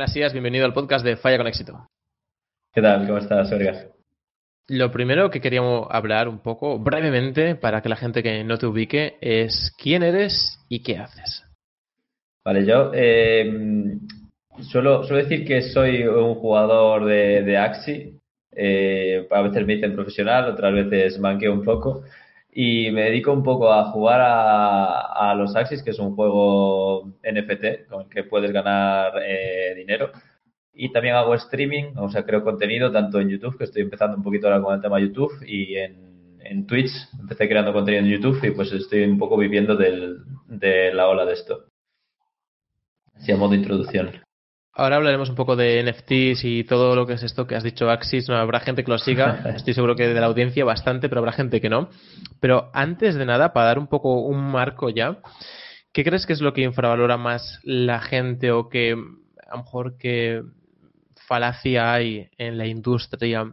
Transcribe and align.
Buenas 0.00 0.14
días, 0.14 0.32
bienvenido 0.32 0.64
al 0.64 0.72
podcast 0.72 1.04
de 1.04 1.18
Falla 1.18 1.36
con 1.36 1.46
éxito. 1.46 1.86
¿Qué 2.72 2.80
tal? 2.80 3.06
¿Cómo 3.06 3.18
estás, 3.18 3.52
Olga? 3.52 3.84
Lo 4.66 4.90
primero 4.90 5.28
que 5.28 5.42
queríamos 5.42 5.88
hablar 5.90 6.26
un 6.26 6.38
poco 6.38 6.78
brevemente 6.78 7.54
para 7.54 7.82
que 7.82 7.90
la 7.90 7.96
gente 7.96 8.22
que 8.22 8.42
no 8.42 8.56
te 8.56 8.64
ubique 8.64 9.18
es 9.20 9.76
quién 9.76 10.02
eres 10.02 10.58
y 10.70 10.82
qué 10.82 10.96
haces. 10.96 11.44
Vale, 12.42 12.64
yo 12.64 12.92
eh, 12.94 13.52
suelo, 14.62 15.06
decir 15.06 15.46
que 15.46 15.60
soy 15.60 16.06
un 16.06 16.36
jugador 16.36 17.04
de, 17.04 17.58
Axi. 17.58 18.16
Eh, 18.52 19.28
a 19.30 19.42
veces 19.42 19.66
me 19.66 19.74
dicen 19.74 19.94
profesional, 19.94 20.48
otras 20.48 20.72
veces 20.72 21.18
manqueo 21.20 21.52
un 21.52 21.62
poco. 21.62 22.04
Y 22.52 22.90
me 22.90 23.02
dedico 23.02 23.32
un 23.32 23.44
poco 23.44 23.72
a 23.72 23.84
jugar 23.92 24.20
a, 24.22 25.34
los 25.36 25.54
Axis, 25.54 25.82
que 25.82 25.90
es 25.90 25.98
un 25.98 26.16
juego 26.16 27.12
NFT 27.22 27.88
con 27.88 28.02
el 28.02 28.08
que 28.08 28.24
puedes 28.24 28.52
ganar 28.52 29.12
eh, 29.24 29.74
dinero. 29.76 30.10
Y 30.72 30.92
también 30.92 31.14
hago 31.14 31.34
streaming, 31.34 31.92
o 31.96 32.08
sea, 32.08 32.24
creo 32.24 32.42
contenido 32.42 32.90
tanto 32.90 33.20
en 33.20 33.28
YouTube, 33.28 33.56
que 33.56 33.64
estoy 33.64 33.82
empezando 33.82 34.16
un 34.16 34.22
poquito 34.22 34.48
ahora 34.48 34.62
con 34.62 34.74
el 34.74 34.80
tema 34.80 35.00
YouTube, 35.00 35.32
y 35.46 35.76
en, 35.76 36.38
en 36.40 36.66
Twitch. 36.66 36.90
Empecé 37.20 37.48
creando 37.48 37.72
contenido 37.72 38.04
en 38.04 38.10
YouTube 38.10 38.44
y 38.44 38.50
pues 38.50 38.72
estoy 38.72 39.04
un 39.04 39.18
poco 39.18 39.36
viviendo 39.36 39.76
del, 39.76 40.18
de 40.46 40.92
la 40.92 41.08
ola 41.08 41.24
de 41.24 41.34
esto. 41.34 41.66
Así 43.14 43.32
a 43.32 43.36
modo 43.36 43.50
de 43.50 43.56
introducción. 43.58 44.10
Ahora 44.80 44.96
hablaremos 44.96 45.28
un 45.28 45.34
poco 45.34 45.56
de 45.56 45.82
NFTs 45.82 46.42
y 46.42 46.64
todo 46.64 46.96
lo 46.96 47.06
que 47.06 47.12
es 47.12 47.22
esto 47.22 47.46
que 47.46 47.54
has 47.54 47.62
dicho 47.62 47.90
Axis. 47.90 48.30
No 48.30 48.36
habrá 48.36 48.60
gente 48.60 48.82
que 48.82 48.90
lo 48.90 48.96
siga, 48.96 49.42
estoy 49.54 49.74
seguro 49.74 49.94
que 49.94 50.08
de 50.08 50.18
la 50.18 50.24
audiencia 50.24 50.64
bastante, 50.64 51.10
pero 51.10 51.18
habrá 51.18 51.32
gente 51.32 51.60
que 51.60 51.68
no. 51.68 51.90
Pero 52.40 52.70
antes 52.72 53.14
de 53.14 53.26
nada, 53.26 53.52
para 53.52 53.66
dar 53.66 53.78
un 53.78 53.88
poco 53.88 54.22
un 54.22 54.40
marco 54.50 54.88
ya, 54.88 55.18
¿qué 55.92 56.02
crees 56.02 56.24
que 56.24 56.32
es 56.32 56.40
lo 56.40 56.54
que 56.54 56.62
infravalora 56.62 57.18
más 57.18 57.60
la 57.62 58.00
gente 58.00 58.52
o 58.52 58.70
que 58.70 58.92
a 58.92 59.56
lo 59.56 59.64
mejor 59.64 59.98
que 59.98 60.44
falacia 61.26 61.92
hay 61.92 62.30
en 62.38 62.56
la 62.56 62.66
industria 62.66 63.52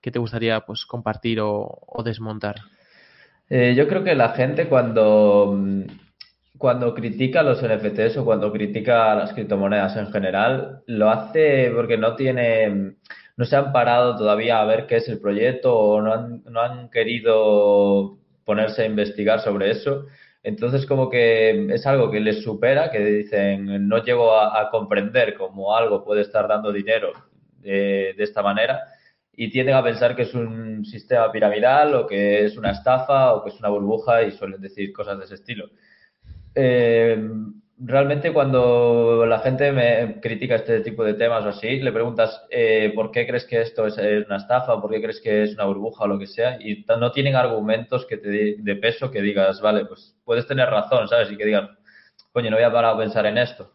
que 0.00 0.12
te 0.12 0.20
gustaría 0.20 0.60
pues 0.60 0.86
compartir 0.86 1.40
o, 1.40 2.02
desmontar? 2.04 2.54
Eh, 3.50 3.74
yo 3.76 3.88
creo 3.88 4.04
que 4.04 4.14
la 4.14 4.28
gente 4.28 4.68
cuando 4.68 5.58
cuando 6.58 6.92
critica 6.92 7.42
los 7.42 7.62
NFTs 7.62 8.16
o 8.18 8.24
cuando 8.24 8.52
critica 8.52 9.14
las 9.14 9.32
criptomonedas 9.32 9.96
en 9.96 10.10
general, 10.12 10.82
lo 10.86 11.08
hace 11.08 11.70
porque 11.74 11.96
no 11.96 12.16
tiene, 12.16 12.96
no 13.36 13.44
se 13.44 13.56
han 13.56 13.72
parado 13.72 14.16
todavía 14.16 14.60
a 14.60 14.64
ver 14.64 14.86
qué 14.86 14.96
es 14.96 15.08
el 15.08 15.20
proyecto 15.20 15.78
o 15.78 16.02
no 16.02 16.12
han, 16.12 16.42
no 16.44 16.60
han 16.60 16.90
querido 16.90 18.18
ponerse 18.44 18.82
a 18.82 18.86
investigar 18.86 19.40
sobre 19.40 19.70
eso. 19.70 20.06
Entonces, 20.42 20.86
como 20.86 21.08
que 21.08 21.72
es 21.72 21.86
algo 21.86 22.10
que 22.10 22.20
les 22.20 22.42
supera, 22.42 22.90
que 22.90 23.04
dicen, 23.04 23.88
no 23.88 24.02
llego 24.02 24.34
a, 24.34 24.70
comprender 24.70 25.34
cómo 25.34 25.76
algo 25.76 26.04
puede 26.04 26.22
estar 26.22 26.48
dando 26.48 26.72
dinero 26.72 27.12
de, 27.60 28.14
de, 28.16 28.24
esta 28.24 28.42
manera 28.42 28.80
y 29.32 29.50
tienden 29.50 29.76
a 29.76 29.84
pensar 29.84 30.16
que 30.16 30.22
es 30.22 30.34
un 30.34 30.84
sistema 30.84 31.30
piramidal 31.30 31.94
o 31.94 32.06
que 32.06 32.44
es 32.44 32.56
una 32.56 32.70
estafa 32.70 33.34
o 33.34 33.44
que 33.44 33.50
es 33.50 33.58
una 33.58 33.68
burbuja 33.68 34.22
y 34.22 34.32
suelen 34.32 34.60
decir 34.60 34.92
cosas 34.92 35.18
de 35.18 35.24
ese 35.24 35.34
estilo. 35.34 35.68
Eh, 36.60 37.16
realmente 37.78 38.32
cuando 38.32 39.24
la 39.26 39.38
gente 39.38 39.70
me 39.70 40.20
critica 40.20 40.56
este 40.56 40.80
tipo 40.80 41.04
de 41.04 41.14
temas 41.14 41.44
o 41.44 41.50
así, 41.50 41.78
le 41.78 41.92
preguntas 41.92 42.42
eh, 42.50 42.90
por 42.96 43.12
qué 43.12 43.28
crees 43.28 43.44
que 43.44 43.60
esto 43.60 43.86
es 43.86 43.96
una 44.26 44.38
estafa, 44.38 44.80
por 44.80 44.90
qué 44.90 45.00
crees 45.00 45.20
que 45.20 45.44
es 45.44 45.54
una 45.54 45.66
burbuja 45.66 46.02
o 46.02 46.08
lo 46.08 46.18
que 46.18 46.26
sea, 46.26 46.58
y 46.60 46.84
no 46.88 47.12
tienen 47.12 47.36
argumentos 47.36 48.06
que 48.06 48.16
te, 48.16 48.56
de 48.58 48.76
peso 48.76 49.08
que 49.12 49.22
digas, 49.22 49.60
vale, 49.60 49.86
pues 49.86 50.16
puedes 50.24 50.48
tener 50.48 50.68
razón, 50.68 51.06
¿sabes? 51.06 51.30
Y 51.30 51.36
que 51.36 51.46
digas, 51.46 51.70
coño, 52.32 52.50
no 52.50 52.56
voy 52.56 52.64
a 52.64 52.72
parar 52.72 52.94
a 52.94 52.98
pensar 52.98 53.24
en 53.26 53.38
esto. 53.38 53.72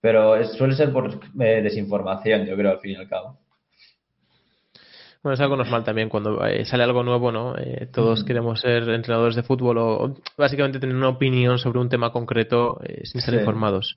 Pero 0.00 0.44
suele 0.44 0.76
ser 0.76 0.92
por 0.92 1.10
eh, 1.40 1.60
desinformación, 1.62 2.46
yo 2.46 2.56
creo, 2.56 2.70
al 2.70 2.80
fin 2.80 2.92
y 2.92 2.96
al 2.96 3.08
cabo. 3.08 3.41
Bueno, 5.22 5.34
es 5.34 5.40
algo 5.40 5.56
normal 5.56 5.84
también 5.84 6.08
cuando 6.08 6.44
eh, 6.44 6.64
sale 6.64 6.82
algo 6.82 7.04
nuevo, 7.04 7.30
¿no? 7.30 7.56
Eh, 7.56 7.86
todos 7.92 8.24
queremos 8.24 8.60
ser 8.60 8.88
entrenadores 8.88 9.36
de 9.36 9.44
fútbol 9.44 9.78
o, 9.78 10.14
básicamente 10.36 10.80
tener 10.80 10.96
una 10.96 11.10
opinión 11.10 11.58
sobre 11.58 11.78
un 11.78 11.88
tema 11.88 12.10
concreto 12.10 12.80
eh, 12.82 13.02
sin 13.04 13.20
ser 13.20 13.34
informados. 13.34 13.94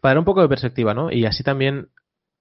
Para 0.00 0.12
dar 0.12 0.18
un 0.20 0.24
poco 0.24 0.42
de 0.42 0.48
perspectiva, 0.48 0.94
¿no? 0.94 1.10
Y 1.10 1.26
así 1.26 1.42
también 1.42 1.88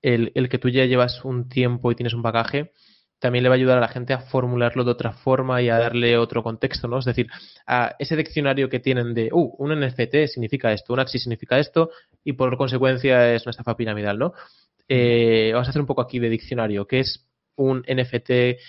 el, 0.03 0.31
el, 0.35 0.47
que 0.47 0.59
tú 0.59 0.69
ya 0.69 0.85
llevas 0.85 1.25
un 1.25 1.49
tiempo 1.49 1.91
y 1.91 1.95
tienes 1.95 2.13
un 2.13 2.21
bagaje, 2.21 2.71
también 3.17 3.41
le 3.41 3.49
va 3.49 3.55
a 3.55 3.57
ayudar 3.57 3.79
a 3.79 3.81
la 3.81 3.87
gente 3.87 4.13
a 4.13 4.19
formularlo 4.19 4.83
de 4.83 4.91
otra 4.91 5.13
forma 5.13 5.63
y 5.63 5.69
a 5.69 5.79
darle 5.79 6.15
otro 6.15 6.43
contexto, 6.43 6.87
¿no? 6.87 6.99
Es 6.99 7.05
decir, 7.05 7.27
a 7.65 7.95
ese 7.97 8.15
diccionario 8.15 8.69
que 8.69 8.79
tienen 8.79 9.15
de, 9.15 9.29
uh, 9.31 9.55
un 9.57 9.71
NFT 9.79 10.27
significa 10.27 10.71
esto, 10.71 10.93
un 10.93 10.99
Axis 10.99 11.23
significa 11.23 11.57
esto 11.57 11.89
y 12.23 12.33
por 12.33 12.55
consecuencia 12.57 13.33
es 13.33 13.43
una 13.47 13.51
estafa 13.51 13.75
piramidal, 13.75 14.19
¿no? 14.19 14.33
vamos 14.87 15.67
a 15.67 15.69
hacer 15.71 15.81
un 15.81 15.87
poco 15.87 16.01
aquí 16.01 16.19
de 16.19 16.29
diccionario, 16.29 16.85
que 16.85 16.99
es 16.99 17.32
un 17.55 17.83
NFT 17.87 18.59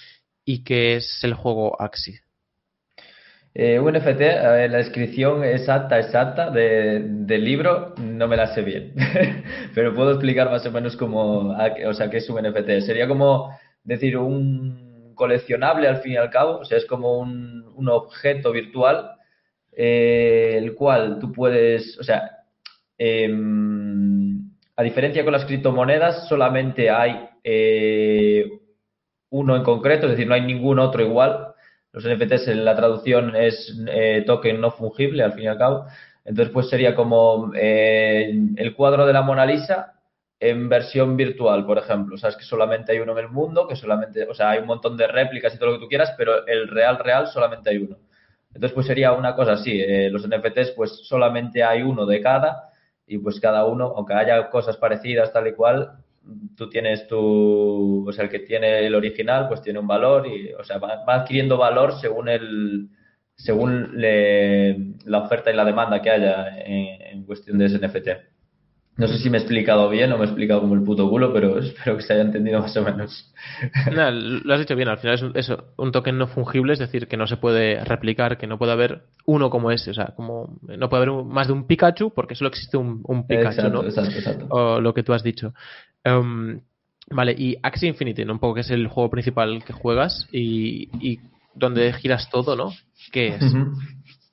y 0.44 0.64
qué 0.64 0.96
es 0.96 1.20
el 1.22 1.34
juego 1.34 1.80
Axie? 1.80 2.20
Eh, 3.56 3.78
un 3.78 3.92
NFT, 3.92 4.20
la 4.20 4.78
descripción 4.78 5.44
exacta, 5.44 6.00
exacta 6.00 6.50
del 6.50 7.44
libro 7.44 7.94
no 7.98 8.26
me 8.26 8.36
la 8.36 8.48
sé 8.48 8.62
bien, 8.62 8.94
pero 9.76 9.94
puedo 9.94 10.10
explicar 10.10 10.50
más 10.50 10.66
o 10.66 10.72
menos 10.72 10.96
cómo, 10.96 11.56
o 11.86 11.94
sea, 11.94 12.10
qué 12.10 12.16
es 12.16 12.28
un 12.28 12.42
NFT. 12.42 12.80
Sería 12.84 13.06
como 13.06 13.56
decir 13.84 14.16
un 14.16 15.12
coleccionable 15.14 15.86
al 15.86 15.98
fin 15.98 16.14
y 16.14 16.16
al 16.16 16.30
cabo, 16.30 16.58
o 16.58 16.64
sea, 16.64 16.78
es 16.78 16.86
como 16.86 17.18
un, 17.18 17.62
objeto 17.88 18.50
virtual, 18.50 19.10
eh, 19.72 20.54
el 20.56 20.74
cual 20.74 21.18
tú 21.20 21.30
puedes, 21.32 21.96
o 21.98 22.02
sea, 22.02 22.30
em, 22.98 24.50
a 24.74 24.82
diferencia 24.82 25.22
con 25.22 25.32
las 25.32 25.44
criptomonedas, 25.44 26.28
solamente 26.28 26.90
hay 26.90 27.28
eh, 27.44 28.50
uno 29.34 29.56
en 29.56 29.64
concreto, 29.64 30.06
es 30.06 30.12
decir, 30.12 30.28
no 30.28 30.34
hay 30.34 30.42
ningún 30.42 30.78
otro 30.78 31.02
igual. 31.02 31.54
Los 31.92 32.04
NFTs 32.04 32.48
en 32.48 32.64
la 32.64 32.76
traducción 32.76 33.34
es 33.34 33.76
eh, 33.88 34.22
token 34.24 34.60
no 34.60 34.70
fungible, 34.70 35.24
al 35.24 35.32
fin 35.32 35.44
y 35.44 35.46
al 35.48 35.58
cabo. 35.58 35.86
Entonces, 36.24 36.52
pues 36.52 36.68
sería 36.68 36.94
como 36.94 37.50
eh, 37.56 38.32
el 38.56 38.74
cuadro 38.76 39.06
de 39.06 39.12
la 39.12 39.22
Mona 39.22 39.44
Lisa 39.44 39.94
en 40.38 40.68
versión 40.68 41.16
virtual, 41.16 41.66
por 41.66 41.78
ejemplo. 41.78 42.16
Sabes 42.16 42.36
que 42.36 42.44
solamente 42.44 42.92
hay 42.92 43.00
uno 43.00 43.12
en 43.12 43.24
el 43.24 43.28
mundo, 43.28 43.66
que 43.66 43.74
solamente, 43.74 44.24
o 44.28 44.34
sea, 44.34 44.50
hay 44.50 44.60
un 44.60 44.66
montón 44.66 44.96
de 44.96 45.08
réplicas 45.08 45.52
y 45.52 45.58
todo 45.58 45.70
lo 45.70 45.76
que 45.76 45.82
tú 45.84 45.88
quieras, 45.88 46.14
pero 46.16 46.46
el 46.46 46.68
real, 46.68 46.98
real 47.00 47.26
solamente 47.26 47.70
hay 47.70 47.78
uno. 47.78 47.98
Entonces, 48.48 48.72
pues 48.72 48.86
sería 48.86 49.12
una 49.12 49.34
cosa 49.34 49.54
así. 49.54 49.80
Eh, 49.80 50.10
los 50.10 50.28
NFTs, 50.28 50.72
pues 50.76 50.92
solamente 51.08 51.64
hay 51.64 51.82
uno 51.82 52.06
de 52.06 52.20
cada 52.20 52.70
y 53.04 53.18
pues 53.18 53.40
cada 53.40 53.64
uno, 53.66 53.94
aunque 53.96 54.14
haya 54.14 54.48
cosas 54.48 54.76
parecidas 54.76 55.32
tal 55.32 55.48
y 55.48 55.54
cual, 55.54 56.03
tú 56.56 56.68
tienes 56.68 57.06
tu, 57.06 58.08
o 58.08 58.12
sea, 58.12 58.24
el 58.24 58.30
que 58.30 58.40
tiene 58.40 58.86
el 58.86 58.94
original, 58.94 59.48
pues 59.48 59.62
tiene 59.62 59.78
un 59.78 59.86
valor 59.86 60.26
y, 60.26 60.52
o 60.52 60.64
sea, 60.64 60.78
va, 60.78 61.02
adquiriendo 61.06 61.56
valor 61.56 61.98
según 62.00 62.28
el, 62.28 62.88
según 63.36 63.92
la 63.94 65.18
oferta 65.18 65.50
y 65.50 65.56
la 65.56 65.64
demanda 65.64 66.00
que 66.00 66.10
haya 66.10 66.58
en, 66.64 67.24
cuestión 67.24 67.58
de 67.58 67.66
ese 67.66 67.78
NFT. 67.78 68.08
No 68.96 69.08
sé 69.08 69.18
si 69.18 69.28
me 69.28 69.38
he 69.38 69.40
explicado 69.40 69.88
bien 69.88 70.12
o 70.12 70.18
me 70.18 70.22
he 70.22 70.26
explicado 70.26 70.60
como 70.60 70.74
el 70.74 70.84
puto 70.84 71.10
culo, 71.10 71.32
pero 71.32 71.58
espero 71.60 71.96
que 71.96 72.02
se 72.02 72.12
haya 72.12 72.22
entendido 72.22 72.60
más 72.60 72.76
o 72.76 72.82
menos. 72.82 73.34
No, 73.92 74.10
lo 74.10 74.54
has 74.54 74.60
dicho 74.60 74.76
bien, 74.76 74.88
al 74.88 74.98
final 74.98 75.14
es 75.16 75.22
un, 75.22 75.32
es 75.34 75.52
un, 75.76 75.90
token 75.90 76.16
no 76.16 76.28
fungible, 76.28 76.74
es 76.74 76.78
decir, 76.78 77.08
que 77.08 77.16
no 77.16 77.26
se 77.26 77.36
puede 77.36 77.82
replicar, 77.84 78.38
que 78.38 78.46
no 78.46 78.56
puede 78.56 78.72
haber 78.72 79.02
uno 79.26 79.50
como 79.50 79.72
ese, 79.72 79.90
o 79.90 79.94
sea, 79.94 80.12
como 80.14 80.60
no 80.62 80.88
puede 80.88 81.02
haber 81.02 81.24
más 81.24 81.48
de 81.48 81.54
un 81.54 81.66
Pikachu 81.66 82.12
porque 82.14 82.36
solo 82.36 82.50
existe 82.50 82.76
un, 82.76 83.26
Pikachu, 83.26 83.68
¿no? 83.68 83.82
Exacto, 83.82 84.16
exacto. 84.16 84.46
O 84.50 84.80
lo 84.80 84.94
que 84.94 85.02
tú 85.02 85.12
has 85.12 85.24
dicho. 85.24 85.54
Em, 86.04 86.60
vale, 87.10 87.34
y 87.36 87.56
Axie 87.62 87.88
Infinity, 87.88 88.24
¿no? 88.24 88.34
Un 88.34 88.38
poco 88.38 88.54
que 88.54 88.60
es 88.60 88.70
el 88.70 88.86
juego 88.88 89.10
principal 89.10 89.64
que 89.64 89.72
juegas 89.72 90.28
y, 90.30 90.88
y 91.00 91.18
donde 91.54 91.92
giras 91.94 92.28
todo, 92.30 92.54
¿no? 92.56 92.72
¿Qué 93.10 93.28
es? 93.28 93.42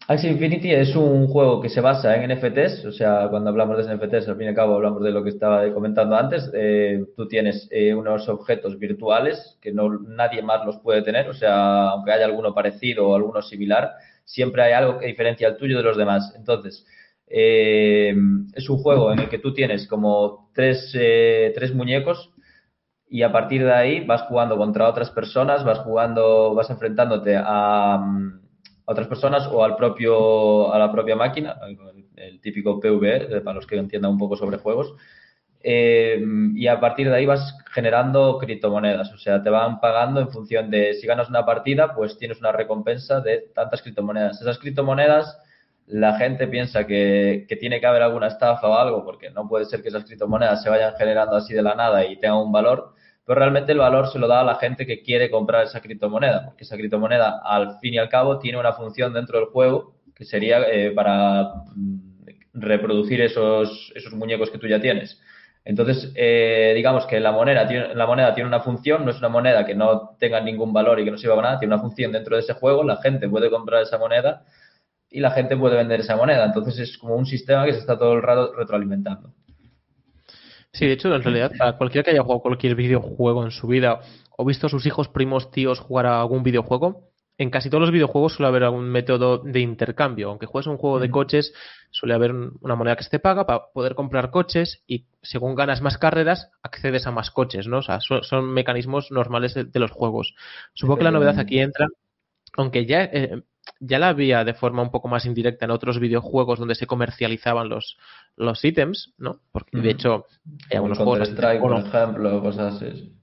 Axie 0.08 0.30
Infinity 0.30 0.72
es 0.72 0.96
un 0.96 1.28
juego 1.28 1.62
que 1.62 1.70
se 1.70 1.80
basa 1.80 2.16
en 2.16 2.30
NFTs, 2.32 2.86
o 2.86 2.92
sea, 2.92 3.28
cuando 3.30 3.50
hablamos 3.50 3.78
de 3.78 3.96
NFTs, 3.96 4.28
al 4.28 4.36
fin 4.36 4.48
y 4.48 4.50
al 4.50 4.56
cabo 4.56 4.76
hablamos 4.76 5.02
de 5.04 5.12
lo 5.12 5.24
que 5.24 5.30
estaba 5.30 5.72
comentando 5.74 6.18
antes. 6.18 6.52
Eh, 6.54 7.06
tú 7.16 7.28
tienes 7.28 7.70
eh, 7.72 7.94
unos 7.94 8.28
objetos 8.28 8.78
virtuales 8.78 9.58
que 9.62 9.72
no 9.72 10.00
nadie 10.00 10.42
más 10.42 10.66
los 10.66 10.80
puede 10.80 11.02
tener, 11.02 11.30
o 11.30 11.34
sea, 11.34 11.92
aunque 11.92 12.12
haya 12.12 12.26
alguno 12.26 12.54
parecido 12.54 13.08
o 13.08 13.16
alguno 13.16 13.42
similar, 13.42 13.92
siempre 14.26 14.64
hay 14.64 14.74
algo 14.74 15.00
que 15.00 15.08
diferencia 15.08 15.48
el 15.48 15.58
tuyo 15.58 15.78
de 15.78 15.84
los 15.84 15.96
demás. 15.96 16.34
Entonces, 16.36 16.86
eh, 17.34 18.14
es 18.54 18.70
un 18.70 18.78
juego 18.80 19.14
en 19.14 19.20
el 19.20 19.30
que 19.30 19.40
tú 19.40 19.54
tienes 19.54 19.88
como 19.88 20.50
tres, 20.54 20.92
eh, 21.00 21.52
tres 21.56 21.74
muñecos 21.74 22.32
y 23.10 23.24
a 23.24 23.32
partir 23.32 23.64
de 23.64 23.74
ahí 23.74 24.06
vas 24.06 24.24
jugando 24.24 24.58
contra 24.58 24.90
otras 24.90 25.12
personas, 25.12 25.64
vas 25.64 25.80
jugando, 25.80 26.54
vas 26.54 26.70
enfrentándote 26.70 27.36
a, 27.38 28.04
otras 28.86 29.08
personas 29.08 29.48
o 29.48 29.64
al 29.64 29.76
propio, 29.78 30.74
a 30.74 30.80
la 30.80 30.92
propia 30.92 31.16
máquina, 31.16 31.56
el, 32.16 32.42
típico 32.42 32.80
PvE, 32.80 33.42
para 33.42 33.56
los 33.56 33.66
que 33.66 33.78
entiendan 33.78 34.12
un 34.12 34.18
poco 34.18 34.36
sobre 34.36 34.58
juegos. 34.58 34.94
Eh, 35.64 36.22
y 36.56 36.68
a 36.68 36.80
partir 36.80 37.08
de 37.10 37.16
ahí 37.16 37.26
vas 37.26 37.56
generando 37.72 38.38
criptomonedas, 38.40 39.14
o 39.14 39.18
sea, 39.18 39.44
te 39.44 39.50
van 39.50 39.80
pagando 39.80 40.20
en 40.20 40.30
función 40.30 40.72
de 40.72 40.96
si 40.96 41.08
ganas 41.08 41.30
una 41.30 41.46
partida, 41.46 41.94
pues 41.96 42.18
tienes 42.18 42.40
una 42.40 42.52
recompensa 42.52 43.22
de 43.22 43.52
tantas 43.54 43.82
criptomonedas. 43.82 44.42
Esas 44.42 44.58
criptomonedas 44.58 45.38
la 45.92 46.18
gente 46.18 46.48
piensa 46.48 46.88
que, 46.88 47.46
tiene 47.60 47.80
que 47.80 47.86
haber 47.86 48.02
alguna 48.02 48.28
estafa 48.28 48.68
o 48.68 48.76
algo, 48.76 49.04
porque 49.04 49.30
no 49.30 49.48
puede 49.48 49.66
ser 49.66 49.82
que 49.82 49.90
esas 49.90 50.06
criptomonedas 50.06 50.64
se 50.64 50.70
vayan 50.70 50.94
generando 50.98 51.36
así 51.36 51.54
de 51.54 51.62
la 51.62 51.76
nada 51.76 52.06
y 52.06 52.18
tengan 52.18 52.38
un 52.38 52.52
valor, 52.52 52.94
pero 53.26 53.40
realmente 53.40 53.74
el 53.74 53.78
valor 53.78 54.08
se 54.08 54.18
lo 54.18 54.28
da 54.28 54.40
a 54.40 54.44
la 54.44 54.56
gente 54.56 54.86
que 54.86 55.02
quiere 55.02 55.30
comprar 55.30 55.66
esa 55.66 55.82
criptomoneda, 55.82 56.46
porque 56.46 56.64
esa 56.64 56.78
criptomoneda 56.78 57.42
al 57.44 57.78
fin 57.80 57.94
y 57.94 57.98
al 57.98 58.08
cabo 58.08 58.40
tiene 58.40 58.58
una 58.58 58.72
función 58.74 59.14
dentro 59.14 59.40
del 59.40 59.50
juego 59.50 59.96
que 60.16 60.24
sería 60.24 60.62
eh, 60.62 60.92
para 60.92 61.44
mm, 61.76 62.00
reproducir 62.54 63.22
esos, 63.22 63.92
esos 63.94 64.14
muñecos 64.14 64.50
que 64.50 64.58
tú 64.58 64.68
ya 64.68 64.80
tienes. 64.80 65.20
Entonces, 65.64 66.12
eh, 66.16 66.72
digamos 66.74 67.06
que 67.06 67.20
la 67.20 67.34
moneda, 67.34 67.70
la 67.94 68.08
moneda 68.08 68.34
tiene 68.34 68.48
una 68.48 68.62
función, 68.62 69.04
no 69.06 69.12
es 69.12 69.20
una 69.20 69.30
moneda 69.30 69.66
que 69.66 69.76
no 69.76 70.16
tenga 70.18 70.40
ningún 70.42 70.74
valor 70.74 71.00
y 71.00 71.06
que 71.06 71.12
no 71.12 71.18
sirva 71.18 71.36
para 71.36 71.50
nada, 71.50 71.60
tiene 71.60 71.76
una 71.76 71.82
función 71.82 72.14
dentro 72.14 72.36
de 72.36 72.42
ese 72.42 72.54
juego, 72.54 72.84
la 72.84 72.98
gente 72.98 73.30
puede 73.30 73.50
comprar 73.50 73.84
esa 73.84 73.98
moneda 73.98 74.44
y 75.12 75.20
la 75.20 75.32
gente 75.32 75.58
puede 75.58 75.76
vender 75.76 76.00
esa 76.00 76.16
moneda. 76.16 76.46
Entonces 76.46 76.80
es 76.80 76.98
como 76.98 77.16
un 77.16 77.26
sistema 77.26 77.66
que 77.66 77.74
se 77.74 77.80
está 77.80 78.00
todo 78.00 78.14
el 78.14 78.24
rato 78.24 78.54
retroalimentando. 78.56 79.34
Sí, 80.74 80.88
de 80.88 80.94
hecho, 80.94 81.14
en 81.14 81.22
realidad, 81.22 81.52
para 81.58 81.78
cualquiera 81.78 82.04
que 82.04 82.12
haya 82.12 82.24
jugado 82.24 82.42
cualquier 82.42 82.76
videojuego 82.76 83.44
en 83.44 83.52
su 83.52 83.68
vida 83.68 84.00
o 84.38 84.46
visto 84.46 84.68
a 84.68 84.70
sus 84.70 84.86
hijos, 84.86 85.10
primos, 85.10 85.52
tíos 85.52 85.80
jugar 85.80 86.06
a 86.06 86.22
algún 86.22 86.44
videojuego, 86.44 87.12
en 87.38 87.50
casi 87.50 87.70
todos 87.70 87.82
los 87.82 87.92
videojuegos 87.92 88.36
suele 88.36 88.48
haber 88.48 88.64
algún 88.64 88.90
método 88.90 89.40
de 89.40 89.60
intercambio. 89.60 90.30
Aunque 90.30 90.46
juegues 90.46 90.68
un 90.68 90.78
juego 90.78 91.00
de 91.00 91.10
coches, 91.10 91.54
suele 91.90 92.14
haber 92.14 92.32
una 92.34 92.76
moneda 92.76 92.96
que 92.96 93.04
se 93.04 93.10
te 93.10 93.20
paga 93.20 93.46
para 93.46 93.64
poder 93.74 93.96
comprar 93.96 94.32
coches 94.32 94.84
y 94.88 95.08
según 95.22 95.56
ganas 95.56 95.82
más 95.82 95.98
carreras, 95.98 96.52
accedes 96.62 97.06
a 97.08 97.12
más 97.12 97.32
coches, 97.32 97.68
¿no? 97.68 97.80
O 97.80 97.82
sea, 97.82 98.00
son, 98.00 98.54
mecanismos 98.54 99.12
normales 99.12 99.56
de, 99.56 99.80
los 99.80 99.92
juegos. 99.92 100.36
Supongo 100.74 101.00
que 101.00 101.04
la 101.04 101.12
novedad 101.12 101.40
aquí 101.40 101.60
entra, 101.60 101.88
aunque 102.54 102.86
ya, 102.86 103.04
eh, 103.06 103.42
ya 103.80 104.00
la 104.00 104.10
había 104.10 104.44
de 104.44 104.54
forma 104.54 104.82
un 104.82 104.92
poco 104.92 105.08
más 105.08 105.26
indirecta 105.26 105.66
en 105.66 105.72
otros 105.72 106.00
videojuegos 106.00 106.60
donde 106.60 106.76
se 106.76 106.88
comercializaban 106.88 107.70
los, 107.70 107.98
los 108.36 108.64
ítems, 108.64 109.14
¿no? 109.18 109.40
Porque 109.52 109.78
de 109.78 109.92
hecho 109.92 110.26
hay 110.70 110.78
algunos 110.78 110.98
juegos... 110.98 111.30
Strike, 111.30 111.62
por 111.62 111.78
ejemplo, 111.78 112.42
cosas 112.42 112.76
así. 112.76 113.14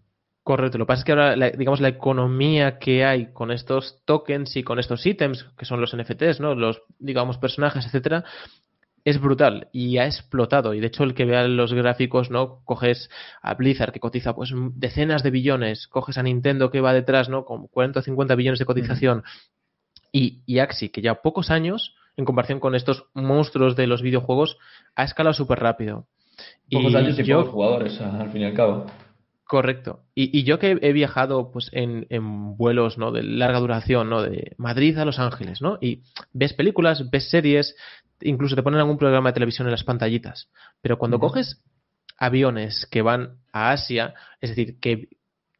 Correcto. 0.48 0.78
Lo 0.78 0.86
que 0.86 0.88
pasa 0.88 1.00
es 1.00 1.04
que 1.04 1.12
ahora, 1.12 1.50
digamos, 1.50 1.80
la 1.80 1.88
economía 1.88 2.78
que 2.78 3.04
hay 3.04 3.34
con 3.34 3.50
estos 3.50 4.02
tokens 4.06 4.56
y 4.56 4.62
con 4.62 4.78
estos 4.78 5.04
ítems, 5.04 5.44
que 5.58 5.66
son 5.66 5.78
los 5.80 5.94
NFTs, 5.94 6.40
¿no? 6.40 6.54
Los, 6.54 6.80
digamos, 6.98 7.36
personajes, 7.36 7.84
etcétera, 7.84 8.24
es 9.04 9.20
brutal 9.20 9.68
y 9.72 9.98
ha 9.98 10.06
explotado. 10.06 10.72
Y 10.72 10.80
de 10.80 10.86
hecho, 10.86 11.04
el 11.04 11.14
que 11.14 11.26
vea 11.26 11.46
los 11.46 11.74
gráficos, 11.74 12.30
¿no? 12.30 12.62
Coges 12.64 13.10
a 13.42 13.54
Blizzard 13.54 13.92
que 13.92 14.00
cotiza 14.00 14.34
pues 14.34 14.52
decenas 14.74 15.22
de 15.22 15.30
billones, 15.30 15.86
coges 15.86 16.16
a 16.16 16.22
Nintendo 16.22 16.70
que 16.70 16.80
va 16.80 16.94
detrás, 16.94 17.28
¿no? 17.28 17.44
Con 17.44 17.66
40 17.66 18.00
o 18.00 18.02
50 18.02 18.34
billones 18.34 18.58
de 18.58 18.64
cotización. 18.64 19.24
Y, 20.12 20.42
y 20.46 20.58
Axi, 20.58 20.88
que 20.88 21.02
ya 21.02 21.16
pocos 21.16 21.50
años, 21.50 21.94
en 22.16 22.24
comparación 22.24 22.60
con 22.60 22.74
estos 22.74 23.06
monstruos 23.14 23.76
de 23.76 23.86
los 23.86 24.02
videojuegos, 24.02 24.58
ha 24.96 25.04
escalado 25.04 25.34
súper 25.34 25.60
rápido. 25.60 26.06
Pocos 26.70 26.94
años 26.94 27.18
y 27.18 27.24
yo, 27.24 27.38
pocos 27.38 27.52
jugadores, 27.52 28.00
al 28.00 28.30
fin 28.30 28.42
y 28.42 28.44
al 28.44 28.54
cabo. 28.54 28.86
Correcto. 29.48 30.00
Y, 30.14 30.44
yo 30.44 30.58
que 30.58 30.78
he 30.82 30.92
viajado 30.92 31.50
pues 31.50 31.70
en, 31.72 32.06
vuelos 32.58 32.98
¿no? 32.98 33.12
de 33.12 33.22
larga 33.22 33.60
duración, 33.60 34.10
¿no? 34.10 34.20
de 34.20 34.52
Madrid 34.58 34.98
a 34.98 35.06
Los 35.06 35.18
Ángeles, 35.18 35.62
¿no? 35.62 35.78
Y 35.80 36.02
ves 36.34 36.52
películas, 36.52 37.08
ves 37.10 37.30
series, 37.30 37.74
incluso 38.20 38.56
te 38.56 38.62
ponen 38.62 38.80
algún 38.80 38.98
programa 38.98 39.30
de 39.30 39.34
televisión 39.34 39.66
en 39.66 39.72
las 39.72 39.84
pantallitas. 39.84 40.50
Pero 40.82 40.98
cuando 40.98 41.18
coges 41.18 41.62
aviones 42.18 42.86
que 42.90 43.00
van 43.00 43.38
a 43.50 43.70
Asia, 43.70 44.12
es 44.42 44.50
decir, 44.50 44.78
que, 44.80 45.08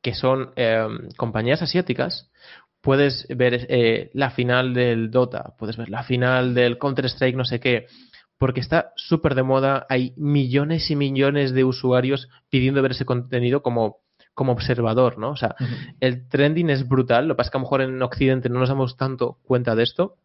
que 0.03 0.15
son 0.15 0.51
em, 0.57 1.09
compañías 1.17 1.63
asiáticas, 1.63 2.28
puedes 2.89 3.27
ver 3.29 3.67
eh, 3.69 4.09
la 4.15 4.31
final 4.31 4.73
del 4.73 5.11
Dota, 5.11 5.53
puedes 5.59 5.77
ver 5.77 5.91
la 5.91 6.05
final 6.05 6.55
del 6.55 6.79
Counter-Strike, 6.79 7.37
no 7.37 7.45
sé 7.45 7.61
qué, 7.61 7.87
porque 8.39 8.61
está 8.61 8.93
súper 8.97 9.35
de 9.35 9.43
moda, 9.43 9.85
hay 9.91 10.15
millones 10.17 10.91
y 10.91 10.97
millones 10.97 11.53
de 11.53 11.65
usuarios 11.65 12.31
pidiendo 12.49 12.81
ver 12.81 12.93
ese 12.93 13.05
contenido 13.05 13.61
como, 13.61 13.99
como 14.33 14.53
observador, 14.53 15.19
¿no? 15.19 15.33
O 15.33 15.37
sea, 15.37 15.55
el 16.01 16.31
trending 16.31 16.71
es 16.71 16.89
brutal, 16.89 17.29
lo 17.29 17.35
que 17.35 17.37
pasa 17.37 17.49
es 17.49 17.51
que 17.51 17.59
a 17.59 17.61
lo 17.61 17.65
mejor 17.67 17.83
en 17.83 18.01
Occidente 18.01 18.49
no 18.49 18.59
nos 18.59 18.71
damos 18.71 18.97
tanto 18.97 19.37
cuenta 19.43 19.75
de 19.75 19.83
esto, 19.83 20.17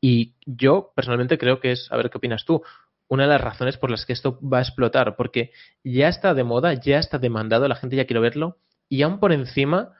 y 0.00 0.32
yo 0.46 0.90
personalmente 0.96 1.38
creo 1.38 1.60
que 1.60 1.70
es, 1.70 1.86
a 1.92 1.96
ver 1.96 2.10
qué 2.10 2.18
opinas 2.18 2.44
tú, 2.44 2.60
una 3.06 3.22
de 3.22 3.28
las 3.28 3.40
razones 3.40 3.76
por 3.76 3.88
las 3.88 4.04
que 4.04 4.14
esto 4.14 4.36
va 4.42 4.58
a 4.58 4.62
explotar, 4.62 5.14
porque 5.14 5.52
ya 5.84 6.08
está 6.08 6.34
de 6.34 6.42
moda, 6.42 6.74
ya 6.74 6.98
está 6.98 7.20
demandado, 7.20 7.68
la 7.68 7.76
gente 7.76 7.94
ya 7.94 8.06
quiere 8.06 8.18
verlo, 8.18 8.56
y 8.88 9.02
aún 9.02 9.20
por 9.20 9.30
encima 9.30 9.92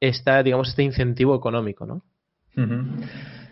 está, 0.00 0.42
digamos, 0.42 0.68
este 0.68 0.82
incentivo 0.82 1.34
económico, 1.34 1.86
¿no? 1.86 2.02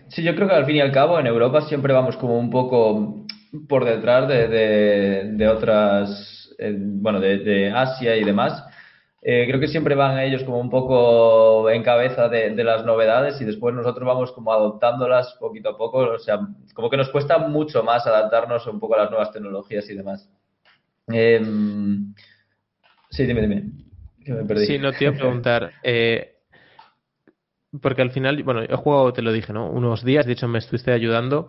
Sí, 0.08 0.22
yo 0.22 0.34
creo 0.34 0.48
que 0.48 0.54
al 0.54 0.66
fin 0.66 0.76
y 0.76 0.80
al 0.80 0.92
cabo 0.92 1.18
en 1.18 1.26
Europa 1.26 1.62
siempre 1.62 1.92
vamos 1.92 2.16
como 2.16 2.38
un 2.38 2.50
poco 2.50 3.26
por 3.68 3.84
detrás 3.84 4.28
de, 4.28 4.48
de, 5.32 5.48
otras, 5.48 6.54
eh, 6.58 6.76
bueno, 6.78 7.20
de, 7.20 7.70
Asia 7.70 8.16
y 8.16 8.24
demás. 8.24 8.64
Eh, 9.22 9.46
creo 9.48 9.58
que 9.58 9.68
siempre 9.68 9.94
van 9.94 10.18
ellos 10.18 10.44
como 10.44 10.60
un 10.60 10.68
poco 10.68 11.70
en 11.70 11.82
cabeza 11.82 12.28
de, 12.28 12.62
las 12.62 12.84
novedades 12.84 13.40
y 13.40 13.44
después 13.44 13.74
nosotros 13.74 14.06
vamos 14.06 14.32
como 14.32 14.52
adoptándolas 14.52 15.34
poquito 15.40 15.70
a 15.70 15.78
poco. 15.78 15.98
O 15.98 16.18
sea, 16.18 16.40
como 16.74 16.90
que 16.90 16.96
nos 16.96 17.10
cuesta 17.10 17.38
mucho 17.38 17.82
más 17.82 18.06
adaptarnos 18.06 18.66
un 18.66 18.78
poco 18.78 18.94
a 18.94 18.98
las 18.98 19.10
nuevas 19.10 19.32
tecnologías 19.32 19.88
y 19.88 19.94
demás. 19.94 20.30
Em, 21.08 22.14
sí, 23.10 23.24
dime, 23.24 23.40
dime. 23.40 23.64
Que 24.24 24.32
me 24.32 24.44
perdí. 24.44 24.66
Sí, 24.66 24.78
no 24.78 24.92
te 24.92 25.04
iba 25.04 25.14
a 25.14 25.18
preguntar. 25.18 25.72
Eh, 25.82 26.33
porque 27.80 28.02
al 28.02 28.10
final, 28.10 28.42
bueno, 28.42 28.62
he 28.62 28.76
jugado, 28.76 29.12
te 29.12 29.22
lo 29.22 29.32
dije, 29.32 29.52
¿no? 29.52 29.70
Unos 29.70 30.04
días, 30.04 30.26
de 30.26 30.32
hecho 30.32 30.48
me 30.48 30.58
estuviste 30.58 30.92
ayudando 30.92 31.48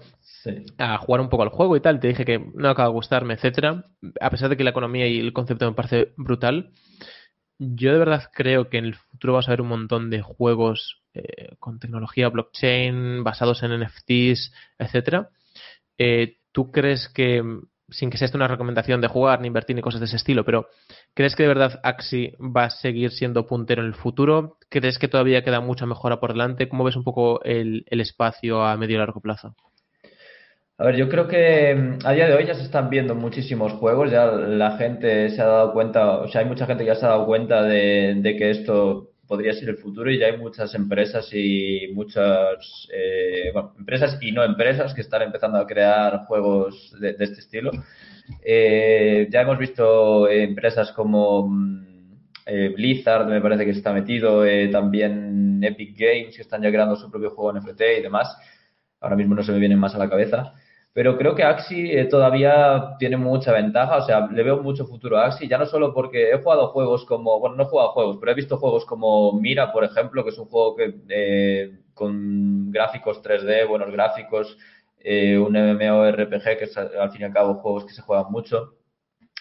a 0.78 0.98
jugar 0.98 1.22
un 1.22 1.30
poco 1.30 1.44
al 1.44 1.50
juego 1.50 1.76
y 1.76 1.82
tal. 1.82 2.00
Te 2.00 2.08
dije 2.08 2.26
que 2.26 2.40
no 2.54 2.70
acaba 2.70 2.90
de 2.90 2.94
gustarme, 2.94 3.34
etcétera. 3.34 3.86
A 4.20 4.30
pesar 4.30 4.50
de 4.50 4.58
que 4.58 4.64
la 4.64 4.70
economía 4.72 5.08
y 5.08 5.20
el 5.20 5.34
concepto 5.34 5.66
me 5.66 5.76
parece 5.76 6.14
brutal, 6.18 6.72
yo 7.58 7.94
de 7.94 8.00
verdad 8.00 8.30
creo 8.34 8.70
que 8.70 8.78
en 8.78 8.86
el 8.86 8.96
futuro 8.96 9.34
vas 9.34 9.48
a 9.48 9.52
ver 9.52 9.62
un 9.62 9.70
montón 9.70 10.10
de 10.10 10.22
juegos 10.22 11.02
eh, 11.14 11.56
con 11.60 11.80
tecnología 11.80 12.30
blockchain, 12.30 13.24
basados 13.24 13.64
en 13.64 13.80
NFTs, 13.80 14.54
etcétera. 14.78 15.30
Eh, 15.98 16.38
¿Tú 16.52 16.72
crees 16.72 17.10
que, 17.10 17.44
sin 17.90 18.10
que 18.10 18.18
sea 18.18 18.26
esto 18.26 18.38
una 18.38 18.48
recomendación 18.48 19.02
de 19.02 19.08
jugar, 19.08 19.42
ni 19.42 19.48
invertir, 19.48 19.76
ni 19.76 19.82
cosas 19.82 20.00
de 20.00 20.08
ese 20.08 20.16
estilo, 20.16 20.44
pero 20.44 20.68
¿crees 21.14 21.36
que 21.36 21.44
de 21.44 21.50
verdad 21.50 21.80
Axi 21.84 22.34
va 22.40 22.66
a 22.66 22.70
seguir 22.70 23.12
siendo 23.12 23.46
puntero 23.46 23.82
en 23.82 23.88
el 23.88 23.94
futuro? 23.94 24.58
¿Crees 24.70 24.98
que 24.98 25.08
todavía 25.08 25.44
queda 25.44 25.60
mucha 25.60 25.86
mejora 25.86 26.20
por 26.20 26.34
delante? 26.34 26.68
¿Cómo 26.68 26.84
ves 26.84 26.96
un 26.96 27.04
poco 27.04 27.44
el, 27.44 27.86
espacio 27.90 28.64
a 28.64 28.76
medio 28.78 28.96
y 28.96 29.00
largo 29.00 29.22
plazo? 29.22 29.56
A 30.78 30.86
ver, 30.86 30.96
yo 30.98 31.08
creo 31.08 31.28
que 31.28 31.74
mm, 31.74 32.06
a 32.06 32.12
día 32.12 32.28
de 32.28 32.34
hoy 32.34 32.46
ya 32.46 32.54
se 32.54 32.64
están 32.64 32.90
viendo 32.90 33.16
muchísimos 33.16 33.74
juegos, 33.74 34.12
ya 34.12 34.26
la 34.26 34.78
gente 34.78 35.30
se 35.30 35.42
ha 35.42 35.46
dado 35.46 35.74
cuenta, 35.74 36.18
o 36.18 36.28
sea, 36.28 36.42
hay 36.42 36.48
mucha 36.48 36.66
gente 36.66 36.84
que 36.84 36.90
ya 36.90 36.96
se 36.96 37.06
ha 37.06 37.10
dado 37.10 37.26
cuenta 37.26 37.64
de, 37.64 38.36
que 38.38 38.50
esto 38.50 39.12
podría 39.28 39.54
ser 39.54 39.70
el 39.70 39.78
futuro 39.78 40.12
y 40.12 40.20
ya 40.20 40.28
hay 40.28 40.38
muchas 40.38 40.74
empresas 40.76 41.30
y 41.34 41.90
muchas, 41.94 42.88
eh, 42.94 43.52
bueno, 43.54 43.74
empresas 43.78 44.18
y 44.22 44.32
no 44.32 44.44
empresas 44.44 44.94
que 44.94 45.02
están 45.02 45.24
empezando 45.24 45.58
a 45.58 45.68
crear 45.68 46.26
juegos 46.26 46.96
de, 47.00 47.12
este 47.12 47.40
estilo. 47.40 47.72
Eh, 48.44 49.28
ya 49.32 49.42
hemos 49.42 49.58
visto 49.58 50.30
empresas 50.30 50.92
como 50.92 51.48
mm, 51.48 51.86
eh, 52.46 52.74
Blizzard, 52.76 53.28
me 53.28 53.42
parece 53.42 53.66
que 53.66 53.72
está 53.72 53.94
metido, 53.94 54.44
también 54.72 55.64
Epic 55.64 55.98
Games, 55.98 56.36
que 56.36 56.42
están 56.42 56.62
ya 56.62 56.70
creando 56.70 56.96
su 56.96 57.10
propio 57.10 57.32
juego 57.32 57.58
NFT 57.60 57.82
y 58.00 58.02
demás. 58.04 58.38
Ahora 59.00 59.16
mismo 59.16 59.36
no 59.36 59.44
se 59.44 59.52
me 59.52 59.60
vienen 59.60 59.80
más 59.80 59.96
a 59.96 60.00
la 60.00 60.10
cabeza. 60.10 60.54
Pero 60.96 61.18
creo 61.18 61.36
que 61.36 61.44
Axi 61.44 61.92
eh, 61.92 62.06
todavía 62.06 62.96
tiene 62.98 63.18
mucha 63.18 63.52
ventaja, 63.52 63.98
o 63.98 64.02
sea, 64.06 64.28
le 64.28 64.44
veo 64.44 64.64
mucho 64.64 64.86
futuro 64.86 65.18
a 65.18 65.26
Axi, 65.26 65.46
ya 65.46 65.58
no 65.58 65.66
solo 65.66 65.94
porque 65.94 66.32
he 66.32 66.42
jugado 66.42 66.70
juegos 66.70 67.04
como, 67.04 67.38
bueno, 67.38 67.58
no 67.58 67.64
he 67.64 67.66
jugado 67.66 67.90
juegos, 67.90 68.16
pero 68.18 68.32
he 68.32 68.36
visto 68.36 68.56
juegos 68.58 68.86
como 68.86 69.34
Mira, 69.34 69.74
por 69.74 69.84
ejemplo, 69.84 70.24
que 70.24 70.30
es 70.30 70.38
un 70.38 70.46
juego 70.46 70.74
que 70.78 70.96
eh, 71.10 71.80
con 71.94 72.72
gráficos 72.72 73.22
3D, 73.22 73.68
buenos 73.68 73.92
gráficos, 73.92 74.58
eh, 75.00 75.38
un 75.38 75.58
MMORPG 75.58 76.58
que 76.60 76.64
es 76.64 76.78
al 76.78 77.12
fin 77.12 77.24
y 77.24 77.26
al 77.26 77.34
cabo 77.34 77.56
juegos 77.56 77.84
que 77.84 77.92
se 77.92 78.02
juegan 78.02 78.32
mucho. 78.32 78.76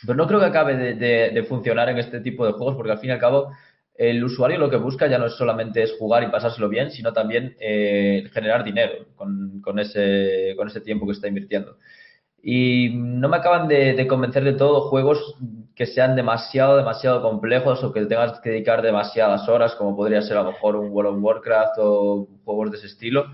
Pero 0.05 0.17
no 0.17 0.27
creo 0.27 0.41
que 0.41 0.47
acabe 0.47 0.75
de 0.97 1.43
funcionar 1.45 1.89
en 1.89 1.99
este 1.99 2.19
tipo 2.19 2.45
de 2.45 2.53
juegos 2.53 2.75
porque 2.75 2.91
al 2.91 2.99
fin 2.99 3.11
y 3.11 3.13
al 3.13 3.21
cabo 3.21 3.53
el 3.95 4.25
usuario 4.25 4.59
lo 4.59 4.71
que 4.71 4.77
busca 4.77 5.07
ya 5.07 5.19
no 5.19 5.27
es 5.27 5.35
solamente 5.35 5.83
es 5.83 5.97
jugar 5.99 6.25
y 6.25 6.29
pasárselo 6.29 6.69
bien, 6.69 6.91
sino 6.91 7.13
también 7.13 7.57
eh, 7.61 8.25
generar 8.33 8.65
dinero 8.65 9.07
con, 9.15 9.79
ese, 9.79 10.55
con 10.57 10.69
ese 10.69 10.81
tiempo 10.81 11.07
que 11.07 11.13
está 11.13 11.29
invirtiendo. 11.29 11.77
Y 12.43 12.91
no 12.95 13.29
me 13.29 13.39
acaban 13.39 13.69
de, 13.69 14.07
convencer 14.07 14.45
de 14.45 14.53
todo 14.53 14.89
juegos 14.89 15.37
que 15.75 15.87
sean 15.87 16.15
demasiado, 16.15 16.77
demasiado 16.77 17.23
complejos 17.23 17.83
o 17.83 17.93
que 17.93 18.05
tengas 18.05 18.39
que 18.41 18.51
dedicar 18.51 18.83
demasiadas 18.83 19.49
horas, 19.49 19.75
como 19.77 19.97
podría 19.97 20.23
ser 20.23 20.37
a 20.37 20.43
lo 20.43 20.53
mejor 20.53 20.77
un 20.77 20.91
World 20.91 21.17
of 21.17 21.23
Warcraft 21.23 21.75
o 21.79 22.29
juegos 22.45 22.73
de 22.73 22.77
ese 22.79 22.89
estilo, 22.89 23.27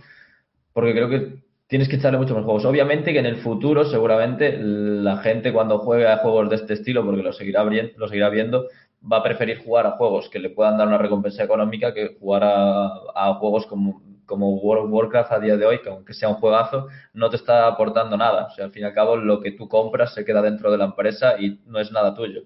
porque 0.73 0.93
creo 0.93 1.09
que 1.09 1.43
tienes 1.67 1.88
que 1.88 1.97
echarle 1.97 2.19
mucho 2.19 2.35
más 2.35 2.45
juegos. 2.45 2.64
Obviamente 2.67 3.12
que 3.12 3.19
en 3.19 3.26
el 3.26 3.37
futuro, 3.37 3.85
seguramente, 3.85 4.57
la 4.61 5.17
gente 5.19 5.52
cuando 5.52 5.79
juegue 5.79 6.07
a 6.07 6.19
juegos 6.19 6.50
de 6.50 6.57
este 6.57 6.75
estilo, 6.75 7.05
porque 7.05 7.23
lo 7.23 7.33
seguirá, 7.33 7.64
lo 7.64 8.09
seguirá 8.09 8.29
viendo, 8.29 8.69
va 9.00 9.19
a 9.19 9.23
preferir 9.23 9.62
jugar 9.64 9.87
a 9.87 9.92
juegos 9.92 10.28
que 10.28 10.38
le 10.38 10.50
puedan 10.50 10.76
dar 10.76 10.87
una 10.87 10.99
recompensa 10.99 11.42
económica 11.42 11.95
que 11.95 12.16
jugar 12.19 12.42
a, 12.45 13.35
juegos 13.38 13.66
como, 13.66 14.02
como 14.26 14.57
World 14.57 14.87
of 14.87 14.92
Warcraft 14.92 15.33
a 15.33 15.40
día 15.40 15.57
de 15.57 15.64
hoy, 15.64 15.80
que 15.80 15.88
aunque 15.88 16.12
sea 16.12 16.28
un 16.28 16.37
juegazo, 16.37 16.88
no 17.14 17.30
te 17.30 17.37
está 17.37 17.66
aportando 17.66 18.16
nada. 18.16 18.47
O 18.47 18.50
sea, 18.50 18.66
al 18.66 18.73
fin 18.73 18.83
y 18.83 18.87
al 18.87 18.95
cabo, 18.95 19.16
lo 19.16 19.40
que 19.40 19.52
tú 19.52 19.69
compras 19.69 20.14
se 20.14 20.25
queda 20.25 20.42
dentro 20.42 20.71
de 20.71 20.78
la 20.78 20.87
empresa 20.87 21.40
y 21.40 21.61
no 21.66 21.80
es 21.80 21.90
nada 21.92 22.14
tuyo. 22.14 22.42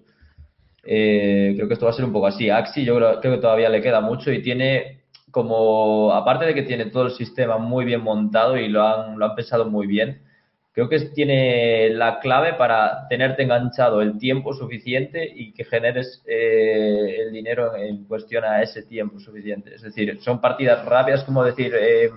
Eh, 0.83 1.53
creo 1.55 1.67
que 1.67 1.73
esto 1.73 1.85
va 1.85 1.91
a 1.91 1.95
ser 1.95 2.05
un 2.05 2.13
poco 2.13 2.27
así. 2.27 2.49
Axi 2.49 2.85
yo 2.85 2.95
creo, 2.95 3.19
que 3.19 3.37
todavía 3.37 3.69
le 3.69 3.81
queda 3.81 4.01
mucho 4.01 4.31
y 4.31 4.41
tiene 4.41 5.01
como, 5.31 6.13
aparte 6.13 6.45
de 6.45 6.53
que 6.53 6.61
tiene 6.61 6.85
todo 6.85 7.07
el 7.07 7.11
sistema 7.11 7.57
muy 7.57 7.83
bien 7.83 8.01
montado 8.01 8.57
y 8.57 8.69
lo 8.69 8.83
han, 8.83 9.19
lo 9.19 9.25
han 9.25 9.35
pensado 9.35 9.65
muy 9.65 9.85
bien, 9.87 10.21
creo 10.75 10.89
que 10.89 10.99
tiene 11.11 11.89
la 11.91 12.19
clave 12.19 12.53
para 12.55 13.07
tenerte 13.07 13.43
enganchado 13.43 14.01
el 14.01 14.17
tiempo 14.17 14.53
suficiente 14.53 15.25
y 15.33 15.53
que 15.53 15.63
generes 15.63 16.21
eh, 16.27 17.15
el 17.21 17.31
dinero 17.31 17.73
en 17.77 18.03
cuestión 18.03 18.43
a 18.43 18.61
ese 18.61 18.83
tiempo 18.83 19.17
suficiente. 19.21 19.73
Es 19.73 19.83
decir, 19.83 20.19
son 20.21 20.41
partidas 20.41 20.83
rápidas, 20.83 21.23
como 21.23 21.45
decir, 21.45 21.73
eh, 21.79 22.09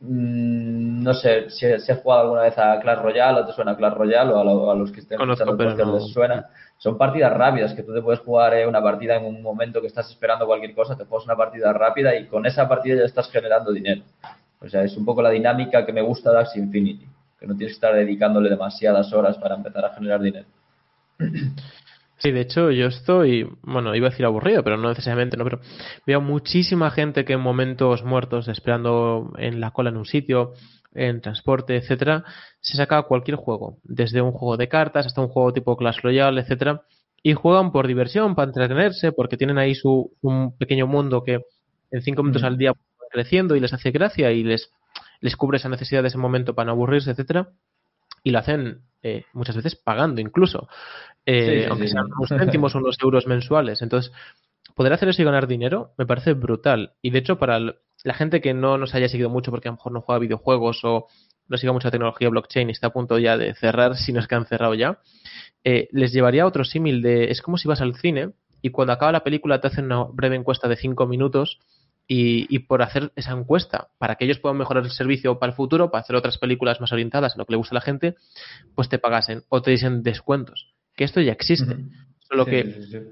mm, 0.00 1.02
no 1.04 1.14
sé 1.14 1.48
si, 1.50 1.78
si, 1.78 1.92
has 1.92 2.00
jugado 2.00 2.22
alguna 2.22 2.42
vez 2.42 2.58
a 2.58 2.80
Clash 2.80 2.98
Royale 2.98 3.40
o 3.40 3.46
te 3.46 3.52
suena 3.52 3.76
Clash 3.76 3.94
Royale 3.94 4.32
o 4.32 4.70
a, 4.72 4.74
los 4.74 4.90
que 4.90 4.98
estén 4.98 5.20
escuchando 5.20 5.62
el 5.62 5.92
les 5.94 6.12
suena 6.12 6.44
son 6.76 6.98
partidas 6.98 7.32
rápidas, 7.32 7.72
que 7.74 7.84
tú 7.84 7.94
te 7.94 8.02
puedes 8.02 8.20
jugar 8.20 8.54
eh, 8.54 8.66
una 8.66 8.82
partida 8.82 9.14
en 9.16 9.24
un 9.24 9.42
momento 9.42 9.80
que 9.80 9.86
estás 9.86 10.10
esperando 10.10 10.44
cualquier 10.44 10.74
cosa, 10.74 10.96
te 10.96 11.04
pones 11.04 11.26
una 11.26 11.36
partida 11.36 11.72
rápida 11.72 12.16
y 12.16 12.26
con 12.26 12.46
esa 12.46 12.68
partida 12.68 12.96
ya 12.96 13.04
estás 13.04 13.30
generando 13.30 13.72
dinero. 13.72 14.02
O 14.60 14.68
sea, 14.68 14.82
es 14.82 14.96
un 14.96 15.04
poco 15.04 15.22
la 15.22 15.30
dinámica 15.30 15.86
que 15.86 15.92
me 15.92 16.02
gusta 16.02 16.32
de 16.32 16.40
Axie 16.40 16.60
Infinity, 16.60 17.06
que 17.38 17.46
no 17.46 17.56
tienes 17.56 17.72
que 17.72 17.76
estar 17.76 17.94
dedicándole 17.94 18.50
demasiadas 18.50 19.12
horas 19.12 19.38
para 19.38 19.54
empezar 19.54 19.84
a 19.84 19.94
generar 19.94 20.20
dinero. 20.20 20.46
Sí, 22.20 22.32
de 22.32 22.40
hecho 22.40 22.72
yo 22.72 22.86
estoy, 22.86 23.48
bueno, 23.62 23.94
iba 23.94 24.08
a 24.08 24.10
decir 24.10 24.26
aburrido, 24.26 24.64
pero 24.64 24.76
no 24.76 24.88
necesariamente, 24.88 25.36
no, 25.36 25.44
pero 25.44 25.60
veo 26.04 26.20
muchísima 26.20 26.90
gente 26.90 27.24
que 27.24 27.34
en 27.34 27.40
momentos 27.40 28.02
muertos, 28.02 28.48
esperando 28.48 29.32
en 29.38 29.60
la 29.60 29.70
cola 29.70 29.90
en 29.90 29.98
un 29.98 30.04
sitio, 30.04 30.52
en 30.94 31.20
transporte, 31.20 31.76
etcétera, 31.76 32.24
se 32.60 32.76
saca 32.76 33.02
cualquier 33.02 33.36
juego, 33.36 33.78
desde 33.84 34.20
un 34.20 34.32
juego 34.32 34.56
de 34.56 34.68
cartas 34.68 35.06
hasta 35.06 35.20
un 35.20 35.28
juego 35.28 35.52
tipo 35.52 35.76
Clash 35.76 36.00
Royale, 36.02 36.40
etcétera, 36.40 36.82
y 37.22 37.34
juegan 37.34 37.70
por 37.70 37.86
diversión, 37.86 38.34
para 38.34 38.48
entretenerse, 38.48 39.12
porque 39.12 39.36
tienen 39.36 39.58
ahí 39.58 39.76
su 39.76 40.10
un 40.20 40.56
pequeño 40.58 40.88
mundo 40.88 41.22
que 41.22 41.42
en 41.92 42.02
cinco 42.02 42.24
minutos 42.24 42.42
al 42.42 42.58
día 42.58 42.72
va 42.72 43.06
creciendo 43.12 43.54
y 43.54 43.60
les 43.60 43.72
hace 43.72 43.92
gracia 43.92 44.32
y 44.32 44.42
les, 44.42 44.72
les 45.20 45.36
cubre 45.36 45.56
esa 45.58 45.68
necesidad 45.68 46.02
de 46.02 46.08
ese 46.08 46.18
momento 46.18 46.54
para 46.54 46.66
no 46.66 46.72
aburrirse, 46.72 47.10
etcétera, 47.10 47.50
y 48.22 48.30
lo 48.30 48.38
hacen 48.38 48.82
eh, 49.02 49.24
muchas 49.32 49.56
veces 49.56 49.76
pagando 49.76 50.20
incluso, 50.20 50.68
eh, 51.24 51.66
aunque 51.70 51.88
sean 51.88 52.06
unos 52.06 52.28
céntimos 52.28 52.74
o 52.74 52.78
unos 52.78 52.96
euros 53.02 53.26
mensuales. 53.26 53.82
Entonces, 53.82 54.12
poder 54.74 54.92
hacer 54.92 55.08
eso 55.08 55.22
y 55.22 55.24
ganar 55.24 55.46
dinero 55.46 55.92
me 55.98 56.06
parece 56.06 56.32
brutal. 56.34 56.92
Y 57.02 57.10
de 57.10 57.18
hecho, 57.18 57.38
para 57.38 57.58
la 57.58 58.14
gente 58.14 58.40
que 58.40 58.54
no 58.54 58.78
nos 58.78 58.94
haya 58.94 59.08
seguido 59.08 59.30
mucho 59.30 59.50
porque 59.50 59.68
a 59.68 59.72
lo 59.72 59.76
mejor 59.76 59.92
no 59.92 60.00
juega 60.00 60.18
videojuegos 60.18 60.80
o 60.84 61.06
no 61.48 61.56
siga 61.56 61.72
mucha 61.72 61.90
tecnología 61.90 62.28
blockchain 62.28 62.68
y 62.68 62.72
está 62.72 62.88
a 62.88 62.92
punto 62.92 63.18
ya 63.18 63.36
de 63.36 63.54
cerrar, 63.54 63.96
si 63.96 64.12
no 64.12 64.20
es 64.20 64.26
que 64.26 64.34
han 64.34 64.46
cerrado 64.46 64.74
ya, 64.74 65.00
eh, 65.64 65.88
les 65.92 66.12
llevaría 66.12 66.44
a 66.44 66.46
otro 66.46 66.64
símil 66.64 67.02
de, 67.02 67.30
es 67.30 67.42
como 67.42 67.56
si 67.56 67.68
vas 67.68 67.80
al 67.80 67.96
cine 67.96 68.32
y 68.62 68.70
cuando 68.70 68.92
acaba 68.92 69.12
la 69.12 69.24
película 69.24 69.60
te 69.60 69.68
hacen 69.68 69.86
una 69.86 70.04
breve 70.04 70.36
encuesta 70.36 70.68
de 70.68 70.76
cinco 70.76 71.06
minutos 71.06 71.58
y, 72.10 72.60
por 72.60 72.80
hacer 72.80 73.12
esa 73.16 73.32
encuesta, 73.32 73.88
para 73.98 74.14
que 74.14 74.24
ellos 74.24 74.38
puedan 74.38 74.56
mejorar 74.56 74.82
el 74.82 74.90
servicio 74.90 75.38
para 75.38 75.52
el 75.52 75.56
futuro, 75.56 75.90
para 75.90 76.00
hacer 76.00 76.16
otras 76.16 76.38
películas 76.38 76.80
más 76.80 76.90
orientadas 76.90 77.34
a 77.34 77.38
lo 77.38 77.44
que 77.44 77.52
le 77.52 77.58
gusta 77.58 77.74
a 77.74 77.80
la 77.80 77.80
gente, 77.82 78.14
pues 78.74 78.88
te 78.88 78.98
pagasen 78.98 79.42
o 79.50 79.60
te 79.60 79.70
dicen 79.70 80.02
descuentos. 80.02 80.72
Que 80.96 81.04
esto 81.04 81.20
ya 81.20 81.32
existe. 81.32 81.76
Solo 82.20 82.46
que 82.46 82.60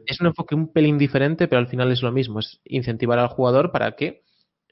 es 0.07 0.21
un 0.21 0.29
enfoque 0.29 0.55
un 0.55 0.73
pelín 0.73 0.97
diferente, 0.97 1.47
pero 1.47 1.59
al 1.59 1.69
final 1.69 1.93
es 1.93 2.03
lo 2.03 2.11
mismo. 2.11 2.41
Es 2.41 2.59
incentivar 2.65 3.19
al 3.19 3.29
jugador 3.29 3.71
para 3.71 3.93
que 3.93 4.23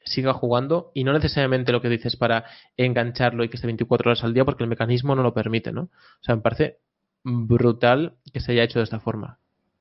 siga 0.05 0.33
jugando 0.33 0.91
y 0.95 1.05
no 1.05 1.13
necesariamente 1.13 1.73
lo 1.73 1.83
que 1.83 1.89
dices 1.91 2.17
para 2.17 2.45
engancharlo 2.77 3.45
y 3.45 3.49
que 3.49 3.57
esté 3.57 3.67
24 3.67 4.11
horas 4.11 4.25
al 4.25 4.35
día 4.35 4.45
porque 4.45 4.65
el 4.65 4.71
mecanismo 4.71 5.15
no 5.15 5.23
lo 5.23 5.35
permite, 5.35 5.71
¿no? 5.71 5.83
O 5.83 6.23
sea, 6.23 6.35
me 6.35 6.43
parece 6.43 6.79
brutal 7.23 8.15
que 8.33 8.41
se 8.41 8.53
haya 8.53 8.65
hecho 8.65 8.79
de 8.79 8.85
esta 8.85 9.01
forma. 9.01 9.39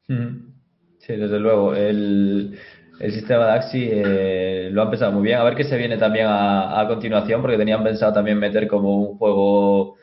Sí, 0.07 1.13
desde 1.13 1.39
luego. 1.39 1.75
El, 1.75 2.57
sistema 3.00 3.47
de 3.47 3.51
Axi 3.53 3.89
eh, 3.91 4.69
lo 4.71 4.81
han 4.81 4.89
pensado 4.89 5.12
muy 5.12 5.23
bien. 5.23 5.39
A 5.39 5.43
ver 5.43 5.55
qué 5.55 5.63
se 5.63 5.77
viene 5.77 5.97
también 5.97 6.27
a, 6.29 6.85
continuación, 6.88 7.41
porque 7.41 7.57
tenían 7.57 7.83
pensado 7.83 8.13
también 8.13 8.38
meter 8.39 8.67
como 8.67 8.97
un 8.97 9.17
juego 9.17 9.95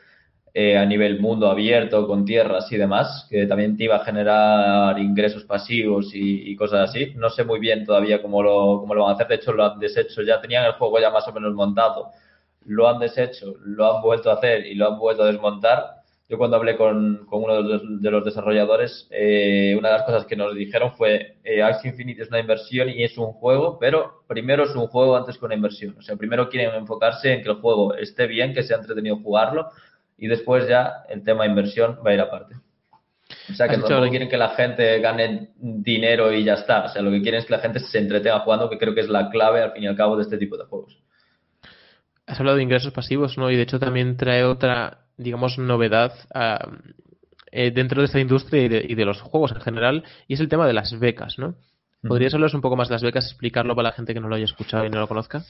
eh, 0.53 0.77
a 0.77 0.85
nivel 0.85 1.19
mundo 1.19 1.49
abierto, 1.49 2.07
con 2.07 2.25
tierras 2.25 2.71
y 2.71 2.77
demás, 2.77 3.27
que 3.29 3.45
también 3.45 3.77
te 3.77 3.85
iba 3.85 3.95
a 3.95 4.05
generar 4.05 4.99
ingresos 4.99 5.45
pasivos 5.45 6.11
y, 6.13 6.55
cosas 6.55 6.89
así. 6.89 7.13
No 7.15 7.29
sé 7.29 7.43
muy 7.43 7.59
bien 7.59 7.85
todavía 7.85 8.21
cómo 8.21 8.43
lo, 8.43 8.79
cómo 8.81 8.93
lo 8.95 9.03
van 9.03 9.11
a 9.11 9.15
hacer. 9.15 9.27
De 9.27 9.35
hecho, 9.35 9.53
lo 9.53 9.65
han 9.65 9.79
deshecho. 9.79 10.21
Ya 10.23 10.41
tenían 10.41 10.65
el 10.65 10.73
juego 10.73 10.99
ya 10.99 11.11
más 11.11 11.27
o 11.27 11.33
menos 11.33 11.53
montado. 11.53 12.11
Lo 12.65 12.87
han 12.87 12.99
deshecho, 12.99 13.55
lo 13.65 13.95
han 13.95 14.01
vuelto 14.01 14.29
a 14.29 14.35
hacer 14.35 14.65
y 14.67 14.75
lo 14.75 14.87
han 14.87 14.99
vuelto 14.99 15.23
a 15.23 15.27
desmontar. 15.27 16.00
Yo 16.31 16.37
cuando 16.37 16.55
hablé 16.55 16.77
con, 16.77 17.25
con 17.25 17.43
uno 17.43 17.61
de 17.61 18.09
los, 18.09 18.23
desarrolladores, 18.23 19.05
eh, 19.11 19.75
una 19.77 19.89
de 19.89 19.95
las 19.95 20.03
cosas 20.03 20.25
que 20.25 20.37
nos 20.37 20.55
dijeron 20.55 20.93
fue, 20.93 21.39
eh, 21.43 21.61
Axie 21.61 21.89
Infinite 21.89 22.21
es 22.21 22.29
una 22.29 22.39
inversión 22.39 22.87
y 22.87 23.03
es 23.03 23.17
un 23.17 23.33
juego, 23.33 23.77
pero 23.77 24.23
primero 24.27 24.63
es 24.63 24.73
un 24.73 24.87
juego 24.87 25.17
antes 25.17 25.37
que 25.37 25.43
una 25.43 25.55
inversión. 25.55 25.93
O 25.99 26.01
sea, 26.01 26.15
primero 26.15 26.47
quieren 26.47 26.73
enfocarse 26.73 27.33
en 27.33 27.43
que 27.43 27.49
el 27.49 27.55
juego 27.55 27.95
esté 27.95 28.27
bien, 28.27 28.53
que 28.53 28.63
sea 28.63 28.77
entretenido 28.77 29.17
jugarlo, 29.17 29.71
y 30.17 30.27
después 30.27 30.69
ya 30.69 31.03
el 31.09 31.21
tema 31.21 31.45
inversión 31.45 31.99
va 32.05 32.11
a 32.11 32.13
ir 32.13 32.21
aparte. 32.21 32.55
O 33.49 33.53
sea, 33.53 33.67
que 33.67 33.75
no 33.75 34.09
quieren 34.09 34.29
que 34.29 34.37
la 34.37 34.51
gente 34.51 34.99
gane 34.99 35.49
dinero 35.57 36.31
y 36.31 36.45
ya 36.45 36.53
está. 36.53 36.85
O 36.85 36.87
sea, 36.87 37.01
lo 37.01 37.11
que 37.11 37.21
quieren 37.21 37.41
es 37.41 37.45
que 37.45 37.55
la 37.55 37.59
gente 37.59 37.79
se 37.79 37.99
entretenga 37.99 38.39
jugando, 38.39 38.69
que 38.69 38.77
creo 38.77 38.95
que 38.95 39.01
es 39.01 39.09
la 39.09 39.29
clave 39.29 39.61
al 39.61 39.73
fin 39.73 39.83
y 39.83 39.87
al 39.87 39.97
cabo 39.97 40.15
de 40.15 40.23
este 40.23 40.37
tipo 40.37 40.55
de 40.55 40.63
juegos. 40.63 40.97
Has 42.25 42.39
hablado 42.39 42.55
de 42.55 42.63
ingresos 42.63 42.93
pasivos, 42.93 43.37
¿no? 43.37 43.51
Y 43.51 43.57
de 43.57 43.63
hecho 43.63 43.79
también 43.79 44.15
trae 44.15 44.45
otra, 44.45 45.01
digamos, 45.21 45.57
novedad 45.57 46.13
eh, 47.51 47.71
dentro 47.71 48.01
de 48.01 48.05
esta 48.05 48.19
industria 48.19 48.63
y 48.63 48.69
de, 48.69 48.85
y 48.87 48.95
de, 48.95 49.05
los 49.05 49.21
juegos 49.21 49.51
en 49.51 49.61
general, 49.61 50.03
y 50.27 50.33
es 50.33 50.39
el 50.39 50.49
tema 50.49 50.67
de 50.67 50.73
las 50.73 50.97
becas, 50.99 51.37
¿no? 51.37 51.55
¿Podrías 52.07 52.33
hablaros 52.33 52.55
un 52.55 52.61
poco 52.61 52.75
más 52.75 52.89
de 52.89 52.95
las 52.95 53.03
becas, 53.03 53.25
explicarlo 53.25 53.75
para 53.75 53.89
la 53.89 53.93
gente 53.93 54.13
que 54.13 54.19
no 54.19 54.27
lo 54.27 54.35
haya 54.35 54.45
escuchado 54.45 54.85
y 54.85 54.89
no 54.89 54.99
lo 54.99 55.07
conozca? 55.07 55.43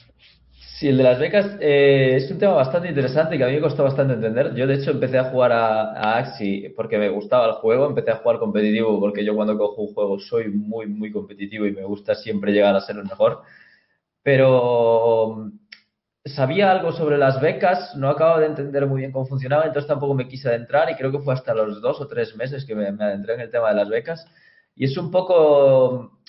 Sí, 0.82 0.88
el 0.88 0.98
de 0.98 1.02
las 1.04 1.18
becas 1.18 1.56
eh, 1.60 2.16
es 2.16 2.30
un 2.30 2.38
tema 2.38 2.54
bastante 2.54 2.88
interesante 2.88 3.38
que 3.38 3.44
a 3.44 3.46
mí 3.46 3.54
me 3.54 3.60
costó 3.60 3.84
bastante 3.84 4.14
entender. 4.14 4.54
Yo, 4.54 4.66
de 4.66 4.74
hecho, 4.74 4.90
empecé 4.90 5.16
a 5.16 5.30
jugar 5.30 5.52
a, 5.52 6.18
Axi 6.18 6.68
porque 6.76 6.98
me 6.98 7.08
gustaba 7.08 7.46
el 7.46 7.52
juego, 7.52 7.86
empecé 7.86 8.10
a 8.10 8.16
jugar 8.16 8.38
competitivo 8.38 8.98
porque 8.98 9.24
yo 9.24 9.34
cuando 9.34 9.56
cojo 9.56 9.82
un 9.82 9.94
juego 9.94 10.18
soy 10.18 10.48
muy, 10.48 10.86
muy 10.86 11.10
competitivo 11.10 11.66
y 11.66 11.72
me 11.72 11.84
gusta 11.84 12.14
siempre 12.14 12.52
llegar 12.52 12.74
a 12.74 12.80
ser 12.80 12.96
el 12.96 13.04
mejor. 13.04 13.42
Pero 14.22 15.52
sabía 16.24 16.70
algo 16.70 16.92
sobre 16.92 17.18
las 17.18 17.40
becas, 17.40 17.96
no 17.96 18.08
acababa 18.08 18.40
de 18.40 18.46
entender 18.46 18.86
muy 18.86 19.00
bien 19.00 19.12
cómo 19.12 19.26
funcionaba, 19.26 19.64
entonces 19.64 19.88
tampoco 19.88 20.14
me 20.14 20.28
quise 20.28 20.48
adentrar 20.48 20.90
y 20.90 20.94
creo 20.94 21.10
que 21.12 21.18
fue 21.18 21.34
hasta 21.34 21.54
los 21.54 21.80
dos 21.80 22.00
o 22.00 22.06
tres 22.06 22.36
meses 22.36 22.64
que 22.64 22.74
me, 22.74 22.86
adentré 22.86 23.34
en 23.34 23.40
el 23.40 23.50
tema 23.50 23.70
de 23.70 23.76
las 23.76 23.88
becas. 23.88 24.26
Y 24.74 24.84
es 24.84 24.96
un 24.96 25.10
poco, 25.10 26.20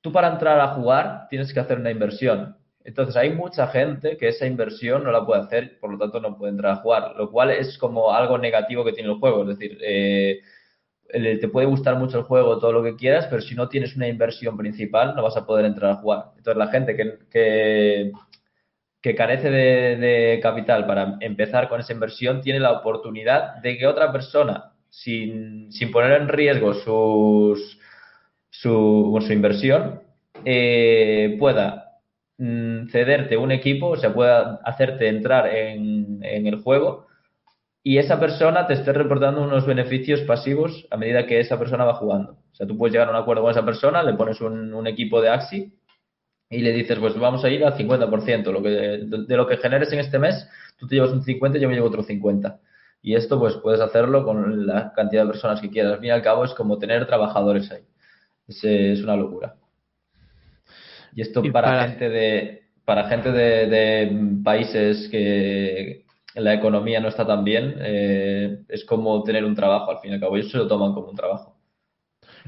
tú 0.00 0.12
para 0.12 0.28
entrar 0.28 0.60
a 0.60 0.74
jugar 0.74 1.26
tienes 1.28 1.52
que 1.52 1.60
hacer 1.60 1.78
una 1.78 1.90
inversión 1.90 2.58
entonces 2.88 3.16
hay 3.16 3.34
mucha 3.34 3.66
gente 3.66 4.16
que 4.16 4.28
esa 4.28 4.46
inversión 4.46 5.04
no 5.04 5.12
la 5.12 5.26
puede 5.26 5.42
hacer, 5.42 5.78
por 5.78 5.92
lo 5.92 5.98
tanto 5.98 6.20
no 6.20 6.38
puede 6.38 6.52
entrar 6.52 6.72
a 6.72 6.76
jugar, 6.76 7.14
lo 7.18 7.30
cual 7.30 7.50
es 7.50 7.76
como 7.76 8.14
algo 8.14 8.38
negativo 8.38 8.82
que 8.82 8.94
tiene 8.94 9.10
el 9.10 9.18
juego. 9.18 9.42
Es 9.42 9.58
decir, 9.58 9.78
eh, 9.82 10.40
te 11.12 11.48
puede 11.48 11.66
gustar 11.66 11.96
mucho 11.96 12.16
el 12.16 12.24
juego, 12.24 12.58
todo 12.58 12.72
lo 12.72 12.82
que 12.82 12.96
quieras, 12.96 13.26
pero 13.28 13.42
si 13.42 13.54
no 13.54 13.68
tienes 13.68 13.94
una 13.94 14.08
inversión 14.08 14.56
principal 14.56 15.14
no 15.14 15.22
vas 15.22 15.36
a 15.36 15.44
poder 15.44 15.66
entrar 15.66 15.90
a 15.90 15.96
jugar. 15.96 16.30
Entonces 16.38 16.56
la 16.56 16.68
gente 16.68 16.96
que, 17.30 18.12
carece 19.14 19.50
de, 19.50 20.40
capital 20.42 20.86
para 20.86 21.16
empezar 21.20 21.68
con 21.68 21.80
esa 21.80 21.92
inversión 21.92 22.40
tiene 22.40 22.60
la 22.60 22.72
oportunidad 22.72 23.56
de 23.56 23.78
que 23.78 23.86
otra 23.86 24.12
persona, 24.12 24.72
sin, 24.90 25.72
sin 25.72 25.90
poner 25.90 26.20
en 26.20 26.28
riesgo 26.28 26.74
su, 26.74 27.58
su 28.50 29.32
inversión, 29.32 30.02
eh, 30.44 31.36
pueda 31.38 31.88
Mm, 32.38 32.86
cederte 32.90 33.36
un 33.36 33.50
equipo, 33.50 33.88
o 33.88 33.96
sea, 33.96 34.14
pueda 34.14 34.60
hacerte 34.64 35.08
entrar 35.08 35.48
en, 35.48 36.22
el 36.22 36.62
juego 36.62 37.06
y 37.82 37.98
esa 37.98 38.20
persona 38.20 38.66
te 38.66 38.74
esté 38.74 38.92
reportando 38.92 39.42
unos 39.42 39.66
beneficios 39.66 40.20
pasivos 40.22 40.86
a 40.90 40.96
medida 40.96 41.26
que 41.26 41.40
esa 41.40 41.58
persona 41.58 41.84
va 41.84 41.94
jugando. 41.94 42.32
O 42.52 42.54
sea, 42.54 42.66
tú 42.66 42.78
puedes 42.78 42.92
llegar 42.92 43.08
a 43.08 43.10
un 43.12 43.16
acuerdo 43.16 43.42
con 43.42 43.50
esa 43.50 43.64
persona, 43.64 44.02
le 44.04 44.14
pones 44.14 44.40
un, 44.40 44.86
equipo 44.86 45.20
de 45.20 45.30
Axi 45.30 45.72
y 46.50 46.58
le 46.58 46.72
dices, 46.72 46.98
pues 46.98 47.18
vamos 47.18 47.44
a 47.44 47.50
ir 47.50 47.64
al 47.64 47.76
50%. 47.76 48.50
Lo 48.50 48.62
que, 48.62 48.70
de, 48.70 49.36
lo 49.36 49.46
que 49.46 49.58
generes 49.58 49.92
en 49.92 50.00
este 50.00 50.18
mes, 50.18 50.48
tú 50.78 50.86
te 50.86 50.94
llevas 50.94 51.10
un 51.10 51.22
50 51.22 51.58
y 51.58 51.60
yo 51.60 51.68
me 51.68 51.74
llevo 51.74 51.88
otro 51.88 52.02
50. 52.02 52.58
Y 53.02 53.14
esto, 53.14 53.38
pues 53.38 53.54
puedes 53.56 53.80
hacerlo 53.80 54.24
con 54.24 54.66
la 54.66 54.92
cantidad 54.94 55.22
de 55.22 55.30
personas 55.30 55.60
que 55.60 55.70
quieras. 55.70 55.92
Al 55.92 55.98
fin 55.98 56.08
y 56.08 56.10
al 56.10 56.22
cabo, 56.22 56.44
es 56.44 56.54
como 56.54 56.78
tener 56.78 57.06
trabajadores 57.06 57.70
ahí. 57.70 57.82
es 58.48 59.02
una 59.02 59.16
locura. 59.16 59.56
Y 61.14 61.22
esto 61.22 61.42
para, 61.52 61.88
gente 61.88 62.08
de 62.08 62.62
para 62.84 63.08
gente 63.08 63.32
de, 63.32 64.40
países 64.42 65.08
que 65.10 66.06
la 66.34 66.54
economía 66.54 67.00
no 67.00 67.08
está 67.08 67.26
tan 67.26 67.44
bien, 67.44 67.74
eh, 67.80 68.60
es 68.68 68.84
como 68.84 69.22
tener 69.24 69.44
un 69.44 69.54
trabajo 69.54 69.90
al 69.90 69.98
fin 69.98 70.12
y 70.12 70.14
al 70.14 70.20
cabo. 70.20 70.36
Ellos 70.36 70.50
se 70.50 70.58
lo 70.58 70.66
toman 70.66 70.94
como 70.94 71.08
un 71.08 71.16
trabajo. 71.16 71.57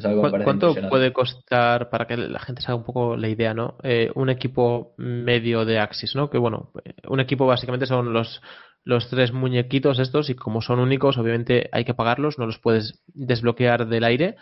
¿Cuánto 0.02 0.74
puede 0.88 1.12
costar, 1.12 1.90
para 1.90 2.06
que 2.06 2.16
la 2.16 2.38
gente 2.38 2.62
se 2.62 2.68
haga 2.68 2.76
un 2.76 2.84
poco 2.84 3.16
la 3.16 3.28
idea, 3.28 3.54
¿no? 3.54 3.76
Eh, 3.82 4.10
un 4.14 4.30
equipo 4.30 4.94
medio 4.96 5.64
de 5.64 5.78
Axis, 5.78 6.14
¿no? 6.14 6.30
Que 6.30 6.38
bueno, 6.38 6.70
un 7.08 7.20
equipo 7.20 7.46
básicamente 7.46 7.86
son 7.86 8.12
los, 8.12 8.40
los 8.84 9.08
tres 9.08 9.32
muñequitos 9.32 9.98
estos 9.98 10.30
y 10.30 10.34
como 10.34 10.62
son 10.62 10.80
únicos, 10.80 11.18
obviamente 11.18 11.68
hay 11.72 11.84
que 11.84 11.94
pagarlos, 11.94 12.38
no 12.38 12.46
los 12.46 12.58
puedes 12.58 13.02
desbloquear 13.06 13.86
del 13.86 14.04
aire. 14.04 14.36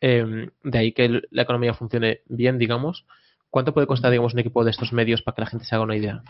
Em, 0.00 0.50
de 0.62 0.78
ahí 0.78 0.92
que 0.92 1.22
la 1.30 1.42
economía 1.42 1.74
funcione 1.74 2.20
bien, 2.26 2.58
digamos. 2.58 3.06
¿Cuánto 3.50 3.74
puede 3.74 3.86
costar, 3.86 4.10
digamos, 4.10 4.32
un 4.32 4.40
equipo 4.40 4.64
de 4.64 4.70
estos 4.70 4.92
medios 4.92 5.22
para 5.22 5.34
que 5.34 5.42
la 5.42 5.46
gente 5.48 5.66
se 5.66 5.74
haga 5.74 5.84
una 5.84 5.96
idea? 5.96 6.22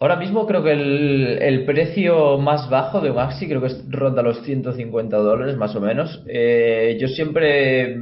Ahora 0.00 0.16
mismo 0.16 0.46
creo 0.46 0.62
que 0.62 0.72
el, 0.72 1.64
precio 1.66 2.38
más 2.38 2.70
bajo 2.70 3.02
de 3.02 3.10
un 3.10 3.18
Axi 3.18 3.46
creo 3.46 3.60
que 3.60 3.66
es, 3.66 3.84
ronda 3.90 4.22
los 4.22 4.40
150 4.44 5.14
dólares 5.18 5.58
más 5.58 5.76
o 5.76 5.80
menos. 5.82 6.24
Eh, 6.26 6.96
yo 6.98 7.06
siempre, 7.06 7.96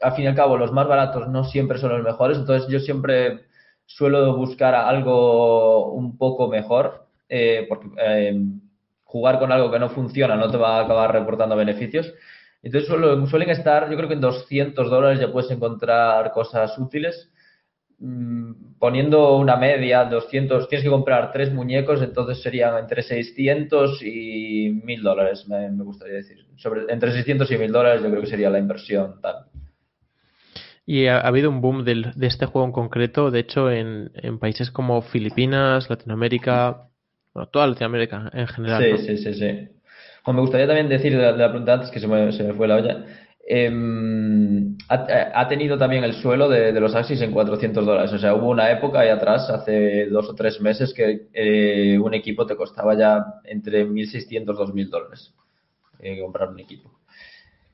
al 0.00 0.12
fin 0.16 0.24
y 0.24 0.26
al 0.26 0.34
cabo, 0.34 0.56
los 0.58 0.72
más 0.72 0.88
baratos 0.88 1.28
no 1.28 1.44
siempre 1.44 1.78
son 1.78 1.92
los 1.92 2.02
mejores, 2.02 2.38
entonces 2.38 2.68
yo 2.68 2.80
siempre 2.80 3.42
suelo 3.86 4.36
buscar 4.36 4.74
algo 4.74 5.92
un 5.92 6.18
poco 6.18 6.48
mejor, 6.48 7.06
eh, 7.28 7.66
porque 7.68 7.86
eh, 8.04 8.42
jugar 9.04 9.38
con 9.38 9.52
algo 9.52 9.70
que 9.70 9.78
no 9.78 9.90
funciona 9.90 10.34
no 10.34 10.50
te 10.50 10.56
va 10.56 10.78
a 10.78 10.84
acabar 10.84 11.12
reportando 11.12 11.54
beneficios. 11.54 12.12
Entonces 12.64 12.90
suelen 13.30 13.50
estar, 13.50 13.88
yo 13.88 13.96
creo 13.96 14.08
que 14.08 14.14
en 14.14 14.20
200 14.20 14.90
dólares 14.90 15.20
ya 15.20 15.30
puedes 15.30 15.52
encontrar 15.52 16.32
cosas 16.32 16.76
útiles. 16.78 17.31
Mm, 18.04 18.78
poniendo 18.80 19.36
una 19.36 19.54
media, 19.54 20.04
200, 20.06 20.68
tienes 20.68 20.82
que 20.82 20.90
comprar 20.90 21.30
tres 21.30 21.52
muñecos, 21.52 22.02
entonces 22.02 22.42
serían 22.42 22.76
entre 22.76 23.04
600 23.04 24.02
y 24.02 24.80
1000 24.84 25.02
dólares, 25.04 25.46
me, 25.46 25.68
gustaría 25.84 26.16
decir. 26.16 26.44
Sobre, 26.56 26.92
entre 26.92 27.12
600 27.12 27.48
y 27.52 27.58
1000 27.58 27.70
dólares 27.70 28.02
yo 28.02 28.08
creo 28.10 28.20
que 28.20 28.26
sería 28.26 28.50
la 28.50 28.58
inversión 28.58 29.20
tal. 29.22 29.46
Y 30.84 31.06
ha, 31.06 31.20
habido 31.20 31.48
un 31.48 31.60
boom 31.60 31.84
de 31.84 32.26
este 32.26 32.46
juego 32.46 32.66
en 32.66 32.72
concreto, 32.72 33.30
de 33.30 33.38
hecho, 33.38 33.70
en, 33.70 34.10
países 34.40 34.72
como 34.72 35.00
Filipinas, 35.02 35.88
Latinoamérica, 35.88 36.88
bueno, 37.32 37.50
toda 37.50 37.68
Latinoamérica 37.68 38.32
en 38.32 38.48
general. 38.48 38.98
Sí, 38.98 39.16
sí, 39.16 39.16
sí, 39.18 39.34
sí. 39.34 39.68
me 40.26 40.40
gustaría 40.40 40.66
también 40.66 40.88
decir 40.88 41.16
de 41.16 41.36
la, 41.36 41.50
pregunta 41.50 41.74
antes 41.74 41.90
que 41.92 42.00
se 42.00 42.08
me, 42.08 42.32
se 42.32 42.42
me 42.42 42.52
fue 42.52 42.66
la 42.66 42.74
olla. 42.74 43.04
Em, 43.54 44.78
ha, 44.88 45.46
tenido 45.46 45.76
también 45.76 46.04
el 46.04 46.14
suelo 46.14 46.48
de, 46.48 46.72
los 46.80 46.94
Axis 46.94 47.20
en 47.20 47.32
400 47.32 47.84
dólares. 47.84 48.10
O 48.10 48.18
sea, 48.18 48.34
hubo 48.34 48.48
una 48.48 48.70
época 48.70 49.00
ahí 49.00 49.10
atrás, 49.10 49.50
hace 49.50 50.06
dos 50.06 50.30
o 50.30 50.34
tres 50.34 50.58
meses, 50.62 50.94
que 50.94 51.26
eh, 51.34 51.98
un 51.98 52.14
equipo 52.14 52.46
te 52.46 52.56
costaba 52.56 52.96
ya 52.96 53.22
entre 53.44 53.86
1.600 53.86 54.30
y 54.30 54.38
2.000 54.38 54.88
dólares 54.88 55.34
eh, 56.00 56.18
comprar 56.22 56.48
un 56.48 56.60
equipo. 56.60 56.98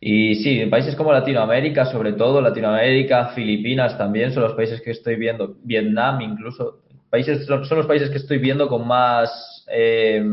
Y 0.01 0.35
sí, 0.43 0.67
países 0.67 0.97
como 0.97 1.13
Latinoamérica, 1.13 1.85
sobre 1.85 2.15
todo 2.15 2.41
Latinoamérica, 2.41 3.29
Filipinas 3.29 3.97
también 3.97 4.33
son 4.33 4.43
los 4.43 4.55
países 4.55 4.81
que 4.81 4.91
estoy 4.91 5.15
viendo, 5.15 5.59
Vietnam 5.63 6.23
incluso, 6.23 6.83
países 7.09 7.47
son, 7.47 7.61
los 7.61 7.87
países 7.87 8.11
que 8.11 8.19
estoy 8.19 8.39
viendo 8.39 8.67
con 8.67 8.85
más, 8.85 9.65
eh, 9.71 10.25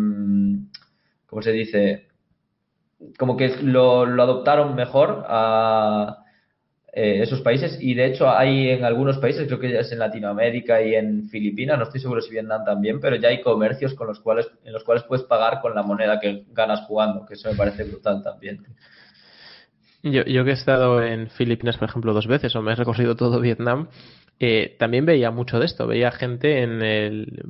¿cómo 1.27 1.41
se 1.43 1.51
dice? 1.51 2.07
Como 3.17 3.37
que 3.37 3.55
lo, 3.61 4.03
adoptaron 4.03 4.75
mejor 4.75 5.25
a 5.27 6.23
eh, 6.93 7.21
esos 7.21 7.41
países 7.41 7.77
y 7.81 7.93
de 7.93 8.05
hecho 8.05 8.29
hay 8.29 8.69
en 8.69 8.85
algunos 8.85 9.17
países, 9.17 9.47
creo 9.47 9.59
que 9.59 9.71
ya 9.71 9.79
es 9.79 9.91
en 9.91 9.99
Latinoamérica 9.99 10.81
y 10.81 10.95
en 10.95 11.27
Filipinas, 11.29 11.77
no 11.77 11.83
estoy 11.83 11.99
seguro 11.99 12.21
si 12.21 12.31
Vietnam 12.31 12.63
también, 12.63 12.99
pero 12.99 13.17
ya 13.17 13.29
hay 13.29 13.41
comercios 13.41 13.93
con 13.93 14.07
los 14.07 14.19
cuales, 14.19 14.49
en 14.63 14.73
los 14.73 14.83
cuales 14.83 15.03
puedes 15.03 15.25
pagar 15.25 15.61
con 15.61 15.75
la 15.75 15.83
moneda 15.83 16.19
que 16.19 16.45
ganas 16.51 16.81
jugando, 16.87 17.25
que 17.25 17.33
eso 17.33 17.49
me 17.49 17.57
parece 17.57 17.83
brutal 17.83 18.23
también. 18.23 18.63
Yo, 20.03 20.23
yo 20.23 20.45
que 20.45 20.51
he 20.51 20.53
estado 20.53 21.03
en 21.03 21.29
Filipinas, 21.29 21.77
por 21.77 21.89
ejemplo, 21.89 22.13
dos 22.13 22.27
veces, 22.27 22.55
o 22.55 22.61
me 22.61 22.73
he 22.73 22.75
recorrido 22.75 23.15
todo 23.15 23.41
Vietnam, 23.41 23.89
eh, 24.39 24.75
también 24.77 25.05
veía 25.05 25.31
mucho 25.31 25.59
de 25.59 25.65
esto. 25.65 25.87
Veía 25.87 26.11
gente 26.11 26.61
en, 26.61 26.79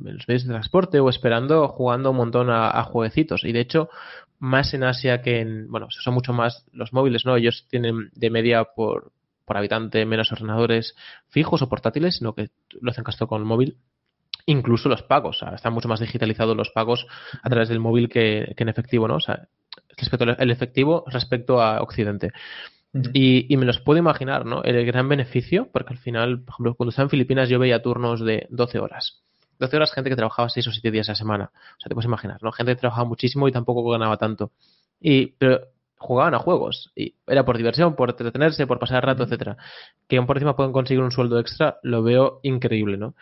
los 0.04 0.28
medios 0.28 0.46
de 0.46 0.54
transporte 0.54 1.00
o 1.00 1.10
esperando, 1.10 1.67
jugando 1.67 2.12
un 2.12 2.17
montón 2.17 2.50
a, 2.50 2.70
a, 2.70 2.84
jueguecitos. 2.84 3.43
Y 3.43 3.52
de 3.52 3.62
hecho, 3.62 3.89
más 4.39 4.74
en 4.74 4.84
Asia 4.84 5.21
que 5.21 5.39
en, 5.39 5.69
bueno, 5.69 5.88
son 5.89 6.13
mucho 6.13 6.34
más 6.34 6.65
los 6.71 6.93
móviles, 6.93 7.26
¿no? 7.26 7.36
Ellos 7.36 7.65
tienen 7.69 8.10
de 8.13 8.30
media 8.30 8.63
por, 8.63 9.12
por 9.45 9.58
habitante 9.58 10.06
menos 10.06 10.32
ordenadores 10.32 10.95
fijos 11.30 11.62
o 11.62 11.69
portátiles, 11.69 12.17
sino 12.17 12.34
que 12.34 12.50
lo 12.82 12.91
hacen 12.91 13.04
casi 13.04 13.26
con 13.26 13.41
el 13.41 13.48
móvil. 13.48 13.78
Incluso 14.48 14.89
los 14.89 15.04
pagos, 15.04 15.38
o 15.38 15.45
sea, 15.45 15.56
están 15.56 15.74
mucho 15.74 15.88
más 15.88 16.00
digitalizados 16.00 16.56
los 16.56 16.69
pagos 16.69 17.08
a 17.41 17.50
través 17.50 17.69
del 17.69 17.80
móvil 17.80 18.10
que, 18.10 18.54
en 18.56 18.69
efectivo, 18.69 19.08
¿no? 19.08 19.15
O 19.15 19.19
sea, 19.19 19.48
respecto 19.98 20.26
al 20.38 20.52
efectivo 20.52 21.04
respecto 21.08 21.62
a 21.62 21.82
Occidente. 21.82 22.32
y, 23.13 23.52
y, 23.52 23.58
me 23.58 23.65
los 23.65 23.80
puedo 23.80 24.00
imaginar, 24.00 24.45
¿no? 24.45 24.63
El 24.63 24.86
gran 24.86 25.10
beneficio, 25.10 25.69
porque 25.71 25.93
al 25.93 26.00
final, 26.00 26.43
por 26.43 26.54
ejemplo, 26.54 26.76
cuando 26.76 26.89
estaba 26.91 27.06
en 27.06 27.10
Filipinas 27.10 27.50
yo 27.50 27.60
veía 27.60 27.82
turnos 27.82 28.24
de 28.24 28.48
12 28.50 28.80
horas. 28.80 29.26
12 29.60 29.76
horas 29.76 29.91
gente 29.91 30.10
que 30.10 30.15
trabajaba 30.15 30.50
6 30.50 30.68
o 30.68 30.72
7 30.72 30.91
días 30.91 31.10
a 31.10 31.13
la 31.13 31.15
semana. 31.15 31.52
O 31.54 31.80
sea, 31.80 31.89
te 31.89 31.96
puedes 31.96 32.08
imaginar, 32.08 32.41
¿no? 32.41 32.52
Gente 32.52 32.74
que 32.74 32.80
trabajaba 32.82 33.08
muchísimo 33.08 33.48
y 33.48 33.52
tampoco 33.52 33.89
ganaba 33.89 34.18
tanto. 34.18 34.52
Y, 35.00 35.28
pero 35.38 35.62
jugaban 35.98 36.36
a 36.36 36.39
juegos. 36.39 36.91
Y 36.96 37.15
era 37.28 37.46
por 37.46 37.58
diversión, 37.58 37.96
por 37.96 38.10
entretenerse, 38.10 38.68
por 38.68 38.80
pasar 38.80 38.98
el 38.98 39.04
rato, 39.04 39.24
etcétera. 39.24 39.58
Que 40.08 40.18
aún 40.18 40.28
por 40.28 40.38
encima 40.38 40.56
pueden 40.56 40.72
conseguir 40.72 41.04
un 41.04 41.12
sueldo 41.12 41.39
extra, 41.39 41.78
lo 41.84 42.04
veo 42.04 42.39
increíble, 42.44 42.98
¿no? 42.98 43.15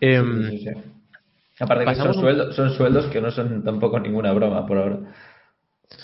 Em, 0.00 0.50
sí, 0.50 0.58
sí, 0.58 0.70
Aparte 1.60 1.84
que 1.86 1.94
son, 1.96 2.14
sueldos, 2.14 2.54
son 2.54 2.70
sueldos 2.70 3.06
que 3.06 3.20
no 3.20 3.30
son 3.30 3.64
tampoco 3.64 3.98
ninguna 3.98 4.32
broma 4.32 4.64
por 4.66 4.78
ahora. 4.78 4.98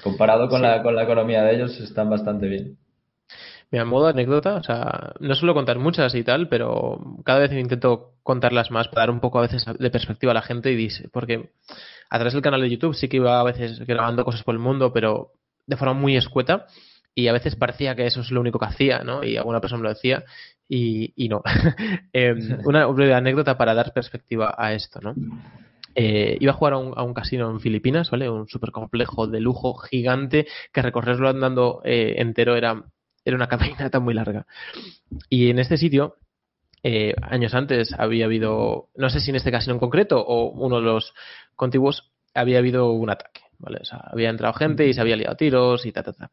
Comparado 0.03 0.49
con, 0.49 0.63
la, 0.63 0.83
con 0.83 0.97
la 0.97 1.05
economía 1.05 1.43
de 1.45 1.55
ellos, 1.55 1.79
están 1.81 2.11
bastante 2.11 2.49
bien. 2.49 2.77
Mira, 3.71 3.85
modo 3.85 4.07
anécdota, 4.07 4.55
o 4.57 4.63
sea, 4.63 5.13
no 5.21 5.35
suelo 5.35 5.55
contar 5.55 5.79
muchas 5.79 6.15
y 6.15 6.23
tal, 6.23 6.49
pero 6.49 7.01
cada 7.25 7.41
vez 7.41 7.53
intento 7.53 8.13
contarlas 8.23 8.71
más 8.71 8.89
para 8.89 9.03
dar 9.03 9.11
un 9.11 9.21
poco 9.21 9.39
a 9.39 9.43
veces 9.43 9.65
de 9.79 9.91
perspectiva 9.91 10.33
a 10.33 10.35
la 10.35 10.43
gente 10.43 10.71
y 10.71 10.77
dice, 10.77 11.09
porque 11.13 11.51
a 12.11 12.17
través 12.17 12.33
del 12.35 12.43
canal 12.43 12.61
de 12.61 12.71
YouTube 12.71 12.95
sí 12.95 13.09
que 13.09 13.17
iba 13.17 13.41
a 13.41 13.45
veces 13.45 13.81
grabando 13.81 14.25
cosas 14.25 14.43
por 14.43 14.55
el 14.55 14.61
mundo, 14.61 14.93
pero 14.93 15.33
de 15.67 15.77
forma 15.77 15.95
muy 15.95 16.17
escueta 16.17 16.67
y 17.15 17.29
a 17.29 17.33
veces 17.33 17.57
parecía 17.57 17.95
que 17.95 18.07
eso 18.07 18.21
es 18.21 18.31
lo 18.31 18.41
único 18.41 18.59
que 18.59 18.67
hacía, 18.67 19.01
¿no? 19.01 19.25
Y 19.25 19.37
alguna 19.37 19.61
persona 19.61 19.83
me 19.83 19.89
lo 19.89 19.95
decía 19.95 20.25
y, 20.69 21.13
y 21.17 21.29
no. 21.29 21.43
Em, 22.13 22.59
una 22.65 22.87
breve 22.87 23.15
anécdota 23.15 23.57
para 23.57 23.75
dar 23.75 23.93
perspectiva 23.93 24.55
a 24.57 24.73
esto, 24.73 25.01
¿no? 25.01 25.15
Eh, 25.95 26.37
iba 26.41 26.51
a 26.51 26.57
jugar 26.57 26.73
a 26.73 26.79
un, 26.79 26.93
a 26.97 27.05
un, 27.05 27.15
casino 27.15 27.49
en 27.51 27.61
Filipinas, 27.61 28.11
¿vale? 28.11 28.29
Un 28.29 28.49
súper 28.49 28.73
complejo 28.73 29.29
de 29.29 29.41
lujo 29.41 29.77
gigante 29.77 30.47
que 30.73 30.83
recorrerlo 30.83 31.29
andando 31.29 31.83
eh, 31.85 32.15
entero 32.19 32.57
era 32.57 32.85
era 33.25 33.37
una 33.37 33.49
caminata 33.49 34.01
muy 34.01 34.15
larga. 34.15 34.47
Y 35.29 35.51
en 35.51 35.59
este 35.59 35.77
sitio, 35.77 36.17
eh, 36.83 37.15
años 37.23 37.55
antes 37.55 37.95
había 37.99 38.27
habido, 38.27 38.89
no 38.97 39.11
sé 39.11 39.21
si 39.21 39.31
en 39.31 39.37
este 39.37 39.51
caso 39.51 39.71
en 39.71 39.79
concreto 39.79 40.21
o 40.21 40.51
uno 40.51 40.77
de 40.77 40.83
los 40.83 41.15
contiguos, 41.57 42.13
había 42.35 42.59
habido 42.59 42.91
un 42.91 43.11
ataque. 43.11 43.45
¿vale? 43.59 43.79
O 43.81 43.85
sea, 43.85 43.99
había 44.13 44.31
entrado 44.31 44.55
gente 44.55 44.87
y 44.87 44.93
se 44.93 45.01
había 45.01 45.17
liado 45.17 45.37
tiros 45.37 45.87
y 45.87 45.93
ta, 45.93 46.03
ta, 46.03 46.13
ta. 46.13 46.31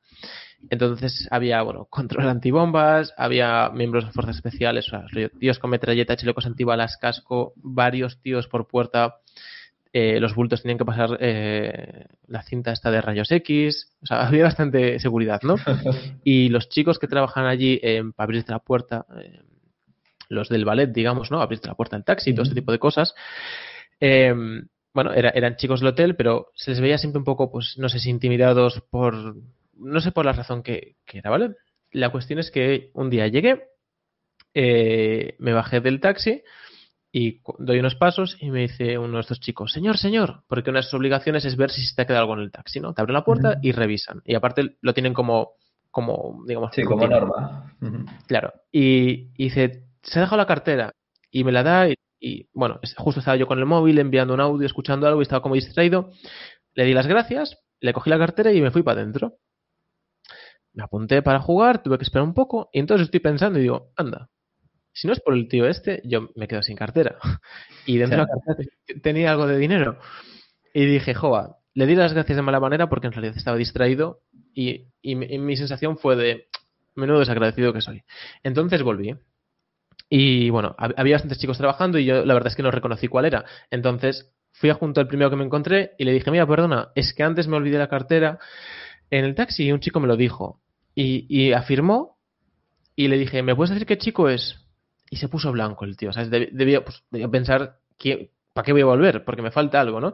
Entonces 0.70 1.28
había, 1.32 1.62
bueno, 1.62 1.86
control 1.90 2.28
antibombas, 2.28 3.14
había 3.18 3.70
miembros 3.70 4.06
de 4.06 4.12
fuerzas 4.12 4.36
especiales, 4.36 4.88
o 4.92 5.08
sea, 5.08 5.30
tíos 5.40 5.60
con 5.60 5.70
metralleta, 5.70 6.16
chilecos 6.16 6.46
antibalas, 6.46 6.98
casco, 6.98 7.54
varios 7.56 8.22
tíos 8.22 8.48
por 8.48 8.68
puerta, 8.68 9.18
eh, 9.94 10.22
los 10.22 10.36
bultos 10.36 10.62
tenían 10.62 10.78
que 10.78 10.86
pasar 10.86 11.18
eh, 11.20 12.06
la 12.28 12.44
cinta 12.44 12.72
esta 12.72 12.92
de 12.92 13.02
rayos 13.02 13.30
X, 13.30 13.92
o 14.02 14.06
sea, 14.06 14.22
había 14.28 14.44
bastante 14.44 15.00
seguridad, 15.00 15.42
¿no? 15.44 15.56
Y 16.24 16.50
los 16.50 16.70
chicos 16.70 17.00
que 17.00 17.08
trabajan 17.08 17.46
allí 17.46 17.80
eh, 17.84 18.02
para 18.16 18.26
abrirte 18.26 18.52
la 18.52 18.60
puerta, 18.60 19.06
eh, 19.18 19.42
los 20.30 20.48
del 20.48 20.64
ballet, 20.64 20.88
digamos, 20.88 21.30
¿no? 21.30 21.42
Abrirte 21.42 21.68
la 21.68 21.76
puerta 21.76 21.98
del 21.98 22.06
taxi, 22.06 22.34
todo 22.34 22.44
ese 22.44 22.56
tipo 22.56 22.72
de 22.72 22.80
cosas. 22.80 23.14
bueno, 24.94 25.14
eran 25.14 25.58
chicos 25.58 25.82
del 25.82 25.90
hotel, 25.90 26.16
pero 26.16 26.48
se 26.56 26.72
les 26.72 26.80
veía 26.80 26.98
siempre 26.98 27.20
un 27.20 27.26
poco, 27.26 27.52
pues, 27.52 27.76
no 27.78 27.90
sé 27.90 28.00
si 28.00 28.10
intimidados 28.10 28.82
por, 28.90 29.36
no 29.76 30.00
sé 30.00 30.12
por 30.14 30.26
la 30.26 30.32
razón 30.32 30.64
que, 30.64 30.96
que 31.06 31.18
era, 31.18 31.30
¿vale? 31.30 31.56
La 31.92 32.12
cuestión 32.12 32.40
es 32.40 32.50
que 32.50 32.92
un 32.94 33.10
día 33.10 33.28
llegué, 33.28 33.68
me 34.54 35.54
bajé 35.54 35.82
del 35.82 36.00
taxi, 36.00 36.44
y 37.12 37.42
doy 37.60 37.80
unos 37.80 37.96
pasos 37.96 38.38
y 38.40 38.52
me 38.52 38.62
dice 38.62 38.98
uno 38.98 39.16
de 39.16 39.22
estos 39.22 39.42
chicos, 39.42 39.74
señor, 39.74 39.98
señor, 39.98 40.44
porque 40.48 40.70
una 40.70 40.80
de 40.80 40.84
sus 40.84 40.94
obligaciones 40.94 41.44
es 41.44 41.58
ver 41.58 41.70
si 41.70 41.86
se 41.86 41.94
te 41.94 42.04
ha 42.04 42.08
quedado 42.08 42.22
algo 42.22 42.36
en 42.36 42.42
el 42.42 42.52
taxi, 42.52 42.80
¿no? 42.80 42.94
Te 42.94 43.02
abren 43.02 43.16
la 43.16 43.26
puerta 43.26 43.58
y 43.62 43.74
revisan. 43.74 44.22
Y 44.24 44.36
aparte 44.36 44.78
lo 44.82 44.94
tienen 44.94 45.14
como, 45.14 45.56
como 45.90 46.44
digamos, 46.48 46.72
sí, 46.74 46.84
como 46.84 47.08
norma. 47.08 47.76
Claro. 48.28 48.54
Y, 48.72 49.30
dice, 49.34 49.84
se 50.02 50.20
ha 50.20 50.22
dejado 50.22 50.38
la 50.38 50.48
cartera 50.48 50.94
y 51.30 51.44
me 51.44 51.52
la 51.52 51.64
da 51.64 51.90
y, 52.20 52.48
bueno, 52.54 52.80
justo 52.98 53.20
estaba 53.20 53.36
yo 53.36 53.48
con 53.48 53.60
el 53.60 53.66
móvil 53.66 54.00
enviando 54.00 54.34
un 54.34 54.40
audio, 54.40 54.66
escuchando 54.66 55.06
algo 55.06 55.20
y 55.20 55.24
estaba 55.24 55.42
como 55.42 55.56
distraído. 55.56 56.12
Le 56.76 56.86
di 56.86 56.94
las 56.94 57.08
gracias, 57.08 57.58
le 57.82 57.92
cogí 57.92 58.10
la 58.10 58.20
cartera 58.20 58.54
y 58.54 58.62
me 58.62 58.72
fui 58.72 58.84
para 58.84 59.02
adentro. 59.02 59.36
Me 60.74 60.84
apunté 60.84 61.22
para 61.22 61.42
jugar, 61.42 61.84
tuve 61.84 61.98
que 61.98 62.06
esperar 62.06 62.26
un 62.26 62.34
poco 62.34 62.70
y 62.72 62.80
entonces 62.80 63.06
estoy 63.06 63.20
pensando 63.20 63.60
y 63.60 63.64
digo, 63.64 63.92
anda, 63.98 64.30
si 64.94 65.08
no 65.08 65.14
es 65.14 65.20
por 65.20 65.34
el 65.34 65.48
tío 65.48 65.68
este, 65.68 66.02
yo 66.06 66.30
me 66.36 66.48
quedo 66.48 66.62
sin 66.64 66.76
cartera. 66.76 67.18
Y 67.86 67.98
dentro 67.98 68.20
de 68.20 68.24
la 68.24 68.28
cartera 68.28 68.70
tenía 69.02 69.32
algo 69.32 69.48
de 69.48 69.58
dinero. 69.58 69.98
Y 70.72 70.86
dije, 70.86 71.16
joa, 71.16 71.58
le 71.74 71.88
di 71.88 71.96
las 71.96 72.14
gracias 72.14 72.36
de 72.36 72.42
mala 72.44 72.60
manera 72.60 72.90
porque 72.90 73.08
en 73.08 73.14
realidad 73.14 73.36
estaba 73.36 73.58
distraído 73.58 74.22
y, 74.54 74.88
mi, 75.04 75.58
sensación 75.58 75.98
fue 75.98 76.16
de, 76.16 76.48
menudo 76.96 77.20
desagradecido 77.20 77.74
que 77.74 77.82
soy. 77.82 78.04
Entonces 78.44 78.84
volví. 78.84 79.16
Y 80.10 80.50
bueno, 80.50 80.76
había 80.78 81.16
bastantes 81.16 81.40
chicos 81.40 81.58
trabajando 81.58 81.98
y 81.98 82.06
yo 82.06 82.26
la 82.26 82.34
verdad 82.34 82.50
es 82.50 82.56
que 82.56 82.64
no 82.64 82.72
reconocí 82.72 83.08
cuál 83.08 83.26
era. 83.26 83.46
Entonces 83.70 84.32
fui 84.52 84.70
a 84.70 84.74
junto 84.74 85.00
al 85.00 85.08
primero 85.08 85.30
que 85.30 85.38
me 85.38 85.46
encontré 85.46 85.92
y 85.98 86.04
le 86.04 86.12
dije, 86.12 86.30
mira, 86.32 86.46
perdona, 86.46 86.90
es 86.96 87.14
que 87.14 87.24
antes 87.24 87.48
me 87.48 87.56
olvidé 87.56 87.78
la 87.78 87.88
cartera 87.88 88.40
en 89.10 89.26
el 89.26 89.36
taxi 89.36 89.66
y 89.66 89.72
un 89.72 89.80
chico 89.80 90.00
me 90.00 90.08
lo 90.08 90.18
dijo. 90.18 90.62
Y, 90.94 91.54
afirmó 91.54 92.18
y 92.96 93.08
le 93.08 93.18
dije, 93.18 93.42
¿me 93.42 93.56
puedes 93.56 93.72
decir 93.72 93.88
qué 93.88 93.98
chico 93.98 94.28
es? 94.28 94.60
Y 95.12 95.18
se 95.18 95.28
puso 95.28 95.52
blanco 95.52 95.86
el 95.86 95.96
tío. 95.96 96.12
¿sabes? 96.12 96.32
Debía, 96.32 96.84
pues, 96.84 97.04
debía 97.12 97.28
pensar, 97.28 97.78
¿para 98.54 98.66
qué 98.66 98.72
voy 98.72 98.82
a 98.82 98.86
volver? 98.86 99.24
Porque 99.24 99.44
me 99.44 99.52
falta 99.52 99.80
algo, 99.80 100.00
¿no? 100.00 100.14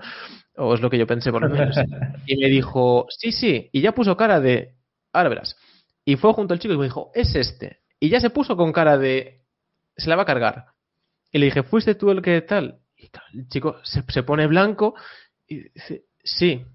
O 0.57 0.73
es 0.73 0.81
lo 0.81 0.89
que 0.89 0.97
yo 0.97 1.07
pensé 1.07 1.31
por 1.31 1.43
lo 1.43 1.49
menos. 1.49 1.77
Y 2.25 2.35
me 2.35 2.47
dijo, 2.47 3.07
sí, 3.09 3.31
sí. 3.31 3.69
Y 3.71 3.81
ya 3.81 3.93
puso 3.93 4.17
cara 4.17 4.41
de, 4.41 4.73
ahora 5.13 5.29
verás. 5.29 5.55
Y 6.03 6.15
fue 6.15 6.33
junto 6.33 6.53
al 6.53 6.59
chico 6.59 6.73
y 6.73 6.77
me 6.77 6.85
dijo, 6.85 7.11
es 7.13 7.35
este. 7.35 7.79
Y 7.99 8.09
ya 8.09 8.19
se 8.19 8.29
puso 8.29 8.57
con 8.57 8.73
cara 8.73 8.97
de, 8.97 9.43
se 9.95 10.09
la 10.09 10.15
va 10.15 10.23
a 10.23 10.25
cargar. 10.25 10.65
Y 11.31 11.39
le 11.39 11.45
dije, 11.45 11.63
¿fuiste 11.63 11.95
tú 11.95 12.11
el 12.11 12.21
que 12.21 12.41
tal? 12.41 12.79
Y 12.95 13.09
el 13.33 13.47
chico 13.47 13.77
se, 13.83 14.23
pone 14.23 14.47
blanco 14.47 14.95
y 15.47 15.69
dice, 15.69 16.05
sí. 16.23 16.65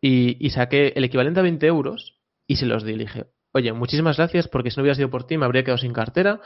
Y, 0.00 0.50
saqué 0.50 0.92
el 0.94 1.04
equivalente 1.04 1.40
a 1.40 1.42
20 1.42 1.66
euros 1.66 2.18
y 2.46 2.56
se 2.56 2.66
los 2.66 2.84
di. 2.84 2.92
Le 2.92 3.04
dije, 3.04 3.26
oye, 3.52 3.72
muchísimas 3.72 4.16
gracias 4.16 4.48
porque 4.48 4.70
si 4.70 4.76
no 4.76 4.82
hubiera 4.82 4.94
sido 4.94 5.10
por 5.10 5.26
ti 5.26 5.36
me 5.36 5.44
habría 5.44 5.64
quedado 5.64 5.78
sin 5.78 5.92
cartera. 5.92 6.40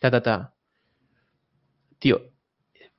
Ta, 0.00 0.10
ta, 0.10 0.22
ta. 0.22 0.54
Tío, 1.98 2.20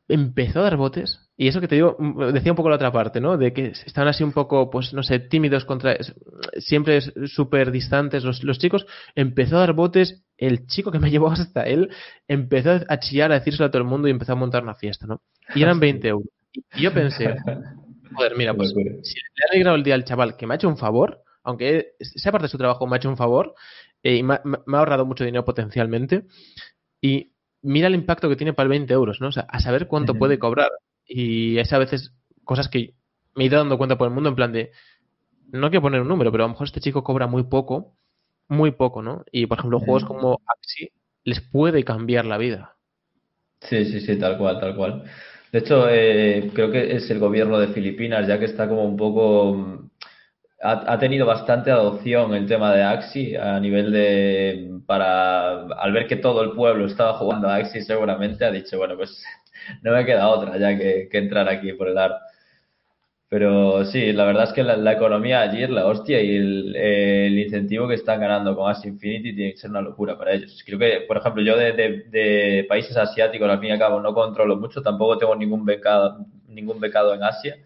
empezó 0.08 0.60
a 0.60 0.64
dar 0.64 0.78
botes. 0.78 1.20
Y 1.36 1.48
eso 1.48 1.62
que 1.62 1.68
te 1.68 1.76
digo, 1.76 1.96
mm, 2.00 2.34
decía 2.34 2.52
un 2.52 2.56
poco 2.56 2.70
la 2.70 2.76
otra 2.76 2.92
parte, 2.92 3.22
¿no? 3.22 3.38
De 3.38 3.54
que 3.54 3.68
estaban 3.86 4.08
así 4.08 4.24
un 4.24 4.32
poco, 4.32 4.70
pues 4.70 4.94
no 4.94 5.04
sé, 5.04 5.20
tímidos 5.20 5.66
contra. 5.66 5.98
Siempre 6.58 7.00
súper 7.28 7.72
distantes 7.72 8.24
los, 8.24 8.44
los, 8.44 8.58
chicos. 8.58 8.86
Empezó 9.16 9.58
a 9.58 9.62
dar 9.62 9.74
botes. 9.74 10.24
El 10.38 10.66
chico 10.68 10.92
que 10.92 11.00
me 11.00 11.12
llevó 11.12 11.32
hasta 11.32 11.64
él 11.64 11.90
empezó 12.28 12.80
a 12.88 13.00
chillar, 13.00 13.32
a 13.32 13.36
decírselo 13.36 13.66
a 13.66 13.72
todo 13.72 13.82
el 13.82 13.88
mundo 13.88 14.08
y 14.08 14.12
empezó 14.12 14.34
a 14.34 14.36
montar 14.36 14.64
una 14.64 14.76
fiesta, 14.76 15.06
¿no? 15.06 15.22
Y 15.54 15.62
eran 15.62 15.80
20 15.80 16.08
euros. 16.08 16.30
Y 16.76 16.82
yo 16.82 16.94
pensé, 16.94 17.36
joder, 18.16 18.36
mira, 18.36 18.54
pues 18.56 18.70
si 18.70 18.84
le 18.84 18.92
ha 18.92 19.52
alegrado 19.52 19.76
el 19.76 19.84
día 19.84 19.94
al 19.94 20.06
chaval 20.06 20.36
que 20.36 20.48
me 20.48 20.54
ha 20.54 20.56
hecho 20.56 20.68
un 20.68 20.78
favor, 20.78 21.22
aunque 21.44 21.94
sea 22.00 22.32
parte 22.32 22.46
de 22.46 22.50
su 22.50 22.58
trabajo, 22.58 22.88
me 22.88 22.96
ha 22.96 22.98
hecho 22.98 23.10
un 23.10 23.18
favor 23.18 23.54
eh, 24.02 24.16
y 24.16 24.24
me 24.24 24.34
ha, 24.36 24.42
ahorrado 24.74 25.06
mucho 25.06 25.24
dinero 25.24 25.46
potencialmente. 25.46 26.24
Y 27.00 27.32
mira 27.62 27.88
el 27.88 27.96
impacto 27.96 28.30
que 28.30 28.36
tiene 28.36 28.54
para 28.54 28.66
el 28.66 28.72
20 28.72 28.94
euros, 28.94 29.22
¿no? 29.22 29.28
O 29.28 29.32
sea, 29.32 29.44
a 29.50 29.60
saber 29.60 29.88
cuánto 29.88 30.16
puede 30.16 30.40
cobrar. 30.40 30.72
Y 31.06 31.58
es 31.58 31.72
a 31.74 31.78
veces 31.78 32.14
cosas 32.44 32.70
que 32.70 32.94
me 33.36 33.44
he 33.44 33.48
ido 33.48 33.58
dando 33.58 33.78
cuenta 33.78 33.98
por 33.98 34.08
el 34.08 34.14
mundo 34.14 34.30
en 34.30 34.36
plan 34.36 34.52
de, 34.52 34.72
no 35.52 35.70
quiero 35.70 35.82
poner 35.82 36.02
un 36.02 36.08
número, 36.08 36.32
pero 36.32 36.44
a 36.44 36.48
lo 36.48 36.54
mejor 36.54 36.68
este 36.68 36.82
chico 36.82 37.04
cobra 37.04 37.28
muy 37.28 37.44
poco, 37.44 37.94
muy 38.48 38.72
poco, 38.72 39.02
¿no? 39.02 39.24
Y 39.32 39.46
por 39.46 39.60
ejemplo, 39.60 39.80
juegos 39.80 40.06
como 40.06 40.42
Axi 40.46 40.90
les 41.24 41.42
puede 41.42 41.84
cambiar 41.84 42.26
la 42.26 42.38
vida. 42.38 42.76
Sí, 43.62 43.86
sí, 43.86 44.02
sí, 44.02 44.18
tal 44.18 44.38
cual, 44.38 44.60
tal 44.60 44.76
cual. 44.76 45.04
De 45.52 45.60
hecho, 45.60 45.90
eh, 45.90 46.52
creo 46.54 46.72
que 46.72 46.96
es 46.96 47.10
el 47.10 47.20
gobierno 47.20 47.60
de 47.60 47.70
Filipinas, 47.70 48.28
ya 48.28 48.40
que 48.40 48.46
está 48.46 48.68
como 48.68 48.84
un 48.84 48.98
poco... 48.98 49.87
Ha, 50.62 50.94
ha, 50.94 51.00
tenido 51.00 51.26
bastante 51.26 51.70
adopción 51.70 52.34
el 52.34 52.48
tema 52.48 52.74
de 52.74 52.84
Axi 52.84 53.36
a 53.36 53.60
nivel 53.60 53.92
de... 53.92 54.80
para... 54.88 55.62
Al 55.68 55.92
ver 55.94 56.08
que 56.08 56.16
todo 56.16 56.42
el 56.42 56.54
pueblo 56.54 56.86
estaba 56.88 57.14
jugando 57.14 57.48
a 57.48 57.56
Axi, 57.56 57.82
seguramente 57.82 58.44
ha 58.46 58.52
dicho, 58.52 58.78
bueno, 58.78 58.96
pues 58.98 59.24
no 59.84 59.92
me 59.92 60.06
queda 60.06 60.30
otra 60.30 60.58
ya 60.58 60.78
que, 60.78 61.10
entrar 61.12 61.48
aquí 61.50 61.74
por 61.74 61.90
el 61.90 61.98
ar. 61.98 62.18
Pero 63.30 63.84
sí, 63.86 64.14
la 64.14 64.26
verdad 64.26 64.46
es 64.46 64.54
que 64.54 64.64
la, 64.64 64.92
economía 64.94 65.42
allí 65.42 65.62
es 65.62 65.70
la 65.70 65.86
hostia 65.86 66.22
y 66.22 66.38
el, 66.38 67.38
incentivo 67.38 67.88
que 67.88 67.96
están 67.96 68.22
ganando 68.22 68.56
con 68.56 68.72
Axie 68.72 68.90
Infinity 68.90 69.36
tiene 69.36 69.52
que 69.52 69.58
ser 69.58 69.70
una 69.70 69.82
locura 69.82 70.18
para 70.18 70.32
ellos. 70.34 70.64
Creo 70.66 70.80
que, 70.80 71.02
por 71.08 71.18
ejemplo, 71.18 71.44
yo 71.44 71.58
de, 71.58 72.66
países 72.70 72.96
asiáticos, 72.96 73.50
al 73.50 73.60
fin 73.60 73.70
y 73.70 73.72
al 73.74 73.80
cabo, 73.80 74.00
no 74.00 74.14
controlo 74.14 74.56
mucho, 74.56 74.82
tampoco 74.82 75.18
tengo 75.18 75.36
ningún 75.36 75.66
becado, 75.66 76.26
ningún 76.48 76.80
becado 76.80 77.14
en 77.14 77.24
Asia, 77.24 77.58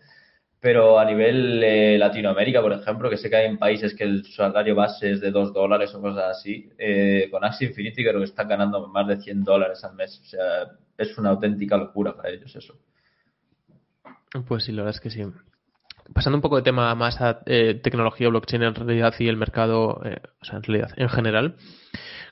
pero 0.62 1.00
a 1.00 1.06
nivel 1.06 1.64
eh, 1.64 1.98
Latinoamérica, 1.98 2.62
por 2.62 2.72
ejemplo, 2.72 3.10
que 3.10 3.18
sé 3.18 3.32
que 3.32 3.36
hay 3.36 3.48
en 3.48 3.58
países 3.58 3.96
que 3.96 4.04
el 4.04 4.24
salario 4.24 4.76
base 4.76 5.14
es 5.14 5.20
de 5.20 5.32
2 5.32 5.54
dólares 5.54 5.94
o 5.96 6.02
cosas 6.02 6.38
así, 6.38 6.70
eh, 6.78 7.28
con 7.32 7.44
Axie 7.44 7.70
Infinity 7.70 8.04
creo 8.04 8.20
que 8.20 8.26
están 8.26 8.48
ganando 8.48 8.88
más 8.88 9.08
de 9.08 9.20
100 9.20 9.44
dólares 9.44 9.84
al 9.84 9.96
mes. 9.96 10.22
O 10.22 10.26
sea, 10.26 10.68
es 11.00 11.18
una 11.18 11.32
auténtica 11.32 11.78
locura 11.78 12.16
para 12.16 12.30
ellos 12.30 12.56
eso. 12.56 12.76
Pues 14.48 14.64
sí, 14.64 14.72
la 14.72 14.84
verdad 14.84 14.96
es 14.96 15.02
que 15.02 15.10
sí. 15.10 15.24
Pasando 16.14 16.38
un 16.38 16.42
poco 16.42 16.58
de 16.58 16.62
tema 16.62 16.94
más 16.94 17.20
a 17.22 17.42
eh, 17.48 17.80
tecnología, 17.82 18.30
blockchain 18.30 18.62
en 18.62 18.76
realidad 18.76 19.16
y 19.18 19.28
el 19.28 19.38
mercado, 19.38 20.00
eh, 20.06 20.22
o 20.42 20.46
sea, 20.46 20.58
en 20.58 20.64
realidad, 20.64 20.92
en 20.96 21.10
general, 21.10 21.56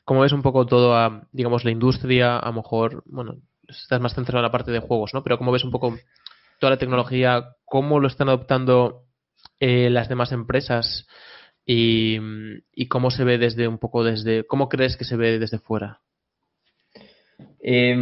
¿cómo 0.06 0.22
ves 0.22 0.34
un 0.34 0.44
poco 0.44 0.68
todo 0.68 0.96
a, 0.96 1.28
digamos, 1.32 1.66
la 1.66 1.72
industria? 1.72 2.38
A 2.38 2.50
lo 2.50 2.54
mejor, 2.54 3.02
bueno, 3.08 3.38
estás 3.68 4.00
más 4.00 4.14
centrado 4.14 4.40
en 4.40 4.44
la 4.44 4.52
parte 4.52 4.72
de 4.72 4.82
juegos, 4.82 5.16
¿no? 5.16 5.24
Pero 5.24 5.40
¿cómo 5.40 5.52
ves 5.52 5.64
un 5.64 5.72
poco 5.72 5.98
toda 6.60 6.72
la 6.72 6.78
tecnología? 6.78 7.56
¿Cómo 7.66 8.00
lo 8.00 8.08
están 8.08 8.30
adoptando 8.30 9.06
eh, 9.60 9.90
las 9.90 10.10
demás 10.10 10.32
empresas? 10.32 11.08
Y, 11.66 12.88
cómo 12.88 13.12
se 13.12 13.24
ve 13.24 13.38
desde 13.38 13.68
un 13.68 13.78
poco 13.78 14.04
desde, 14.04 14.44
¿cómo 14.46 14.70
crees 14.70 14.98
que 14.98 15.06
se 15.06 15.16
ve 15.16 15.38
desde 15.38 15.60
fuera? 15.60 16.00
Eh, 17.62 17.96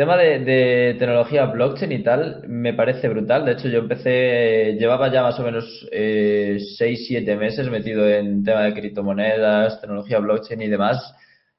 tema 0.00 0.16
de, 0.16 0.96
tecnología 0.98 1.44
blockchain 1.44 1.92
y 1.92 2.02
tal, 2.02 2.42
me 2.48 2.72
parece 2.72 3.06
brutal. 3.10 3.44
De 3.44 3.52
hecho, 3.52 3.68
yo 3.68 3.80
empecé, 3.80 4.76
llevaba 4.78 5.12
ya 5.12 5.22
más 5.22 5.38
o 5.38 5.42
menos 5.42 5.86
eh, 5.92 6.56
6-7 6.78 7.36
meses 7.36 7.68
metido 7.68 8.08
en 8.08 8.42
tema 8.42 8.62
de 8.62 8.72
criptomonedas, 8.72 9.78
tecnología 9.78 10.18
blockchain 10.18 10.62
y 10.62 10.68
demás, 10.68 11.14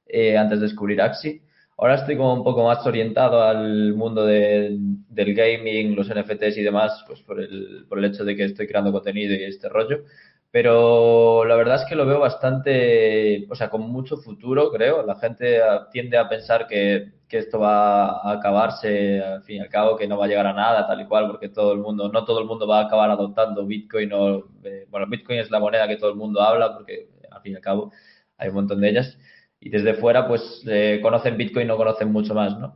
eh, 0.08 0.40
antes 0.40 0.60
de 0.60 0.66
descubrir 0.66 1.04
Axi. 1.04 1.44
Ahora 1.82 1.96
estoy 1.96 2.16
como 2.16 2.36
un 2.36 2.44
poco 2.44 2.64
más 2.64 2.86
orientado 2.86 3.42
al 3.42 3.96
mundo 3.96 4.24
del 4.24 5.34
gaming, 5.34 5.96
los 5.96 6.08
NFTs 6.10 6.58
y 6.58 6.62
demás, 6.62 7.04
pues 7.08 7.22
por 7.24 7.42
el, 7.42 7.88
por 7.90 7.98
el 7.98 8.06
hecho 8.06 8.24
de 8.24 8.36
que 8.36 8.44
estoy 8.46 8.68
creando 8.68 8.92
contenido 8.92 9.34
y 9.34 9.44
este 9.46 9.68
rollo. 9.68 10.04
Pero 10.52 11.44
la 11.44 11.56
verdad 11.56 11.78
es 11.82 11.90
que 11.90 11.96
lo 11.96 12.06
veo 12.06 12.20
bastante, 12.20 13.48
o 13.50 13.56
sea, 13.56 13.72
con 13.72 13.82
mucho 13.90 14.18
futuro, 14.18 14.72
creo. 14.72 15.04
La 15.04 15.16
gente 15.16 15.60
tiende 15.92 16.20
a 16.20 16.30
pensar 16.30 16.68
que, 16.68 17.14
esto 17.30 17.60
va 17.60 18.20
a 18.22 18.34
acabarse, 18.34 19.20
al 19.20 19.42
fin 19.44 19.58
y 19.58 19.60
al 19.62 19.70
cabo, 19.70 19.98
que 19.98 20.08
no 20.08 20.18
va 20.20 20.26
a 20.26 20.28
llegar 20.28 20.46
a 20.46 20.54
nada, 20.54 20.86
tal 20.86 21.02
y 21.02 21.08
cual, 21.08 21.28
porque 21.32 21.50
todo 21.50 21.74
el 21.74 21.80
mundo, 21.80 22.10
no 22.10 22.26
todo 22.26 22.40
el 22.42 22.46
mundo 22.46 22.68
va 22.68 22.82
a 22.82 22.86
acabar 22.86 23.10
adoptando 23.10 23.66
Bitcoin 23.66 24.14
o, 24.14 24.50
eh, 24.64 24.86
bueno, 24.90 25.08
Bitcoin 25.10 25.40
es 25.40 25.50
la 25.50 25.60
moneda 25.60 25.88
que 25.88 25.98
todo 25.98 26.12
el 26.12 26.18
mundo 26.18 26.42
habla, 26.42 26.74
porque 26.76 27.10
al 27.32 27.42
fin 27.42 27.54
y 27.54 27.56
al 27.56 27.62
cabo 27.62 27.92
hay 28.38 28.50
un 28.50 28.56
montón 28.56 28.82
de 28.82 28.90
ellas. 28.90 29.18
Y 29.62 29.70
desde 29.70 29.94
fuera, 29.94 30.28
pues, 30.28 30.64
eh, 30.68 31.00
conocen 31.02 31.38
Bitcoin, 31.38 31.68
no 31.68 31.78
conocen 31.78 32.12
mucho 32.12 32.34
más, 32.34 32.60
¿no? 32.60 32.76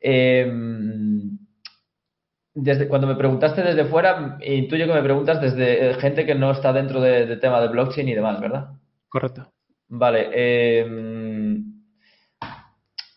Eh, 0.00 0.50
desde, 2.54 2.88
cuando 2.88 3.06
me 3.06 3.16
preguntaste 3.16 3.62
desde 3.62 3.84
fuera, 3.84 4.38
intuyo 4.40 4.86
que 4.86 4.94
me 4.94 5.02
preguntas 5.02 5.40
desde 5.40 5.90
eh, 5.90 5.94
gente 5.94 6.24
que 6.24 6.34
no 6.34 6.52
está 6.52 6.72
dentro 6.72 7.00
de, 7.00 7.36
tema 7.36 7.60
de 7.60 7.68
blockchain 7.68 8.08
y 8.08 8.14
demás, 8.14 8.40
¿verdad? 8.40 8.70
Correcto. 9.08 9.52
Vale. 9.88 10.30
Em, 10.32 11.82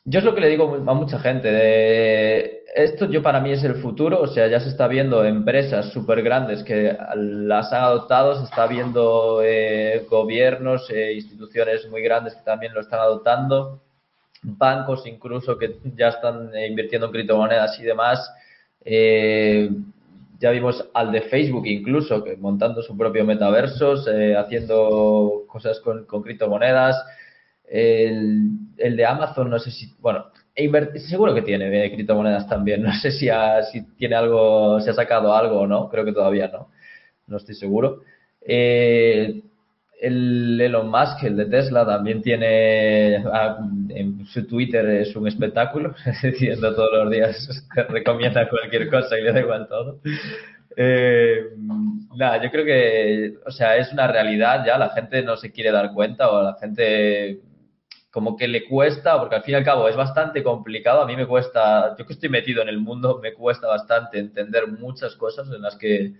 yo 0.05 0.19
es 0.19 0.25
lo 0.25 0.33
que 0.33 0.41
le 0.41 0.49
digo 0.49 0.83
a 0.87 0.93
mucha 0.93 1.19
gente. 1.19 2.63
Esto 2.75 3.05
yo 3.09 3.23
para 3.23 3.39
mí 3.39 3.51
es 3.51 3.63
el 3.63 3.75
futuro. 3.75 4.21
O 4.21 4.27
sea, 4.27 4.47
ya 4.47 4.59
se 4.59 4.69
está 4.69 4.87
viendo 4.87 5.23
empresas 5.23 5.91
súper 5.91 6.21
grandes 6.21 6.63
que 6.63 6.97
las 7.15 7.71
han 7.73 7.83
adoptado. 7.83 8.37
Se 8.37 8.45
está 8.45 8.67
viendo 8.67 9.41
eh, 9.43 10.05
gobiernos, 10.09 10.89
e 10.89 11.13
instituciones 11.13 11.87
muy 11.89 12.01
grandes 12.01 12.35
que 12.35 12.43
también 12.43 12.73
lo 12.73 12.81
están 12.81 12.99
adoptando. 12.99 13.81
Bancos 14.43 15.05
incluso 15.07 15.57
que 15.57 15.77
ya 15.95 16.09
están 16.09 16.51
invirtiendo 16.55 17.07
en 17.07 17.13
criptomonedas 17.13 17.79
y 17.79 17.83
demás. 17.83 18.31
Eh, 18.85 19.69
ya 20.39 20.51
vimos 20.51 20.87
al 20.93 21.11
de 21.11 21.21
Facebook 21.21 21.65
incluso, 21.65 22.23
que 22.23 22.37
montando 22.37 22.81
su 22.83 22.95
propio 22.95 23.25
metaversos, 23.25 24.07
eh, 24.07 24.35
haciendo 24.35 25.45
cosas 25.47 25.79
con, 25.79 26.05
criptomonedas. 26.05 27.03
El, 27.67 28.59
de 28.77 29.05
Amazon, 29.05 29.49
no 29.49 29.59
sé 29.59 29.71
si, 29.71 29.93
bueno, 29.99 30.27
seguro 31.07 31.35
que 31.35 31.41
tiene 31.41 31.69
de 31.69 31.91
criptomonedas 31.91 32.47
también. 32.47 32.83
No 32.87 32.93
sé 32.93 33.11
si, 33.11 33.29
si 33.71 33.81
tiene 33.95 34.15
algo, 34.15 34.79
se 34.81 34.91
ha 34.91 34.93
sacado 34.93 35.33
algo 35.35 35.61
o 35.61 35.67
no, 35.67 35.89
creo 35.89 36.05
que 36.05 36.13
todavía 36.13 36.47
no, 36.47 36.69
no 37.27 37.37
estoy 37.37 37.55
seguro. 37.55 38.01
Eh, 38.41 39.41
el 39.99 40.61
Elon 40.61 40.89
Musk, 40.89 41.23
el 41.23 41.37
de 41.37 41.45
Tesla, 41.45 41.85
también 41.85 42.21
tiene 42.21 43.23
ah, 43.31 43.57
en 43.89 44.25
su 44.27 44.45
Twitter 44.45 44.85
es 44.89 45.15
un 45.15 45.27
espectáculo, 45.27 45.95
diciendo 46.23 46.75
todos 46.75 47.03
los 47.03 47.11
días 47.11 47.67
recomienda 47.89 48.47
cualquier 48.47 48.89
cosa 48.89 49.17
y 49.17 49.23
le 49.23 49.33
da 49.33 49.39
igual 49.39 49.67
todo. 49.67 49.99
Eh, 50.75 51.47
nada, 52.15 52.43
yo 52.43 52.51
creo 52.51 52.63
que, 52.63 53.33
o 53.45 53.51
sea, 53.51 53.77
es 53.77 53.91
una 53.91 54.07
realidad 54.07 54.63
ya, 54.63 54.77
la 54.77 54.89
gente 54.89 55.23
no 55.23 55.35
se 55.35 55.51
quiere 55.51 55.71
dar 55.71 55.91
cuenta 55.93 56.29
o 56.29 56.43
la 56.43 56.55
gente 56.59 57.39
como 58.11 58.37
que 58.37 58.47
le 58.47 58.65
cuesta, 58.65 59.19
porque 59.19 59.35
al 59.35 59.43
fin 59.43 59.53
y 59.53 59.57
al 59.57 59.63
cabo 59.63 59.87
es 59.87 59.95
bastante 59.95 60.43
complicado, 60.43 61.01
a 61.01 61.05
mí 61.05 61.15
me 61.15 61.27
cuesta, 61.27 61.95
yo 61.97 62.05
que 62.05 62.13
estoy 62.13 62.29
metido 62.29 62.61
en 62.61 62.69
el 62.69 62.79
mundo, 62.79 63.19
me 63.21 63.33
cuesta 63.33 63.67
bastante 63.67 64.19
entender 64.19 64.67
muchas 64.67 65.15
cosas 65.15 65.49
en 65.51 65.61
las 65.61 65.75
que, 65.75 66.13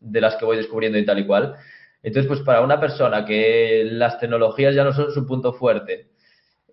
de 0.00 0.20
las 0.20 0.36
que 0.36 0.44
voy 0.44 0.56
descubriendo 0.56 0.98
y 0.98 1.04
tal 1.04 1.18
y 1.18 1.26
cual. 1.26 1.56
Entonces, 2.02 2.28
pues 2.28 2.40
para 2.40 2.62
una 2.62 2.80
persona 2.80 3.24
que 3.24 3.84
las 3.84 4.18
tecnologías 4.18 4.74
ya 4.74 4.84
no 4.84 4.92
son 4.92 5.12
su 5.12 5.26
punto 5.26 5.52
fuerte, 5.52 6.12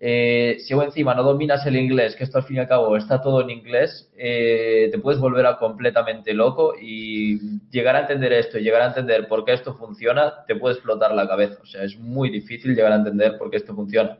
eh, 0.02 0.56
si 0.60 0.72
encima 0.72 1.14
no 1.14 1.22
dominas 1.22 1.66
el 1.66 1.76
inglés, 1.76 2.16
que 2.16 2.24
esto 2.24 2.38
al 2.38 2.44
fin 2.44 2.56
y 2.56 2.60
al 2.60 2.68
cabo 2.68 2.96
está 2.96 3.20
todo 3.20 3.42
en 3.42 3.50
inglés, 3.50 4.10
eh, 4.16 4.88
te 4.90 4.98
puedes 4.98 5.20
volver 5.20 5.44
a 5.44 5.58
completamente 5.58 6.32
loco 6.32 6.72
y 6.80 7.60
llegar 7.70 7.96
a 7.96 8.00
entender 8.00 8.32
esto 8.32 8.58
y 8.58 8.62
llegar 8.62 8.80
a 8.80 8.86
entender 8.86 9.28
por 9.28 9.44
qué 9.44 9.52
esto 9.52 9.74
funciona, 9.74 10.46
te 10.46 10.56
puede 10.56 10.76
explotar 10.76 11.14
la 11.14 11.28
cabeza. 11.28 11.58
O 11.62 11.66
sea, 11.66 11.84
es 11.84 11.98
muy 11.98 12.30
difícil 12.30 12.74
llegar 12.74 12.92
a 12.92 12.96
entender 12.96 13.36
por 13.36 13.50
qué 13.50 13.58
esto 13.58 13.74
funciona. 13.74 14.18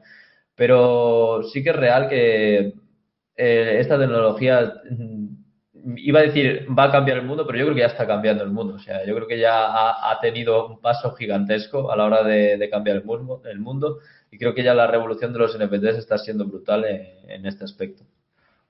Pero 0.61 1.43
sí 1.45 1.65
que 1.65 1.71
es 1.71 1.77
real 1.77 2.07
que 2.07 2.75
eh, 3.35 3.77
esta 3.81 3.99
tecnología, 3.99 4.75
mm, 4.91 5.95
iba 5.97 6.21
a 6.21 6.25
decir, 6.25 6.67
va 6.79 6.85
a 6.85 6.93
cambiar 6.93 7.17
el 7.17 7.25
mundo, 7.25 7.47
pero 7.47 7.59
yo 7.59 7.65
creo 7.65 7.75
que 7.75 7.81
ya 7.81 7.87
está 7.87 8.07
cambiando 8.07 8.45
el 8.45 8.51
mundo. 8.51 8.75
O 8.75 8.79
sea, 8.79 9.03
yo 9.07 9.15
creo 9.15 9.27
que 9.27 9.39
ya 9.39 10.11
ha, 10.11 10.21
tenido 10.21 10.67
un 10.67 10.79
paso 10.83 11.13
gigantesco 11.13 11.91
a 11.91 11.97
la 11.97 12.05
hora 12.05 12.25
de, 12.25 12.69
cambiar 12.71 12.97
el 12.99 13.05
mundo, 13.05 13.41
el 13.47 13.59
mundo 13.59 14.01
y 14.31 14.37
creo 14.37 14.55
que 14.55 14.63
ya 14.63 14.75
la 14.75 14.87
revolución 14.87 15.33
de 15.33 15.39
los 15.39 15.59
NFTs 15.59 15.97
está 15.97 16.19
siendo 16.19 16.45
brutal 16.45 16.85
en, 16.85 17.47
este 17.47 17.65
aspecto. 17.65 18.05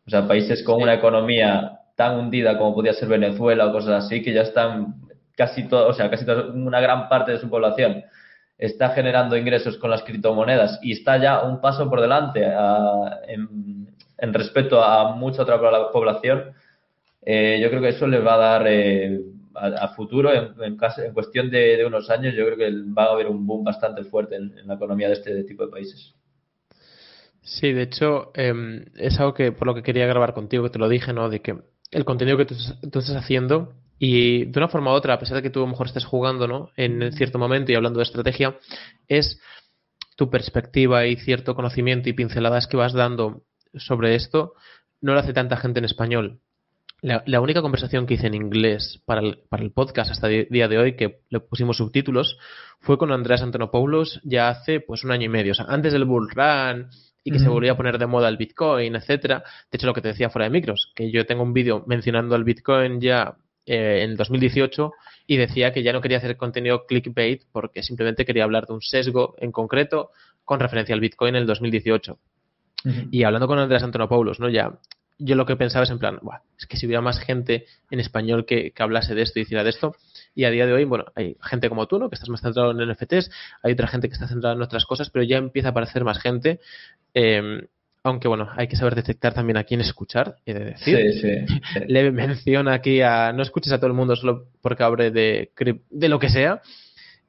O 0.06 0.10
sea, 0.10 0.28
países 0.28 0.62
con 0.62 0.80
una 0.80 0.94
economía 0.94 1.80
tan 1.96 2.20
hundida 2.20 2.56
como 2.56 2.72
podía 2.72 2.92
ser 2.92 3.08
Venezuela 3.08 3.66
o 3.66 3.72
cosas 3.72 4.04
así, 4.04 4.22
que 4.22 4.32
ya 4.32 4.42
están 4.42 4.94
casi 5.34 5.66
todo, 5.66 5.88
o 5.88 5.92
sea, 5.92 6.08
casi 6.08 6.24
una 6.54 6.80
gran 6.80 7.08
parte 7.08 7.32
de 7.32 7.38
su 7.38 7.50
población 7.50 8.04
está 8.60 8.90
generando 8.90 9.36
ingresos 9.36 9.78
con 9.78 9.90
las 9.90 10.02
criptomonedas 10.02 10.78
y 10.82 10.92
está 10.92 11.16
ya 11.16 11.42
un 11.42 11.60
paso 11.62 11.88
por 11.88 12.00
delante 12.00 12.44
en, 13.26 14.34
respecto 14.34 14.84
a 14.84 15.16
mucha 15.16 15.42
otra 15.42 15.58
población, 15.90 16.52
eh, 17.22 17.58
yo 17.60 17.70
creo 17.70 17.80
que 17.80 17.88
eso 17.88 18.06
les 18.06 18.24
va 18.24 18.34
a 18.34 18.38
dar 18.38 18.66
eh, 18.68 19.18
a, 19.54 19.88
futuro, 19.88 20.30
en, 20.32 20.76
cuestión 21.14 21.50
de, 21.50 21.82
unos 21.86 22.10
años, 22.10 22.34
yo 22.34 22.44
creo 22.44 22.58
que 22.58 22.70
va 22.92 23.04
a 23.04 23.12
haber 23.12 23.28
un 23.28 23.46
boom 23.46 23.64
bastante 23.64 24.04
fuerte 24.04 24.36
en, 24.36 24.54
la 24.66 24.74
economía 24.74 25.08
de 25.08 25.14
este 25.14 25.44
tipo 25.44 25.64
de 25.64 25.72
países. 25.72 26.14
Sí, 27.40 27.72
de 27.72 27.82
hecho, 27.82 28.30
em, 28.34 28.84
es 28.96 29.18
algo 29.18 29.32
que 29.32 29.52
por 29.52 29.66
lo 29.66 29.74
que 29.74 29.82
quería 29.82 30.06
grabar 30.06 30.34
contigo, 30.34 30.64
que 30.64 30.70
te 30.70 30.78
lo 30.78 30.88
dije, 30.88 31.14
¿no? 31.14 31.30
De 31.30 31.40
que 31.40 31.56
el 31.90 32.04
contenido 32.04 32.36
que 32.36 32.44
tú, 32.44 32.54
estás 32.54 33.16
haciendo 33.16 33.72
y 34.02 34.46
de 34.46 34.58
una 34.58 34.68
forma 34.68 34.92
u 34.92 34.94
otra, 34.94 35.12
a 35.12 35.18
pesar 35.18 35.36
de 35.36 35.42
que 35.42 35.50
tú 35.50 35.58
a 35.58 35.64
lo 35.64 35.68
mejor 35.68 35.86
estés 35.86 36.06
jugando, 36.06 36.48
¿no? 36.48 36.70
En 36.74 37.12
cierto 37.12 37.38
momento 37.38 37.70
y 37.70 37.74
hablando 37.74 37.98
de 37.98 38.04
estrategia, 38.04 38.56
es 39.08 39.38
tu 40.16 40.30
perspectiva 40.30 41.06
y 41.06 41.16
cierto 41.16 41.54
conocimiento 41.54 42.08
y 42.08 42.14
pinceladas 42.14 42.66
que 42.66 42.78
vas 42.78 42.94
dando 42.94 43.42
sobre 43.74 44.14
esto, 44.14 44.54
no 45.02 45.12
lo 45.12 45.20
hace 45.20 45.34
tanta 45.34 45.58
gente 45.58 45.80
en 45.80 45.84
español. 45.84 46.40
La, 47.02 47.40
única 47.42 47.60
conversación 47.60 48.06
que 48.06 48.14
hice 48.14 48.26
en 48.26 48.34
inglés 48.34 49.02
para 49.04 49.20
el, 49.20 49.42
para 49.50 49.62
el 49.62 49.70
podcast 49.70 50.10
hasta 50.10 50.30
el 50.30 50.48
día 50.48 50.66
de 50.66 50.78
hoy, 50.78 50.96
que 50.96 51.20
le 51.28 51.40
pusimos 51.40 51.76
subtítulos, 51.76 52.38
fue 52.80 52.96
con 52.96 53.12
Andreas 53.12 53.42
Antonopoulos 53.42 54.20
ya 54.24 54.48
hace 54.48 54.80
pues 54.80 55.04
un 55.04 55.10
año 55.10 55.26
y 55.26 55.30
medio. 55.30 55.52
O 55.52 55.54
sea, 55.54 55.66
antes 55.68 55.92
del 55.92 56.06
bull 56.06 56.30
run 56.30 56.88
y 57.22 57.32
que 57.32 57.38
se 57.38 57.48
volvía 57.50 57.72
a 57.72 57.76
poner 57.76 57.98
de 57.98 58.06
moda 58.06 58.30
el 58.30 58.38
Bitcoin, 58.38 58.96
etcétera. 58.96 59.44
De 59.70 59.76
hecho, 59.76 59.86
lo 59.86 59.92
que 59.92 60.00
te 60.00 60.08
decía 60.08 60.30
fuera 60.30 60.44
de 60.44 60.50
micros, 60.50 60.90
que 60.94 61.10
yo 61.10 61.26
tengo 61.26 61.42
un 61.42 61.52
vídeo 61.52 61.84
mencionando 61.86 62.34
el 62.34 62.44
Bitcoin 62.44 62.98
ya 63.00 63.36
eh, 63.66 64.02
en 64.02 64.16
2018 64.16 64.92
y 65.26 65.36
decía 65.36 65.72
que 65.72 65.82
ya 65.82 65.92
no 65.92 66.00
quería 66.00 66.18
hacer 66.18 66.36
contenido 66.36 66.86
clickbait 66.86 67.42
porque 67.52 67.82
simplemente 67.82 68.24
quería 68.24 68.44
hablar 68.44 68.66
de 68.66 68.74
un 68.74 68.82
sesgo 68.82 69.34
en 69.38 69.52
concreto 69.52 70.10
con 70.44 70.60
referencia 70.60 70.94
al 70.94 71.00
Bitcoin 71.00 71.36
en 71.36 71.42
el 71.42 71.46
2018. 71.46 72.18
Y 73.10 73.24
hablando 73.24 73.46
con 73.46 73.58
Andreas 73.58 73.82
Antonopoulos, 73.82 74.40
¿no? 74.40 74.48
Ya 74.48 74.72
yo 75.20 75.36
lo 75.36 75.46
que 75.46 75.56
pensaba 75.56 75.84
es 75.84 75.90
en 75.90 75.98
plan, 75.98 76.18
es 76.58 76.66
que 76.66 76.76
si 76.76 76.86
hubiera 76.86 77.02
más 77.02 77.20
gente 77.20 77.66
en 77.90 78.00
español 78.00 78.46
que, 78.46 78.72
hablase 78.78 79.14
de 79.14 79.22
esto 79.22 79.38
y 79.38 79.42
hiciera 79.42 79.62
de 79.62 79.70
esto, 79.70 79.94
y 80.34 80.44
a 80.44 80.50
día 80.50 80.66
de 80.66 80.72
hoy, 80.72 80.84
bueno, 80.84 81.04
hay 81.14 81.36
gente 81.42 81.68
como 81.68 81.86
tú, 81.86 81.98
¿no? 81.98 82.08
Que 82.08 82.14
estás 82.14 82.30
más 82.30 82.40
centrado 82.40 82.70
en 82.70 82.90
NFTs, 82.90 83.30
hay 83.62 83.72
otra 83.72 83.86
gente 83.86 84.08
que 84.08 84.14
está 84.14 84.26
centrada 84.26 84.54
en 84.54 84.62
otras 84.62 84.86
cosas, 84.86 85.10
pero 85.10 85.22
ya 85.22 85.36
empieza 85.36 85.68
a 85.68 85.70
aparecer 85.72 86.04
más 86.04 86.18
gente. 86.18 86.60
Em, 87.12 87.66
aunque 88.02 88.28
bueno, 88.28 88.48
hay 88.56 88.68
que 88.68 88.76
saber 88.76 88.94
detectar 88.94 89.34
también 89.34 89.56
a 89.56 89.64
quién 89.64 89.80
escuchar, 89.80 90.36
y 90.44 90.52
de 90.52 90.64
decir. 90.64 91.12
Sí, 91.12 91.20
sí, 91.20 91.60
Le 91.88 92.10
menciona 92.10 92.74
aquí 92.74 93.02
a 93.02 93.32
no 93.32 93.42
escuches 93.42 93.72
a 93.72 93.78
todo 93.78 93.88
el 93.88 93.94
mundo 93.94 94.16
solo 94.16 94.46
porque 94.60 94.82
abre 94.82 95.10
de, 95.10 95.52
de 95.90 96.08
lo 96.08 96.18
que 96.18 96.28
sea. 96.30 96.62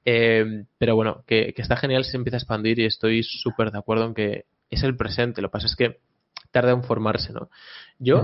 Em, 0.04 0.66
pero 0.78 0.96
bueno, 0.96 1.24
que, 1.28 1.54
que, 1.54 1.62
está 1.62 1.76
genial 1.76 2.06
se 2.06 2.18
empieza 2.18 2.38
a 2.38 2.40
expandir 2.40 2.80
y 2.80 2.86
estoy 2.86 3.22
súper 3.22 3.72
de 3.72 3.78
acuerdo 3.78 4.06
en 4.06 4.14
que 4.14 4.46
es 4.70 4.84
el 4.84 4.98
presente. 4.98 5.42
Lo 5.42 5.50
que 5.50 5.54
pasa 5.54 5.68
es 5.68 5.76
que 5.76 6.00
tarda 6.52 6.72
en 6.72 6.84
formarse, 6.84 7.34
¿no? 7.34 7.50
Yo 8.00 8.24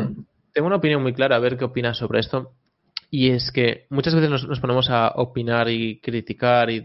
tengo 0.54 0.68
una 0.68 0.78
opinión 0.78 1.02
muy 1.02 1.14
clara, 1.14 1.36
a 1.36 1.40
ver 1.40 1.58
qué 1.58 1.66
opinas 1.66 1.98
sobre 1.98 2.20
esto. 2.20 2.54
Y 3.10 3.30
es 3.30 3.52
que 3.52 3.86
muchas 3.90 4.16
veces 4.16 4.30
nos, 4.30 4.60
ponemos 4.60 4.90
a 4.90 5.10
opinar 5.16 5.70
y 5.70 6.00
criticar 6.00 6.70
y, 6.70 6.84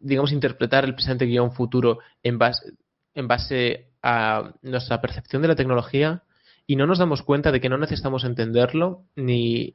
digamos, 0.00 0.32
interpretar 0.32 0.84
el 0.84 0.94
presente 0.94 1.24
guion 1.24 1.52
futuro 1.52 1.98
en 2.22 2.38
base, 2.38 2.72
en 3.14 3.26
base 3.26 3.88
a 4.06 4.52
nuestra 4.62 5.00
percepción 5.00 5.42
de 5.42 5.48
la 5.48 5.56
tecnología 5.56 6.22
y 6.66 6.76
no 6.76 6.86
nos 6.86 6.98
damos 6.98 7.22
cuenta 7.22 7.50
de 7.50 7.60
que 7.60 7.68
no 7.68 7.78
necesitamos 7.78 8.24
entenderlo 8.24 9.02
ni, 9.16 9.74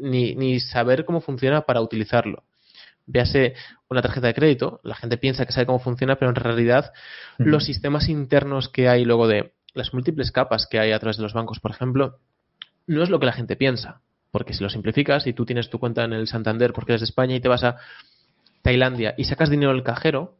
ni, 0.00 0.34
ni 0.34 0.60
saber 0.60 1.04
cómo 1.04 1.20
funciona 1.20 1.62
para 1.62 1.80
utilizarlo 1.80 2.44
véase 3.06 3.54
una 3.88 4.02
tarjeta 4.02 4.28
de 4.28 4.34
crédito, 4.34 4.80
la 4.84 4.94
gente 4.94 5.18
piensa 5.18 5.44
que 5.44 5.52
sabe 5.52 5.66
cómo 5.66 5.78
funciona, 5.78 6.16
pero 6.16 6.30
en 6.30 6.36
realidad 6.36 6.92
los 7.38 7.64
sistemas 7.64 8.08
internos 8.08 8.68
que 8.68 8.88
hay 8.88 9.04
luego 9.04 9.28
de 9.28 9.52
las 9.74 9.92
múltiples 9.92 10.32
capas 10.32 10.66
que 10.66 10.78
hay 10.78 10.92
a 10.92 10.98
través 10.98 11.16
de 11.16 11.22
los 11.22 11.32
bancos, 11.32 11.60
por 11.60 11.70
ejemplo, 11.70 12.18
no 12.86 13.02
es 13.02 13.10
lo 13.10 13.18
que 13.18 13.26
la 13.26 13.32
gente 13.32 13.56
piensa. 13.56 14.00
Porque 14.30 14.54
si 14.54 14.62
lo 14.62 14.70
simplificas 14.70 15.26
y 15.26 15.34
tú 15.34 15.44
tienes 15.44 15.68
tu 15.68 15.78
cuenta 15.78 16.04
en 16.04 16.14
el 16.14 16.26
Santander 16.26 16.72
porque 16.72 16.92
eres 16.92 17.02
de 17.02 17.06
España 17.06 17.36
y 17.36 17.40
te 17.40 17.48
vas 17.48 17.64
a 17.64 17.76
Tailandia 18.62 19.14
y 19.18 19.24
sacas 19.24 19.50
dinero 19.50 19.72
del 19.72 19.82
cajero, 19.82 20.36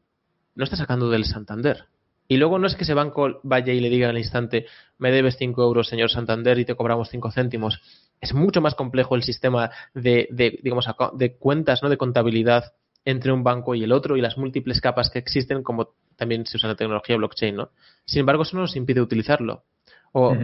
no 0.55 0.65
estás 0.65 0.79
sacando 0.79 1.11
del 1.11 1.27
Santander. 1.27 1.85
Y 2.29 2.37
luego 2.37 2.59
no 2.59 2.67
es 2.67 2.77
que 2.77 2.85
ese 2.85 2.95
banco 2.95 3.41
vaya 3.43 3.73
y 3.73 3.81
le 3.81 3.91
diga 3.91 4.09
al 4.09 4.19
instante, 4.19 4.67
me 4.99 5.11
debes 5.11 5.37
5 5.37 5.63
euros, 5.63 5.89
señor 5.89 6.11
Santander, 6.11 6.59
y 6.59 6.65
te 6.65 6.75
cobramos 6.75 7.11
5 7.11 7.31
céntimos. 7.31 7.81
Es 8.21 8.33
mucho 8.33 8.61
más 8.61 8.75
complejo 8.75 9.17
el 9.17 9.23
sistema 9.23 9.71
de, 9.95 10.29
de, 10.31 10.59
digamos, 10.63 10.87
de 11.15 11.37
cuentas, 11.37 11.83
¿no? 11.83 11.89
de 11.89 11.97
contabilidad 11.97 12.73
entre 13.05 13.33
un 13.33 13.43
banco 13.43 13.75
y 13.75 13.83
el 13.83 13.93
otro 13.93 14.17
y 14.17 14.21
las 14.21 14.39
múltiples 14.39 14.81
capas 14.81 15.11
que 15.11 15.19
existen, 15.19 15.63
como 15.63 15.95
también 16.17 16.47
se 16.47 16.57
usa 16.57 16.69
la 16.69 16.77
tecnología 16.77 17.17
blockchain, 17.17 17.57
¿no? 17.57 17.71
Sin 18.05 18.21
embargo, 18.21 18.45
eso 18.45 18.57
no 18.57 18.63
nos 18.63 18.77
impide 18.77 19.01
utilizarlo. 19.01 19.65
O 20.13 20.37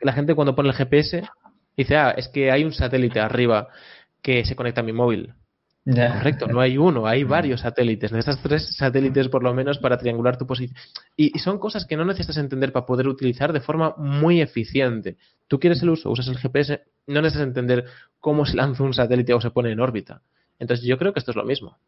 la 0.00 0.12
gente 0.12 0.34
cuando 0.34 0.54
pone 0.54 0.70
el 0.70 0.74
GPS 0.74 1.22
dice, 1.76 1.96
ah, 1.96 2.10
es 2.16 2.28
que 2.28 2.50
hay 2.50 2.64
un 2.64 2.72
satélite 2.72 3.20
arriba 3.20 3.68
que 4.22 4.44
se 4.44 4.56
conecta 4.56 4.80
a 4.80 4.84
mi 4.84 4.92
móvil. 4.92 5.34
Correcto, 5.94 6.46
no 6.46 6.60
hay 6.60 6.78
uno, 6.78 7.06
hay 7.06 7.24
varios 7.24 7.60
satélites. 7.60 8.12
Necesitas 8.12 8.42
tres 8.42 8.76
satélites 8.76 9.28
por 9.28 9.42
lo 9.42 9.54
menos 9.54 9.78
para 9.78 9.98
triangular 9.98 10.36
tu 10.36 10.46
posición. 10.46 10.76
Y, 11.16 11.38
son 11.38 11.58
cosas 11.58 11.86
que 11.86 11.96
no 11.96 12.04
necesitas 12.04 12.36
entender 12.36 12.72
para 12.72 12.86
poder 12.86 13.08
utilizar 13.08 13.52
de 13.52 13.60
forma 13.60 13.94
muy 13.96 14.40
eficiente. 14.40 15.16
Tú 15.48 15.58
quieres 15.58 15.82
el 15.82 15.90
uso, 15.90 16.10
usas 16.10 16.28
el 16.28 16.38
GPS, 16.38 16.82
no 17.06 17.22
necesitas 17.22 17.48
entender 17.48 17.84
cómo 18.20 18.46
se 18.46 18.56
lanza 18.56 18.82
un 18.82 18.94
satélite 18.94 19.34
o 19.34 19.40
se 19.40 19.50
pone 19.50 19.72
en 19.72 19.80
órbita. 19.80 20.22
Entonces 20.58 20.86
yo 20.86 20.98
creo 20.98 21.12
que 21.12 21.18
esto 21.18 21.32
es 21.32 21.36
lo 21.36 21.44
mismo. 21.44 21.78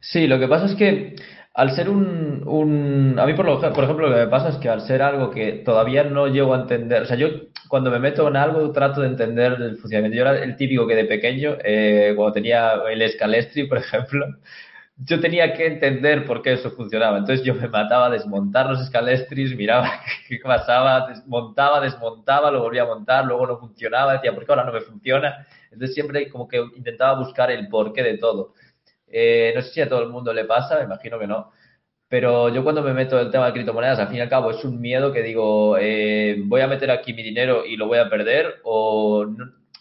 Sí, 0.00 0.26
lo 0.26 0.38
que 0.38 0.48
pasa 0.48 0.66
es 0.66 0.74
que 0.74 1.16
al 1.54 1.72
ser 1.72 1.90
un, 1.90 2.42
un 2.46 3.18
a 3.18 3.26
mí 3.26 3.34
por, 3.34 3.44
lo, 3.44 3.60
por 3.60 3.84
ejemplo 3.84 4.08
lo 4.08 4.14
que 4.14 4.22
me 4.24 4.28
pasa 4.28 4.48
es 4.50 4.56
que 4.56 4.68
al 4.68 4.80
ser 4.82 5.02
algo 5.02 5.30
que 5.30 5.52
todavía 5.64 6.04
no 6.04 6.26
llego 6.28 6.54
a 6.54 6.60
entender, 6.60 7.02
o 7.02 7.06
sea, 7.06 7.16
yo 7.16 7.28
cuando 7.68 7.90
me 7.90 7.98
meto 8.00 8.26
en 8.28 8.36
algo 8.36 8.72
trato 8.72 9.00
de 9.00 9.08
entender 9.08 9.52
el 9.52 9.76
funcionamiento. 9.78 10.16
Yo 10.16 10.22
era 10.22 10.42
el 10.42 10.56
típico 10.56 10.86
que 10.88 10.96
de 10.96 11.04
pequeño, 11.04 11.56
eh, 11.64 12.14
cuando 12.16 12.32
tenía 12.32 12.72
el 12.90 13.00
escalestri, 13.02 13.68
por 13.68 13.78
ejemplo, 13.78 14.26
yo 14.96 15.20
tenía 15.20 15.54
que 15.54 15.66
entender 15.66 16.24
por 16.26 16.42
qué 16.42 16.54
eso 16.54 16.70
funcionaba. 16.72 17.18
Entonces 17.18 17.44
yo 17.44 17.54
me 17.54 17.68
mataba 17.68 18.06
a 18.06 18.10
desmontar 18.10 18.66
los 18.68 18.80
escalestris, 18.80 19.56
miraba 19.56 19.88
qué 20.28 20.38
pasaba, 20.42 21.08
desmontaba, 21.08 21.80
desmontaba, 21.80 22.50
lo 22.50 22.62
volvía 22.62 22.82
a 22.82 22.86
montar, 22.86 23.24
luego 23.24 23.46
no 23.46 23.58
funcionaba, 23.58 24.14
decía, 24.14 24.34
¿por 24.34 24.44
qué 24.44 24.52
ahora 24.52 24.64
no 24.64 24.72
me 24.72 24.80
funciona? 24.80 25.46
Entonces 25.70 25.94
siempre 25.94 26.28
como 26.28 26.48
que 26.48 26.58
intentaba 26.76 27.18
buscar 27.20 27.50
el 27.52 27.68
porqué 27.68 28.02
de 28.02 28.18
todo. 28.18 28.54
Eh, 29.10 29.52
no 29.54 29.62
sé 29.62 29.70
si 29.70 29.80
a 29.80 29.88
todo 29.88 30.02
el 30.02 30.08
mundo 30.10 30.32
le 30.32 30.44
pasa, 30.44 30.78
me 30.78 30.84
imagino 30.84 31.18
que 31.18 31.26
no. 31.26 31.52
Pero 32.08 32.48
yo 32.48 32.64
cuando 32.64 32.82
me 32.82 32.92
meto 32.92 33.18
en 33.20 33.26
el 33.26 33.32
tema 33.32 33.46
de 33.46 33.52
criptomonedas, 33.52 33.98
al 34.00 34.08
fin 34.08 34.18
y 34.18 34.20
al 34.20 34.28
cabo 34.28 34.50
es 34.50 34.64
un 34.64 34.80
miedo 34.80 35.12
que 35.12 35.22
digo, 35.22 35.76
eh, 35.78 36.42
voy 36.44 36.60
a 36.60 36.66
meter 36.66 36.90
aquí 36.90 37.12
mi 37.14 37.22
dinero 37.22 37.64
y 37.64 37.76
lo 37.76 37.86
voy 37.86 37.98
a 37.98 38.10
perder 38.10 38.60
o 38.64 39.26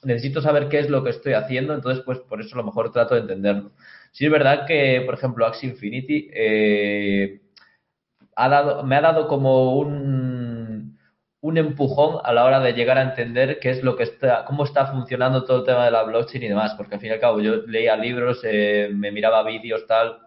necesito 0.03 0.41
saber 0.41 0.69
qué 0.69 0.79
es 0.79 0.89
lo 0.89 1.03
que 1.03 1.09
estoy 1.09 1.33
haciendo, 1.33 1.73
entonces 1.73 2.03
pues 2.05 2.19
por 2.19 2.39
eso 2.41 2.55
a 2.55 2.59
lo 2.59 2.65
mejor 2.65 2.91
trato 2.91 3.15
de 3.15 3.21
entenderlo. 3.21 3.71
Sí 4.11 4.25
es 4.25 4.31
verdad 4.31 4.65
que, 4.67 5.01
por 5.05 5.15
ejemplo, 5.15 5.45
Axie 5.45 5.69
Infinity 5.69 6.29
eh, 6.33 7.41
ha 8.35 8.49
dado, 8.49 8.83
me 8.83 8.95
ha 8.95 9.01
dado 9.01 9.27
como 9.27 9.77
un, 9.77 10.38
un 11.41 11.57
empujón 11.57 12.19
a 12.23 12.33
la 12.33 12.45
hora 12.45 12.59
de 12.59 12.73
llegar 12.73 12.97
a 12.97 13.03
entender 13.03 13.59
qué 13.59 13.69
es 13.69 13.83
lo 13.83 13.95
que 13.95 14.03
está, 14.03 14.45
cómo 14.45 14.65
está 14.65 14.87
funcionando 14.87 15.45
todo 15.45 15.59
el 15.59 15.65
tema 15.65 15.85
de 15.85 15.91
la 15.91 16.03
blockchain 16.03 16.43
y 16.43 16.49
demás, 16.49 16.73
porque 16.75 16.95
al 16.95 17.01
fin 17.01 17.11
y 17.11 17.13
al 17.13 17.19
cabo 17.19 17.39
yo 17.39 17.65
leía 17.67 17.95
libros, 17.95 18.41
eh, 18.43 18.89
me 18.93 19.11
miraba 19.11 19.43
vídeos, 19.43 19.87
tal, 19.87 20.19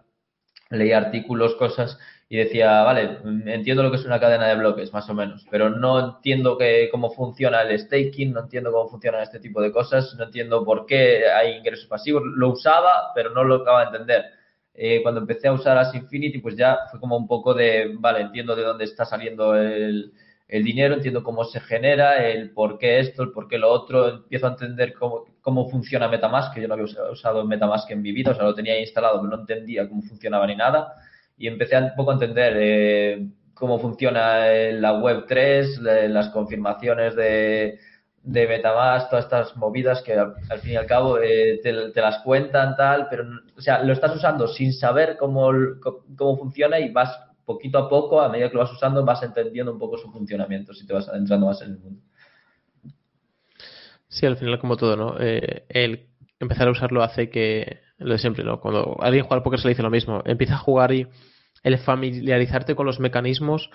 leía 0.71 0.97
artículos, 0.97 1.55
cosas, 1.55 1.99
y 2.29 2.37
decía, 2.37 2.81
vale, 2.81 3.19
entiendo 3.45 3.83
lo 3.83 3.91
que 3.91 3.97
es 3.97 4.05
una 4.05 4.19
cadena 4.19 4.47
de 4.47 4.55
bloques, 4.55 4.91
más 4.91 5.07
o 5.07 5.13
menos, 5.13 5.45
pero 5.51 5.69
no 5.69 6.15
entiendo 6.15 6.57
que, 6.57 6.89
cómo 6.91 7.11
funciona 7.11 7.61
el 7.61 7.77
staking, 7.77 8.33
no 8.33 8.39
entiendo 8.41 8.71
cómo 8.71 8.89
funcionan 8.89 9.21
este 9.21 9.39
tipo 9.39 9.61
de 9.61 9.71
cosas, 9.71 10.15
no 10.17 10.23
entiendo 10.23 10.65
por 10.65 10.87
qué 10.87 11.27
hay 11.27 11.57
ingresos 11.57 11.85
pasivos. 11.85 12.23
Lo 12.25 12.49
usaba, 12.49 13.11
pero 13.13 13.29
no 13.29 13.43
lo 13.43 13.55
acaba 13.57 13.81
de 13.81 13.85
entender. 13.85 14.25
Eh, 14.73 15.03
cuando 15.03 15.21
empecé 15.21 15.47
a 15.47 15.53
usar 15.53 15.77
As 15.77 15.93
Infinity, 15.93 16.39
pues 16.39 16.55
ya 16.55 16.79
fue 16.89 16.99
como 16.99 17.17
un 17.17 17.27
poco 17.27 17.53
de, 17.53 17.91
vale, 17.99 18.21
entiendo 18.21 18.55
de 18.55 18.63
dónde 18.63 18.85
está 18.85 19.05
saliendo 19.05 19.55
el, 19.55 20.11
el 20.53 20.63
dinero, 20.63 20.93
entiendo 20.93 21.23
cómo 21.23 21.45
se 21.45 21.59
genera, 21.61 22.27
el 22.27 22.51
por 22.51 22.77
qué 22.77 22.99
esto, 22.99 23.23
el 23.23 23.31
por 23.31 23.47
qué 23.47 23.57
lo 23.57 23.71
otro, 23.71 24.07
empiezo 24.07 24.45
a 24.45 24.51
entender 24.51 24.93
cómo, 24.93 25.25
cómo 25.41 25.67
funciona 25.67 26.07
Metamask, 26.07 26.53
que 26.53 26.61
yo 26.61 26.67
no 26.67 26.75
había 26.75 26.85
usado 27.11 27.43
Metamask 27.43 27.89
en 27.89 28.03
mi 28.03 28.11
vida, 28.11 28.31
o 28.31 28.35
sea, 28.35 28.43
lo 28.43 28.53
tenía 28.53 28.79
instalado, 28.79 29.19
pero 29.19 29.35
no 29.35 29.41
entendía 29.41 29.89
cómo 29.89 30.03
funcionaba 30.03 30.45
ni 30.45 30.55
nada, 30.55 30.93
y 31.39 31.47
empecé 31.47 31.75
un 31.79 31.95
poco 31.95 32.11
a 32.11 32.13
entender 32.13 32.53
eh, 32.55 33.27
cómo 33.55 33.79
funciona 33.79 34.45
la 34.73 34.93
Web 34.99 35.25
3, 35.27 35.79
las 35.79 36.29
confirmaciones 36.29 37.15
de, 37.15 37.79
de 38.21 38.47
Metamask, 38.47 39.09
todas 39.09 39.25
estas 39.25 39.57
movidas 39.57 40.03
que 40.03 40.13
al, 40.13 40.35
fin 40.61 40.73
y 40.73 40.75
al 40.75 40.85
cabo 40.85 41.17
eh, 41.17 41.61
te, 41.63 41.99
las 41.99 42.19
cuentan, 42.19 42.75
tal, 42.75 43.07
pero, 43.09 43.23
o 43.57 43.61
sea, 43.61 43.81
lo 43.81 43.91
estás 43.91 44.15
usando 44.15 44.47
sin 44.47 44.71
saber 44.71 45.17
cómo, 45.17 45.49
cómo 46.15 46.37
funciona 46.37 46.79
y 46.79 46.91
vas 46.91 47.32
poquito 47.45 47.77
a 47.77 47.89
poco, 47.89 48.21
a 48.21 48.29
medida 48.29 48.49
que 48.49 48.55
lo 48.55 48.61
vas 48.61 48.71
usando, 48.71 49.03
vas 49.03 49.23
entendiendo 49.23 49.71
un 49.71 49.79
poco 49.79 49.97
su 49.97 50.11
funcionamiento 50.11 50.73
si 50.73 50.85
te 50.85 50.93
vas 50.93 51.07
adentrando 51.09 51.47
más 51.47 51.61
en 51.61 51.71
el 51.71 51.79
mundo. 51.79 52.01
Sí, 54.07 54.25
al 54.25 54.37
final, 54.37 54.59
como 54.59 54.77
todo, 54.77 54.95
¿no? 54.95 55.15
Eh, 55.19 55.65
el 55.69 56.07
empezar 56.39 56.67
a 56.67 56.71
usarlo 56.71 57.01
hace 57.01 57.29
que, 57.29 57.79
lo 57.97 58.13
de 58.13 58.19
siempre, 58.19 58.43
¿no? 58.43 58.59
Cuando 58.59 58.97
alguien 58.99 59.23
juega 59.25 59.37
al 59.37 59.43
póker 59.43 59.59
se 59.59 59.67
le 59.67 59.73
dice 59.73 59.83
lo 59.83 59.89
mismo. 59.89 60.21
Empieza 60.25 60.55
a 60.55 60.59
jugar 60.59 60.93
y 60.93 61.07
el 61.63 61.77
familiarizarte 61.79 62.75
con 62.75 62.85
los 62.85 62.99
mecanismos 62.99 63.69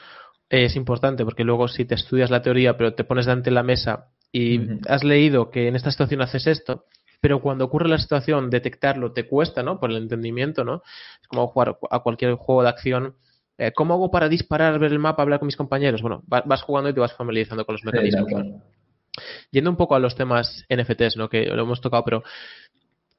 es 0.49 0.77
importante, 0.77 1.25
porque 1.25 1.45
luego 1.45 1.69
si 1.69 1.85
te 1.85 1.95
estudias 1.95 2.31
la 2.31 2.43
teoría, 2.43 2.77
pero 2.77 2.95
te 2.95 3.05
pones 3.05 3.27
delante 3.27 3.51
de 3.51 3.55
la 3.55 3.63
mesa 3.63 4.09
y 4.33 4.61
has 4.89 5.05
leído 5.05 5.51
que 5.51 5.69
en 5.69 5.77
esta 5.77 5.91
situación 5.91 6.21
haces 6.21 6.47
esto, 6.47 6.85
pero 7.21 7.41
cuando 7.41 7.65
ocurre 7.65 7.89
la 7.89 7.99
situación, 7.99 8.51
detectarlo 8.51 9.13
te 9.13 9.27
cuesta, 9.27 9.63
¿no? 9.63 9.81
Por 9.81 9.91
el 9.91 9.97
entendimiento, 9.97 10.65
¿no? 10.65 10.83
Es 11.21 11.29
como 11.29 11.49
jugar 11.49 11.79
a 11.91 11.99
cualquier 12.01 12.35
juego 12.35 12.63
de 12.63 12.69
acción 12.69 13.17
eh, 13.59 13.73
¿Cómo 13.73 13.95
hago 13.95 14.11
para 14.11 14.29
disparar, 14.29 14.79
ver 14.79 14.93
el 14.93 15.01
mapa, 15.01 15.23
hablar 15.23 15.41
con 15.41 15.47
mis 15.47 15.57
compañeros? 15.57 16.01
Bueno, 16.01 16.23
vas 16.27 16.63
jugando 16.63 16.91
y 16.91 16.95
te 16.95 17.01
vas 17.01 17.13
familiarizando 17.15 17.67
con 17.67 17.75
los 17.75 17.85
mecanismos. 17.85 18.31
Yendo 19.51 19.71
un 19.71 19.77
poco 19.77 19.97
a 19.97 19.99
los 19.99 20.15
temas 20.15 20.65
NFTs, 20.71 21.17
¿no? 21.17 21.29
Que 21.29 21.47
lo 21.47 21.63
hemos 21.63 21.81
tocado, 21.81 22.05
pero 22.05 22.23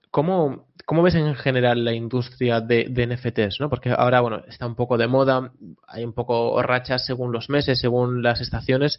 ¿cómo, 0.10 0.68
cómo 0.86 1.04
ves 1.04 1.16
en 1.16 1.36
general 1.36 1.84
la 1.84 1.94
industria 1.94 2.62
de, 2.62 2.86
NFTs, 2.86 3.60
¿no? 3.60 3.70
Porque 3.70 3.92
ahora, 3.92 4.22
bueno, 4.22 4.42
está 4.48 4.66
un 4.66 4.76
poco 4.76 4.98
de 4.98 5.08
moda, 5.08 5.52
hay 5.86 6.06
un 6.06 6.14
poco 6.14 6.62
rachas 6.62 7.06
según 7.06 7.34
los 7.34 7.50
meses, 7.50 7.78
según 7.78 8.24
las 8.24 8.40
estaciones, 8.40 8.98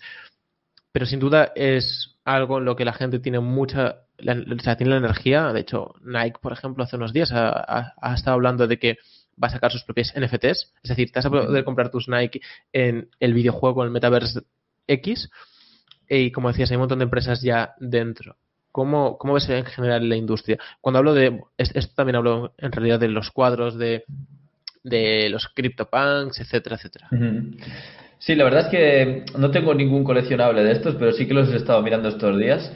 pero 0.93 1.07
sin 1.07 1.21
duda 1.21 1.53
es 1.55 2.19
algo 2.27 2.59
en 2.59 2.67
lo 2.67 2.77
que 2.77 2.85
la 2.85 2.93
gente 2.93 3.19
tiene 3.19 3.41
mucha, 3.41 4.03
o 4.19 4.63
sea, 4.63 4.77
tiene 4.77 4.91
la 4.91 4.99
energía. 4.99 5.55
De 5.55 5.61
hecho, 5.61 5.95
Nike, 6.03 6.39
por 6.43 6.53
ejemplo, 6.53 6.85
hace 6.85 6.97
unos 6.97 7.15
días 7.15 7.33
ha 7.33 8.15
estado 8.15 8.35
hablando 8.35 8.67
de 8.67 8.79
que 8.79 8.99
va 9.43 9.49
a 9.49 9.51
sacar 9.51 9.73
sus 9.73 9.85
propias 9.85 10.13
NFTs. 10.17 10.73
Es 10.83 10.89
decir, 10.89 11.11
te 11.11 11.19
vas 11.19 11.27
a 11.27 11.31
poder 11.31 11.65
comprar 11.65 11.91
tus 11.91 12.09
Nike 12.09 12.41
en 12.73 13.09
el 13.19 13.35
videojuego, 13.35 13.83
en 13.83 13.87
el 13.87 13.93
Metaverse 13.93 14.41
X. 14.87 15.31
Y 16.09 16.33
como 16.33 16.49
decías, 16.49 16.71
hay 16.71 16.77
un 16.77 16.83
montón 16.83 16.99
de 16.99 17.05
empresas 17.05 17.41
ya 17.43 17.75
dentro. 17.79 18.37
¿Cómo, 18.73 19.19
cómo 19.19 19.35
ves 19.35 19.49
en 19.49 19.65
general 19.65 20.09
la 20.09 20.17
industria? 20.17 20.59
Cuando 20.81 20.99
hablo 20.99 21.15
de. 21.15 21.41
Esto 21.59 21.95
también 21.95 22.17
hablo 22.17 22.55
en 22.59 22.71
realidad 22.71 23.01
de 23.01 23.09
los 23.09 23.31
cuadros, 23.31 23.77
de, 23.77 24.05
de 24.85 25.29
los 25.29 25.49
CryptoPunks, 25.49 26.41
etcétera, 26.41 26.77
etcétera. 26.77 27.09
Sí, 28.19 28.35
la 28.35 28.45
verdad 28.45 28.67
es 28.67 28.69
que 28.69 29.25
no 29.39 29.51
tengo 29.51 29.75
ningún 29.75 30.05
coleccionable 30.05 30.63
de 30.63 30.73
estos, 30.73 30.95
pero 30.97 31.13
sí 31.13 31.27
que 31.27 31.35
los 31.35 31.49
he 31.49 31.57
estado 31.57 31.83
mirando 31.83 32.09
estos 32.09 32.39
días. 32.39 32.73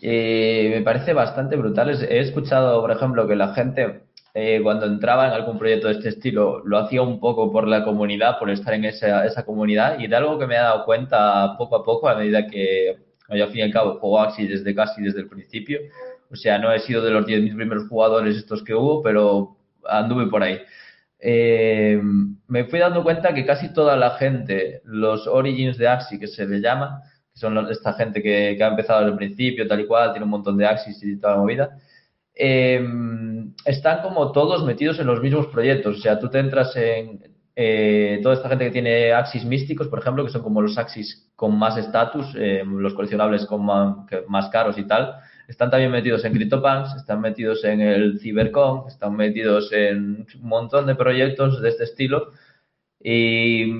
Y 0.00 0.68
me 0.68 0.82
parece 0.82 1.12
bastante 1.12 1.56
brutal. 1.56 1.90
He 1.90 2.20
escuchado, 2.20 2.80
por 2.80 2.90
ejemplo, 2.90 3.26
que 3.26 3.36
la 3.36 3.54
gente 3.54 4.02
eh, 4.34 4.60
cuando 4.62 4.86
entraba 4.86 5.26
en 5.26 5.34
algún 5.34 5.58
proyecto 5.58 5.88
de 5.88 5.94
este 5.94 6.08
estilo, 6.08 6.62
lo 6.64 6.78
hacía 6.78 7.02
un 7.02 7.20
poco 7.20 7.52
por 7.52 7.68
la 7.68 7.84
comunidad, 7.84 8.38
por 8.38 8.50
estar 8.50 8.72
en 8.74 8.86
esa, 8.86 9.26
esa 9.26 9.44
comunidad 9.44 9.98
y 9.98 10.06
de 10.06 10.16
algo 10.16 10.38
que 10.38 10.46
me 10.46 10.54
he 10.54 10.58
dado 10.58 10.84
cuenta 10.84 11.54
poco 11.58 11.76
a 11.76 11.84
poco 11.84 12.08
a 12.08 12.14
medida 12.14 12.46
que, 12.46 12.96
yo 13.28 13.44
al 13.44 13.50
fin 13.50 13.60
y 13.60 13.62
al 13.62 13.72
cabo 13.72 13.98
juego 13.98 14.20
Axi 14.20 14.46
desde 14.46 14.74
casi 14.74 15.02
desde 15.02 15.20
el 15.20 15.28
principio. 15.28 15.80
O 16.30 16.36
sea, 16.36 16.58
no 16.58 16.72
he 16.72 16.78
sido 16.80 17.02
de 17.02 17.10
los 17.10 17.26
10.000 17.26 17.54
primeros 17.54 17.88
jugadores 17.88 18.36
estos 18.36 18.62
que 18.64 18.74
hubo, 18.74 19.02
pero 19.02 19.56
anduve 19.86 20.26
por 20.28 20.42
ahí. 20.42 20.60
Eh, 21.18 22.00
me 22.48 22.64
fui 22.64 22.78
dando 22.78 23.02
cuenta 23.02 23.34
que 23.34 23.44
casi 23.44 23.72
toda 23.72 23.96
la 23.96 24.12
gente, 24.12 24.80
los 24.84 25.26
origins 25.26 25.76
de 25.78 25.88
Axi, 25.88 26.18
que 26.18 26.26
se 26.26 26.46
le 26.46 26.60
llama, 26.60 27.02
que 27.32 27.38
son 27.38 27.70
esta 27.70 27.92
gente 27.94 28.22
que, 28.22 28.54
que 28.56 28.64
ha 28.64 28.68
empezado 28.68 29.00
desde 29.00 29.12
el 29.12 29.18
principio, 29.18 29.68
tal 29.68 29.80
y 29.80 29.86
cual, 29.86 30.12
tiene 30.12 30.24
un 30.24 30.30
montón 30.30 30.56
de 30.56 30.66
Axis 30.66 31.02
y 31.02 31.18
toda 31.18 31.34
la 31.34 31.40
movida, 31.40 31.78
eh, 32.34 32.84
están 33.64 34.02
como 34.02 34.32
todos 34.32 34.64
metidos 34.64 34.98
en 34.98 35.06
los 35.06 35.20
mismos 35.20 35.46
proyectos. 35.48 35.98
O 35.98 36.00
sea, 36.00 36.18
tú 36.18 36.28
te 36.28 36.38
entras 36.38 36.74
en 36.76 37.32
eh, 37.54 38.20
toda 38.22 38.34
esta 38.34 38.48
gente 38.48 38.64
que 38.64 38.70
tiene 38.70 39.12
Axis 39.12 39.44
místicos, 39.44 39.88
por 39.88 39.98
ejemplo, 39.98 40.24
que 40.24 40.30
son 40.30 40.42
como 40.42 40.62
los 40.62 40.78
Axis 40.78 41.30
con 41.36 41.58
más 41.58 41.76
estatus, 41.76 42.34
eh, 42.36 42.62
los 42.66 42.94
coleccionables 42.94 43.46
con 43.46 43.64
más, 43.64 44.48
caros 44.50 44.78
y 44.78 44.84
tal, 44.84 45.16
están 45.48 45.70
también 45.70 45.90
metidos 45.90 46.24
en 46.24 46.32
CryptoPunks, 46.32 46.94
están 46.96 47.20
metidos 47.20 47.62
en 47.64 47.80
el 47.80 48.20
CyberCon, 48.20 48.88
están 48.88 49.16
metidos 49.16 49.70
en 49.72 50.26
un 50.40 50.48
montón 50.48 50.86
de 50.86 50.94
proyectos 50.94 51.60
de 51.60 51.68
este 51.68 51.84
estilo. 51.84 52.28
Y 53.04 53.72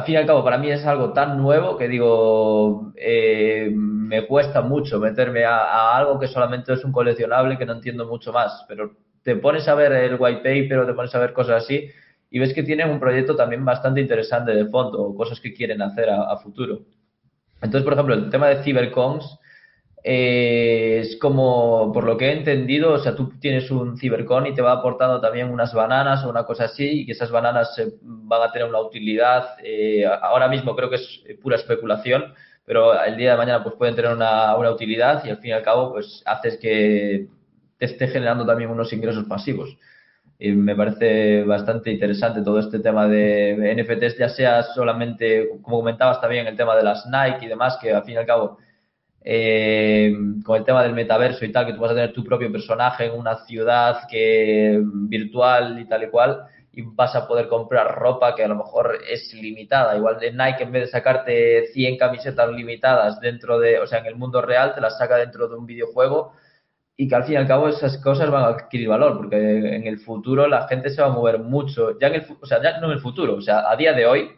al 0.00 0.06
fin 0.06 0.14
y 0.14 0.18
al 0.18 0.26
cabo, 0.26 0.42
para 0.42 0.56
mí 0.56 0.70
es 0.70 0.86
algo 0.86 1.12
tan 1.12 1.36
nuevo 1.36 1.76
que 1.76 1.86
digo, 1.86 2.90
eh, 2.96 3.70
me 3.74 4.26
cuesta 4.26 4.62
mucho 4.62 4.98
meterme 4.98 5.44
a, 5.44 5.94
algo 5.94 6.18
que 6.18 6.26
solamente 6.26 6.72
es 6.72 6.82
un 6.84 6.92
coleccionable 6.92 7.58
que 7.58 7.66
no 7.66 7.74
entiendo 7.74 8.06
mucho 8.06 8.32
más, 8.32 8.64
pero 8.66 8.92
te 9.22 9.36
pones 9.36 9.68
a 9.68 9.74
ver 9.74 9.92
el 9.92 10.16
white 10.18 10.38
paper 10.38 10.78
o 10.78 10.86
te 10.86 10.94
pones 10.94 11.14
a 11.14 11.18
ver 11.18 11.34
cosas 11.34 11.64
así 11.64 11.90
y 12.30 12.38
ves 12.38 12.54
que 12.54 12.62
tienen 12.62 12.88
un 12.88 12.98
proyecto 12.98 13.36
también 13.36 13.62
bastante 13.62 14.00
interesante 14.00 14.52
de 14.52 14.64
fondo 14.66 15.02
o 15.02 15.14
cosas 15.14 15.38
que 15.38 15.52
quieren 15.52 15.82
hacer 15.82 16.08
a, 16.08 16.34
futuro. 16.38 16.80
Entonces, 17.56 17.82
por 17.82 17.92
ejemplo, 17.92 18.14
el 18.14 18.30
tema 18.30 18.48
de 18.48 18.62
CyberCons 18.62 19.38
eh, 20.02 21.00
es 21.02 21.16
como, 21.16 21.92
por 21.92 22.04
lo 22.04 22.16
que 22.16 22.28
he 22.28 22.32
entendido, 22.32 22.92
o 22.94 22.98
sea, 22.98 23.14
tú 23.14 23.32
tienes 23.38 23.70
un 23.70 23.98
Cybercon 23.98 24.46
y 24.46 24.54
te 24.54 24.62
va 24.62 24.72
aportando 24.72 25.20
también 25.20 25.50
unas 25.50 25.74
bananas 25.74 26.24
o 26.24 26.30
una 26.30 26.44
cosa 26.44 26.64
así, 26.64 27.00
y 27.00 27.06
que 27.06 27.12
esas 27.12 27.30
bananas 27.30 27.80
van 28.02 28.42
a 28.42 28.52
tener 28.52 28.68
una 28.68 28.80
utilidad. 28.80 29.56
Eh, 29.62 30.04
ahora 30.06 30.48
mismo 30.48 30.74
creo 30.74 30.88
que 30.88 30.96
es 30.96 31.22
pura 31.42 31.56
especulación, 31.56 32.32
pero 32.64 32.98
el 33.02 33.16
día 33.16 33.32
de 33.32 33.36
mañana 33.36 33.62
pues 33.62 33.74
pueden 33.76 33.94
tener 33.94 34.12
una, 34.12 34.56
una 34.56 34.70
utilidad 34.70 35.24
y 35.24 35.30
al 35.30 35.38
fin 35.38 35.50
y 35.50 35.52
al 35.52 35.62
cabo 35.62 35.92
pues 35.92 36.22
haces 36.24 36.56
que 36.58 37.26
te 37.78 37.84
esté 37.86 38.08
generando 38.08 38.46
también 38.46 38.70
unos 38.70 38.92
ingresos 38.92 39.24
pasivos. 39.24 39.76
Y 40.38 40.52
me 40.52 40.74
parece 40.74 41.44
bastante 41.44 41.90
interesante 41.90 42.40
todo 42.42 42.58
este 42.58 42.78
tema 42.78 43.06
de 43.06 43.74
NFTs, 43.76 44.16
ya 44.18 44.30
sea 44.30 44.62
solamente, 44.62 45.50
como 45.62 45.78
comentabas 45.78 46.20
también, 46.20 46.46
el 46.46 46.56
tema 46.56 46.74
de 46.76 46.82
las 46.82 47.04
Nike 47.06 47.44
y 47.44 47.48
demás, 47.48 47.78
que 47.80 47.92
al 47.92 48.04
fin 48.04 48.14
y 48.14 48.16
al 48.16 48.26
cabo 48.26 48.56
eh, 49.22 50.12
con 50.44 50.56
el 50.56 50.64
tema 50.64 50.82
del 50.82 50.94
metaverso 50.94 51.44
y 51.44 51.52
tal, 51.52 51.66
que 51.66 51.74
tú 51.74 51.80
vas 51.80 51.92
a 51.92 51.94
tener 51.94 52.12
tu 52.12 52.24
propio 52.24 52.50
personaje 52.50 53.06
en 53.06 53.12
una 53.12 53.44
ciudad 53.44 54.08
que 54.08 54.80
virtual 54.82 55.78
y 55.78 55.86
tal 55.86 56.04
y 56.04 56.08
cual, 56.08 56.46
y 56.72 56.82
vas 56.82 57.14
a 57.14 57.26
poder 57.26 57.48
comprar 57.48 57.96
ropa 57.98 58.34
que 58.34 58.44
a 58.44 58.48
lo 58.48 58.56
mejor 58.56 58.98
es 59.08 59.34
limitada. 59.34 59.96
Igual 59.96 60.18
de 60.18 60.32
Nike, 60.32 60.62
en 60.62 60.72
vez 60.72 60.82
de 60.84 60.90
sacarte 60.90 61.66
100 61.72 61.98
camisetas 61.98 62.50
limitadas 62.50 63.20
dentro 63.20 63.58
de, 63.58 63.78
o 63.80 63.86
sea, 63.86 63.98
en 64.00 64.06
el 64.06 64.16
mundo 64.16 64.40
real, 64.40 64.74
te 64.74 64.80
las 64.80 64.96
saca 64.98 65.16
dentro 65.16 65.48
de 65.48 65.56
un 65.56 65.66
videojuego 65.66 66.32
y 66.96 67.08
que 67.08 67.14
al 67.14 67.24
fin 67.24 67.34
y 67.34 67.36
al 67.36 67.46
cabo 67.46 67.68
esas 67.68 67.96
cosas 67.98 68.30
van 68.30 68.44
a 68.44 68.48
adquirir 68.48 68.88
valor, 68.88 69.16
porque 69.16 69.36
en 69.36 69.86
el 69.86 69.98
futuro 70.00 70.46
la 70.46 70.68
gente 70.68 70.90
se 70.90 71.00
va 71.00 71.08
a 71.08 71.12
mover 71.12 71.38
mucho, 71.38 71.98
ya 71.98 72.08
en 72.08 72.16
el, 72.16 72.26
o 72.40 72.46
sea, 72.46 72.62
ya 72.62 72.78
no 72.78 72.88
en 72.88 72.92
el 72.92 73.00
futuro, 73.00 73.36
o 73.36 73.40
sea, 73.40 73.70
a 73.70 73.76
día 73.76 73.94
de 73.94 74.04
hoy 74.04 74.30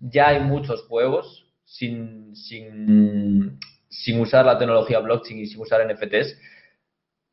ya 0.00 0.28
hay 0.28 0.40
muchos 0.40 0.86
juegos 0.86 1.46
sin, 1.64 2.34
sin 2.34 3.58
sin 4.02 4.20
usar 4.20 4.44
la 4.44 4.58
tecnología 4.58 5.00
blockchain 5.00 5.40
y 5.40 5.46
sin 5.46 5.60
usar 5.60 5.86
NFTs, 5.86 6.38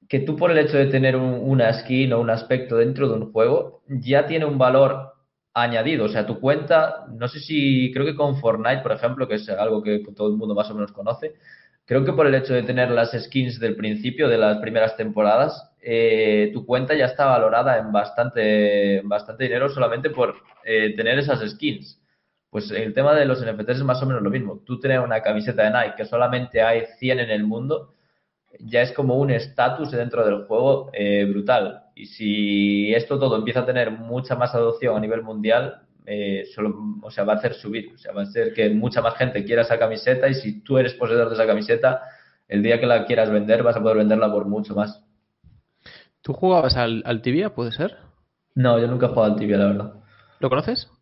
que 0.07 0.19
tú 0.19 0.35
por 0.35 0.51
el 0.51 0.57
hecho 0.57 0.77
de 0.77 0.87
tener 0.87 1.15
una 1.15 1.73
skin 1.73 2.13
o 2.13 2.19
un 2.19 2.29
aspecto 2.29 2.77
dentro 2.77 3.07
de 3.07 3.15
un 3.15 3.31
juego 3.31 3.83
ya 3.87 4.27
tiene 4.27 4.45
un 4.45 4.57
valor 4.57 5.13
añadido. 5.53 6.05
O 6.05 6.09
sea, 6.09 6.25
tu 6.25 6.39
cuenta, 6.39 7.05
no 7.11 7.27
sé 7.27 7.39
si, 7.39 7.91
creo 7.93 8.05
que 8.05 8.15
con 8.15 8.37
Fortnite, 8.37 8.81
por 8.81 8.91
ejemplo, 8.91 9.27
que 9.27 9.35
es 9.35 9.49
algo 9.49 9.81
que 9.81 10.03
todo 10.15 10.27
el 10.29 10.37
mundo 10.37 10.55
más 10.55 10.69
o 10.69 10.75
menos 10.75 10.91
conoce, 10.91 11.35
creo 11.85 12.03
que 12.05 12.13
por 12.13 12.27
el 12.27 12.35
hecho 12.35 12.53
de 12.53 12.63
tener 12.63 12.89
las 12.91 13.11
skins 13.11 13.59
del 13.59 13.75
principio, 13.75 14.27
de 14.29 14.37
las 14.37 14.57
primeras 14.57 14.95
temporadas, 14.97 15.71
eh, 15.81 16.49
tu 16.53 16.65
cuenta 16.65 16.95
ya 16.95 17.05
está 17.05 17.25
valorada 17.25 17.77
en 17.77 17.91
bastante, 17.91 19.01
bastante 19.03 19.43
dinero 19.45 19.69
solamente 19.69 20.09
por 20.09 20.35
eh, 20.63 20.95
tener 20.95 21.19
esas 21.19 21.47
skins. 21.51 21.99
Pues 22.53 22.69
el 22.69 22.93
tema 22.93 23.15
de 23.15 23.25
los 23.25 23.43
NFTs 23.43 23.77
es 23.77 23.83
más 23.83 23.99
o 24.03 24.05
menos 24.05 24.21
lo 24.21 24.29
mismo. 24.29 24.59
Tú 24.63 24.79
tienes 24.79 25.03
una 25.03 25.23
camiseta 25.23 25.63
de 25.63 25.71
Nike 25.71 25.95
que 25.97 26.05
solamente 26.05 26.61
hay 26.61 26.83
100 26.99 27.21
en 27.21 27.31
el 27.31 27.43
mundo, 27.43 27.95
ya 28.59 28.83
es 28.83 28.91
como 28.91 29.15
un 29.15 29.31
estatus 29.31 29.89
dentro 29.89 30.23
del 30.23 30.45
juego 30.45 30.91
eh, 30.93 31.25
brutal. 31.27 31.85
Y 31.95 32.05
si 32.05 32.93
esto 32.93 33.17
todo 33.17 33.37
empieza 33.37 33.61
a 33.61 33.65
tener 33.65 33.89
mucha 33.89 34.35
más 34.35 34.53
adopción 34.53 34.95
a 34.95 34.99
nivel 34.99 35.23
mundial, 35.23 35.81
eh, 36.05 36.45
solo, 36.53 36.75
o 37.01 37.09
sea, 37.09 37.23
va 37.23 37.33
a 37.33 37.37
hacer 37.37 37.55
subir, 37.55 37.91
o 37.91 37.97
sea, 37.97 38.13
va 38.13 38.21
a 38.21 38.25
hacer 38.25 38.53
que 38.53 38.69
mucha 38.69 39.01
más 39.01 39.15
gente 39.15 39.43
quiera 39.43 39.63
esa 39.63 39.79
camiseta 39.79 40.29
y 40.29 40.35
si 40.35 40.61
tú 40.61 40.77
eres 40.77 40.93
poseedor 40.93 41.29
de 41.29 41.33
esa 41.33 41.47
camiseta, 41.47 42.03
el 42.47 42.61
día 42.61 42.79
que 42.79 42.85
la 42.85 43.07
quieras 43.07 43.31
vender 43.31 43.63
vas 43.63 43.77
a 43.77 43.81
poder 43.81 43.97
venderla 43.97 44.31
por 44.31 44.45
mucho 44.45 44.75
más. 44.75 45.03
¿Tú 46.21 46.33
jugabas 46.33 46.77
al, 46.77 47.01
al 47.07 47.23
tibia, 47.23 47.55
puede 47.55 47.71
ser? 47.71 47.97
No, 48.53 48.77
yo 48.77 48.85
nunca 48.85 49.07
he 49.07 49.09
jugado 49.09 49.33
al 49.33 49.39
tibia, 49.39 49.57
la 49.57 49.65
verdad. 49.65 49.93
¿Lo 50.39 50.49
conoces? 50.49 50.92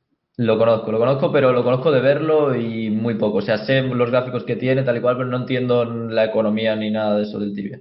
Lo 0.41 0.57
conozco, 0.57 0.91
lo 0.91 0.97
conozco, 0.97 1.31
pero 1.31 1.53
lo 1.53 1.63
conozco 1.63 1.91
de 1.91 2.01
verlo 2.01 2.55
y 2.55 2.89
muy 2.89 3.13
poco. 3.13 3.37
O 3.37 3.41
sea, 3.41 3.59
sé 3.59 3.83
los 3.83 4.09
gráficos 4.09 4.43
que 4.43 4.55
tiene, 4.55 4.81
tal 4.81 4.97
y 4.97 5.01
cual, 5.01 5.15
pero 5.15 5.29
no 5.29 5.37
entiendo 5.37 5.85
la 5.85 6.25
economía 6.25 6.75
ni 6.75 6.89
nada 6.89 7.15
de 7.17 7.23
eso 7.23 7.39
del 7.39 7.53
tibia. 7.53 7.79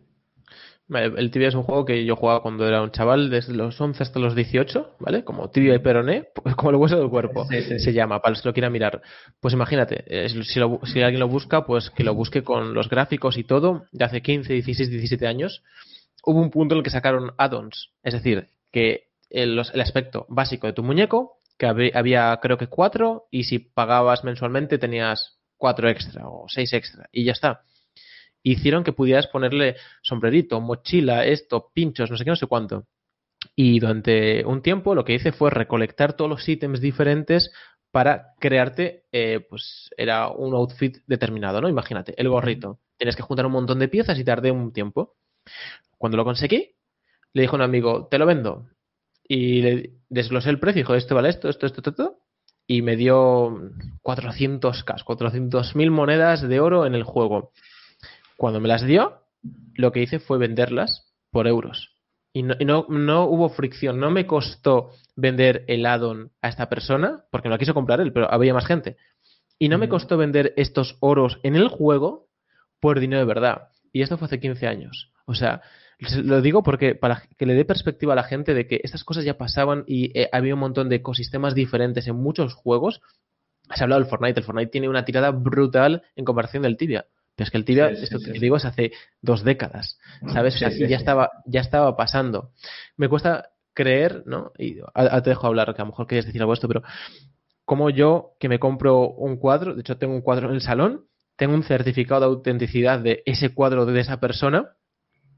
El 0.90 1.30
Tibia 1.30 1.48
es 1.48 1.54
un 1.54 1.62
juego 1.62 1.86
que 1.86 2.04
yo 2.04 2.16
jugaba 2.16 2.42
cuando 2.42 2.66
era 2.66 2.82
un 2.82 2.90
chaval, 2.90 3.30
desde 3.30 3.54
los 3.54 3.80
11 3.80 4.02
hasta 4.02 4.18
los 4.18 4.34
18, 4.34 4.96
¿vale? 4.98 5.24
Como 5.24 5.48
Tibia 5.48 5.74
y 5.74 5.78
Peroné, 5.78 6.28
pues 6.34 6.54
como 6.56 6.70
el 6.70 6.76
hueso 6.76 6.98
del 6.98 7.08
cuerpo 7.08 7.46
se 7.46 7.92
llama, 7.94 8.20
para 8.20 8.32
los 8.32 8.42
que 8.42 8.48
lo 8.48 8.52
quieran 8.52 8.72
mirar. 8.72 9.00
Pues 9.40 9.54
imagínate, 9.54 10.28
si, 10.28 10.42
si, 10.42 10.60
alguien 11.00 11.20
lo 11.20 11.28
busca, 11.28 11.64
pues 11.64 11.88
que 11.90 12.04
lo 12.04 12.14
busque 12.14 12.42
con 12.42 12.74
los 12.74 12.90
gráficos 12.90 13.38
y 13.38 13.44
todo, 13.44 13.84
de 13.92 14.04
hace 14.04 14.20
15, 14.20 14.52
16, 14.52 14.90
17 14.90 15.26
años. 15.26 15.62
Hubo 16.24 16.40
un 16.40 16.50
punto 16.50 16.74
en 16.74 16.78
el 16.78 16.84
que 16.84 16.90
sacaron 16.90 17.30
add-ons, 17.38 17.90
es 18.02 18.12
decir, 18.12 18.48
que 18.70 19.04
el, 19.30 19.62
el, 19.72 19.80
aspecto 19.80 20.26
básico 20.28 20.66
de 20.66 20.74
tu 20.74 20.82
muñeco, 20.82 21.39
que 21.60 21.92
había, 21.94 22.36
creo 22.42 22.58
que 22.58 22.66
cuatro, 22.66 23.28
y 23.30 23.44
si 23.44 23.60
pagabas 23.60 24.24
mensualmente 24.24 24.78
tenías 24.78 25.38
cuatro 25.58 25.88
extra 25.88 26.26
o 26.26 26.46
seis 26.48 26.72
extra, 26.72 27.08
y 27.12 27.24
ya 27.24 27.32
está 27.32 27.62
hicieron 28.42 28.84
que 28.84 28.92
pudieras 28.92 29.26
ponerle 29.26 29.76
sombrerito, 30.02 30.60
mochila, 30.60 31.24
esto, 31.24 31.70
pinchos, 31.72 32.10
no 32.10 32.16
sé 32.16 32.24
qué, 32.24 32.30
no 32.30 32.36
sé 32.36 32.46
cuánto. 32.46 32.86
Y 33.54 33.80
durante 33.80 34.44
un 34.44 34.62
tiempo 34.62 34.94
lo 34.94 35.04
que 35.04 35.14
hice 35.14 35.32
fue 35.32 35.50
recolectar 35.50 36.14
todos 36.14 36.30
los 36.30 36.48
ítems 36.48 36.80
diferentes 36.80 37.50
para 37.90 38.34
crearte, 38.38 39.04
eh, 39.12 39.44
pues 39.48 39.90
era 39.96 40.28
un 40.28 40.54
outfit 40.54 40.98
determinado, 41.06 41.60
¿no? 41.60 41.68
Imagínate, 41.68 42.14
el 42.16 42.28
gorrito. 42.28 42.78
Tienes 42.96 43.16
que 43.16 43.22
juntar 43.22 43.46
un 43.46 43.52
montón 43.52 43.78
de 43.78 43.88
piezas 43.88 44.18
y 44.18 44.24
tardé 44.24 44.50
un 44.50 44.72
tiempo. 44.72 45.16
Cuando 45.98 46.16
lo 46.16 46.24
conseguí, 46.24 46.76
le 47.32 47.42
dijo 47.42 47.56
a 47.56 47.58
un 47.58 47.62
amigo, 47.62 48.06
te 48.08 48.18
lo 48.18 48.26
vendo. 48.26 48.66
Y 49.32 49.62
le 49.62 49.90
desglosé 50.08 50.50
el 50.50 50.58
precio, 50.58 50.80
dijo, 50.80 50.96
esto 50.96 51.14
vale 51.14 51.28
esto, 51.28 51.48
esto, 51.48 51.64
esto, 51.64 51.78
esto, 51.78 51.90
esto. 51.90 52.18
Y 52.66 52.82
me 52.82 52.96
dio 52.96 53.70
400k, 54.02 55.04
400.000 55.04 55.90
monedas 55.92 56.42
de 56.42 56.58
oro 56.58 56.84
en 56.84 56.96
el 56.96 57.04
juego. 57.04 57.52
Cuando 58.36 58.58
me 58.58 58.66
las 58.66 58.82
dio, 58.82 59.22
lo 59.76 59.92
que 59.92 60.02
hice 60.02 60.18
fue 60.18 60.38
venderlas 60.38 61.14
por 61.30 61.46
euros. 61.46 61.94
Y 62.32 62.42
no, 62.42 62.86
no, 62.88 63.24
hubo 63.26 63.50
fricción, 63.50 64.00
no 64.00 64.10
me 64.10 64.26
costó 64.26 64.90
vender 65.14 65.64
el 65.68 65.86
addon 65.86 66.32
a 66.42 66.48
esta 66.48 66.68
persona, 66.68 67.24
porque 67.30 67.48
no 67.48 67.54
la 67.54 67.60
quiso 67.60 67.74
comprar 67.74 68.00
él, 68.00 68.12
pero 68.12 68.32
había 68.32 68.52
más 68.52 68.66
gente. 68.66 68.96
Y 69.60 69.68
no 69.68 69.78
me 69.78 69.88
costó 69.88 70.16
vender 70.16 70.54
estos 70.56 70.96
oros 70.98 71.38
en 71.44 71.54
el 71.54 71.68
juego 71.68 72.26
por 72.80 72.98
dinero 72.98 73.20
de 73.20 73.26
verdad. 73.26 73.68
Y 73.92 74.02
esto 74.02 74.18
fue 74.18 74.26
hace 74.26 74.40
15 74.40 74.66
años. 74.66 75.12
O 75.24 75.36
sea, 75.36 75.62
lo 76.22 76.40
digo 76.40 76.62
porque 76.62 76.94
para 76.94 77.22
que 77.36 77.46
le 77.46 77.54
dé 77.54 77.64
perspectiva 77.64 78.14
a 78.14 78.16
la 78.16 78.22
gente 78.24 78.54
de 78.54 78.66
que 78.66 78.80
estas 78.82 79.04
cosas 79.04 79.24
ya 79.24 79.36
pasaban 79.36 79.84
y 79.86 80.18
eh, 80.18 80.28
había 80.32 80.54
un 80.54 80.60
montón 80.60 80.88
de 80.88 80.96
ecosistemas 80.96 81.54
diferentes 81.54 82.06
en 82.06 82.16
muchos 82.16 82.54
juegos. 82.54 83.00
Has 83.68 83.82
hablado 83.82 84.00
del 84.00 84.10
Fortnite. 84.10 84.40
El 84.40 84.46
Fortnite 84.46 84.70
tiene 84.70 84.88
una 84.88 85.04
tirada 85.04 85.30
brutal 85.30 86.02
en 86.16 86.24
comparación 86.24 86.62
del 86.62 86.76
Tibia 86.76 87.06
es 87.42 87.50
que 87.50 87.58
el 87.58 87.64
tibia, 87.64 87.88
esto 87.88 88.18
que 88.18 88.32
te 88.32 88.38
digo, 88.38 88.56
es 88.56 88.64
hace 88.64 88.92
dos 89.20 89.44
décadas, 89.44 89.98
¿sabes? 90.32 90.56
O 90.56 90.58
sea, 90.58 90.70
ya 90.70 90.96
estaba, 90.96 91.30
ya 91.46 91.60
estaba 91.60 91.96
pasando. 91.96 92.52
Me 92.96 93.08
cuesta 93.08 93.50
creer, 93.72 94.22
¿no? 94.26 94.52
Y 94.58 94.76
te 94.76 95.30
dejo 95.30 95.46
hablar, 95.46 95.74
que 95.74 95.80
a 95.80 95.84
lo 95.84 95.90
mejor 95.90 96.06
querías 96.06 96.26
decir 96.26 96.40
algo 96.40 96.52
de 96.52 96.54
esto, 96.54 96.68
pero 96.68 96.82
como 97.64 97.90
yo 97.90 98.32
que 98.38 98.48
me 98.48 98.58
compro 98.58 99.08
un 99.08 99.36
cuadro, 99.36 99.74
de 99.74 99.80
hecho 99.80 99.96
tengo 99.96 100.14
un 100.14 100.22
cuadro 100.22 100.48
en 100.48 100.54
el 100.54 100.60
salón, 100.60 101.06
tengo 101.36 101.54
un 101.54 101.62
certificado 101.62 102.20
de 102.20 102.26
autenticidad 102.26 102.98
de 102.98 103.22
ese 103.24 103.54
cuadro 103.54 103.86
de 103.86 104.00
esa 104.00 104.20
persona, 104.20 104.76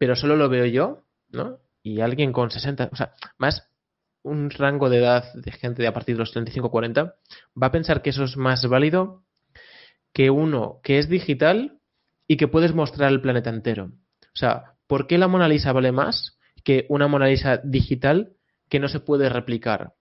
pero 0.02 0.16
solo 0.16 0.34
lo 0.34 0.48
veo 0.48 0.66
yo, 0.66 1.04
¿no? 1.30 1.60
Y 1.80 2.00
alguien 2.00 2.32
con 2.32 2.50
60, 2.50 2.88
o 2.90 2.96
sea, 2.96 3.12
más 3.38 3.68
un 4.24 4.50
rango 4.50 4.90
de 4.90 4.98
edad 4.98 5.32
de 5.32 5.52
gente 5.52 5.80
de 5.80 5.86
a 5.86 5.92
partir 5.92 6.16
de 6.16 6.18
los 6.18 6.32
35 6.32 6.72
40 6.72 7.14
va 7.62 7.66
a 7.68 7.70
pensar 7.70 8.02
que 8.02 8.10
eso 8.10 8.24
es 8.24 8.36
más 8.36 8.66
válido 8.66 9.22
que 10.12 10.30
uno 10.30 10.80
que 10.82 10.98
es 10.98 11.08
digital 11.08 11.78
y 12.26 12.36
que 12.36 12.48
puedes 12.48 12.74
mostrar 12.74 13.12
el 13.12 13.20
planeta 13.20 13.50
entero. 13.50 13.92
O 14.24 14.36
sea, 14.36 14.74
¿por 14.88 15.06
qué 15.06 15.18
la 15.18 15.28
Mona 15.28 15.46
Lisa 15.46 15.72
vale 15.72 15.92
más 15.92 16.36
que 16.64 16.84
una 16.88 17.06
Mona 17.06 17.28
Lisa 17.28 17.58
digital 17.58 18.32
que 18.68 18.80
no 18.80 18.88
se 18.88 18.98
puede 18.98 19.28
replicar? 19.28 19.92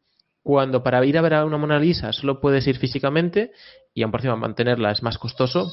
Cuando 0.41 0.81
para 0.81 1.05
ir 1.05 1.15
a 1.19 1.21
ver 1.21 1.35
a 1.35 1.45
una 1.45 1.59
Mona 1.59 1.77
Lisa 1.77 2.11
solo 2.11 2.41
puedes 2.41 2.65
ir 2.65 2.79
físicamente 2.79 3.51
y 3.93 4.01
aún 4.01 4.09
por 4.09 4.21
encima 4.21 4.35
mantenerla 4.35 4.89
es 4.93 5.03
más 5.03 5.19
costoso 5.19 5.71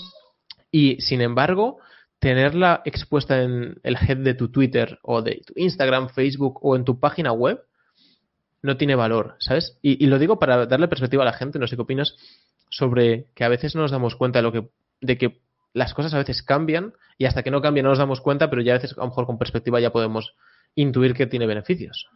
y 0.70 1.00
sin 1.00 1.22
embargo 1.22 1.78
tenerla 2.18 2.82
expuesta 2.84 3.42
en 3.42 3.78
el 3.82 3.96
head 3.96 4.18
de 4.18 4.34
tu 4.34 4.50
Twitter 4.50 4.98
o 5.02 5.22
de 5.22 5.40
tu 5.46 5.52
Instagram, 5.56 6.08
Facebook 6.08 6.58
o 6.62 6.76
en 6.76 6.84
tu 6.84 6.98
página 6.98 7.32
web 7.32 7.62
no 8.62 8.76
tiene 8.76 8.94
valor, 8.94 9.36
¿sabes? 9.38 9.78
Y, 9.82 10.06
lo 10.06 10.18
digo 10.18 10.38
para 10.38 10.66
darle 10.66 10.88
perspectiva 10.88 11.22
a 11.22 11.26
la 11.26 11.32
gente, 11.32 11.58
no 11.58 11.66
sé 11.66 11.76
qué 11.76 11.82
opinas, 11.82 12.16
sobre 12.70 13.26
que 13.34 13.44
a 13.44 13.48
veces 13.48 13.74
no 13.74 13.82
nos 13.82 13.92
damos 13.92 14.16
cuenta 14.16 14.40
de 14.40 14.42
lo 14.42 14.52
que, 14.52 14.68
de 15.00 15.16
que 15.16 15.38
las 15.74 15.94
cosas 15.94 16.12
a 16.14 16.18
veces 16.18 16.42
cambian 16.42 16.92
y 17.18 17.26
hasta 17.26 17.42
que 17.42 17.50
no 17.50 17.62
cambien 17.62 17.84
no 17.84 17.90
nos 17.90 17.98
damos 17.98 18.20
cuenta, 18.20 18.50
pero 18.50 18.62
ya 18.62 18.72
a 18.72 18.78
veces 18.78 18.96
a 18.96 19.00
lo 19.00 19.06
mejor 19.06 19.26
con 19.26 19.38
perspectiva 19.38 19.80
ya 19.80 19.92
podemos 19.92 20.34
intuir 20.74 21.14
que 21.14 21.26
tiene 21.26 21.46
beneficios. 21.46 22.08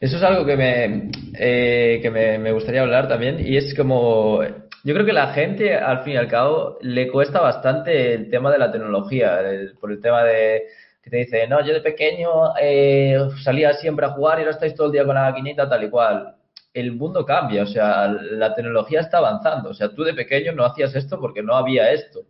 Eso 0.00 0.16
es 0.16 0.22
algo 0.22 0.44
que 0.44 0.56
me, 0.56 1.10
eh, 1.38 2.00
que 2.02 2.10
me, 2.10 2.52
gustaría 2.52 2.82
hablar 2.82 3.08
también 3.08 3.44
y 3.46 3.56
es 3.56 3.74
como, 3.74 4.40
yo 4.84 4.94
creo 4.94 5.06
que 5.06 5.12
la 5.12 5.32
gente 5.32 5.74
al 5.76 6.02
fin 6.02 6.14
y 6.14 6.16
al 6.16 6.28
cabo 6.28 6.78
le 6.80 7.08
cuesta 7.08 7.40
bastante 7.40 8.14
el 8.14 8.30
tema 8.30 8.50
de 8.50 8.58
la 8.58 8.70
tecnología, 8.72 9.40
por 9.80 9.92
el 9.92 10.00
tema 10.00 10.24
de 10.24 10.64
que 11.02 11.10
te 11.10 11.16
dice, 11.16 11.46
no, 11.48 11.64
yo 11.64 11.74
de 11.74 11.80
pequeño 11.80 12.56
eh, 12.60 13.18
salía 13.42 13.72
siempre 13.74 14.06
a 14.06 14.10
jugar 14.10 14.38
y 14.38 14.42
ahora 14.42 14.52
estáis 14.52 14.74
todo 14.74 14.86
el 14.86 14.92
día 14.92 15.04
con 15.04 15.16
la 15.16 15.22
maquinita 15.22 15.68
tal 15.68 15.84
y 15.84 15.90
cual 15.90 16.36
el 16.74 16.92
mundo 16.92 17.24
cambia, 17.26 17.64
o 17.64 17.66
sea, 17.66 18.08
la 18.08 18.54
tecnología 18.54 19.00
está 19.00 19.18
avanzando. 19.18 19.70
O 19.70 19.74
sea, 19.74 19.94
tú 19.94 20.04
de 20.04 20.14
pequeño 20.14 20.52
no 20.52 20.64
hacías 20.64 20.94
esto 20.94 21.20
porque 21.20 21.42
no 21.42 21.54
había 21.54 21.92
esto. 21.92 22.24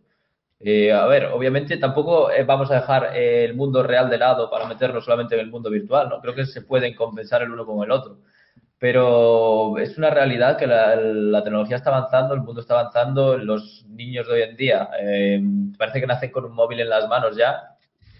Eh, 0.60 0.92
a 0.92 1.06
ver, 1.06 1.26
obviamente 1.26 1.76
tampoco 1.76 2.30
eh, 2.30 2.44
vamos 2.44 2.70
a 2.70 2.76
dejar 2.76 3.16
eh, 3.16 3.44
el 3.44 3.54
mundo 3.54 3.82
real 3.82 4.08
de 4.08 4.18
lado 4.18 4.48
para 4.48 4.66
meternos 4.66 5.04
solamente 5.04 5.34
en 5.34 5.40
el 5.40 5.50
mundo 5.50 5.70
virtual, 5.70 6.08
¿no? 6.08 6.20
Creo 6.20 6.34
que 6.34 6.46
se 6.46 6.62
pueden 6.62 6.94
compensar 6.94 7.42
el 7.42 7.50
uno 7.50 7.66
con 7.66 7.82
el 7.82 7.90
otro. 7.90 8.18
Pero 8.82 9.78
es 9.78 9.96
una 9.96 10.10
realidad 10.10 10.58
que 10.58 10.66
la, 10.66 11.44
tecnología 11.44 11.76
está 11.76 11.90
avanzando, 11.90 12.34
el 12.34 12.40
mundo 12.40 12.62
está 12.62 12.80
avanzando, 12.80 13.38
los 13.38 13.86
niños 13.86 14.26
de 14.26 14.34
hoy 14.34 14.42
en 14.42 14.56
día 14.56 14.88
parece 15.78 16.00
que 16.00 16.06
nacen 16.08 16.32
con 16.32 16.46
un 16.46 16.52
móvil 16.52 16.80
en 16.80 16.88
las 16.88 17.06
manos 17.06 17.36
ya. 17.36 17.76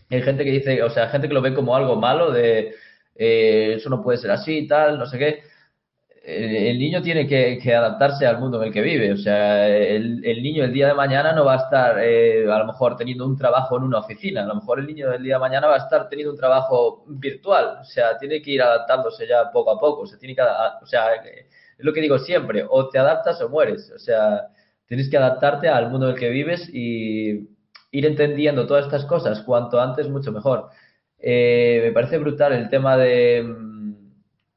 Hay 0.09 0.23
gente 0.23 0.45
que 0.45 0.53
dice, 0.53 0.81
o 0.85 0.89
sea, 0.89 1.09
gente 1.09 1.27
que 1.27 1.35
lo 1.35 1.43
ve 1.43 1.53
como 1.53 1.75
algo 1.75 1.97
malo 1.97 2.31
de 2.31 2.77
eso 3.17 3.91
no 3.91 4.03
puede 4.05 4.19
ser 4.19 4.31
así 4.31 4.69
tal, 4.69 5.01
no 5.01 5.07
sé 5.07 5.19
qué 5.19 5.52
el 6.25 6.79
niño 6.79 7.03
tiene 7.03 7.27
que, 7.27 7.75
adaptarse 7.75 8.27
al 8.27 8.39
mundo 8.39 8.61
en 8.61 8.69
el 8.69 8.73
que 8.73 8.81
vive. 8.81 9.13
O 9.13 9.17
sea, 9.17 9.69
el, 9.69 10.21
niño 10.43 10.65
el 10.65 10.73
día 10.73 10.89
de 10.89 10.95
mañana 10.95 11.33
no 11.33 11.45
va 11.45 11.55
a 11.55 11.65
estar 11.65 11.99
eh, 12.01 12.51
a 12.51 12.59
lo 12.59 12.67
mejor 12.67 12.97
teniendo 12.97 13.27
un 13.27 13.37
trabajo 13.37 13.77
en 13.77 13.83
una 13.85 13.99
oficina. 13.99 14.43
A 14.43 14.47
lo 14.47 14.55
mejor 14.55 14.79
el 14.79 14.87
niño 14.87 15.11
del 15.11 15.23
día 15.23 15.35
de 15.35 15.41
mañana 15.41 15.67
va 15.67 15.75
a 15.75 15.79
estar 15.79 16.09
teniendo 16.09 16.33
un 16.33 16.39
trabajo 16.39 17.05
virtual. 17.09 17.79
O 17.81 17.85
sea, 17.85 18.17
tiene 18.19 18.41
que 18.41 18.53
ir 18.53 18.63
adaptándose 18.63 19.27
ya 19.27 19.51
poco 19.51 19.73
a 19.73 19.81
poco. 19.81 20.03
O 20.03 20.07
sea, 20.07 20.19
tiene 20.19 20.37
que, 20.37 20.43
o 20.43 20.87
sea, 20.87 21.15
es 21.15 21.85
lo 21.85 21.93
que 21.93 22.01
digo 22.01 22.19
siempre, 22.19 22.65
o 22.69 22.89
te 22.89 22.99
adaptas 22.99 23.41
o 23.43 23.49
mueres. 23.49 23.91
O 23.95 23.99
sea, 23.99 24.49
tienes 24.87 25.11
que 25.11 25.17
adaptarte 25.17 25.69
al 25.69 25.91
mundo 25.91 26.07
en 26.09 26.15
el 26.15 26.21
que 26.21 26.31
vives 26.31 26.69
y 26.73 27.49
ir 27.91 28.07
entendiendo 28.07 28.67
todas 28.67 28.85
estas 28.87 29.05
cosas 29.07 29.43
cuanto 29.43 29.81
antes, 29.81 30.09
mucho 30.09 30.31
mejor. 30.31 30.69
Eh, 31.19 31.81
me 31.85 31.93
parece 31.93 32.19
brutal 32.19 32.53
el 32.53 32.69
tema 32.69 32.97
de 32.97 33.72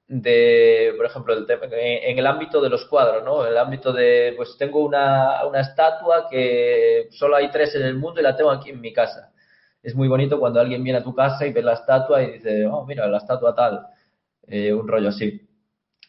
de, 0.08 0.94
por 0.98 1.06
ejemplo, 1.06 1.34
el 1.34 1.46
en 1.50 2.20
el 2.20 2.28
ámbito 2.28 2.62
de 2.62 2.70
los 2.70 2.86
cuadros, 2.86 3.24
¿no? 3.24 3.44
En 3.46 3.52
el 3.52 3.58
ámbito 3.58 3.92
de, 3.92 4.34
pues 4.38 4.56
tengo 4.58 4.86
una, 4.86 5.46
una 5.46 5.62
estatua 5.62 6.28
que 6.30 7.08
solo 7.12 7.36
hay 7.36 7.50
tres 7.50 7.76
en 7.76 7.84
el 7.84 7.96
mundo 7.96 8.20
y 8.20 8.24
la 8.24 8.36
tengo 8.36 8.52
aquí 8.52 8.70
en 8.70 8.82
mi 8.82 8.94
casa. 8.94 9.32
Es 9.82 9.96
muy 9.96 10.08
bonito 10.08 10.40
cuando 10.40 10.60
alguien 10.60 10.84
viene 10.84 11.00
a 11.00 11.04
tu 11.04 11.14
casa 11.16 11.46
y 11.46 11.54
ve 11.54 11.64
la 11.64 11.74
estatua 11.74 12.24
y 12.24 12.34
dice, 12.34 12.66
oh, 12.68 12.86
mira, 12.86 13.08
la 13.08 13.18
estatua 13.18 13.56
tal, 13.56 13.88
eh, 14.48 14.74
un 14.74 14.88
rollo 14.88 15.10
así. 15.10 15.42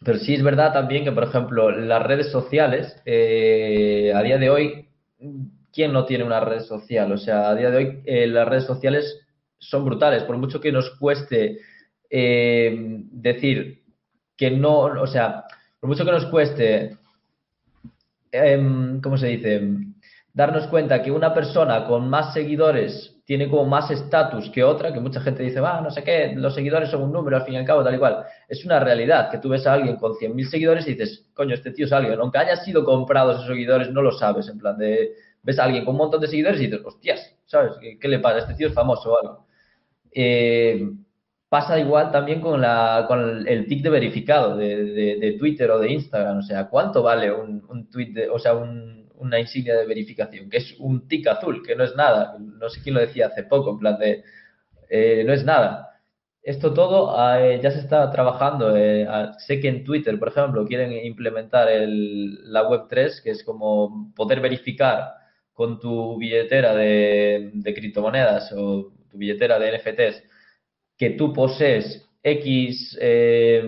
Pero 0.04 0.18
sí 0.18 0.34
es 0.34 0.42
verdad 0.42 0.74
también 0.74 1.04
que, 1.04 1.12
por 1.12 1.24
ejemplo, 1.24 1.70
las 1.70 2.02
redes 2.02 2.30
sociales, 2.30 3.00
eh, 3.06 4.12
a 4.14 4.22
día 4.22 4.36
de 4.36 4.50
hoy, 4.50 4.88
¿quién 5.72 5.92
no 5.92 6.04
tiene 6.04 6.24
una 6.24 6.40
red 6.40 6.60
social? 6.60 7.10
O 7.12 7.18
sea, 7.18 7.48
a 7.48 7.54
día 7.54 7.70
de 7.70 7.76
hoy 7.76 8.02
eh, 8.04 8.26
las 8.26 8.46
redes 8.46 8.64
sociales 8.64 9.20
son 9.58 9.86
brutales, 9.86 10.22
por 10.24 10.36
mucho 10.36 10.60
que 10.60 10.72
nos 10.72 10.90
cueste 10.98 11.58
decir 12.08 13.85
que 14.36 14.50
no, 14.50 14.80
o 14.80 15.06
sea, 15.06 15.44
por 15.80 15.88
mucho 15.88 16.04
que 16.04 16.12
nos 16.12 16.26
cueste, 16.26 16.98
eh, 18.32 18.98
¿cómo 19.02 19.16
se 19.16 19.28
dice? 19.28 19.62
Darnos 20.32 20.66
cuenta 20.66 21.02
que 21.02 21.10
una 21.10 21.32
persona 21.32 21.86
con 21.86 22.10
más 22.10 22.34
seguidores 22.34 23.16
tiene 23.24 23.48
como 23.50 23.64
más 23.64 23.90
estatus 23.90 24.50
que 24.50 24.62
otra, 24.62 24.92
que 24.92 25.00
mucha 25.00 25.20
gente 25.20 25.42
dice, 25.42 25.60
va, 25.60 25.80
no 25.80 25.90
sé 25.90 26.04
qué, 26.04 26.32
los 26.36 26.54
seguidores 26.54 26.90
son 26.90 27.02
un 27.02 27.12
número, 27.12 27.36
al 27.36 27.44
fin 27.44 27.54
y 27.54 27.56
al 27.56 27.64
cabo, 27.64 27.82
tal 27.82 27.96
y 27.96 27.98
cual. 27.98 28.24
Es 28.48 28.64
una 28.64 28.78
realidad 28.78 29.30
que 29.30 29.38
tú 29.38 29.48
ves 29.48 29.66
a 29.66 29.72
alguien 29.72 29.96
con 29.96 30.12
100.000 30.12 30.44
seguidores 30.48 30.86
y 30.86 30.94
dices, 30.94 31.26
coño, 31.34 31.54
este 31.54 31.72
tío 31.72 31.86
es 31.86 31.92
alguien. 31.92 32.20
Aunque 32.20 32.38
haya 32.38 32.56
sido 32.56 32.84
comprado 32.84 33.32
esos 33.32 33.46
seguidores, 33.46 33.90
no 33.90 34.00
lo 34.00 34.12
sabes. 34.12 34.48
En 34.48 34.58
plan 34.58 34.78
de, 34.78 35.14
ves 35.42 35.58
a 35.58 35.64
alguien 35.64 35.84
con 35.84 35.94
un 35.94 35.98
montón 35.98 36.20
de 36.20 36.28
seguidores 36.28 36.60
y 36.60 36.66
dices, 36.66 36.82
hostias, 36.84 37.34
¿sabes? 37.46 37.72
¿Qué, 38.00 38.08
le 38.08 38.20
pasa? 38.20 38.38
Este 38.38 38.54
tío 38.54 38.68
es 38.68 38.74
famoso 38.74 39.12
o 39.12 39.18
algo. 39.20 39.46
Eh, 40.12 40.88
pasa 41.48 41.78
igual 41.78 42.10
también 42.10 42.40
con, 42.40 42.60
la, 42.60 43.04
con 43.08 43.46
el 43.46 43.66
tic 43.66 43.82
de 43.82 43.90
verificado 43.90 44.56
de, 44.56 45.36
Twitter 45.38 45.70
o 45.70 45.78
de 45.78 45.92
Instagram. 45.92 46.38
O 46.38 46.42
sea, 46.42 46.68
¿cuánto 46.68 47.02
vale 47.02 47.32
un, 47.32 47.64
un 47.68 47.90
tweet, 47.90 48.12
de, 48.12 48.28
o 48.28 48.38
sea, 48.38 48.54
una 48.54 49.40
insignia 49.40 49.76
de 49.76 49.86
verificación? 49.86 50.50
Que 50.50 50.58
es 50.58 50.74
un 50.78 51.06
tic 51.08 51.26
azul, 51.28 51.62
que 51.64 51.76
no 51.76 51.84
es 51.84 51.94
nada. 51.96 52.36
No 52.38 52.68
sé 52.68 52.80
quién 52.82 52.94
lo 52.94 53.00
decía 53.00 53.28
hace 53.28 53.44
poco, 53.44 53.70
en 53.70 53.78
plan 53.78 53.98
de, 53.98 54.24
eh, 54.88 55.24
no 55.26 55.32
es 55.32 55.44
nada. 55.44 55.90
Esto 56.42 56.72
todo 56.72 57.14
eh, 57.38 57.60
ya 57.62 57.70
se 57.70 57.80
está 57.80 58.10
trabajando. 58.10 58.76
Eh, 58.76 59.06
sé 59.38 59.60
que 59.60 59.68
en 59.68 59.84
Twitter, 59.84 60.18
por 60.18 60.28
ejemplo, 60.28 60.66
quieren 60.66 60.92
implementar 60.92 61.68
el, 61.68 62.52
la 62.52 62.62
Web3, 62.68 63.22
que 63.22 63.30
es 63.30 63.44
como 63.44 64.12
poder 64.14 64.40
verificar 64.40 65.14
con 65.52 65.80
tu 65.80 66.18
billetera 66.18 66.74
de, 66.74 67.50
de 67.54 67.74
criptomonedas 67.74 68.52
o 68.52 68.92
tu 69.10 69.18
billetera 69.18 69.58
de 69.58 69.78
NFTs 69.78 70.22
que 70.96 71.10
tú 71.10 71.32
posees 71.32 72.06
X, 72.22 72.98
eh, 73.00 73.62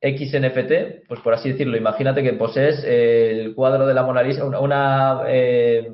X 0.00 0.32
NFT, 0.32 1.06
pues 1.06 1.20
por 1.20 1.34
así 1.34 1.52
decirlo, 1.52 1.76
imagínate 1.76 2.22
que 2.22 2.32
posees 2.32 2.82
el 2.84 3.54
cuadro 3.54 3.86
de 3.86 3.94
la 3.94 4.02
Mona 4.02 4.22
Lisa, 4.22 4.44
una, 4.44 5.22
eh, 5.28 5.90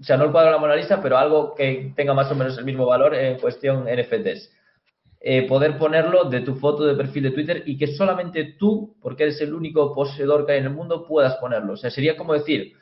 o 0.00 0.02
sea, 0.02 0.16
no 0.16 0.24
el 0.24 0.30
cuadro 0.30 0.50
de 0.50 0.54
la 0.54 0.60
Mona 0.60 0.76
Lisa, 0.76 1.02
pero 1.02 1.18
algo 1.18 1.54
que 1.54 1.92
tenga 1.94 2.14
más 2.14 2.30
o 2.30 2.34
menos 2.34 2.56
el 2.58 2.64
mismo 2.64 2.86
valor 2.86 3.14
en 3.14 3.38
cuestión 3.38 3.84
NFTs. 3.84 4.50
Eh, 5.20 5.46
poder 5.46 5.78
ponerlo 5.78 6.24
de 6.24 6.40
tu 6.40 6.54
foto 6.56 6.84
de 6.84 6.94
perfil 6.94 7.24
de 7.24 7.30
Twitter 7.30 7.62
y 7.66 7.78
que 7.78 7.86
solamente 7.88 8.56
tú, 8.58 8.96
porque 9.00 9.22
eres 9.24 9.40
el 9.40 9.54
único 9.54 9.94
poseedor 9.94 10.44
que 10.44 10.52
hay 10.52 10.58
en 10.58 10.66
el 10.66 10.72
mundo, 10.74 11.06
puedas 11.06 11.36
ponerlo. 11.36 11.74
O 11.74 11.76
sea, 11.76 11.90
sería 11.90 12.16
como 12.16 12.34
decir, 12.34 12.74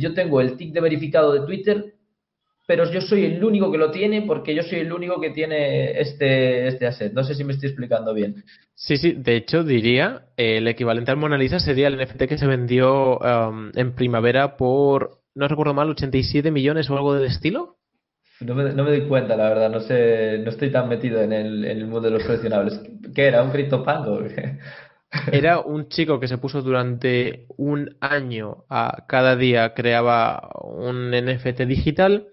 yo 0.00 0.14
tengo 0.14 0.40
el 0.40 0.56
tick 0.56 0.72
de 0.72 0.80
verificado 0.80 1.32
de 1.32 1.46
Twitter, 1.46 1.95
pero 2.66 2.90
yo 2.90 3.00
soy 3.00 3.24
el 3.24 3.42
único 3.42 3.70
que 3.70 3.78
lo 3.78 3.92
tiene 3.92 4.22
porque 4.22 4.54
yo 4.54 4.62
soy 4.64 4.80
el 4.80 4.92
único 4.92 5.20
que 5.20 5.30
tiene 5.30 6.00
este, 6.00 6.66
este 6.66 6.86
asset. 6.86 7.12
No 7.12 7.22
sé 7.22 7.34
si 7.34 7.44
me 7.44 7.52
estoy 7.52 7.68
explicando 7.68 8.12
bien. 8.12 8.44
Sí, 8.74 8.96
sí, 8.96 9.12
de 9.12 9.36
hecho 9.36 9.62
diría, 9.62 10.26
el 10.36 10.66
equivalente 10.66 11.12
al 11.12 11.16
Mona 11.16 11.38
Lisa 11.38 11.60
sería 11.60 11.86
el 11.86 11.96
NFT 11.96 12.24
que 12.24 12.38
se 12.38 12.46
vendió 12.46 13.18
um, 13.18 13.70
en 13.74 13.94
primavera 13.94 14.56
por, 14.56 15.20
no 15.34 15.46
recuerdo 15.46 15.74
mal, 15.74 15.90
87 15.90 16.50
millones 16.50 16.90
o 16.90 16.96
algo 16.96 17.14
del 17.14 17.26
estilo. 17.26 17.76
No 18.40 18.54
me, 18.54 18.64
no 18.72 18.84
me 18.84 18.90
doy 18.90 19.08
cuenta, 19.08 19.36
la 19.36 19.48
verdad, 19.48 19.70
no 19.70 19.80
sé, 19.80 20.38
no 20.44 20.50
estoy 20.50 20.70
tan 20.70 20.88
metido 20.88 21.22
en 21.22 21.32
el, 21.32 21.64
en 21.64 21.78
el 21.78 21.86
mundo 21.86 22.02
de 22.02 22.10
los 22.10 22.24
coleccionables. 22.24 22.80
¿Qué 23.14 23.26
era? 23.28 23.42
¿Un 23.42 23.50
CryptoPunk? 23.50 24.06
Era 25.32 25.60
un 25.60 25.88
chico 25.88 26.18
que 26.18 26.28
se 26.28 26.36
puso 26.36 26.60
durante 26.62 27.46
un 27.56 27.96
año 28.00 28.64
a 28.68 29.04
cada 29.06 29.36
día 29.36 29.72
creaba 29.72 30.50
un 30.62 31.12
NFT 31.12 31.60
digital 31.62 32.26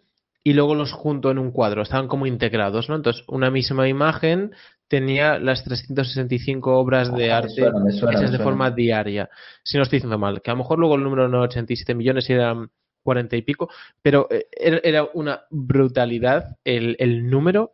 y 0.43 0.53
luego 0.53 0.75
los 0.75 0.91
junto 0.91 1.31
en 1.31 1.39
un 1.39 1.51
cuadro, 1.51 1.81
estaban 1.81 2.07
como 2.07 2.25
integrados, 2.25 2.89
¿no? 2.89 2.95
Entonces, 2.95 3.23
una 3.27 3.49
misma 3.49 3.87
imagen 3.87 4.51
tenía 4.87 5.39
las 5.39 5.63
365 5.63 6.77
obras 6.77 7.15
de 7.15 7.31
ah, 7.31 7.37
arte 7.37 7.63
hechas 8.11 8.31
de 8.31 8.39
forma 8.39 8.69
diaria. 8.69 9.29
Si 9.63 9.77
no 9.77 9.83
estoy 9.83 9.97
diciendo 9.97 10.19
mal, 10.19 10.41
que 10.41 10.51
a 10.51 10.53
lo 10.53 10.59
mejor 10.59 10.79
luego 10.79 10.95
el 10.95 11.03
número 11.03 11.27
no 11.29 11.37
era 11.37 11.45
87 11.45 11.95
millones 11.95 12.29
y 12.29 12.33
eran 12.33 12.69
40 13.03 13.35
y 13.35 13.41
pico, 13.41 13.69
pero 14.01 14.27
eh, 14.29 14.47
era 14.83 15.07
una 15.13 15.43
brutalidad 15.49 16.57
el, 16.63 16.95
el 16.99 17.29
número 17.29 17.73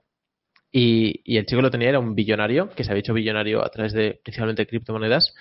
y, 0.71 1.21
y, 1.23 1.37
el 1.37 1.45
chico 1.47 1.61
lo 1.61 1.71
tenía, 1.71 1.89
era 1.89 1.99
un 1.99 2.13
billonario, 2.13 2.69
que 2.69 2.83
se 2.83 2.91
había 2.91 2.99
hecho 2.99 3.13
billonario 3.13 3.65
a 3.65 3.69
través 3.69 3.93
de 3.93 4.19
principalmente 4.23 4.67
criptomonedas, 4.67 5.33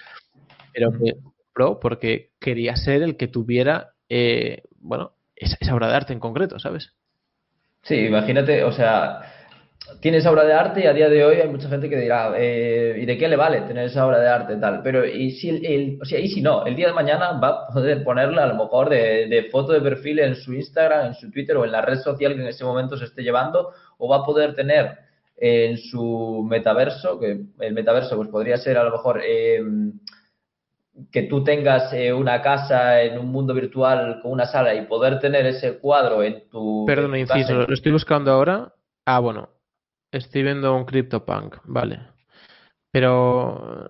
pero 0.73 0.91
que 0.93 1.17
pro 1.53 1.79
porque 1.81 2.31
quería 2.41 2.77
ser 2.77 3.03
el 3.03 3.17
que 3.17 3.29
tuviera, 3.29 3.95
eh, 4.09 4.63
bueno, 4.79 5.13
esa 5.37 5.75
obra 5.75 5.89
de 5.89 5.95
arte 5.95 6.13
en 6.13 6.21
concreto, 6.21 6.59
¿sabes? 6.59 6.95
Sí, 7.89 7.95
imagínate, 8.05 8.65
o 8.65 8.71
sea, 8.71 9.23
tienes 10.01 10.27
obra 10.27 10.45
de 10.45 10.53
arte 10.53 10.83
y 10.83 10.87
a 10.87 10.93
día 10.93 11.09
de 11.09 11.25
hoy 11.25 11.37
hay 11.37 11.49
mucha 11.49 11.71
gente 11.71 11.89
que 11.89 11.97
dirá, 11.97 12.35
eh, 12.37 12.99
¿y 13.01 13.07
de 13.07 13.17
qué 13.17 13.29
le 13.29 13.37
vale 13.37 13.63
tener 13.63 13.87
esa 13.87 14.07
obra 14.07 14.21
de 14.21 14.29
arte 14.29 14.57
tal? 14.57 14.83
Pero 14.83 15.07
y 15.07 15.31
si, 15.31 15.49
el, 15.49 15.99
o 15.99 16.05
sea, 16.05 16.19
y 16.19 16.29
si 16.29 16.43
no, 16.43 16.67
el 16.67 16.77
día 16.77 16.89
de 16.89 16.93
mañana 16.93 17.33
va 17.41 17.49
a 17.49 17.69
poder 17.69 18.05
ponerla 18.05 18.45
a 18.45 18.49
lo 18.49 18.57
mejor 18.57 18.91
de, 18.91 19.49
foto 19.51 19.73
de 19.73 19.81
perfil 19.81 20.19
en 20.19 20.37
su 20.37 20.53
Instagram, 20.53 21.07
en 21.07 21.15
su 21.15 21.31
Twitter 21.31 21.57
o 21.57 21.65
en 21.65 21.73
la 21.73 21.81
red 21.81 21.99
social 22.01 22.35
que 22.35 22.43
en 22.43 22.49
ese 22.49 22.63
momento 22.63 22.99
se 22.99 23.07
esté 23.07 23.23
llevando, 23.23 23.73
o 23.97 24.07
va 24.07 24.17
a 24.17 24.25
poder 24.25 24.55
tener 24.55 24.99
en 25.39 25.79
su 25.79 26.47
metaverso, 26.47 27.19
que 27.19 27.41
el 27.61 27.73
metaverso 27.73 28.17
pues 28.17 28.29
podría 28.29 28.59
ser 28.59 28.77
a 28.77 28.85
lo 28.85 28.91
mejor... 28.91 29.23
Eh, 29.25 29.63
que 31.11 31.23
tú 31.25 31.45
tengas 31.45 31.93
eh, 31.93 32.13
una 32.13 32.43
casa 32.43 33.03
en 33.03 33.19
un 33.19 33.29
mundo 33.29 33.55
virtual 33.55 34.21
con 34.23 34.33
una 34.33 34.47
sala 34.47 34.75
y 34.75 34.87
poder 34.87 35.19
tener 35.21 35.47
ese 35.47 35.79
cuadro 35.79 36.23
en 36.23 36.49
tu. 36.49 36.85
Perdona, 36.87 37.19
inciso, 37.19 37.55
lo 37.55 37.75
estoy 37.75 37.93
buscando 37.93 38.33
ahora. 38.33 38.73
Ah, 39.05 39.21
bueno, 39.21 39.51
estoy 40.11 40.43
viendo 40.43 40.75
un 40.75 40.85
CryptoPunk, 40.85 41.57
vale. 41.65 42.01
Pero. 42.91 43.89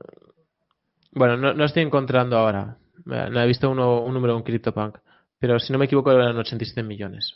Bueno, 1.12 1.36
no, 1.36 1.54
no 1.54 1.64
estoy 1.64 1.82
encontrando 1.82 2.36
ahora. 2.36 2.76
No 3.04 3.40
he 3.40 3.46
visto 3.46 3.70
uno, 3.70 4.02
un 4.02 4.12
número 4.12 4.34
de 4.34 4.38
un 4.38 4.42
CryptoPunk. 4.44 4.98
Pero 5.38 5.58
si 5.58 5.72
no 5.72 5.78
me 5.78 5.86
equivoco, 5.86 6.12
eran 6.12 6.36
87 6.36 6.82
millones. 6.82 7.34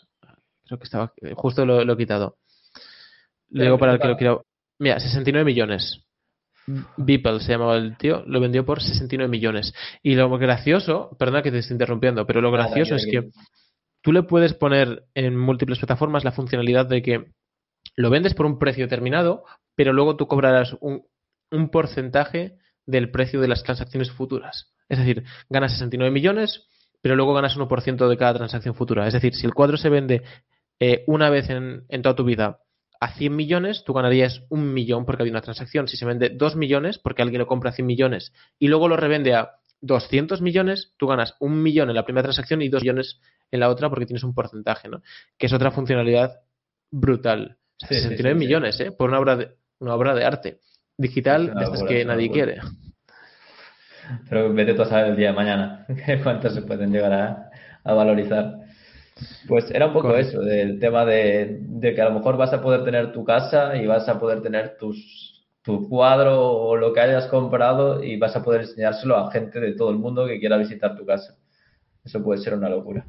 Creo 0.67 0.79
que 0.79 0.85
estaba. 0.85 1.13
Justo 1.35 1.65
lo, 1.65 1.81
he 1.81 1.97
quitado. 1.97 2.37
Le 3.51 3.65
digo 3.65 3.79
para 3.79 3.93
el 3.93 4.01
que 4.01 4.09
lo 4.09 4.17
quiero. 4.17 4.45
Mira, 4.79 4.99
69 4.99 5.45
millones. 5.45 6.05
Beeple 6.97 7.41
se 7.41 7.53
llamaba 7.53 7.77
el 7.77 7.97
tío, 7.97 8.23
lo 8.27 8.41
vendió 8.41 8.65
por 8.65 8.83
69 8.83 9.31
millones. 9.31 9.75
Y 10.03 10.15
lo 10.15 10.31
gracioso, 10.39 11.17
perdona 11.19 11.43
que 11.43 11.51
te 11.51 11.59
esté 11.59 11.75
interrumpiendo, 11.75 12.27
pero 12.27 12.41
lo 12.41 12.51
gracioso 12.51 12.95
es 12.95 13.07
que 13.11 13.31
tú 14.01 14.13
le 14.13 14.23
puedes 14.23 14.55
poner 14.55 15.05
en 15.15 15.37
múltiples 15.37 15.79
plataformas 15.79 16.25
la 16.25 16.33
funcionalidad 16.33 16.87
de 16.87 17.03
que 17.03 17.33
lo 17.97 18.11
vendes 18.11 18.35
por 18.35 18.47
un 18.47 18.59
precio 18.59 18.85
determinado, 18.85 19.45
pero 19.75 19.93
luego 19.93 20.17
tú 20.17 20.27
cobrarás 20.27 20.77
un, 20.81 21.05
un 21.51 21.69
porcentaje 21.71 22.57
del 22.87 23.11
precio 23.11 23.41
de 23.41 23.49
las 23.49 23.63
transacciones 23.63 24.11
futuras. 24.11 24.73
Es 24.89 24.99
decir, 24.99 25.25
ganas 25.49 25.73
69 25.73 26.13
millones, 26.13 26.69
pero 27.01 27.17
luego 27.17 27.35
ganas 27.35 27.57
1% 27.57 28.09
de 28.09 28.17
cada 28.17 28.35
transacción 28.35 28.75
futura. 28.75 29.07
Es 29.07 29.15
decir, 29.15 29.35
si 29.35 29.47
el 29.47 29.55
cuadro 29.55 29.77
se 29.77 29.89
vende 29.89 30.23
eh, 30.81 31.05
una 31.07 31.31
vez 31.31 31.51
en, 31.51 31.85
en 31.89 32.03
toda 32.03 32.15
tu 32.15 32.25
vida 32.25 32.59
a 33.03 33.09
100 33.09 33.35
millones, 33.35 33.83
tú 33.85 33.95
ganarías 33.95 34.45
un 34.49 34.73
millón 34.73 35.05
porque 35.05 35.25
hay 35.25 35.29
una 35.29 35.41
transacción. 35.41 35.89
Si 35.89 35.97
se 35.97 36.07
vende 36.07 36.31
2 36.31 36.55
millones, 36.55 36.99
porque 36.99 37.23
alguien 37.23 37.41
lo 37.41 37.49
compra 37.49 37.71
a 37.71 37.73
100 37.73 37.85
millones, 37.85 38.33
y 38.61 38.69
luego 38.69 38.87
lo 38.87 38.97
revende 38.97 39.35
a 39.35 39.57
200 39.81 40.41
millones, 40.41 40.93
tú 40.99 41.09
ganas 41.09 41.35
un 41.41 41.65
millón 41.65 41.89
en 41.89 41.97
la 41.97 42.05
primera 42.05 42.23
transacción 42.23 42.63
y 42.63 42.69
2 42.69 42.81
millones 42.83 43.19
en 43.51 43.59
la 43.59 43.71
otra 43.71 43.91
porque 43.91 44.07
tienes 44.07 44.23
un 44.23 44.35
porcentaje, 44.35 44.89
¿no? 44.89 45.03
Que 45.37 45.47
es 45.47 45.53
otra 45.53 45.73
funcionalidad 45.73 46.43
brutal. 46.93 47.57
69 47.77 48.39
millones, 48.39 48.79
¿eh? 48.79 48.93
Por 48.93 49.09
una 49.09 49.19
obra 49.19 49.35
de, 49.35 49.57
una 49.81 49.97
obra 49.97 50.15
de 50.15 50.25
arte 50.25 50.61
digital 50.97 51.53
de 51.57 51.65
estas 51.65 51.83
que 51.83 52.05
nadie 52.05 52.31
quiere. 52.31 52.61
Pero 54.31 54.55
vete 54.55 54.75
tú 54.75 54.83
a 54.83 54.87
saber 54.87 55.07
el 55.07 55.17
día 55.17 55.31
de 55.31 55.35
mañana 55.35 55.87
cuánto 56.23 56.51
se 56.51 56.63
pueden 56.63 56.93
llegar 56.93 57.51
a 57.83 57.93
valorizar. 57.95 58.62
Pues 59.47 59.71
era 59.71 59.87
un 59.87 59.93
poco 59.93 60.17
eso, 60.17 60.41
del 60.41 60.79
tema 60.79 61.05
de, 61.05 61.61
que 61.81 62.01
a 62.01 62.07
lo 62.07 62.15
mejor 62.15 62.37
vas 62.37 62.53
a 62.53 62.63
poder 62.63 62.85
tener 62.85 63.13
tu 63.13 63.25
casa 63.25 63.77
y 63.77 63.87
vas 63.87 64.09
a 64.09 64.19
poder 64.19 64.43
tener 64.43 64.77
tus, 64.79 65.47
tu 65.63 65.89
cuadro 65.89 66.51
o 66.51 66.77
lo 66.77 66.93
que 66.93 67.01
hayas 67.01 67.27
comprado 67.27 68.03
y 68.03 68.17
vas 68.17 68.35
a 68.37 68.43
poder 68.43 68.63
enseñárselo 68.63 69.17
a 69.17 69.31
gente 69.31 69.61
de 69.61 69.75
todo 69.75 69.91
el 69.91 69.99
mundo 69.99 70.27
que 70.27 70.41
quiera 70.41 70.57
visitar 70.57 70.97
tu 70.97 71.05
casa. 71.05 71.37
Eso 72.05 72.23
puede 72.23 72.41
ser 72.41 72.55
una 72.55 72.69
locura. 72.69 73.07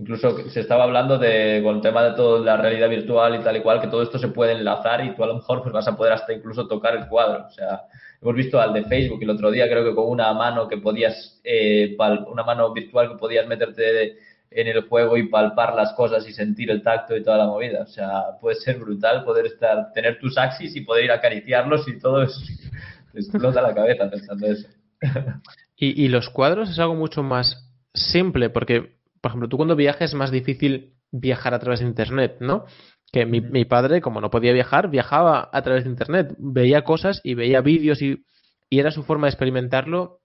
Incluso 0.00 0.48
se 0.48 0.60
estaba 0.60 0.84
hablando 0.84 1.18
de, 1.18 1.60
con 1.64 1.76
el 1.76 1.82
tema 1.82 2.04
de 2.04 2.12
toda 2.14 2.38
la 2.38 2.56
realidad 2.56 2.88
virtual 2.88 3.34
y 3.34 3.42
tal 3.42 3.56
y 3.56 3.62
cual, 3.62 3.80
que 3.80 3.88
todo 3.88 4.02
esto 4.02 4.16
se 4.16 4.28
puede 4.28 4.52
enlazar 4.52 5.04
y 5.04 5.12
tú 5.14 5.24
a 5.24 5.26
lo 5.26 5.34
mejor 5.34 5.60
pues 5.60 5.72
vas 5.72 5.88
a 5.88 5.96
poder 5.96 6.12
hasta 6.12 6.32
incluso 6.32 6.68
tocar 6.68 6.94
el 6.94 7.08
cuadro. 7.08 7.46
O 7.46 7.50
sea, 7.50 7.82
hemos 8.22 8.36
visto 8.36 8.60
al 8.60 8.72
de 8.72 8.84
Facebook 8.84 9.20
el 9.22 9.30
otro 9.30 9.50
día, 9.50 9.68
creo 9.68 9.84
que 9.84 9.96
con 9.96 10.08
una 10.08 10.32
mano 10.34 10.68
que 10.68 10.78
podías, 10.78 11.40
eh, 11.42 11.96
una 12.28 12.44
mano 12.44 12.72
virtual 12.72 13.08
que 13.08 13.16
podías 13.16 13.48
meterte 13.48 13.82
de, 13.82 14.18
en 14.50 14.66
el 14.66 14.88
juego 14.88 15.16
y 15.16 15.28
palpar 15.28 15.74
las 15.74 15.92
cosas 15.92 16.26
y 16.28 16.32
sentir 16.32 16.70
el 16.70 16.82
tacto 16.82 17.16
y 17.16 17.22
toda 17.22 17.38
la 17.38 17.46
movida. 17.46 17.82
O 17.82 17.86
sea, 17.86 18.38
puede 18.40 18.56
ser 18.56 18.78
brutal 18.78 19.24
poder 19.24 19.46
estar, 19.46 19.92
tener 19.92 20.18
tus 20.18 20.38
axis 20.38 20.74
y 20.74 20.80
poder 20.80 21.04
ir 21.04 21.10
a 21.10 21.16
acariciarlos 21.16 21.86
y 21.88 21.98
todo. 21.98 22.26
Te 23.12 23.20
explota 23.20 23.62
la 23.62 23.74
cabeza 23.74 24.10
pensando 24.10 24.46
eso. 24.46 24.68
Y, 25.80 26.04
y 26.04 26.08
los 26.08 26.28
cuadros 26.28 26.70
es 26.70 26.78
algo 26.80 26.96
mucho 26.96 27.22
más 27.22 27.72
simple, 27.94 28.50
porque, 28.50 28.96
por 29.20 29.30
ejemplo, 29.30 29.48
tú 29.48 29.56
cuando 29.56 29.76
viajas 29.76 30.10
es 30.10 30.14
más 30.14 30.32
difícil 30.32 30.94
viajar 31.12 31.54
a 31.54 31.60
través 31.60 31.78
de 31.78 31.86
Internet, 31.86 32.38
¿no? 32.40 32.64
Que 33.12 33.26
mi, 33.26 33.40
mi, 33.40 33.64
padre, 33.64 34.00
como 34.00 34.20
no 34.20 34.28
podía 34.28 34.52
viajar, 34.52 34.90
viajaba 34.90 35.48
a 35.52 35.62
través 35.62 35.84
de 35.84 35.90
Internet, 35.90 36.34
veía 36.38 36.82
cosas 36.82 37.20
y 37.22 37.34
veía 37.34 37.60
vídeos 37.60 38.02
y, 38.02 38.24
y 38.68 38.80
era 38.80 38.90
su 38.90 39.04
forma 39.04 39.28
de 39.28 39.30
experimentarlo 39.30 40.20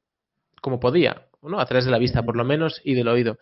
como 0.62 0.80
podía, 0.80 1.28
¿no? 1.42 1.60
A 1.60 1.66
través 1.66 1.86
de 1.86 1.92
la 1.92 2.00
vista, 2.00 2.24
por 2.24 2.36
lo 2.36 2.44
menos, 2.44 2.82
y 2.84 2.94
del 2.96 3.08
oído. 3.08 3.38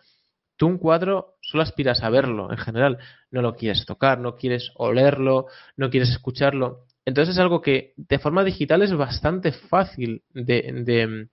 Tú 0.62 0.68
un 0.68 0.78
cuadro 0.78 1.38
solo 1.40 1.64
aspiras 1.64 2.04
a 2.04 2.08
verlo 2.08 2.52
en 2.52 2.56
general, 2.56 2.98
no 3.32 3.42
lo 3.42 3.56
quieres 3.56 3.84
tocar, 3.84 4.20
no 4.20 4.36
quieres 4.36 4.70
olerlo, 4.76 5.46
no 5.76 5.90
quieres 5.90 6.10
escucharlo. 6.10 6.84
Entonces 7.04 7.34
es 7.34 7.40
algo 7.40 7.60
que 7.60 7.94
de 7.96 8.20
forma 8.20 8.44
digital 8.44 8.80
es 8.82 8.94
bastante 8.94 9.50
fácil 9.50 10.22
de, 10.32 11.26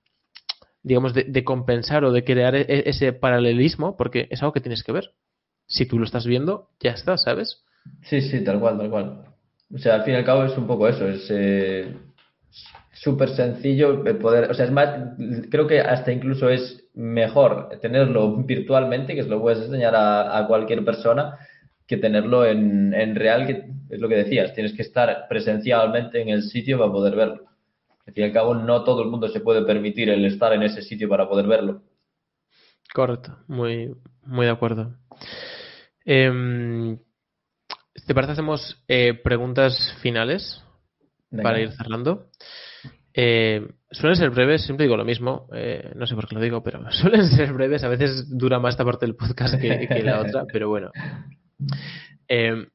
digamos, 0.82 1.14
de, 1.14 1.44
compensar 1.44 2.06
o 2.06 2.12
de 2.12 2.24
crear 2.24 2.56
e, 2.56 2.90
ese 2.90 3.14
paralelismo, 3.14 3.96
porque 3.98 4.28
es 4.32 4.42
algo 4.42 4.52
que 4.52 4.62
tienes 4.62 4.84
que 4.84 4.94
ver. 4.94 5.12
Si 5.68 5.86
tú 5.86 6.00
lo 6.00 6.06
estás 6.06 6.26
viendo, 6.26 6.72
ya 6.80 6.94
está, 6.94 7.16
¿sabes? 7.16 7.64
Sí, 8.02 8.22
sí, 8.22 8.44
tal 8.44 8.60
cual, 8.60 8.80
tal 8.80 8.90
cual. 8.90 9.26
O 9.72 9.78
sea, 9.78 9.94
al 9.94 10.06
fin 10.06 10.16
y 10.16 10.18
al 10.18 10.26
cabo 10.26 10.44
es 10.44 10.58
un 10.58 10.66
poco 10.66 10.88
eso, 10.88 11.08
es 11.08 11.28
eh, 11.30 11.96
súper 12.94 13.30
sencillo 13.30 14.04
poder, 14.20 14.52
o 14.52 14.54
sea, 14.54 14.66
es 14.66 14.72
más, 14.72 15.16
creo 15.50 15.68
que 15.68 15.80
hasta 15.80 16.12
incluso 16.12 16.50
es 16.50 16.86
mejor 16.94 17.70
tenerlo 17.82 18.36
virtualmente, 18.38 19.16
que 19.16 19.24
se 19.24 19.30
lo 19.30 19.42
puedes 19.42 19.60
enseñar 19.60 19.94
a, 19.96 20.46
cualquier 20.48 20.84
persona, 20.84 21.38
que 21.88 21.98
tenerlo 21.98 22.46
en, 22.46 22.94
en, 22.94 23.16
real, 23.16 23.48
que 23.48 23.72
es 23.90 24.00
lo 24.00 24.10
que 24.10 24.16
decías, 24.16 24.54
tienes 24.54 24.74
que 24.74 24.82
estar 24.82 25.28
presencialmente 25.30 26.22
en 26.22 26.30
el 26.30 26.44
sitio 26.44 26.78
para 26.78 26.92
poder 26.92 27.16
verlo. 27.16 27.46
Al 28.06 28.14
fin 28.14 28.24
y 28.24 28.28
al 28.28 28.34
cabo, 28.34 28.54
no 28.54 28.84
todo 28.84 29.04
el 29.04 29.10
mundo 29.10 29.30
se 29.30 29.40
puede 29.40 29.64
permitir 29.64 30.10
el 30.10 30.26
estar 30.26 30.52
en 30.54 30.64
ese 30.64 30.82
sitio 30.82 31.08
para 31.08 31.30
poder 31.30 31.48
verlo. 31.48 31.82
Correcto, 32.94 33.38
muy, 33.48 33.96
muy 34.24 34.46
de 34.46 34.52
acuerdo. 34.52 34.96
Eh, 36.06 36.98
¿Te 38.06 38.16
parece 38.16 38.34
hacemos 38.34 38.84
eh, 38.88 39.14
preguntas 39.14 39.96
finales 40.02 40.64
para 41.42 41.60
ir 41.60 41.72
cerrando? 41.72 42.28
Eh, 43.14 43.68
suelen 43.92 44.18
ser 44.18 44.30
breves, 44.30 44.64
siempre 44.64 44.86
digo 44.86 44.96
lo 44.96 45.06
mismo, 45.06 45.48
eh, 45.54 45.92
no 45.96 46.06
sé 46.06 46.16
por 46.16 46.28
qué 46.28 46.36
lo 46.36 46.42
digo, 46.42 46.64
pero 46.64 46.80
suelen 46.92 47.26
ser 47.26 47.54
breves, 47.54 47.84
a 47.84 47.90
veces 47.90 48.30
dura 48.30 48.60
más 48.60 48.74
esta 48.74 48.86
parte 48.86 49.06
del 49.06 49.16
podcast 49.16 49.60
que, 49.60 49.88
que 49.88 50.04
la 50.04 50.22
otra, 50.22 50.46
pero 50.52 50.70
bueno. 50.70 50.92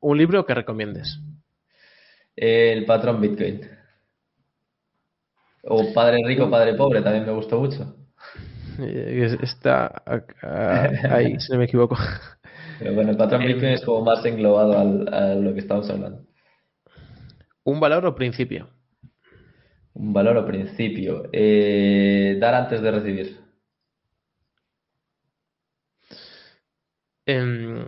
¿Un 0.00 0.18
libro 0.18 0.44
que 0.44 0.54
recomiendes? 0.54 1.20
El 2.36 2.84
patrón 2.84 3.20
Bitcoin. 3.20 3.60
O 5.66 5.92
Padre 5.94 6.18
Rico, 6.26 6.50
Padre 6.50 6.74
Pobre, 6.74 7.00
también 7.00 7.24
me 7.24 7.32
gustó 7.32 7.60
mucho. 7.60 7.96
Está 9.40 10.02
ahí, 11.10 11.38
si 11.38 11.52
no 11.52 11.58
me 11.58 11.64
equivoco. 11.64 11.96
Pero 12.78 12.94
bueno, 12.94 13.12
el 13.12 13.16
patrón 13.16 13.42
eh, 13.44 13.46
Bitcoin 13.46 13.72
es 13.72 13.84
como 13.84 14.04
más 14.04 14.24
englobado 14.26 14.76
a 14.78 15.34
lo 15.34 15.54
que 15.54 15.60
estamos 15.60 15.88
hablando. 15.88 16.22
¿Un 17.64 17.80
valor 17.80 18.04
o 18.06 18.14
principio? 18.14 18.68
Un 19.94 20.12
valor 20.12 20.36
o 20.36 20.46
principio. 20.46 21.28
Eh, 21.32 22.36
dar 22.38 22.54
antes 22.54 22.82
de 22.82 22.90
recibir. 22.90 23.40
Em, 27.26 27.86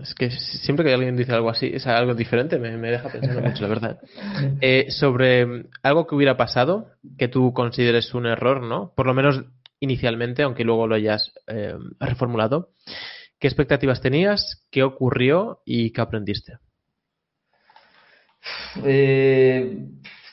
es 0.00 0.14
que 0.14 0.30
siempre 0.30 0.84
que 0.84 0.94
alguien 0.94 1.16
dice 1.16 1.32
algo 1.32 1.50
así, 1.50 1.70
es 1.74 1.86
algo 1.86 2.14
diferente, 2.14 2.58
me, 2.58 2.76
deja 2.76 3.10
pensando 3.10 3.40
mucho, 3.40 3.62
la 3.62 3.68
verdad. 3.68 3.98
Eh, 4.60 4.86
sobre 4.90 5.66
algo 5.82 6.06
que 6.06 6.14
hubiera 6.14 6.36
pasado, 6.36 6.92
que 7.18 7.28
tú 7.28 7.52
consideres 7.52 8.14
un 8.14 8.26
error, 8.26 8.62
¿no? 8.62 8.92
Por 8.94 9.06
lo 9.06 9.14
menos 9.14 9.44
inicialmente, 9.80 10.42
aunque 10.42 10.64
luego 10.64 10.86
lo 10.86 10.94
hayas 10.94 11.32
reformulado. 11.98 12.70
¿Qué 13.38 13.48
expectativas 13.48 14.00
tenías? 14.00 14.64
¿Qué 14.70 14.82
ocurrió 14.82 15.60
y 15.66 15.90
qué 15.90 16.00
aprendiste? 16.00 16.58
Eh, 18.84 19.76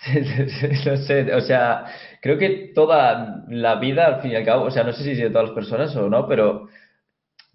no 0.85 0.97
sé, 0.97 1.33
o 1.33 1.41
sea, 1.41 1.85
creo 2.21 2.37
que 2.37 2.71
toda 2.73 3.45
la 3.49 3.75
vida, 3.75 4.07
al 4.07 4.21
fin 4.21 4.31
y 4.31 4.35
al 4.35 4.45
cabo, 4.45 4.65
o 4.65 4.71
sea, 4.71 4.83
no 4.83 4.93
sé 4.93 5.03
si 5.03 5.15
de 5.15 5.29
todas 5.29 5.49
las 5.49 5.55
personas 5.55 5.95
o 5.95 6.09
no, 6.09 6.27
pero 6.27 6.67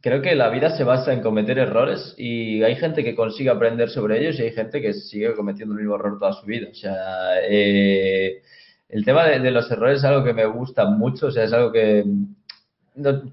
creo 0.01 0.23
que 0.23 0.37
la 0.37 0.51
vida 0.51 0.71
se 0.77 0.85
basa 0.85 1.13
en 1.13 1.21
cometer 1.21 1.59
errores 1.59 2.15
y 2.17 2.63
hay 2.63 2.77
gente 2.77 3.03
que 3.03 3.17
consigue 3.17 3.51
aprender 3.51 3.91
sobre 3.91 4.21
ellos 4.21 4.39
y 4.39 4.43
hay 4.43 4.53
gente 4.53 4.81
que 4.81 4.93
sigue 4.93 5.35
cometiendo 5.35 5.75
el 5.75 5.81
mismo 5.81 5.97
error 5.97 6.19
toda 6.19 6.33
su 6.33 6.47
vida. 6.47 6.69
O 6.71 6.75
sea, 6.75 6.95
eh, 7.43 8.43
el 8.89 9.05
tema 9.05 9.27
de, 9.27 9.51
los 9.51 9.69
errores 9.71 9.99
es 9.99 10.05
algo 10.05 10.25
que 10.25 10.33
me 10.33 10.47
gusta 10.47 10.85
mucho, 10.85 11.27
o 11.27 11.31
sea, 11.33 11.45
es 11.45 11.53
algo 11.53 11.73
que 11.73 12.05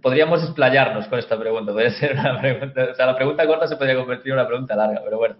podríamos 0.02 0.44
explayarnos 0.44 1.08
con 1.08 1.20
esta 1.20 1.40
pregunta. 1.40 1.72
Podría 1.72 1.92
ser 1.92 2.14
una 2.14 2.42
pregunta, 2.42 2.88
o 2.92 2.96
sea, 2.96 3.06
la 3.06 3.16
pregunta 3.16 3.46
corta 3.46 3.68
se 3.68 3.76
podría 3.76 3.96
convertir 3.96 4.32
en 4.32 4.40
una 4.40 4.48
pregunta 4.48 4.76
larga, 4.76 5.02
pero 5.04 5.18
bueno. 5.18 5.36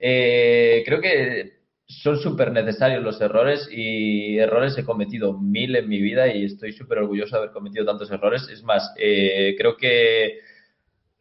Eh, 0.00 0.82
creo 0.84 1.00
que 1.00 1.56
son 1.86 2.18
súper 2.18 2.52
necesarios 2.52 3.02
los 3.02 3.20
errores 3.20 3.68
y 3.70 4.38
errores 4.38 4.76
he 4.76 4.84
cometido 4.84 5.38
mil 5.38 5.76
en 5.76 5.88
mi 5.88 6.00
vida 6.00 6.26
y 6.28 6.44
estoy 6.44 6.72
súper 6.72 6.98
orgulloso 6.98 7.36
de 7.36 7.42
haber 7.42 7.52
cometido 7.52 7.84
tantos 7.84 8.10
errores. 8.10 8.48
Es 8.52 8.62
más, 8.62 8.92
eh, 8.98 9.54
creo 9.58 9.76
que 9.76 10.40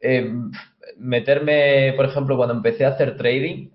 eh, 0.02 0.34
meterme, 0.98 1.94
por 1.96 2.06
ejemplo, 2.06 2.38
cuando 2.38 2.56
empecé 2.56 2.86
a 2.86 2.90
hacer 2.90 3.18
trading, 3.18 3.70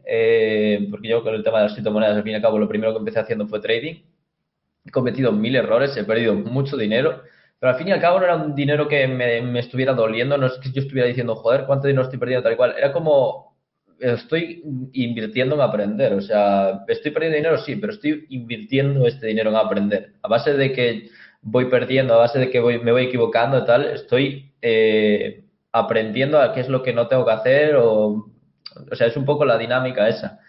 porque 0.90 1.08
yo 1.08 1.22
con 1.22 1.34
el 1.34 1.44
tema 1.44 1.58
de 1.58 1.64
las 1.64 1.72
criptomonedas, 1.74 2.16
al 2.16 2.22
fin 2.22 2.32
y 2.32 2.36
al 2.36 2.42
cabo, 2.42 2.58
lo 2.58 2.68
primero 2.68 2.92
que 2.92 2.98
empecé 2.98 3.20
haciendo 3.20 3.46
fue 3.48 3.60
trading. 3.60 4.02
He 4.84 4.90
cometido 4.90 5.32
mil 5.32 5.56
errores, 5.56 5.96
he 5.96 6.04
perdido 6.04 6.34
mucho 6.34 6.76
dinero 6.76 7.22
pero 7.60 7.72
al 7.72 7.78
fin 7.78 7.88
y 7.88 7.92
al 7.92 8.00
cabo 8.00 8.18
no 8.18 8.24
era 8.24 8.36
un 8.36 8.54
dinero 8.54 8.88
que 8.88 9.06
me, 9.06 9.58
estuviera 9.58 9.92
doliendo, 9.92 10.38
no 10.38 10.46
es 10.46 10.54
que 10.54 10.72
yo 10.72 10.80
estuviera 10.80 11.06
diciendo, 11.06 11.36
joder, 11.36 11.66
cuánto 11.66 11.88
dinero 11.88 12.04
estoy 12.04 12.18
perdiendo 12.18 12.42
tal 12.42 12.54
y 12.54 12.56
cual. 12.56 12.74
Era 12.76 12.90
como, 12.90 13.49
estoy 14.00 14.62
invirtiendo 14.92 15.54
en 15.54 15.60
aprender. 15.60 16.12
O 16.14 16.20
sea, 16.20 16.84
estoy 16.88 17.10
perdiendo 17.10 17.36
dinero, 17.36 17.58
sí, 17.58 17.76
pero 17.76 17.92
estoy 17.92 18.26
invirtiendo 18.30 19.06
este 19.06 19.26
dinero 19.26 19.50
en 19.50 19.56
aprender. 19.56 20.12
A 20.22 20.28
base 20.28 20.54
de 20.54 20.72
que 20.72 21.10
voy 21.42 21.66
perdiendo, 21.66 22.14
a 22.14 22.18
base 22.18 22.38
de 22.38 22.50
que 22.50 22.60
voy, 22.60 22.78
me 22.78 22.92
voy 22.92 23.04
equivocando 23.04 23.58
y 23.58 23.64
tal, 23.64 23.84
estoy 23.86 24.52
eh, 24.62 25.44
aprendiendo 25.72 26.40
a 26.40 26.52
qué 26.52 26.60
es 26.60 26.68
lo 26.68 26.82
que 26.82 26.92
no 26.92 27.08
tengo 27.08 27.24
que 27.24 27.32
hacer 27.32 27.76
o, 27.76 28.26
sea, 28.92 29.06
es 29.06 29.16
un 29.16 29.24
poco 29.24 29.44
la 29.44 29.58
dinámica 29.58 30.08
esa. 30.08 30.40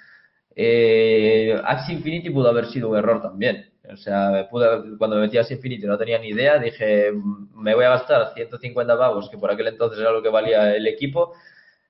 Eh, 0.56 1.60
Infinity 1.90 2.30
pudo 2.30 2.50
haber 2.50 2.68
sido 2.68 2.90
un 2.90 2.98
error 2.98 3.22
también. 3.22 3.72
O 3.92 3.98
sea, 3.98 4.48
cuando 4.50 5.16
me 5.16 5.22
metí 5.22 5.38
a 5.38 5.46
Infinity 5.50 5.86
no 5.86 5.98
tenía 5.98 6.20
ni 6.20 6.30
idea, 6.30 6.60
dije, 6.60 7.12
me 7.56 7.74
voy 7.74 7.86
a 7.86 7.90
gastar 7.90 8.34
150 8.34 8.98
pavos, 8.98 9.30
que 9.30 9.38
por 9.38 9.52
aquel 9.52 9.68
entonces 9.68 10.00
era 10.00 10.12
lo 10.12 10.22
que 10.22 10.30
valía 10.30 10.76
el 10.76 10.88
equipo, 10.88 11.34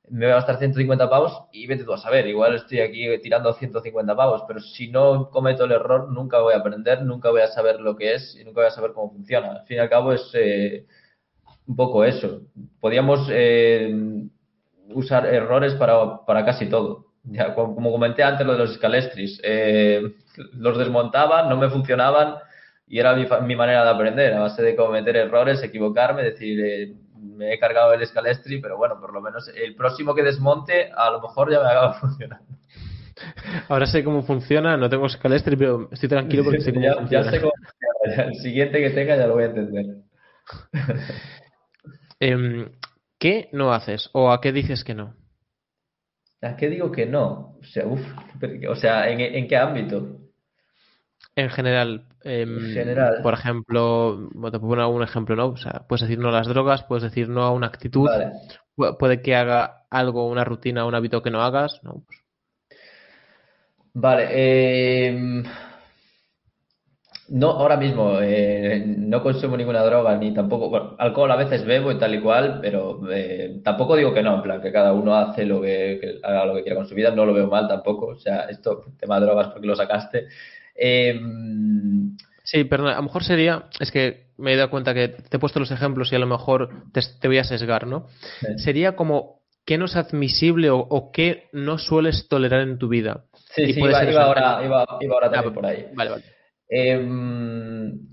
me 0.09 0.25
voy 0.25 0.31
a 0.31 0.35
gastar 0.35 0.57
150 0.57 1.09
pavos 1.09 1.43
y 1.51 1.67
vete 1.67 1.83
tú 1.83 1.93
a 1.93 1.97
saber, 1.97 2.27
igual 2.27 2.55
estoy 2.55 2.79
aquí 2.79 3.07
tirando 3.19 3.53
150 3.53 4.15
pavos, 4.15 4.43
pero 4.47 4.59
si 4.59 4.89
no 4.89 5.29
cometo 5.29 5.65
el 5.65 5.71
error, 5.71 6.11
nunca 6.11 6.39
voy 6.39 6.53
a 6.53 6.57
aprender, 6.57 7.03
nunca 7.03 7.29
voy 7.29 7.41
a 7.41 7.47
saber 7.47 7.79
lo 7.79 7.95
que 7.95 8.15
es 8.15 8.35
y 8.35 8.43
nunca 8.43 8.61
voy 8.61 8.67
a 8.67 8.71
saber 8.71 8.91
cómo 8.93 9.11
funciona. 9.11 9.51
Al 9.51 9.65
fin 9.65 9.77
y 9.77 9.79
al 9.79 9.89
cabo 9.89 10.11
es 10.11 10.29
eh, 10.33 10.85
un 11.67 11.75
poco 11.75 12.03
eso. 12.03 12.41
Podríamos 12.79 13.27
eh, 13.31 13.93
usar 14.89 15.25
errores 15.27 15.75
para, 15.75 16.25
para 16.25 16.45
casi 16.45 16.67
todo. 16.67 17.11
Ya, 17.23 17.53
como 17.53 17.91
comenté 17.91 18.23
antes 18.23 18.45
lo 18.45 18.53
de 18.53 18.59
los 18.59 18.71
escalestris, 18.71 19.39
eh, 19.43 20.15
los 20.53 20.77
desmontaban, 20.77 21.49
no 21.49 21.57
me 21.57 21.69
funcionaban 21.69 22.35
y 22.87 22.99
era 22.99 23.15
mi, 23.15 23.55
manera 23.55 23.85
de 23.85 23.89
aprender, 23.89 24.33
a 24.33 24.41
base 24.41 24.61
de 24.61 24.75
cometer 24.75 25.15
errores, 25.15 25.63
equivocarme, 25.63 26.23
decir, 26.23 26.59
eh, 26.59 26.93
me 27.41 27.53
he 27.53 27.59
cargado 27.59 27.93
el 27.93 28.01
escalestri, 28.01 28.61
pero 28.61 28.77
bueno, 28.77 28.99
por 28.99 29.13
lo 29.13 29.21
menos 29.21 29.49
el 29.49 29.75
próximo 29.75 30.13
que 30.13 30.21
desmonte 30.21 30.91
a 30.95 31.09
lo 31.09 31.21
mejor 31.21 31.51
ya 31.51 31.59
me 31.59 31.69
acaba 31.69 31.93
funcionando. 31.99 32.45
Ahora 33.67 33.85
sé 33.85 34.03
cómo 34.03 34.23
funciona, 34.23 34.77
no 34.77 34.89
tengo 34.89 35.07
escalestri, 35.07 35.55
pero 35.55 35.89
estoy 35.91 36.09
tranquilo 36.09 36.43
porque 36.43 36.61
sé 36.61 36.73
cómo 36.73 36.85
ya, 36.85 36.95
funciona. 36.95 37.25
Ya 37.25 37.31
sé 37.31 37.41
cómo 37.41 37.53
funciona, 37.53 38.29
el 38.29 38.35
siguiente 38.35 38.79
que 38.79 38.89
tenga 38.91 39.17
ya 39.17 39.27
lo 39.27 39.33
voy 39.33 39.43
a 39.43 39.47
entender. 39.47 39.85
Em, 42.23 42.69
¿Qué 43.17 43.49
no 43.51 43.73
haces 43.73 44.11
o 44.13 44.31
a 44.31 44.41
qué 44.41 44.51
dices 44.51 44.83
que 44.83 44.93
no? 44.93 45.15
¿A 46.41 46.55
qué 46.55 46.69
digo 46.69 46.91
que 46.91 47.07
no? 47.07 47.57
O 47.59 47.63
sea, 47.63 47.87
uf, 47.87 48.01
o 48.69 48.75
sea 48.75 49.09
¿en, 49.09 49.47
qué 49.47 49.57
ámbito? 49.57 50.20
En 51.35 51.49
general, 51.49 52.05
general. 52.23 53.21
Por 53.23 53.33
ejemplo, 53.33 54.29
te 54.51 54.59
pongo 54.59 54.89
un 54.89 55.03
ejemplo, 55.03 55.35
¿no? 55.35 55.47
O 55.47 55.57
sea, 55.57 55.85
puedes 55.87 56.01
decir 56.01 56.19
no 56.19 56.27
a 56.29 56.33
las 56.33 56.47
drogas, 56.47 56.83
puedes 56.83 57.03
decir 57.03 57.29
no 57.29 57.43
a 57.43 57.51
una 57.51 57.67
actitud, 57.67 58.09
puede 58.99 59.21
que 59.21 59.35
haga 59.35 59.85
algo, 59.89 60.27
una 60.27 60.43
rutina, 60.43 60.85
un 60.85 60.95
hábito 60.95 61.21
que 61.21 61.31
no 61.31 61.41
hagas, 61.41 61.79
¿no? 61.83 62.03
Pues 62.05 62.19
vale, 63.93 64.27
eh, 64.29 65.43
no, 67.29 67.51
ahora 67.51 67.77
mismo 67.77 68.19
eh, 68.21 68.83
no 68.85 69.23
consumo 69.23 69.55
ninguna 69.55 69.83
droga 69.83 70.17
ni 70.17 70.33
tampoco, 70.33 70.69
bueno, 70.69 70.95
alcohol 70.99 71.31
a 71.31 71.37
veces 71.37 71.65
bebo 71.65 71.91
y 71.91 71.97
tal 71.97 72.13
y 72.13 72.19
cual, 72.19 72.59
pero 72.61 72.99
eh, 73.09 73.61
tampoco 73.63 73.95
digo 73.95 74.13
que 74.13 74.21
no, 74.21 74.35
en 74.35 74.41
plan 74.41 74.61
que 74.61 74.71
cada 74.71 74.91
uno 74.91 75.15
hace 75.15 75.45
lo 75.45 75.61
que, 75.61 76.19
haga 76.23 76.45
lo 76.45 76.55
que 76.55 76.63
quiera 76.63 76.75
con 76.75 76.87
su 76.87 76.93
vida, 76.93 77.11
no 77.11 77.25
lo 77.25 77.33
veo 77.33 77.47
mal 77.47 77.69
tampoco, 77.69 78.07
o 78.07 78.17
sea, 78.17 78.41
esto, 78.49 78.83
tema 78.99 79.17
de 79.17 79.27
drogas 79.27 79.47
porque 79.47 79.67
lo 79.67 79.75
sacaste. 79.77 80.27
Em, 80.83 82.17
sí, 82.43 82.63
pero 82.63 82.87
a 82.87 82.95
lo 82.95 83.03
mejor 83.03 83.23
sería, 83.23 83.65
es 83.79 83.91
que 83.91 84.31
me 84.37 84.53
he 84.53 84.57
dado 84.57 84.71
cuenta 84.71 84.95
que 84.95 85.09
te 85.09 85.37
he 85.37 85.39
puesto 85.39 85.59
los 85.59 85.69
ejemplos 85.69 86.11
y 86.11 86.15
a 86.15 86.19
lo 86.19 86.25
mejor 86.25 86.71
te, 86.91 87.27
voy 87.27 87.37
a 87.37 87.43
sesgar, 87.43 87.85
¿no? 87.85 88.07
Sería 88.57 88.95
como 88.95 89.41
qué 89.63 89.77
no 89.77 89.85
es 89.85 89.95
admisible 89.95 90.71
o, 90.71 91.11
qué 91.13 91.49
no 91.51 91.77
sueles 91.77 92.27
tolerar 92.27 92.61
en 92.61 92.79
tu 92.79 92.87
vida. 92.87 93.25
Sí, 93.53 93.71
sí, 93.73 93.79
iba, 93.79 94.23
ahora, 94.23 94.61
iba, 94.65 94.83
ahora 94.83 95.27
ah, 95.27 95.31
también 95.31 95.53
por 95.53 95.65
ahí. 95.67 95.85
Vale, 95.93 96.09
vale. 96.09 96.23
Em, 96.67 98.07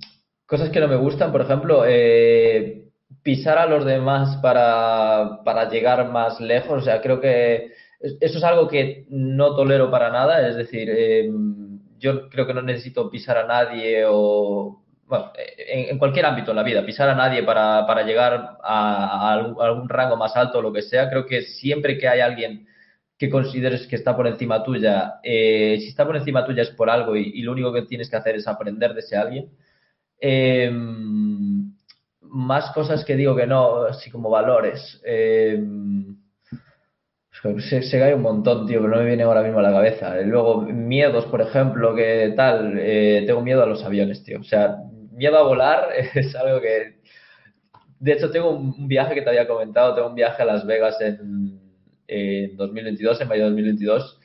cosas 0.44 0.68
que 0.68 0.80
no 0.80 0.88
me 0.88 0.96
gustan, 0.96 1.32
por 1.32 1.40
ejemplo, 1.40 1.84
eh, 1.86 2.90
pisar 3.22 3.56
a 3.56 3.66
los 3.66 3.86
demás 3.86 4.36
para, 4.42 5.40
para 5.42 5.70
llegar 5.70 6.10
más 6.10 6.38
lejos. 6.38 6.82
O 6.82 6.84
sea, 6.84 7.00
creo 7.00 7.18
que 7.18 7.72
eso 7.98 8.38
es 8.38 8.44
algo 8.44 8.68
que 8.68 9.06
no 9.08 9.56
tolero 9.56 9.90
para 9.90 10.10
nada. 10.10 10.46
Es 10.46 10.56
decir, 10.56 10.90
eh, 10.90 11.30
yo 11.99 12.28
creo 12.28 12.46
que 12.46 12.55
no 12.55 12.62
necesito 12.62 13.11
pisar 13.11 13.38
a 13.38 13.46
nadie 13.46 14.05
o 14.07 14.82
bueno, 15.07 15.32
en, 15.36 15.99
cualquier 15.99 16.26
ámbito 16.26 16.51
en 16.51 16.57
la 16.57 16.62
vida, 16.62 16.84
pisar 16.84 17.09
a 17.09 17.14
nadie 17.14 17.42
para, 17.42 17.86
para 17.86 18.03
llegar 18.03 18.59
a, 18.62 19.32
algún, 19.32 19.88
rango 19.88 20.16
más 20.16 20.36
alto 20.36 20.59
o 20.59 20.62
lo 20.62 20.72
que 20.72 20.82
sea, 20.82 21.09
creo 21.09 21.24
que 21.24 21.42
siempre 21.42 21.96
que 21.96 22.09
hay 22.09 22.20
alguien 22.20 22.66
que 23.16 23.30
consideres 23.30 23.86
que 23.86 23.96
está 23.96 24.14
por 24.14 24.26
encima 24.26 24.62
tuya, 24.62 25.14
eh, 25.22 25.78
si 25.80 25.88
está 25.88 26.07
por 26.07 26.16
encima 26.16 26.44
tuya 26.44 26.62
es 26.62 26.70
por 26.70 26.90
algo 26.90 27.16
y, 27.16 27.40
lo 27.42 27.53
único 27.53 27.72
que 27.72 27.82
tienes 27.82 28.11
que 28.11 28.16
hacer 28.16 28.36
es 28.36 28.46
aprender 28.46 28.92
de 28.92 29.01
ese 29.01 29.16
alguien. 29.16 29.51
Eh, 30.20 30.70
más 32.20 32.70
cosas 32.72 33.05
que 33.05 33.16
digo 33.16 33.34
que 33.34 33.46
no, 33.46 33.84
así 33.84 34.11
como 34.11 34.30
valores. 34.30 35.01
Eh, 35.05 35.59
se, 37.59 37.99
cae 37.99 38.14
un 38.14 38.22
montón, 38.22 38.66
tío, 38.66 38.80
pero 38.80 38.95
no 38.95 39.01
me 39.01 39.07
viene 39.07 39.22
ahora 39.22 39.43
mismo 39.43 39.61
a 39.61 39.62
la 39.62 39.72
cabeza. 39.72 40.16
Luego, 40.22 40.62
miedos, 40.62 41.26
por 41.26 41.41
ejemplo, 41.41 41.95
que 41.95 42.32
tal, 42.36 42.74
tengo 43.26 43.43
miedo 43.43 43.62
a 43.62 43.66
los 43.66 43.84
aviones, 43.84 44.24
tío. 44.24 44.41
O 44.41 44.45
sea, 44.45 44.76
miedo 45.18 45.36
a 45.36 45.43
volar 45.43 45.89
es 46.14 46.34
algo 46.34 46.61
que... 46.61 46.99
De 48.01 48.12
hecho, 48.12 48.30
tengo 48.30 48.51
un 48.51 48.86
viaje 48.86 49.14
que 49.14 49.22
te 49.22 49.28
había 49.28 49.49
comentado, 49.49 49.95
tengo 49.95 50.09
un 50.09 50.14
viaje 50.14 50.43
a 50.43 50.47
Las 50.47 50.64
Vegas 50.64 50.97
en, 51.01 52.57
2022, 52.57 53.20
en 53.20 53.28
mayo 53.28 53.43
de 53.43 53.51
2022. 53.51 54.20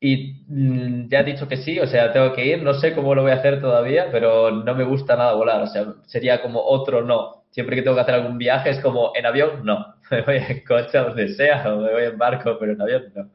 Y 0.00 0.44
mm, 0.46 1.08
ya 1.08 1.20
he 1.20 1.24
dicho 1.24 1.48
que 1.48 1.56
sí, 1.56 1.80
o 1.80 1.86
sea, 1.86 2.12
tengo 2.12 2.34
que 2.34 2.46
ir, 2.46 2.62
no 2.62 2.74
sé 2.74 2.94
cómo 2.94 3.14
lo 3.14 3.22
voy 3.22 3.32
a 3.32 3.36
hacer 3.36 3.60
todavía, 3.60 4.10
pero 4.12 4.50
no 4.50 4.74
me 4.74 4.84
gusta 4.84 5.16
nada 5.16 5.32
volar, 5.32 5.62
o 5.62 5.66
sea, 5.66 5.94
sería 6.06 6.42
como 6.42 6.60
otro 6.62 7.02
no. 7.02 7.44
Siempre 7.50 7.74
que 7.74 7.82
tengo 7.82 7.96
que 7.96 8.02
hacer 8.02 8.14
algún 8.14 8.38
viaje 8.38 8.70
es 8.70 8.80
como 8.80 9.12
en 9.16 9.26
avión, 9.26 9.64
no. 9.64 9.94
Me 10.10 10.22
voy 10.22 10.36
en 10.36 10.64
coche, 10.64 10.98
donde 10.98 11.28
sea, 11.34 11.74
o 11.74 11.80
me 11.80 11.92
voy 11.92 12.04
en 12.04 12.18
barco, 12.18 12.56
pero 12.58 12.72
en 12.72 12.80
avión 12.80 13.04
no. 13.14 13.30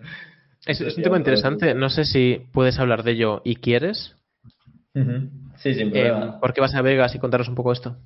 Es, 0.66 0.82
un 0.82 0.94
tema 1.04 1.18
interesante, 1.18 1.74
no 1.74 1.90
sé 1.90 2.06
si 2.06 2.42
puedes 2.52 2.80
hablar 2.80 3.04
de 3.04 3.12
ello 3.12 3.42
y 3.44 3.58
quieres. 3.58 4.16
Sí, 5.58 5.74
sin 5.74 5.92
problema. 5.92 6.26
Eh, 6.26 6.40
¿Por 6.40 6.54
qué 6.54 6.62
vas 6.62 6.76
a 6.76 6.82
Vegas 6.82 7.16
y 7.16 7.20
contaros 7.20 7.48
un 7.48 7.56
poco 7.56 7.72
esto? 7.72 7.98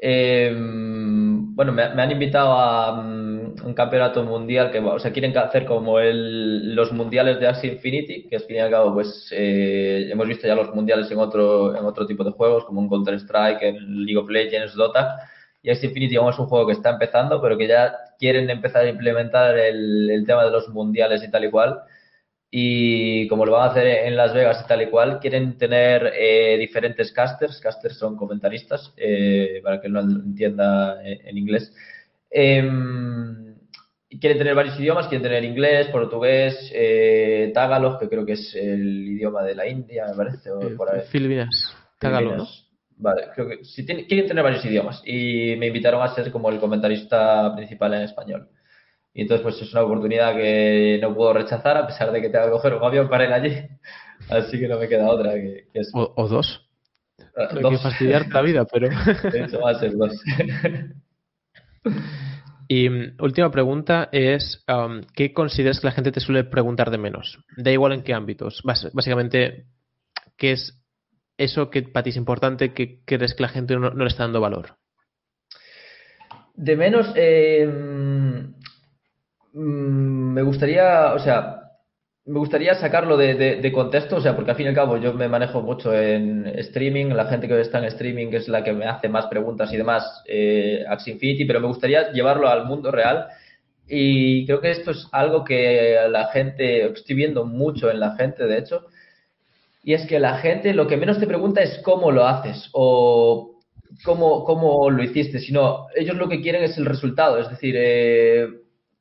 Eh, 0.00 0.54
bueno, 0.54 1.72
me, 1.72 1.82
han 1.82 2.10
invitado 2.10 2.52
a 2.52 3.02
mm, 3.02 3.64
un 3.64 3.74
campeonato 3.74 4.22
mundial 4.22 4.70
que, 4.70 4.78
o 4.78 4.98
sea, 4.98 5.12
quieren 5.12 5.36
hacer 5.36 5.64
como 5.64 5.98
el, 5.98 6.74
los 6.74 6.92
mundiales 6.92 7.40
de 7.40 7.48
Axie 7.48 7.72
Infinity, 7.72 8.28
que 8.28 8.36
al 8.36 8.42
fin 8.42 8.56
y 8.56 8.60
al 8.60 8.70
cabo, 8.70 8.94
pues 8.94 9.28
eh, 9.32 10.08
hemos 10.10 10.28
visto 10.28 10.46
ya 10.46 10.54
los 10.54 10.72
mundiales 10.72 11.10
en 11.10 11.18
otro, 11.18 11.76
en 11.76 11.84
otro 11.84 12.06
tipo 12.06 12.22
de 12.22 12.30
juegos, 12.30 12.64
como 12.64 12.80
un 12.80 12.88
Counter 12.88 13.14
Strike, 13.14 13.62
en 13.62 14.04
League 14.04 14.18
of 14.18 14.30
Legends, 14.30 14.74
Dota. 14.74 15.18
Y 15.68 15.70
Axie 15.70 15.88
Infinity, 15.88 16.12
digamos, 16.12 16.34
es 16.34 16.38
un 16.38 16.46
juego 16.46 16.66
que 16.66 16.72
está 16.72 16.88
empezando, 16.88 17.42
pero 17.42 17.58
que 17.58 17.68
ya 17.68 17.94
quieren 18.18 18.48
empezar 18.48 18.86
a 18.86 18.88
implementar 18.88 19.58
el, 19.58 20.08
el 20.08 20.24
tema 20.24 20.42
de 20.46 20.50
los 20.50 20.70
mundiales 20.70 21.22
y 21.22 21.30
tal 21.30 21.44
y 21.44 21.50
cual. 21.50 21.82
Y 22.50 23.28
como 23.28 23.44
lo 23.44 23.52
van 23.52 23.68
a 23.68 23.72
hacer 23.72 23.86
en 23.86 24.16
Las 24.16 24.32
Vegas 24.32 24.62
y 24.64 24.66
tal 24.66 24.80
y 24.80 24.86
cual, 24.86 25.20
quieren 25.20 25.58
tener 25.58 26.14
eh, 26.18 26.56
diferentes 26.58 27.12
casters, 27.12 27.60
casters 27.60 27.98
son 27.98 28.16
comentaristas, 28.16 28.94
eh, 28.96 29.60
para 29.62 29.78
que 29.78 29.90
no 29.90 30.00
entienda 30.00 31.02
en 31.04 31.36
inglés. 31.36 31.70
Em, 32.30 33.54
quieren 34.08 34.38
tener 34.38 34.54
varios 34.54 34.80
idiomas, 34.80 35.08
quieren 35.08 35.22
tener 35.22 35.44
inglés, 35.44 35.88
portugués, 35.88 36.72
eh, 36.74 37.50
tagalog, 37.52 37.98
que 37.98 38.08
creo 38.08 38.24
que 38.24 38.32
es 38.32 38.54
el 38.54 39.06
idioma 39.06 39.42
de 39.42 39.54
la 39.54 39.68
India, 39.68 40.06
me 40.08 40.14
parece, 40.16 40.50
o 40.50 40.60
por 40.78 40.94
ahí. 40.94 41.02
Filipinas, 41.10 41.50
tagalog, 41.98 42.48
Vale, 43.00 43.28
creo 43.34 43.48
que 43.48 43.64
sí, 43.64 43.86
quieren 43.86 44.26
tener 44.26 44.42
varios 44.42 44.64
idiomas 44.64 45.02
y 45.06 45.54
me 45.56 45.68
invitaron 45.68 46.02
a 46.02 46.14
ser 46.14 46.32
como 46.32 46.50
el 46.50 46.58
comentarista 46.58 47.54
principal 47.54 47.94
en 47.94 48.02
español. 48.02 48.48
Y 49.14 49.22
entonces, 49.22 49.42
pues 49.42 49.60
es 49.62 49.72
una 49.72 49.82
oportunidad 49.82 50.34
que 50.34 50.98
no 51.00 51.14
puedo 51.14 51.32
rechazar 51.32 51.76
a 51.76 51.86
pesar 51.86 52.12
de 52.12 52.20
que 52.20 52.28
tenga 52.28 52.46
que 52.46 52.52
coger 52.52 52.74
un 52.74 52.84
avión 52.84 53.08
para 53.08 53.24
ir 53.24 53.32
allí. 53.32 53.68
Así 54.30 54.58
que 54.58 54.68
no 54.68 54.78
me 54.78 54.88
queda 54.88 55.08
otra. 55.08 55.32
Que, 55.34 55.66
o, 55.92 56.28
dos. 56.28 56.68
Ah, 57.36 57.48
no 57.52 57.68
hay 57.68 57.76
que 57.76 57.82
fastidiar 57.82 58.28
la 58.28 58.42
vida, 58.42 58.64
pero. 58.64 58.88
De 59.32 59.44
hecho, 59.44 59.60
va 59.60 59.70
a 59.70 59.78
ser 59.78 59.96
dos. 59.96 60.20
Y 62.68 62.88
mm, 62.90 63.16
última 63.20 63.50
pregunta 63.50 64.08
es, 64.12 64.64
um, 64.68 65.02
¿qué 65.14 65.32
consideras 65.32 65.80
que 65.80 65.86
la 65.86 65.92
gente 65.92 66.12
te 66.12 66.20
suele 66.20 66.44
preguntar 66.44 66.90
de 66.90 66.98
menos? 66.98 67.38
Da 67.56 67.70
igual 67.70 67.92
en 67.92 68.02
qué 68.02 68.12
ámbitos. 68.12 68.62
básicamente, 68.64 69.66
¿qué 70.36 70.52
es 70.52 70.78
eso 71.38 71.70
que 71.70 71.82
para 71.82 72.04
ti 72.04 72.10
es 72.10 72.16
importante 72.16 72.74
que 72.74 73.00
crees 73.04 73.34
que 73.34 73.42
la 73.42 73.48
gente 73.48 73.76
no, 73.76 73.90
le 73.90 74.06
está 74.06 74.24
dando 74.24 74.40
valor? 74.40 74.76
De 76.54 76.76
menos, 76.76 77.12
eh, 77.14 77.66
Mm, 79.52 80.34
me 80.34 80.42
gustaría, 80.42 81.14
o 81.14 81.18
sea, 81.18 81.62
me 82.26 82.38
gustaría 82.38 82.74
sacarlo 82.74 83.16
de, 83.16 83.72
contexto, 83.72 84.16
o 84.16 84.20
sea, 84.20 84.36
porque 84.36 84.50
al 84.50 84.56
fin 84.56 84.66
y 84.66 84.68
al 84.68 84.74
cabo 84.74 84.98
yo 84.98 85.14
me 85.14 85.28
manejo 85.28 85.62
mucho 85.62 85.92
en 85.94 86.46
streaming, 86.46 87.06
la 87.06 87.26
gente 87.26 87.48
que 87.48 87.60
está 87.60 87.78
en 87.78 87.86
streaming 87.86 88.28
es 88.32 88.48
la 88.48 88.62
que 88.62 88.72
me 88.72 88.86
hace 88.86 89.08
más 89.08 89.26
preguntas 89.26 89.72
y 89.72 89.76
demás, 89.76 90.22
eh, 90.26 90.84
Infinity, 91.06 91.44
pero 91.44 91.60
me 91.60 91.66
gustaría 91.68 92.12
llevarlo 92.12 92.48
al 92.48 92.66
mundo 92.66 92.90
real 92.90 93.28
y 93.88 94.46
creo 94.46 94.60
que 94.60 94.70
esto 94.70 94.90
es 94.92 95.08
algo 95.12 95.44
que 95.44 95.96
la 96.10 96.28
gente, 96.28 96.86
estoy 96.92 97.16
viendo 97.16 97.44
mucho 97.46 97.90
en 97.90 98.00
la 98.00 98.14
gente, 98.16 98.44
de 98.46 98.58
hecho, 98.58 98.86
y 99.82 99.94
es 99.94 100.06
que 100.06 100.18
la 100.18 100.38
gente 100.38 100.74
lo 100.74 100.86
que 100.86 100.96
menos 100.96 101.18
te 101.18 101.26
pregunta 101.26 101.62
es 101.62 101.80
cómo 101.84 102.10
lo 102.10 102.26
haces 102.26 102.68
o 102.72 103.60
cómo, 104.04 104.44
cómo 104.44 104.90
lo 104.90 105.02
hiciste, 105.02 105.38
sino 105.38 105.86
ellos 105.94 106.16
lo 106.16 106.28
que 106.28 106.40
quieren 106.40 106.62
es 106.62 106.76
el 106.78 106.86
resultado, 106.86 107.38
es 107.38 107.48
decir, 107.48 107.74
eh, 107.78 108.48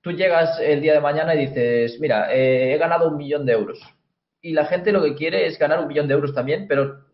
tú 0.02 0.12
llegas 0.12 0.60
el 0.60 0.82
día 0.82 0.94
de 0.94 1.02
mañana 1.02 1.36
y 1.36 1.48
dices, 1.48 2.00
mira, 2.00 2.34
eh, 2.34 2.74
he 2.74 2.78
ganado 2.78 3.10
un 3.10 3.18
millón 3.18 3.46
de 3.46 3.54
euros. 3.54 3.80
Y 4.42 4.54
la 4.54 4.66
gente 4.66 4.92
lo 4.92 5.04
que 5.04 5.16
quiere 5.16 5.48
es 5.48 5.60
ganar 5.60 5.80
un 5.80 5.88
millón 5.88 6.08
de 6.08 6.14
euros 6.14 6.34
también, 6.34 6.68
pero 6.68 7.06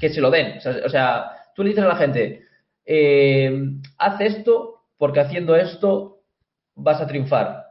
que 0.00 0.10
se 0.10 0.20
lo 0.20 0.30
den. 0.30 0.58
O 0.84 0.88
sea, 0.88 1.30
tú 1.54 1.62
le 1.62 1.70
dices 1.70 1.84
a 1.84 1.88
la 1.88 1.96
gente, 1.96 2.42
eh, 2.84 3.70
haz 3.98 4.20
esto 4.20 4.82
porque 4.98 5.20
haciendo 5.20 5.56
esto 5.56 6.18
vas 6.74 7.00
a 7.00 7.06
triunfar. 7.06 7.64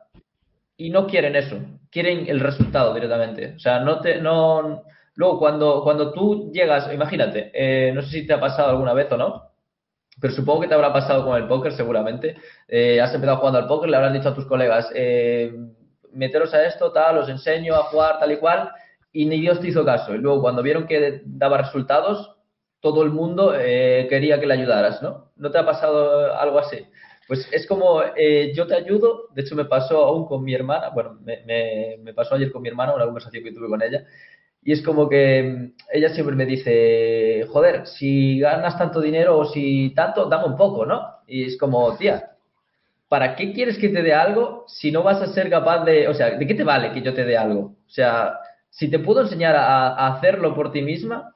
Y 0.78 0.90
no 0.90 1.06
quieren 1.06 1.36
eso, 1.36 1.60
quieren 1.92 2.28
el 2.28 2.40
resultado 2.40 2.94
directamente. 2.94 3.54
O 3.56 3.60
sea, 3.60 3.80
no 3.82 4.00
te, 4.00 4.20
no, 4.20 4.84
luego 5.16 5.40
cuando, 5.40 5.84
cuando 5.84 6.12
tú 6.12 6.52
llegas, 6.52 6.92
imagínate, 6.94 7.52
eh, 7.54 7.92
no 7.94 8.02
sé 8.02 8.10
si 8.10 8.28
te 8.28 8.34
ha 8.34 8.40
pasado 8.40 8.70
alguna 8.70 8.94
vez 8.94 9.12
o 9.12 9.18
no, 9.18 9.52
pero 10.22 10.34
supongo 10.34 10.62
que 10.62 10.68
te 10.68 10.76
habrá 10.76 10.94
pasado 10.94 11.26
con 11.26 11.36
el 11.36 11.48
póker 11.48 11.74
seguramente. 11.74 12.38
Eh, 12.68 13.02
has 13.02 13.14
empezado 13.14 13.38
jugando 13.38 13.60
al 13.60 13.68
póker, 13.68 13.90
le 13.90 13.98
habrás 13.98 14.14
dicho 14.14 14.30
a 14.30 14.36
tus 14.36 14.46
colegas, 14.46 14.90
eh, 14.94 15.52
meteros 16.14 16.54
a 16.54 16.66
esto, 16.66 16.92
tal, 16.92 17.18
os 17.18 17.28
enseño 17.28 17.76
a 17.76 17.84
jugar 17.84 18.20
tal 18.20 18.32
y 18.32 18.38
cual, 18.38 18.72
y 19.12 19.26
ni 19.26 19.42
Dios 19.42 19.60
te 19.60 19.70
hizo 19.70 19.84
caso. 19.84 20.14
Y 20.14 20.20
luego 20.20 20.42
cuando 20.42 20.62
vieron 20.62 20.86
que 20.86 21.22
daba 21.26 21.58
resultados, 21.58 22.36
todo 22.82 23.04
el 23.04 23.10
mundo 23.10 23.54
eh, 23.58 24.08
quería 24.10 24.40
que 24.40 24.46
le 24.46 24.54
ayudaras, 24.54 25.02
¿no? 25.02 25.32
¿No 25.36 25.50
te 25.50 25.58
ha 25.58 25.66
pasado 25.66 26.36
algo 26.36 26.60
así? 26.60 26.86
Pues 27.28 27.48
es 27.52 27.66
como, 27.66 28.02
yo 28.54 28.68
te 28.68 28.76
ayudo, 28.76 29.30
de 29.34 29.44
hecho 29.44 29.56
me 29.56 29.64
pasó 29.64 30.04
aún 30.04 30.26
con 30.26 30.44
mi 30.44 30.54
hermana, 30.54 30.90
bueno, 30.90 31.18
me, 31.22 31.42
me, 31.46 31.98
me 32.02 32.14
pasó 32.14 32.36
ayer 32.36 32.52
con 32.52 32.62
mi 32.62 32.68
hermana, 32.68 32.94
una 32.94 33.06
conversación 33.06 33.44
que 33.44 33.54
tuve 33.54 33.70
con 33.70 33.82
ella, 33.82 34.04
y 34.64 34.72
es 34.72 34.82
como 34.82 35.10
que 35.10 35.44
mm, 35.44 35.74
ella 35.94 36.10
siempre 36.10 36.36
me 36.36 36.46
dice, 36.46 37.46
joder, 37.50 37.88
si 37.88 38.40
ganas 38.40 38.78
tanto 38.78 39.02
dinero 39.02 39.38
o 39.38 39.46
si 39.46 39.94
tanto, 39.96 40.26
dame 40.26 40.46
un 40.46 40.58
poco, 40.58 40.86
¿no? 40.86 41.02
Y 41.28 41.46
es 41.46 41.58
como, 41.58 41.96
tía, 41.98 42.32
¿para 43.08 43.36
qué 43.36 43.54
quieres 43.54 43.78
que 43.78 43.90
te 43.90 44.04
dé 44.04 44.14
algo 44.14 44.66
si 44.68 44.92
no 44.92 45.04
vas 45.04 45.22
a 45.22 45.34
ser 45.34 45.50
capaz 45.50 45.84
de, 45.86 46.08
o 46.08 46.14
sea, 46.14 46.32
¿de 46.38 46.48
qué 46.48 46.54
te 46.54 46.64
vale 46.64 46.92
que 46.92 47.02
yo 47.02 47.14
te 47.14 47.26
dé 47.26 47.38
algo? 47.38 47.76
O 47.88 47.90
sea, 47.90 48.36
si 48.70 48.90
te 48.90 49.00
puedo 49.00 49.22
enseñar 49.22 49.56
a, 49.56 50.08
hacerlo 50.08 50.56
por 50.56 50.72
ti 50.72 50.82
misma, 50.82 51.36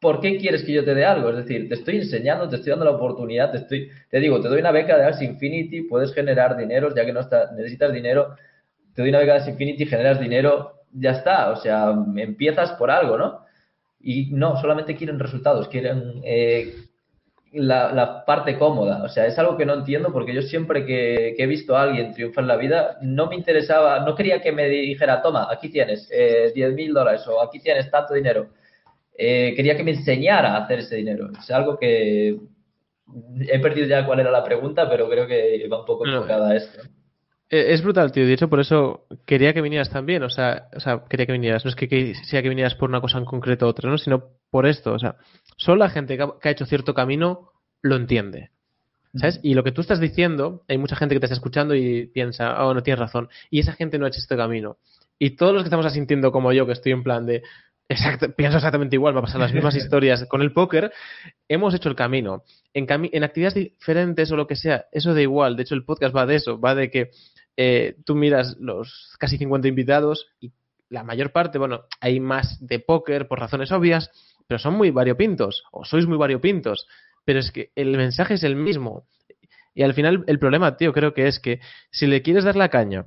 ¿por 0.00 0.20
qué 0.20 0.38
quieres 0.38 0.62
que 0.64 0.72
yo 0.72 0.84
te 0.84 0.94
dé 0.94 1.04
algo? 1.04 1.30
Es 1.30 1.36
decir, 1.36 1.68
te 1.68 1.74
estoy 1.74 1.96
enseñando, 1.98 2.48
te 2.48 2.56
estoy 2.56 2.70
dando 2.70 2.86
la 2.86 2.92
oportunidad, 2.92 3.50
te 3.50 3.58
estoy, 3.58 3.90
te 4.08 4.20
digo, 4.20 4.40
te 4.40 4.48
doy 4.48 4.60
una 4.60 4.72
beca 4.72 4.96
de 4.96 5.04
Axie 5.04 5.26
Infinity, 5.26 5.82
puedes 5.82 6.14
generar 6.14 6.56
dinero, 6.56 6.94
ya 6.94 7.04
que 7.04 7.12
no 7.12 7.20
necesitas 7.56 7.92
dinero, 7.92 8.36
te 8.94 9.02
doy 9.02 9.10
una 9.10 9.18
beca 9.18 9.32
de 9.32 9.38
Axie 9.40 9.52
Infinity, 9.52 9.86
generas 9.86 10.20
dinero, 10.20 10.79
ya 10.92 11.12
está, 11.12 11.50
o 11.50 11.56
sea, 11.56 11.94
empiezas 12.16 12.72
por 12.72 12.90
algo, 12.90 13.16
¿no? 13.16 13.40
Y 14.00 14.30
no, 14.32 14.60
solamente 14.60 14.96
quieren 14.96 15.18
resultados, 15.18 15.68
quieren 15.68 16.20
eh, 16.24 16.74
la, 17.52 18.24
parte 18.24 18.58
cómoda. 18.58 19.02
O 19.04 19.08
sea, 19.08 19.26
es 19.26 19.38
algo 19.38 19.56
que 19.56 19.66
no 19.66 19.74
entiendo 19.74 20.12
porque 20.12 20.34
yo 20.34 20.42
siempre 20.42 20.86
que, 20.86 21.34
he 21.36 21.46
visto 21.46 21.76
a 21.76 21.82
alguien 21.82 22.12
triunfar 22.14 22.44
en 22.44 22.48
la 22.48 22.56
vida, 22.56 22.98
no 23.02 23.26
me 23.26 23.36
interesaba, 23.36 24.00
no 24.00 24.14
quería 24.14 24.40
que 24.40 24.52
me 24.52 24.68
dijera, 24.68 25.22
toma, 25.22 25.48
aquí 25.50 25.68
tienes 25.68 26.08
eh, 26.12 26.50
10 26.54 26.74
mil 26.74 26.92
dólares 26.94 27.26
o 27.26 27.40
aquí 27.42 27.60
tienes 27.60 27.90
tanto 27.90 28.14
dinero. 28.14 28.48
Eh, 29.16 29.52
quería 29.54 29.76
que 29.76 29.84
me 29.84 29.92
enseñara 29.92 30.54
a 30.54 30.64
hacer 30.64 30.80
ese 30.80 30.96
dinero. 30.96 31.30
Es 31.38 31.50
algo 31.50 31.78
que 31.78 32.38
he 33.40 33.58
perdido 33.58 33.86
ya 33.86 34.06
cuál 34.06 34.20
era 34.20 34.30
la 34.30 34.44
pregunta, 34.44 34.88
pero 34.88 35.08
creo 35.10 35.26
que 35.26 35.68
va 35.68 35.80
un 35.80 35.86
poco 35.86 36.06
enfocada 36.06 36.50
a 36.50 36.56
esto. 36.56 36.82
Eh, 37.50 37.72
es 37.74 37.82
brutal, 37.82 38.12
tío. 38.12 38.24
De 38.24 38.32
hecho, 38.32 38.48
por 38.48 38.60
eso 38.60 39.06
quería 39.26 39.52
que 39.52 39.60
vinieras 39.60 39.90
también. 39.90 40.22
O 40.22 40.30
sea, 40.30 40.68
o 40.74 40.80
sea 40.80 41.04
quería 41.08 41.26
que 41.26 41.32
vinieras. 41.32 41.64
No 41.64 41.70
es 41.70 41.76
que, 41.76 42.14
sea 42.22 42.42
que 42.42 42.48
vinieras 42.48 42.76
por 42.76 42.88
una 42.88 43.00
cosa 43.00 43.18
en 43.18 43.24
concreto 43.24 43.66
u 43.66 43.68
otra, 43.68 43.90
¿no? 43.90 43.98
Sino 43.98 44.24
por 44.50 44.66
esto. 44.66 44.92
O 44.92 44.98
sea, 44.98 45.16
solo 45.56 45.78
la 45.78 45.90
gente 45.90 46.16
que 46.16 46.22
ha, 46.22 46.50
hecho 46.50 46.64
cierto 46.64 46.94
camino 46.94 47.50
lo 47.82 47.96
entiende. 47.96 48.50
¿Sabes? 49.12 49.40
Y 49.42 49.54
lo 49.54 49.64
que 49.64 49.72
tú 49.72 49.80
estás 49.80 49.98
diciendo, 49.98 50.62
hay 50.68 50.78
mucha 50.78 50.94
gente 50.94 51.16
que 51.16 51.18
te 51.18 51.26
está 51.26 51.34
escuchando 51.34 51.74
y 51.74 52.06
piensa, 52.06 52.64
oh, 52.64 52.72
no 52.74 52.82
tienes 52.84 53.00
razón. 53.00 53.28
Y 53.50 53.58
esa 53.58 53.72
gente 53.72 53.98
no 53.98 54.04
ha 54.04 54.08
hecho 54.08 54.20
este 54.20 54.36
camino. 54.36 54.78
Y 55.18 55.30
todos 55.30 55.52
los 55.52 55.64
que 55.64 55.66
estamos 55.66 55.84
asintiendo 55.84 56.30
como 56.30 56.52
yo, 56.52 56.64
que 56.64 56.72
estoy 56.72 56.92
en 56.92 57.02
plan 57.02 57.26
de, 57.26 57.42
exacto, 57.88 58.32
pienso 58.36 58.58
exactamente 58.58 58.94
igual, 58.94 59.16
va 59.16 59.18
a 59.18 59.24
pasar 59.24 59.40
las 59.40 59.52
mismas 59.52 59.74
historias 59.76 60.26
con 60.26 60.42
el 60.42 60.52
póker, 60.52 60.92
hemos 61.48 61.74
hecho 61.74 61.88
el 61.88 61.96
camino. 61.96 62.44
En, 62.72 62.86
en 62.88 63.24
actividades 63.24 63.54
diferentes 63.54 64.30
o 64.30 64.36
lo 64.36 64.46
que 64.46 64.54
sea, 64.54 64.86
eso 64.92 65.12
da 65.12 65.20
igual. 65.20 65.56
De 65.56 65.62
hecho, 65.62 65.74
el 65.74 65.84
podcast 65.84 66.14
va 66.14 66.24
de 66.24 66.36
eso, 66.36 66.60
va 66.60 66.76
de 66.76 66.88
que 66.88 67.10
eh, 67.62 67.96
tú 68.06 68.14
miras 68.14 68.56
los 68.58 69.14
casi 69.18 69.36
50 69.36 69.68
invitados 69.68 70.28
y 70.40 70.50
la 70.88 71.04
mayor 71.04 71.30
parte, 71.30 71.58
bueno, 71.58 71.82
hay 72.00 72.18
más 72.18 72.56
de 72.66 72.78
póker 72.78 73.28
por 73.28 73.38
razones 73.38 73.70
obvias, 73.70 74.10
pero 74.46 74.58
son 74.58 74.78
muy 74.78 74.90
variopintos, 74.90 75.64
o 75.70 75.84
sois 75.84 76.06
muy 76.06 76.16
variopintos, 76.16 76.88
pero 77.22 77.38
es 77.38 77.52
que 77.52 77.70
el 77.76 77.98
mensaje 77.98 78.32
es 78.32 78.44
el 78.44 78.56
mismo. 78.56 79.04
Y 79.74 79.82
al 79.82 79.92
final 79.92 80.24
el 80.26 80.38
problema, 80.38 80.78
tío, 80.78 80.94
creo 80.94 81.12
que 81.12 81.26
es 81.26 81.38
que 81.38 81.60
si 81.90 82.06
le 82.06 82.22
quieres 82.22 82.44
dar 82.44 82.56
la 82.56 82.70
caña 82.70 83.04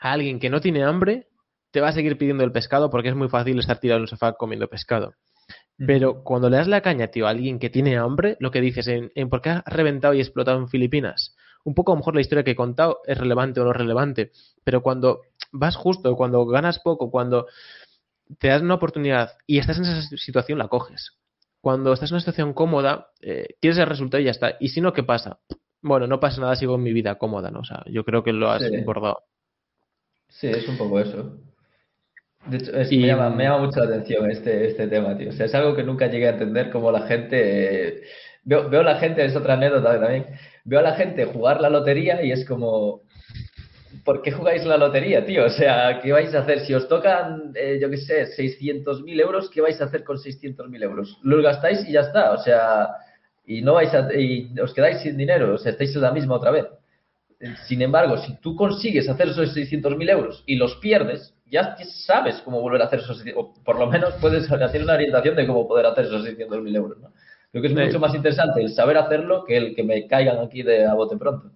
a 0.00 0.10
alguien 0.10 0.40
que 0.40 0.50
no 0.50 0.60
tiene 0.60 0.82
hambre, 0.82 1.28
te 1.70 1.80
va 1.80 1.90
a 1.90 1.92
seguir 1.92 2.18
pidiendo 2.18 2.42
el 2.42 2.50
pescado 2.50 2.90
porque 2.90 3.10
es 3.10 3.14
muy 3.14 3.28
fácil 3.28 3.60
estar 3.60 3.78
tirado 3.78 3.98
en 3.98 4.02
el 4.02 4.08
sofá 4.08 4.32
comiendo 4.32 4.66
pescado. 4.66 5.14
Pero 5.76 6.24
cuando 6.24 6.50
le 6.50 6.56
das 6.56 6.66
la 6.66 6.80
caña, 6.80 7.12
tío, 7.12 7.28
a 7.28 7.30
alguien 7.30 7.60
que 7.60 7.70
tiene 7.70 7.96
hambre, 7.96 8.36
lo 8.40 8.50
que 8.50 8.60
dices 8.60 8.88
en, 8.88 9.12
en 9.14 9.28
por 9.28 9.40
qué 9.40 9.50
ha 9.50 9.62
reventado 9.66 10.14
y 10.14 10.20
explotado 10.20 10.58
en 10.58 10.68
Filipinas, 10.68 11.36
un 11.68 11.74
poco 11.74 11.92
a 11.92 11.94
lo 11.94 11.98
mejor 11.98 12.14
la 12.14 12.22
historia 12.22 12.44
que 12.44 12.52
he 12.52 12.56
contado 12.56 13.02
es 13.04 13.18
relevante 13.18 13.60
o 13.60 13.64
no 13.64 13.74
relevante, 13.74 14.32
pero 14.64 14.82
cuando 14.82 15.20
vas 15.52 15.76
justo, 15.76 16.16
cuando 16.16 16.46
ganas 16.46 16.78
poco, 16.78 17.10
cuando 17.10 17.46
te 18.38 18.48
das 18.48 18.62
una 18.62 18.76
oportunidad 18.76 19.32
y 19.46 19.58
estás 19.58 19.76
en 19.76 19.84
esa 19.84 20.16
situación, 20.16 20.58
la 20.58 20.68
coges. 20.68 21.18
Cuando 21.60 21.92
estás 21.92 22.10
en 22.10 22.14
una 22.14 22.20
situación 22.20 22.54
cómoda, 22.54 23.10
eh, 23.20 23.56
quieres 23.60 23.78
el 23.78 23.86
resultado 23.86 24.22
y 24.22 24.24
ya 24.24 24.30
está. 24.30 24.56
Y 24.60 24.68
si 24.70 24.80
no, 24.80 24.94
¿qué 24.94 25.02
pasa? 25.02 25.40
Bueno, 25.82 26.06
no 26.06 26.20
pasa 26.20 26.40
nada, 26.40 26.56
sigo 26.56 26.76
en 26.76 26.84
mi 26.84 26.94
vida 26.94 27.16
cómoda, 27.16 27.50
¿no? 27.50 27.60
O 27.60 27.64
sea, 27.64 27.84
yo 27.86 28.02
creo 28.02 28.24
que 28.24 28.32
lo 28.32 28.50
has 28.50 28.62
sí. 28.62 28.84
Sí, 30.28 30.46
es 30.46 30.68
un 30.68 30.78
poco 30.78 31.00
eso. 31.00 31.36
De 32.46 32.56
hecho, 32.56 32.72
me, 32.72 33.06
llama, 33.06 33.28
me, 33.28 33.44
llama, 33.44 33.66
mucho 33.66 33.80
la 33.80 33.96
atención 33.96 34.30
este, 34.30 34.68
este 34.68 34.86
tema, 34.86 35.18
tío. 35.18 35.28
O 35.28 35.32
sea, 35.32 35.44
es 35.44 35.54
algo 35.54 35.76
que 35.76 35.82
nunca 35.82 36.06
llegué 36.06 36.28
a 36.28 36.32
entender 36.32 36.70
cómo 36.70 36.90
la 36.90 37.06
gente... 37.06 38.04
veo, 38.48 38.68
veo 38.70 38.82
la 38.82 38.96
gente, 38.96 39.24
es 39.24 39.36
otra 39.36 39.54
anécdota 39.54 40.00
también, 40.00 40.26
veo 40.64 40.80
a 40.80 40.82
la 40.82 40.94
gente 40.94 41.26
jugar 41.26 41.60
la 41.60 41.68
lotería 41.68 42.22
y 42.22 42.32
es 42.32 42.46
como, 42.46 43.02
¿por 44.04 44.22
qué 44.22 44.32
jugáis 44.32 44.64
la 44.64 44.78
lotería, 44.78 45.24
tío? 45.24 45.44
O 45.44 45.50
sea, 45.50 46.00
¿qué 46.00 46.12
vais 46.12 46.34
a 46.34 46.40
hacer? 46.40 46.60
Si 46.60 46.72
os 46.72 46.88
tocan, 46.88 47.52
eh, 47.54 47.78
yo 47.80 47.90
qué 47.90 47.98
sé, 47.98 48.24
600.000 48.24 49.20
euros, 49.20 49.50
¿qué 49.50 49.60
vais 49.60 49.78
a 49.82 49.84
hacer 49.84 50.02
con 50.02 50.16
600.000 50.16 50.82
euros? 50.82 51.18
Los 51.22 51.42
gastáis 51.42 51.86
y 51.86 51.92
ya 51.92 52.00
está, 52.00 52.32
o 52.32 52.38
sea, 52.38 52.88
y 53.44 53.60
no 53.60 53.74
vais 53.74 53.92
a, 53.92 54.08
y 54.14 54.58
os 54.58 54.72
quedáis 54.72 55.00
sin 55.02 55.18
dinero, 55.18 55.54
o 55.54 55.58
sea, 55.58 55.72
estáis 55.72 55.94
en 55.94 56.02
la 56.02 56.12
misma 56.12 56.36
otra 56.36 56.50
vez. 56.50 56.66
Sin 57.66 57.82
embargo, 57.82 58.16
si 58.16 58.40
tú 58.40 58.56
consigues 58.56 59.08
hacer 59.08 59.28
esos 59.28 59.54
600.000 59.54 60.10
euros 60.10 60.42
y 60.46 60.56
los 60.56 60.74
pierdes, 60.76 61.34
ya 61.50 61.76
sabes 62.06 62.40
cómo 62.44 62.60
volver 62.62 62.80
a 62.80 62.86
hacer 62.86 63.00
esos, 63.00 63.22
o 63.36 63.54
por 63.62 63.78
lo 63.78 63.86
menos 63.88 64.14
puedes 64.22 64.50
hacer 64.50 64.82
una 64.82 64.94
orientación 64.94 65.36
de 65.36 65.46
cómo 65.46 65.68
poder 65.68 65.84
hacer 65.84 66.06
esos 66.06 66.24
600.000 66.24 66.76
euros, 66.76 66.98
¿no? 66.98 67.12
Creo 67.50 67.62
que 67.62 67.68
es 67.68 67.74
mucho 67.74 67.98
más 67.98 68.14
interesante 68.14 68.60
el 68.60 68.70
saber 68.70 68.98
hacerlo 68.98 69.44
que 69.44 69.56
el 69.56 69.74
que 69.74 69.82
me 69.82 70.06
caigan 70.06 70.38
aquí 70.38 70.62
de 70.62 70.86
a 70.86 70.94
bote 70.94 71.16
pronto. 71.16 71.50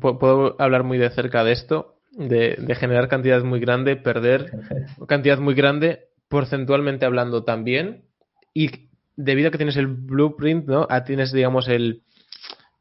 Puedo 0.00 0.56
hablar 0.60 0.84
muy 0.84 0.98
de 0.98 1.10
cerca 1.10 1.42
de 1.42 1.52
esto, 1.52 1.96
de, 2.12 2.56
de 2.58 2.74
generar 2.74 3.08
cantidades 3.08 3.44
muy 3.44 3.60
grande, 3.60 3.96
perder 3.96 4.52
cantidad 5.08 5.38
muy 5.38 5.54
grande, 5.54 6.06
porcentualmente 6.28 7.06
hablando 7.06 7.44
también, 7.44 8.04
y 8.54 8.70
debido 9.16 9.48
a 9.48 9.50
que 9.50 9.58
tienes 9.58 9.76
el 9.76 9.86
blueprint, 9.86 10.66
¿no? 10.66 10.86
Ah, 10.90 11.04
tienes, 11.04 11.32
digamos, 11.32 11.68
el, 11.68 12.02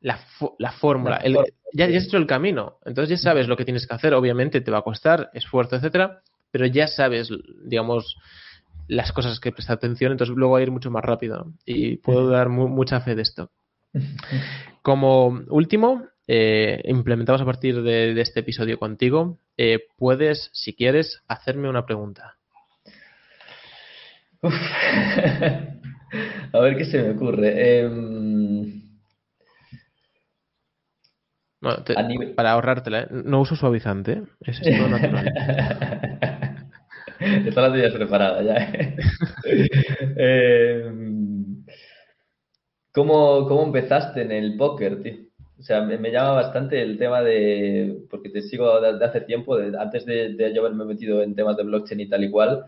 la, 0.02 0.20
la 0.60 0.72
fórmula, 0.72 1.18
el, 1.18 1.38
ya, 1.74 1.88
ya 1.88 1.98
has 1.98 2.06
hecho 2.06 2.18
el 2.18 2.28
camino, 2.28 2.78
entonces 2.86 3.18
ya 3.20 3.30
sabes 3.30 3.48
lo 3.48 3.58
que 3.58 3.66
tienes 3.66 3.88
que 3.88 3.96
hacer, 3.96 4.14
obviamente 4.14 4.62
te 4.62 4.72
va 4.72 4.80
a 4.80 4.84
costar 4.84 5.30
esfuerzo, 5.34 5.76
etcétera, 5.76 6.22
pero 6.52 6.66
ya 6.68 6.88
sabes, 6.88 7.30
digamos, 7.66 8.18
las 8.88 9.12
cosas 9.12 9.40
que 9.40 9.52
prestar 9.52 9.78
atención, 9.78 10.12
entonces 10.12 10.36
luego 10.36 10.54
va 10.54 10.60
a 10.60 10.64
ir 10.64 10.72
mucho 10.72 10.92
más 10.92 11.04
rápido. 11.04 11.54
Y 11.66 11.98
puedo 11.98 12.30
dar 12.30 12.50
mu 12.50 12.68
mucha 12.68 13.02
fe 13.02 13.16
de 13.16 13.22
esto. 13.22 13.52
Como 14.82 15.28
último, 15.50 16.04
eh, 16.28 16.82
implementamos 16.86 17.42
a 17.42 17.46
partir 17.46 17.82
de, 17.82 18.14
de, 18.14 18.22
este 18.22 18.42
episodio 18.42 18.80
contigo, 18.80 19.40
eh, 19.58 19.80
puedes, 19.98 20.50
si 20.54 20.74
quieres, 20.74 21.24
hacerme 21.28 21.70
una 21.70 21.86
pregunta. 21.86 22.38
Uf. 24.42 24.54
a 26.54 26.60
ver 26.60 26.78
qué 26.78 26.86
se 26.86 27.02
me 27.02 27.12
ocurre. 27.12 27.54
Eh... 27.56 28.82
Bueno, 31.62 31.84
te, 31.84 32.04
nivel... 32.04 32.36
Para 32.36 32.52
ahorrártela, 32.52 33.08
no 33.10 33.42
uso 33.42 33.56
suavizante, 33.56 34.22
es 34.42 34.62
esto 34.62 34.88
natural. 34.88 35.34
Está 37.48 37.62
la 37.62 37.72
tuya 37.72 37.94
preparada 37.94 38.42
ya. 38.44 38.74
eh, 40.18 40.92
¿cómo, 42.94 43.48
¿Cómo 43.48 43.64
empezaste 43.64 44.22
en 44.22 44.32
el 44.32 44.58
póker, 44.58 45.02
tío? 45.04 45.26
O 45.58 45.64
sea, 45.64 45.82
me, 45.82 45.98
me, 45.98 46.12
llama 46.12 46.34
bastante 46.34 46.82
el 46.82 46.98
tema 46.98 47.22
de, 47.22 48.04
porque 48.10 48.30
te 48.30 48.42
sigo 48.42 48.82
de, 48.82 48.98
de 48.98 49.06
hace 49.06 49.22
tiempo, 49.22 49.58
de, 49.58 49.78
antes 49.78 50.06
de, 50.06 50.34
de, 50.34 50.54
yo 50.54 50.62
haberme 50.62 50.86
metido 50.86 51.22
en 51.22 51.36
temas 51.36 51.56
de 51.58 51.64
blockchain 51.64 52.02
y 52.02 52.10
tal 52.10 52.24
y 52.26 52.32
cual, 52.32 52.66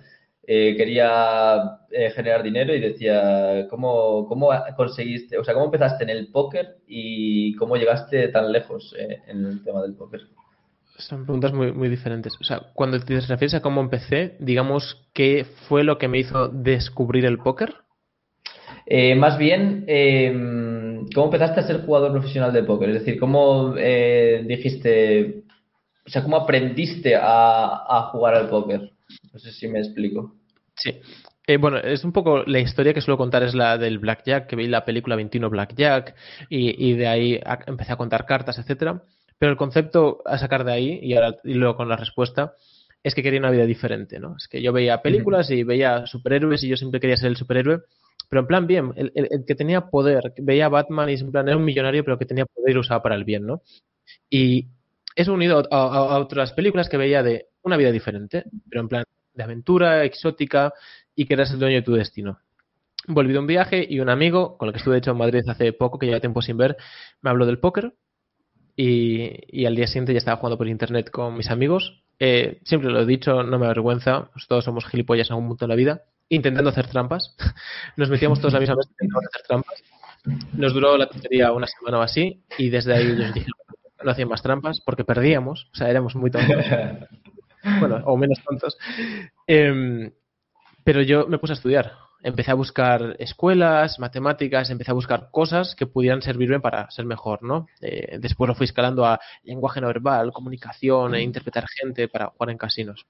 eh, 0.49 0.75
quería 0.77 1.79
eh, 1.91 2.09
generar 2.11 2.41
dinero 2.41 2.73
y 2.73 2.79
decía, 2.79 3.67
¿cómo, 3.69 4.25
¿cómo 4.27 4.49
conseguiste, 4.77 5.37
o 5.37 5.43
sea, 5.43 5.53
cómo 5.53 5.65
empezaste 5.65 6.05
en 6.05 6.09
el 6.09 6.31
póker 6.31 6.77
y 6.87 7.53
cómo 7.55 7.75
llegaste 7.75 8.29
tan 8.29 8.51
lejos 8.53 8.95
eh, 8.97 9.21
en 9.27 9.45
el 9.45 9.63
tema 9.63 9.81
del 9.81 9.95
póker? 9.95 10.21
Son 10.97 11.25
preguntas 11.25 11.53
muy, 11.53 11.71
muy 11.71 11.89
diferentes. 11.89 12.33
O 12.39 12.43
sea, 12.43 12.61
cuando 12.73 12.99
te 12.99 13.19
refieres 13.19 13.53
a 13.53 13.61
cómo 13.61 13.81
empecé, 13.81 14.35
digamos, 14.39 15.07
¿qué 15.13 15.45
fue 15.67 15.83
lo 15.83 15.97
que 15.97 16.07
me 16.07 16.19
hizo 16.19 16.47
descubrir 16.47 17.25
el 17.25 17.37
póker? 17.37 17.75
Eh, 18.87 19.15
más 19.15 19.37
bien, 19.37 19.83
eh, 19.87 20.31
¿cómo 21.13 21.25
empezaste 21.25 21.59
a 21.59 21.67
ser 21.67 21.85
jugador 21.85 22.11
profesional 22.13 22.51
de 22.53 22.63
póker? 22.63 22.89
Es 22.89 22.99
decir, 22.99 23.19
¿cómo 23.19 23.75
eh, 23.77 24.43
dijiste, 24.47 25.43
o 26.05 26.09
sea, 26.09 26.23
cómo 26.23 26.37
aprendiste 26.37 27.15
a, 27.15 27.83
a, 27.87 28.09
jugar 28.11 28.35
al 28.35 28.49
póker? 28.49 28.93
No 29.33 29.39
sé 29.39 29.51
si 29.51 29.67
me 29.67 29.79
explico. 29.79 30.35
Sí. 30.75 30.99
Eh, 31.45 31.57
bueno, 31.57 31.77
es 31.77 32.03
un 32.03 32.11
poco 32.11 32.43
la 32.45 32.59
historia 32.59 32.93
que 32.93 33.01
suelo 33.01 33.17
contar 33.17 33.43
es 33.43 33.53
la 33.53 33.77
del 33.77 33.99
Blackjack, 33.99 34.47
que 34.47 34.55
vi 34.55 34.67
la 34.67 34.83
película 34.83 35.15
21 35.15 35.49
Blackjack 35.49 36.15
y, 36.49 36.89
y 36.89 36.93
de 36.93 37.07
ahí 37.07 37.39
empecé 37.67 37.93
a 37.93 37.97
contar 37.97 38.25
cartas, 38.25 38.57
etcétera. 38.57 39.03
Pero 39.39 39.51
el 39.51 39.57
concepto 39.57 40.21
a 40.25 40.37
sacar 40.37 40.63
de 40.63 40.73
ahí, 40.73 40.99
y 41.01 41.13
ahora 41.13 41.35
y 41.43 41.53
luego 41.53 41.75
con 41.75 41.89
la 41.89 41.95
respuesta, 41.95 42.53
es 43.03 43.13
que 43.15 43.23
quería 43.23 43.39
una 43.39 43.51
vida 43.51 43.65
diferente, 43.65 44.19
¿no? 44.19 44.35
Es 44.37 44.47
que 44.47 44.61
yo 44.61 44.73
veía 44.73 45.01
películas 45.01 45.49
y 45.51 45.63
veía 45.63 46.05
superhéroes 46.07 46.63
y 46.63 46.69
yo 46.69 46.75
siempre 46.77 46.99
quería 46.99 47.17
ser 47.17 47.29
el 47.29 47.37
superhéroe, 47.37 47.81
pero 48.29 48.41
en 48.41 48.47
plan 48.47 48.67
bien, 48.67 48.91
el, 48.95 49.11
el, 49.15 49.27
el 49.31 49.45
que 49.45 49.55
tenía 49.55 49.89
poder, 49.89 50.33
veía 50.39 50.65
a 50.65 50.69
Batman 50.69 51.09
y 51.09 51.13
en 51.13 51.31
plan 51.31 51.47
era 51.47 51.57
un 51.57 51.63
millonario, 51.63 52.03
pero 52.03 52.17
que 52.17 52.25
tenía 52.25 52.45
poder 52.45 52.71
y 52.71 52.73
lo 52.73 52.81
usaba 52.81 53.01
para 53.01 53.15
el 53.15 53.23
bien, 53.23 53.45
¿no? 53.45 53.61
Y 54.29 54.67
eso 55.15 55.33
unido 55.33 55.63
a, 55.71 55.77
a, 55.77 56.15
a 56.15 56.19
otras 56.19 56.51
películas 56.53 56.89
que 56.89 56.97
veía 56.97 57.23
de 57.23 57.47
una 57.61 57.77
vida 57.77 57.91
diferente, 57.91 58.45
pero 58.69 58.81
en 58.81 58.87
plan 58.89 59.03
de 59.33 59.43
aventura, 59.43 60.03
exótica 60.03 60.73
y 61.15 61.25
que 61.25 61.35
eras 61.35 61.51
el 61.51 61.59
dueño 61.59 61.75
de 61.77 61.81
tu 61.83 61.93
destino. 61.93 62.39
Volví 63.07 63.31
de 63.31 63.39
un 63.39 63.47
viaje 63.47 63.85
y 63.87 63.99
un 63.99 64.09
amigo, 64.09 64.57
con 64.57 64.67
el 64.67 64.73
que 64.73 64.79
estuve 64.79 64.95
de 64.95 64.99
hecho 64.99 65.11
en 65.11 65.17
Madrid 65.17 65.43
hace 65.47 65.71
poco, 65.71 65.97
que 65.97 66.07
lleva 66.07 66.19
tiempo 66.19 66.41
sin 66.41 66.57
ver, 66.57 66.75
me 67.21 67.29
habló 67.29 67.45
del 67.45 67.59
póker 67.59 67.93
y, 68.79 69.31
y, 69.49 69.65
al 69.65 69.75
día 69.75 69.87
siguiente 69.87 70.13
ya 70.13 70.19
estaba 70.19 70.37
jugando 70.37 70.57
por 70.57 70.67
internet 70.67 71.09
con 71.09 71.35
mis 71.35 71.49
amigos. 71.49 72.03
Eh, 72.19 72.61
siempre 72.63 72.91
lo 72.91 73.01
he 73.01 73.05
dicho, 73.07 73.41
no 73.41 73.57
me 73.57 73.65
avergüenza, 73.65 74.29
pues 74.31 74.47
todos 74.47 74.63
somos 74.63 74.85
gilipollas 74.85 75.29
en 75.29 75.33
algún 75.33 75.49
punto 75.49 75.65
de 75.65 75.69
la 75.69 75.75
vida, 75.75 76.03
intentando 76.29 76.69
hacer 76.69 76.87
trampas. 76.87 77.35
Nos 77.97 78.11
metíamos 78.11 78.39
todos 78.39 78.53
a 78.53 78.57
la 78.57 78.61
misma 78.61 78.75
mesa 78.75 78.91
intentando 78.91 79.27
hacer 79.27 79.47
trampas. 79.47 79.83
Nos 80.53 80.73
duró 80.73 80.95
la 80.95 81.07
tontería 81.07 81.51
una 81.53 81.65
semana 81.65 81.97
o 81.97 82.01
así 82.01 82.43
y 82.57 82.69
desde 82.69 82.93
ahí 82.93 83.17
yo 83.17 83.31
dije 83.31 83.49
no 84.03 84.11
hacían 84.11 84.29
más 84.29 84.43
trampas 84.43 84.79
porque 84.81 85.03
perdíamos, 85.03 85.69
o 85.73 85.75
sea, 85.75 85.89
éramos 85.89 86.15
muy 86.15 86.29
tontos. 86.29 86.63
bueno, 87.79 88.01
o 88.05 88.15
menos 88.15 88.39
tontos. 88.43 88.77
Eh, 89.47 90.11
pero 90.83 91.01
yo 91.01 91.27
me 91.27 91.39
puse 91.39 91.53
a 91.53 91.55
estudiar 91.55 91.93
empecé 92.23 92.51
a 92.51 92.55
buscar 92.55 93.15
escuelas, 93.19 93.99
matemáticas, 93.99 94.69
empecé 94.69 94.91
a 94.91 94.95
buscar 94.95 95.29
cosas 95.31 95.75
que 95.75 95.85
pudieran 95.85 96.21
servirme 96.21 96.59
para 96.59 96.89
ser 96.91 97.05
mejor, 97.05 97.43
¿no? 97.43 97.67
Eh, 97.81 98.17
después 98.19 98.47
lo 98.47 98.55
fui 98.55 98.65
escalando 98.65 99.05
a 99.05 99.19
lenguaje 99.43 99.81
no 99.81 99.87
verbal, 99.87 100.31
comunicación 100.31 101.15
e 101.15 101.21
interpretar 101.21 101.65
gente 101.67 102.07
para 102.07 102.27
jugar 102.27 102.49
en 102.49 102.57
casinos. 102.57 103.05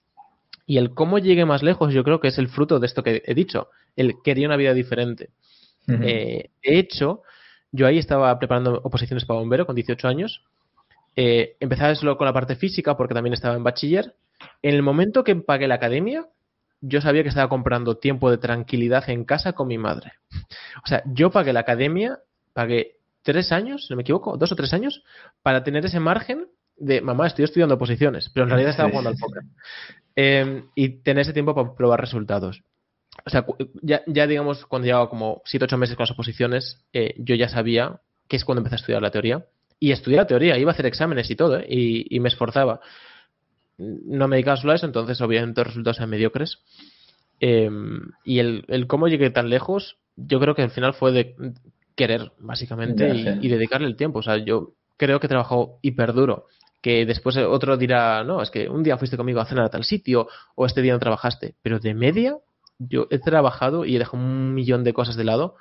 Y 0.65 0.77
el 0.77 0.93
cómo 0.93 1.19
llegué 1.19 1.45
más 1.45 1.63
lejos 1.63 1.93
yo 1.93 2.03
creo 2.03 2.19
que 2.19 2.27
es 2.27 2.37
el 2.37 2.49
fruto 2.49 2.79
de 2.79 2.87
esto 2.87 3.03
que 3.03 3.23
he 3.25 3.33
dicho, 3.33 3.69
el 3.95 4.15
quería 4.23 4.47
una 4.47 4.57
vida 4.57 4.73
diferente. 4.73 5.29
Uh 5.87 5.91
-huh. 5.93 6.03
eh, 6.03 6.49
de 6.63 6.79
hecho, 6.79 7.21
yo 7.71 7.87
ahí 7.87 7.97
estaba 7.97 8.37
preparando 8.37 8.81
oposiciones 8.83 9.25
para 9.25 9.39
bombero 9.39 9.65
con 9.65 9.75
18 9.75 10.07
años. 10.07 10.43
Eh, 11.15 11.55
empezaba 11.59 11.95
solo 11.95 12.17
con 12.17 12.25
la 12.25 12.33
parte 12.33 12.55
física 12.55 12.95
porque 12.95 13.13
también 13.13 13.33
estaba 13.33 13.55
en 13.55 13.63
bachiller. 13.63 14.13
En 14.61 14.75
el 14.75 14.83
momento 14.83 15.23
que 15.23 15.35
pagué 15.35 15.67
la 15.67 15.75
academia, 15.75 16.25
yo 16.81 17.01
sabía 17.01 17.23
que 17.23 17.29
estaba 17.29 17.49
comprando 17.49 17.97
tiempo 17.97 18.29
de 18.29 18.37
tranquilidad 18.37 19.09
en 19.09 19.25
casa 19.25 19.53
con 19.53 19.67
mi 19.67 19.77
madre. 19.77 20.13
O 20.83 20.87
sea, 20.87 21.03
yo 21.05 21.31
pagué 21.31 21.53
la 21.53 21.61
academia, 21.61 22.19
pagué 22.53 22.97
tres 23.23 23.51
años, 23.51 23.85
si 23.85 23.93
no 23.93 23.97
me 23.97 24.03
equivoco, 24.03 24.37
dos 24.37 24.51
o 24.51 24.55
tres 24.55 24.73
años, 24.73 25.03
para 25.41 25.63
tener 25.63 25.85
ese 25.85 25.99
margen 25.99 26.47
de, 26.77 27.01
mamá, 27.01 27.27
estoy 27.27 27.45
estudiando 27.45 27.77
posiciones, 27.77 28.29
pero 28.33 28.43
en 28.43 28.51
realidad 28.51 28.71
estaba 28.71 28.89
jugando 28.89 29.09
al 29.09 29.17
póker. 29.17 29.43
Em, 30.15 30.65
y 30.75 30.89
tener 31.03 31.21
ese 31.21 31.33
tiempo 31.33 31.53
para 31.53 31.75
probar 31.75 31.99
resultados. 31.99 32.63
O 33.25 33.29
sea, 33.29 33.45
ya, 33.81 34.01
ya 34.07 34.27
digamos, 34.27 34.65
cuando 34.65 34.85
llevaba 34.85 35.09
como 35.09 35.41
siete 35.45 35.65
ocho 35.65 35.77
meses 35.77 35.95
con 35.95 36.03
las 36.03 36.11
oposiciones, 36.11 36.85
eh, 36.93 37.15
yo 37.17 37.35
ya 37.35 37.49
sabía 37.49 37.99
que 38.27 38.35
es 38.35 38.45
cuando 38.45 38.59
empecé 38.59 38.75
a 38.75 38.77
estudiar 38.77 39.01
la 39.01 39.11
teoría. 39.11 39.45
Y 39.79 39.91
estudié 39.91 40.17
la 40.17 40.27
teoría, 40.27 40.57
iba 40.57 40.71
a 40.71 40.73
hacer 40.73 40.87
exámenes 40.87 41.29
y 41.29 41.35
todo, 41.35 41.59
¿eh? 41.59 41.65
y, 41.69 42.15
y, 42.15 42.19
me 42.19 42.29
esforzaba. 42.29 42.79
No 43.77 44.27
me 44.27 44.37
dedicaba 44.37 44.57
solo 44.57 44.73
a 44.73 44.75
eso, 44.75 44.85
entonces 44.85 45.19
obviamente 45.21 45.61
los 45.61 45.67
resultados 45.67 45.97
eran 45.97 46.09
mediocres. 46.09 46.59
Em, 47.39 48.11
y 48.23 48.39
el, 48.39 48.65
el, 48.67 48.87
cómo 48.87 49.07
llegué 49.07 49.29
tan 49.29 49.49
lejos, 49.49 49.97
yo 50.15 50.39
creo 50.39 50.55
que 50.55 50.63
al 50.63 50.71
final 50.71 50.93
fue 50.93 51.11
de 51.11 51.35
querer, 51.97 52.31
básicamente, 52.39 53.37
y, 53.41 53.47
dedicarle 53.47 53.87
el 53.87 53.95
tiempo. 53.95 54.19
O 54.19 54.23
sea, 54.23 54.37
yo 54.37 54.73
creo 54.97 55.19
que 55.19 55.27
he 55.27 55.29
trabajado 55.29 55.79
hiper 55.81 56.13
duro. 56.13 56.45
Que 56.81 57.05
después 57.05 57.35
otro 57.37 57.75
dirá, 57.75 58.23
no, 58.23 58.41
es 58.41 58.51
que 58.51 58.69
un 58.69 58.83
día 58.83 58.97
fuiste 58.97 59.17
conmigo 59.17 59.41
a 59.41 59.45
cenar 59.45 59.65
a 59.65 59.69
tal 59.69 59.83
sitio, 59.83 60.27
o 60.55 60.65
este 60.65 60.81
día 60.81 60.93
no 60.93 60.99
trabajaste. 60.99 61.55
Pero 61.61 61.79
de 61.79 61.93
media, 61.95 62.37
yo 62.77 63.07
he 63.09 63.19
trabajado 63.19 63.83
y 63.83 63.95
he 63.95 63.99
dejado 63.99 64.23
un 64.23 64.53
millón 64.53 64.83
de 64.83 64.93
cosas 64.93 65.15
de 65.15 65.23
lado 65.23 65.55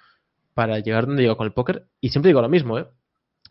para 0.55 0.79
llegar 0.79 1.07
donde 1.07 1.23
llego 1.23 1.37
con 1.37 1.47
el 1.47 1.53
póker. 1.53 1.87
Y 2.01 2.11
siempre 2.11 2.29
digo 2.29 2.43
lo 2.43 2.49
mismo, 2.49 2.79
¿eh? 2.79 2.87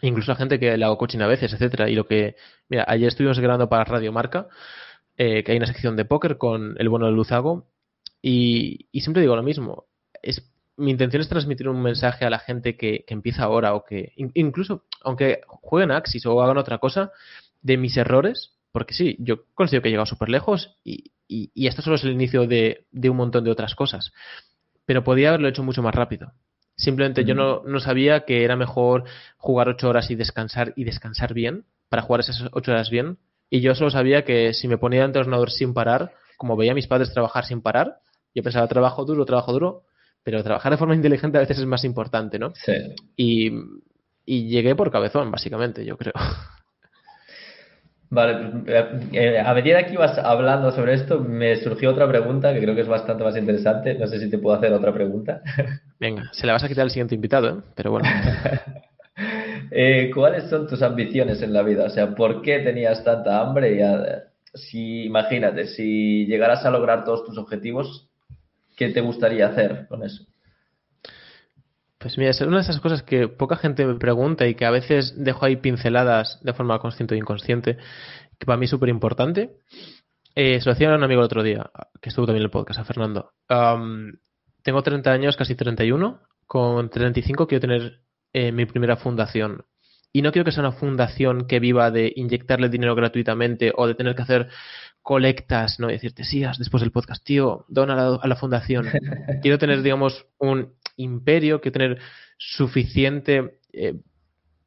Incluso 0.08 0.32
a 0.32 0.36
gente 0.36 0.60
que 0.60 0.78
le 0.78 0.86
hago 0.86 0.98
coaching 0.98 1.20
a 1.20 1.28
veces, 1.28 1.54
etcétera. 1.54 1.90
Y 1.90 1.96
lo 1.96 2.08
que, 2.08 2.36
mira, 2.70 2.86
ayer 2.88 3.08
estuvimos 3.08 3.40
grabando 3.40 3.70
para 3.70 3.84
Radio 3.84 4.12
Marca, 4.12 4.48
eh, 5.18 5.44
que 5.44 5.52
hay 5.52 5.58
una 5.58 5.68
sección 5.68 5.96
de 5.96 6.06
póker 6.06 6.38
con 6.38 6.76
el 6.78 6.90
bueno 6.90 7.06
de 7.08 7.12
Luzago, 7.12 7.68
y, 8.22 8.88
y 8.92 9.02
siempre 9.02 9.22
digo 9.22 9.36
lo 9.36 9.44
mismo. 9.44 9.86
Es 10.22 10.42
mi 10.78 10.92
intención 10.92 11.22
es 11.22 11.30
transmitir 11.30 11.70
un 11.70 11.82
mensaje 11.82 12.26
a 12.26 12.30
la 12.30 12.40
gente 12.40 12.76
que, 12.76 13.06
empieza 13.08 13.44
ahora 13.44 13.74
o 13.76 13.86
que 13.86 14.14
incluso 14.16 14.84
aunque 15.04 15.42
jueguen 15.48 15.92
Axis 15.92 16.26
o 16.26 16.42
hagan 16.42 16.58
otra 16.58 16.80
cosa 16.80 17.12
de 17.62 17.78
mis 17.78 17.96
errores, 17.98 18.54
porque 18.72 18.94
sí, 18.94 19.16
yo 19.20 19.46
considero 19.54 19.82
que 19.82 19.90
he 19.90 19.92
llegado 19.92 20.06
súper 20.06 20.30
lejos 20.30 20.78
y, 20.84 21.12
y, 21.28 21.68
esto 21.68 21.82
solo 21.82 21.96
es 21.96 22.04
el 22.04 22.12
inicio 22.12 22.46
de, 22.46 22.86
un 23.10 23.18
montón 23.18 23.44
de 23.44 23.52
otras 23.52 23.74
cosas, 23.76 24.12
pero 24.86 25.04
podía 25.04 25.30
haberlo 25.30 25.48
hecho 25.48 25.64
mucho 25.64 25.82
más 25.82 25.96
rápido. 25.96 26.34
Simplemente 26.78 27.24
yo 27.24 27.36
no, 27.36 27.64
no, 27.64 27.80
sabía 27.80 28.26
que 28.26 28.44
era 28.44 28.56
mejor 28.56 29.06
jugar 29.38 29.70
ocho 29.70 29.90
horas 29.90 30.12
y 30.12 30.16
descansar 30.16 30.74
y 30.76 30.84
descansar 30.84 31.34
bien 31.34 31.66
para 31.90 32.02
jugar 32.02 32.22
esas 32.22 32.44
ocho 32.52 32.72
horas 32.72 32.90
bien. 32.90 33.18
Y 33.50 33.62
yo 33.62 33.76
solo 33.76 33.92
sabía 33.92 34.26
que 34.26 34.54
si 34.54 34.68
me 34.68 34.78
ponía 34.78 35.06
ante 35.06 35.20
el 35.20 35.24
ordenador 35.24 35.52
sin 35.52 35.74
parar, 35.74 36.14
como 36.38 36.58
veía 36.58 36.74
a 36.74 36.76
mis 36.76 36.88
padres 36.88 37.14
trabajar 37.14 37.46
sin 37.46 37.62
parar, 37.62 38.00
yo 38.34 38.44
pensaba 38.44 38.68
trabajo 38.68 39.06
duro, 39.06 39.26
trabajo 39.26 39.54
duro, 39.54 39.84
pero 40.24 40.44
trabajar 40.44 40.72
de 40.72 40.78
forma 40.78 40.96
inteligente 40.96 41.38
a 41.38 41.42
veces 41.42 41.60
es 41.60 41.66
más 41.66 41.84
importante, 41.86 42.38
¿no? 42.38 42.54
Sí. 42.56 42.74
Y, 43.16 43.52
llegué 44.26 44.76
por 44.76 44.92
cabezón, 44.92 45.32
básicamente, 45.32 45.86
yo 45.86 45.98
creo. 45.98 46.14
Vale, 48.16 48.50
pues, 48.64 49.08
eh, 49.12 49.40
a 49.40 49.54
medida 49.54 49.86
que 49.86 49.92
ibas 49.92 50.18
hablando 50.18 50.72
sobre 50.72 50.94
esto, 50.94 51.20
me 51.20 51.58
surgió 51.58 51.92
otra 51.92 52.08
pregunta 52.08 52.54
que 52.54 52.62
creo 52.62 52.74
que 52.74 52.82
es 52.82 52.88
bastante 52.88 53.26
más 53.26 53.36
interesante. 53.36 53.96
No 53.96 54.08
sé 54.08 54.20
si 54.20 54.30
te 54.30 54.38
puedo 54.38 54.56
hacer 54.56 54.72
otra 54.72 54.94
pregunta. 54.94 55.42
Venga, 56.00 56.30
se 56.32 56.48
la 56.48 56.54
vas 56.54 56.64
a 56.64 56.70
quitar 56.70 56.84
al 56.84 56.92
siguiente 56.92 57.14
invitado, 57.14 57.50
¿eh? 57.50 57.62
pero 57.76 57.92
bueno. 57.92 58.08
Eh, 59.72 60.12
¿Cuáles 60.14 60.50
son 60.50 60.68
tus 60.68 60.82
ambiciones 60.82 61.42
en 61.42 61.52
la 61.54 61.64
vida? 61.64 61.86
O 61.86 61.90
sea, 61.90 62.14
¿por 62.14 62.42
qué 62.42 62.60
tenías 62.60 63.04
tanta 63.04 63.40
hambre? 63.40 63.74
Y 63.74 64.58
si, 64.58 65.06
imagínate, 65.06 65.68
si 65.68 66.26
llegaras 66.26 66.66
a 66.66 66.70
lograr 66.70 67.04
todos 67.06 67.26
tus 67.26 67.38
objetivos, 67.38 68.10
¿qué 68.76 68.90
te 68.90 69.02
gustaría 69.02 69.48
hacer 69.48 69.88
con 69.88 70.04
eso? 70.04 70.26
Pues 72.06 72.20
mira, 72.20 72.30
es 72.30 72.42
una 72.42 72.58
de 72.58 72.62
esas 72.62 72.80
cosas 72.82 73.02
que 73.02 73.28
poca 73.28 73.56
gente 73.56 73.84
me 73.84 73.96
pregunta 73.96 74.46
y 74.46 74.54
que 74.54 74.66
a 74.66 74.70
veces 74.70 75.16
dejo 75.18 75.44
ahí 75.44 75.56
pinceladas 75.56 76.40
de 76.44 76.54
forma 76.54 76.78
consciente 76.78 77.16
o 77.16 77.18
inconsciente, 77.18 77.78
que 78.38 78.46
para 78.46 78.60
mí 78.60 78.66
es 78.66 78.70
súper 78.70 78.90
importante. 78.90 79.56
Eh, 80.36 80.60
se 80.60 80.66
lo 80.68 80.74
decía 80.76 80.94
a 80.94 80.98
un 80.98 81.04
amigo 81.04 81.22
el 81.22 81.26
otro 81.26 81.42
día, 81.42 81.72
que 82.00 82.10
estuvo 82.10 82.28
también 82.28 82.44
en 82.44 82.46
el 82.46 82.52
podcast, 82.52 82.80
a 82.80 82.86
Fernando. 82.86 83.32
tengo 84.62 84.84
30 84.84 85.12
años, 85.12 85.36
casi 85.36 85.56
31. 85.56 86.22
Con 86.46 86.92
35 86.92 87.48
quiero 87.48 87.62
tener 87.62 88.02
eh, 88.34 88.52
mi 88.52 88.68
primera 88.68 88.98
fundación. 88.98 89.66
Y 90.14 90.22
no 90.22 90.32
quiero 90.32 90.46
que 90.46 90.52
sea 90.52 90.62
una 90.62 90.74
fundación 90.74 91.48
que 91.48 91.60
viva 91.60 91.90
de 91.90 92.14
inyectarle 92.16 92.70
dinero 92.70 92.94
gratuitamente 92.94 93.74
o 93.76 93.88
de 93.88 93.96
tener 93.96 94.14
que 94.14 94.22
hacer 94.22 94.50
colectas, 95.06 95.80
¿no? 95.80 95.88
Y 95.88 95.94
decirte, 95.94 96.24
sí, 96.24 96.44
después 96.58 96.82
del 96.82 96.92
podcast, 96.92 97.24
tío, 97.24 97.64
dona 97.70 98.18
a 98.20 98.28
la, 98.28 98.36
fundación. 98.36 98.88
Quiero 99.44 99.60
tener, 99.60 99.84
digamos, 99.84 100.26
un 100.40 100.74
imperio, 100.98 101.62
quiero 101.62 101.74
tener 101.74 102.00
suficiente 102.40 103.60
eh, 103.72 104.02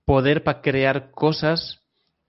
poder 0.04 0.44
para 0.44 0.60
crear 0.60 1.10
cosas, 1.10 1.80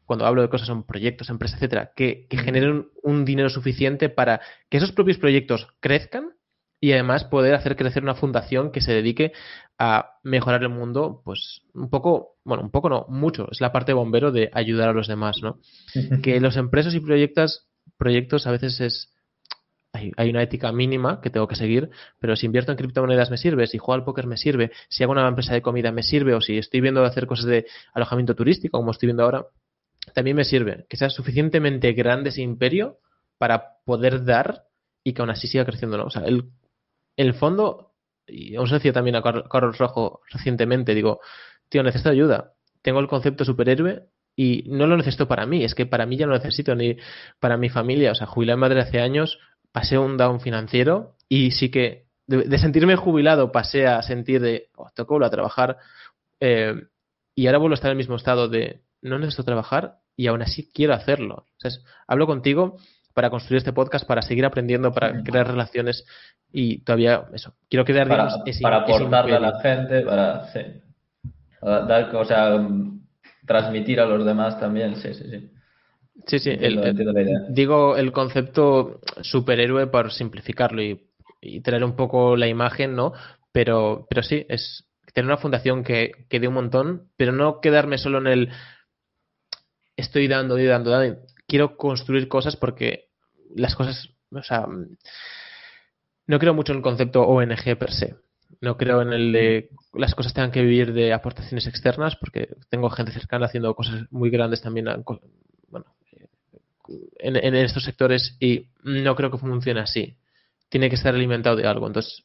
cuando 0.05 0.25
hablo 0.25 0.41
de 0.41 0.49
cosas 0.49 0.65
son 0.65 0.87
proyectos, 0.87 1.29
empresas, 1.29 1.57
etcétera, 1.57 1.91
que, 1.95 2.25
generen 2.31 2.87
un, 3.03 3.25
dinero 3.25 3.47
suficiente 3.47 4.09
para 4.09 4.41
que 4.71 4.77
esos 4.77 4.91
propios 4.91 5.19
proyectos 5.19 5.67
crezcan 5.79 6.31
y 6.81 6.93
además 6.93 7.25
poder 7.25 7.53
hacer 7.53 7.75
crecer 7.75 8.01
una 8.01 8.15
fundación 8.15 8.71
que 8.71 8.81
se 8.81 8.91
dedique 8.91 9.33
a 9.77 10.13
mejorar 10.23 10.63
el 10.63 10.69
mundo, 10.69 11.21
pues 11.23 11.61
un 11.75 11.91
poco, 11.91 12.39
bueno, 12.43 12.63
un 12.63 12.71
poco 12.71 12.89
no, 12.89 13.05
mucho, 13.07 13.47
es 13.51 13.61
la 13.61 13.71
parte 13.71 13.93
bombero 13.93 14.31
de 14.31 14.49
ayudar 14.51 14.89
a 14.89 14.93
los 14.93 15.07
demás, 15.07 15.41
¿no? 15.43 15.59
Que 16.23 16.39
los 16.39 16.57
empresas 16.57 16.95
y 16.95 17.01
proyectos 17.01 17.68
proyectos 17.99 18.47
a 18.47 18.51
veces 18.51 18.81
es 18.81 19.13
hay, 19.91 20.29
una 20.29 20.43
ética 20.43 20.71
mínima 20.71 21.19
que 21.21 21.29
tengo 21.29 21.47
que 21.47 21.55
seguir, 21.55 21.89
pero 22.19 22.35
si 22.35 22.45
invierto 22.45 22.71
en 22.71 22.77
criptomonedas 22.77 23.31
me 23.31 23.37
sirve, 23.37 23.67
si 23.67 23.77
juego 23.77 23.93
al 23.93 24.03
póker 24.03 24.27
me 24.27 24.37
sirve, 24.37 24.71
si 24.87 25.03
hago 25.03 25.11
una 25.11 25.27
empresa 25.27 25.53
de 25.53 25.61
comida 25.61 25.91
me 25.91 26.03
sirve, 26.03 26.33
o 26.35 26.41
si 26.41 26.57
estoy 26.57 26.81
viendo 26.81 27.03
hacer 27.03 27.25
cosas 27.25 27.45
de 27.45 27.65
alojamiento 27.93 28.35
turístico, 28.35 28.77
como 28.77 28.91
estoy 28.91 29.07
viendo 29.07 29.23
ahora, 29.23 29.47
también 30.13 30.37
me 30.37 30.43
sirve. 30.43 30.85
Que 30.87 30.97
sea 30.97 31.09
suficientemente 31.09 31.91
grande 31.93 32.29
ese 32.29 32.41
imperio 32.41 32.99
para 33.37 33.79
poder 33.83 34.25
dar 34.25 34.65
y 35.03 35.13
que 35.13 35.21
aún 35.21 35.31
así 35.31 35.47
siga 35.47 35.65
creciendo. 35.65 35.97
¿no? 35.97 36.05
O 36.05 36.09
sea, 36.09 36.23
el, 36.23 36.51
el 37.17 37.33
fondo, 37.33 37.93
y 38.27 38.57
os 38.57 38.71
decía 38.71 38.93
también 38.93 39.15
a 39.15 39.23
Carlos 39.23 39.77
Rojo 39.77 40.21
recientemente, 40.29 40.93
digo, 40.93 41.19
tío, 41.67 41.83
necesito 41.83 42.09
ayuda. 42.09 42.53
Tengo 42.81 42.99
el 42.99 43.07
concepto 43.07 43.43
superhéroe 43.43 44.07
y 44.41 44.63
no 44.67 44.87
lo 44.87 44.95
necesito 44.95 45.27
para 45.27 45.45
mí, 45.45 45.65
es 45.65 45.75
que 45.75 45.85
para 45.85 46.05
mí 46.05 46.15
ya 46.15 46.25
no 46.25 46.31
lo 46.31 46.37
necesito 46.37 46.73
ni 46.73 46.95
para 47.41 47.57
mi 47.57 47.67
familia. 47.67 48.13
O 48.13 48.15
sea, 48.15 48.25
jubilé 48.25 48.53
a 48.53 48.55
madre 48.55 48.79
hace 48.79 49.01
años, 49.01 49.37
pasé 49.73 49.97
un 49.97 50.15
down 50.15 50.39
financiero 50.39 51.17
y 51.27 51.51
sí 51.51 51.69
que 51.69 52.05
de, 52.25 52.57
sentirme 52.57 52.95
jubilado 52.95 53.51
pasé 53.51 53.85
a 53.85 54.01
sentir 54.01 54.39
de, 54.39 54.69
oh, 54.77 54.91
tengo 54.95 55.19
que 55.19 55.25
a 55.25 55.29
trabajar 55.29 55.75
eh, 56.39 56.73
y 57.35 57.47
ahora 57.47 57.57
vuelvo 57.57 57.73
a 57.73 57.75
estar 57.75 57.89
en 57.89 57.95
el 57.95 57.97
mismo 57.97 58.15
estado 58.15 58.47
de, 58.47 58.79
no 59.01 59.19
necesito 59.19 59.43
trabajar 59.43 59.97
y 60.15 60.27
aún 60.27 60.41
así 60.41 60.71
quiero 60.73 60.93
hacerlo. 60.93 61.45
O 61.57 61.59
sea, 61.59 61.71
hablo 62.07 62.25
contigo 62.25 62.77
para 63.13 63.29
construir 63.29 63.57
este 63.57 63.73
podcast, 63.73 64.07
para 64.07 64.21
seguir 64.21 64.45
aprendiendo, 64.45 64.93
para 64.93 65.21
crear 65.21 65.47
relaciones 65.47 66.05
y 66.49 66.81
todavía 66.85 67.25
eso, 67.33 67.55
quiero 67.69 67.83
crear 67.83 68.07
para, 68.07 68.29
para 68.61 68.77
aportarle 68.77 69.35
a 69.35 69.39
la 69.41 69.59
gente, 69.59 69.99
para, 69.99 70.47
sí, 70.53 70.61
para 71.59 71.85
dar, 71.85 72.15
o 72.15 72.23
sea, 72.23 72.57
transmitir 73.49 73.99
a 73.99 74.05
los 74.05 74.23
demás 74.23 74.59
también, 74.59 74.95
sí, 74.97 75.11
sí, 75.15 75.23
sí. 75.27 75.49
Sí, 76.27 76.37
sí, 76.37 76.51
digo 77.49 77.97
el 77.97 78.11
concepto 78.11 78.99
superhéroe 79.21 79.87
por 79.87 80.11
simplificarlo 80.11 80.83
y, 80.83 81.01
tener 81.63 81.83
un 81.83 81.95
poco 81.95 82.35
la 82.35 82.47
imagen, 82.47 82.95
¿no? 82.95 83.13
Pero, 83.51 84.05
pero 84.07 84.21
sí, 84.21 84.45
es 84.49 84.85
tener 85.13 85.25
una 85.25 85.37
fundación 85.37 85.83
que, 85.83 86.11
que 86.29 86.39
dé 86.39 86.47
un 86.47 86.53
montón, 86.53 87.09
pero 87.17 87.31
no 87.31 87.59
quedarme 87.59 87.97
solo 87.97 88.19
en 88.19 88.27
el 88.27 88.49
estoy 89.97 90.27
dando 90.27 90.59
y 90.59 90.65
dando, 90.65 90.91
dando. 90.91 91.21
Quiero 91.47 91.75
construir 91.75 92.27
cosas 92.27 92.55
porque 92.55 93.09
las 93.55 93.73
cosas, 93.73 94.09
o 94.31 94.43
sea, 94.43 94.67
no 96.27 96.39
creo 96.39 96.53
mucho 96.53 96.73
en 96.73 96.77
el 96.77 96.83
concepto 96.83 97.23
ONG 97.23 97.77
per 97.79 97.91
se. 97.93 98.15
No 98.61 98.77
creo 98.77 99.01
en 99.01 99.13
el 99.13 99.31
de 99.31 99.69
las 99.93 100.15
cosas 100.15 100.33
tengan 100.33 100.51
que 100.51 100.61
vivir 100.61 100.93
de 100.93 101.13
aportaciones 101.13 101.65
externas, 101.67 102.15
porque 102.17 102.49
tengo 102.69 102.89
gente 102.89 103.11
cercana 103.11 103.45
haciendo 103.45 103.73
cosas 103.73 104.05
muy 104.11 104.29
grandes 104.29 104.61
también 104.61 104.87
bueno, 105.69 105.85
en, 107.19 107.55
estos 107.55 107.83
sectores 107.83 108.35
y 108.39 108.67
no 108.83 109.15
creo 109.15 109.31
que 109.31 109.37
funcione 109.37 109.79
así. 109.79 110.17
Tiene 110.69 110.89
que 110.89 110.95
estar 110.95 111.13
alimentado 111.13 111.55
de 111.55 111.67
algo. 111.67 111.87
Entonces, 111.87 112.23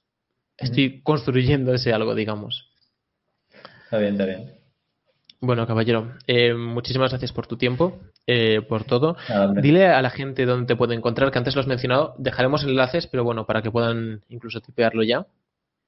estoy 0.59 1.03
construyendo 1.03 1.73
ese 1.73 1.93
algo, 1.93 2.15
digamos. 2.15 2.71
Está 3.85 3.99
bien, 3.99 4.13
está 4.13 4.27
bien. 4.27 4.65
Bueno, 5.41 5.67
caballero, 5.67 6.15
eh, 6.27 6.55
muchísimas 6.55 7.11
gracias 7.11 7.33
por 7.33 7.47
tu 7.47 7.59
tiempo, 7.59 8.01
eh, 8.27 8.63
por 8.63 8.85
todo. 8.85 9.17
Dile 9.61 9.89
a 9.89 10.01
la 10.01 10.11
gente 10.11 10.47
dónde 10.47 10.67
te 10.67 10.77
puede 10.77 10.95
encontrar, 10.95 11.31
que 11.31 11.39
antes 11.39 11.55
lo 11.55 11.61
has 11.61 11.67
mencionado. 11.67 12.15
Dejaremos 12.19 12.65
enlaces, 12.65 13.07
pero 13.07 13.25
bueno, 13.25 13.45
para 13.45 13.61
que 13.61 13.71
puedan 13.71 14.23
incluso 14.29 14.61
tipearlo 14.61 15.03
ya. 15.03 15.27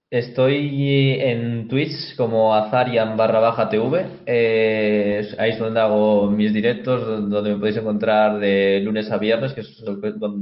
Estoy 0.08 1.18
en 1.20 1.66
Twitch 1.66 2.14
como 2.16 2.54
Azarian 2.54 3.16
barra 3.16 3.40
baja 3.40 3.68
TV. 3.68 4.06
Eh, 4.24 5.28
ahí 5.36 5.50
es 5.50 5.58
donde 5.58 5.80
hago 5.80 6.30
mis 6.30 6.54
directos, 6.54 7.28
donde 7.28 7.50
me 7.50 7.58
podéis 7.58 7.78
encontrar 7.78 8.38
de 8.38 8.78
lunes 8.84 9.10
a 9.10 9.18
viernes, 9.18 9.52
que 9.52 9.62
es 9.62 9.84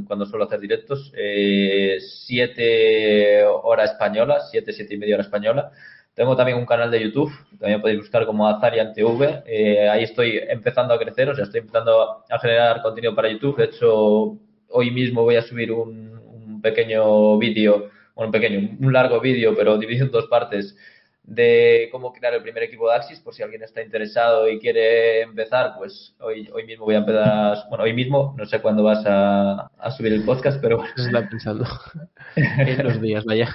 cuando 0.07 0.27
suelo 0.27 0.45
hacer 0.45 0.61
directos. 0.61 1.11
Eh, 1.17 1.97
siete 1.99 3.43
hora 3.47 3.85
española, 3.85 4.41
siete, 4.51 4.75
siete 4.75 4.95
y 4.95 4.99
media 4.99 5.15
hora 5.15 5.25
española. 5.25 5.71
Tengo 6.13 6.37
también 6.37 6.59
un 6.59 6.67
canal 6.67 6.91
de 6.91 7.03
YouTube, 7.03 7.33
también 7.59 7.81
podéis 7.81 8.01
buscar 8.01 8.27
como 8.27 8.47
Azarian 8.47 8.93
TV. 8.93 9.45
Eh, 9.47 9.89
ahí 9.89 10.05
estoy 10.05 10.43
empezando 10.47 10.93
a 10.93 10.99
crecer, 10.99 11.31
o 11.31 11.35
sea, 11.35 11.45
estoy 11.45 11.61
empezando 11.61 12.23
a 12.29 12.39
generar 12.39 12.83
contenido 12.83 13.15
para 13.15 13.31
YouTube. 13.31 13.57
De 13.57 13.65
hecho, 13.65 14.39
hoy 14.69 14.91
mismo 14.91 15.23
voy 15.23 15.37
a 15.37 15.43
subir 15.43 15.73
un 15.73 16.61
pequeño 16.63 17.39
vídeo, 17.39 17.94
bueno, 18.15 18.33
pequeño, 18.33 18.77
un 18.81 18.93
largo 18.93 19.21
vídeo, 19.21 19.55
pero 19.57 19.79
dividido 19.79 20.07
en 20.07 20.13
dos 20.13 20.27
partes, 20.27 20.77
de 21.25 21.89
cómo 21.91 22.13
crear 22.13 22.35
el 22.35 22.43
primer 22.43 22.63
equipo 22.65 22.89
de 22.89 22.97
Axis, 22.97 23.19
por 23.21 23.35
si 23.35 23.43
alguien 23.43 23.63
está 23.63 23.83
interesado 23.83 24.49
y 24.49 24.59
quiere 24.59 25.23
empezar, 25.23 25.73
pues 25.79 26.15
hoy, 26.21 26.51
hoy 26.53 26.65
mismo 26.65 26.85
voy 26.85 26.97
a 26.97 26.99
empezar, 26.99 27.59
bueno, 27.71 27.85
hoy 27.85 27.95
mismo, 27.95 28.35
no 28.37 28.45
sé 28.45 28.61
cuándo 28.61 28.83
vas 28.83 29.05
a, 29.07 29.71
a 29.79 29.91
subir 29.91 30.13
el 30.13 30.25
podcast, 30.25 30.61
pero 30.61 30.77
bueno. 30.79 30.93
Se 30.97 31.07
está 31.07 31.29
pensando 31.29 31.67
en 32.37 32.85
los 32.85 33.01
días, 33.01 33.25
vaya. 33.25 33.49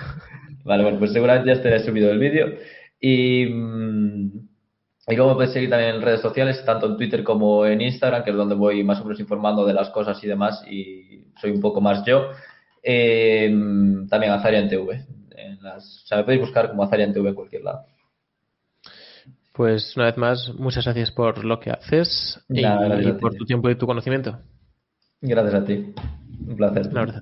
Vale, 0.64 0.84
bueno, 0.84 1.00
pues 1.00 1.14
seguramente 1.14 1.48
ya 1.48 1.54
estaré 1.54 1.80
subido 1.80 2.12
el 2.12 2.20
vídeo. 2.20 2.56
Y, 3.00 3.46
mm, 3.46 4.50
y 5.08 5.16
luego 5.16 5.32
me 5.32 5.36
puedes 5.36 5.54
seguir 5.54 5.70
también 5.70 5.96
en 5.96 6.02
redes 6.02 6.22
sociales, 6.22 6.64
tanto 6.66 6.88
en 6.88 6.98
Twitter 6.98 7.24
como 7.24 7.66
en 7.66 7.82
Instagram, 7.82 8.24
que 8.24 8.32
es 8.32 8.36
donde 8.36 8.56
voy 8.56 8.84
más 8.84 9.00
o 9.00 9.04
menos 9.04 9.20
informando 9.20 9.66
de 9.66 9.74
las 9.74 9.90
cosas 9.90 10.24
y 10.24 10.28
demás, 10.28 10.64
y 10.70 11.26
soy 11.40 11.52
un 11.52 11.62
poco 11.62 11.82
más 11.82 12.04
yo. 12.06 12.32
Eh, 12.84 13.50
también 14.10 14.32
Azarian 14.32 14.70
TV 14.70 15.06
las, 15.62 16.04
o 16.04 16.08
sea, 16.08 16.18
me 16.20 16.24
podéis 16.24 16.42
buscar 16.42 16.70
como 16.70 16.84
Azarian 16.84 17.14
TV 17.14 17.30
en 17.30 17.36
cualquier 17.36 17.64
lado. 17.64 17.86
Pues 19.54 19.96
una 19.98 20.06
vez 20.06 20.18
más, 20.18 20.54
muchas 20.58 20.86
gracias 20.86 21.12
por 21.12 21.44
lo 21.44 21.60
que 21.60 21.72
haces 21.72 22.40
y, 22.50 22.62
y 22.66 23.12
por 23.20 23.36
tu 23.36 23.46
tiempo 23.46 23.70
y 23.70 23.76
tu 23.76 23.86
conocimiento. 23.86 24.40
Gracias 25.22 25.54
a 25.54 25.66
ti. 25.66 25.94
Un 26.48 26.56
placer. 26.56 26.94
La 26.94 27.02
verdad. 27.02 27.22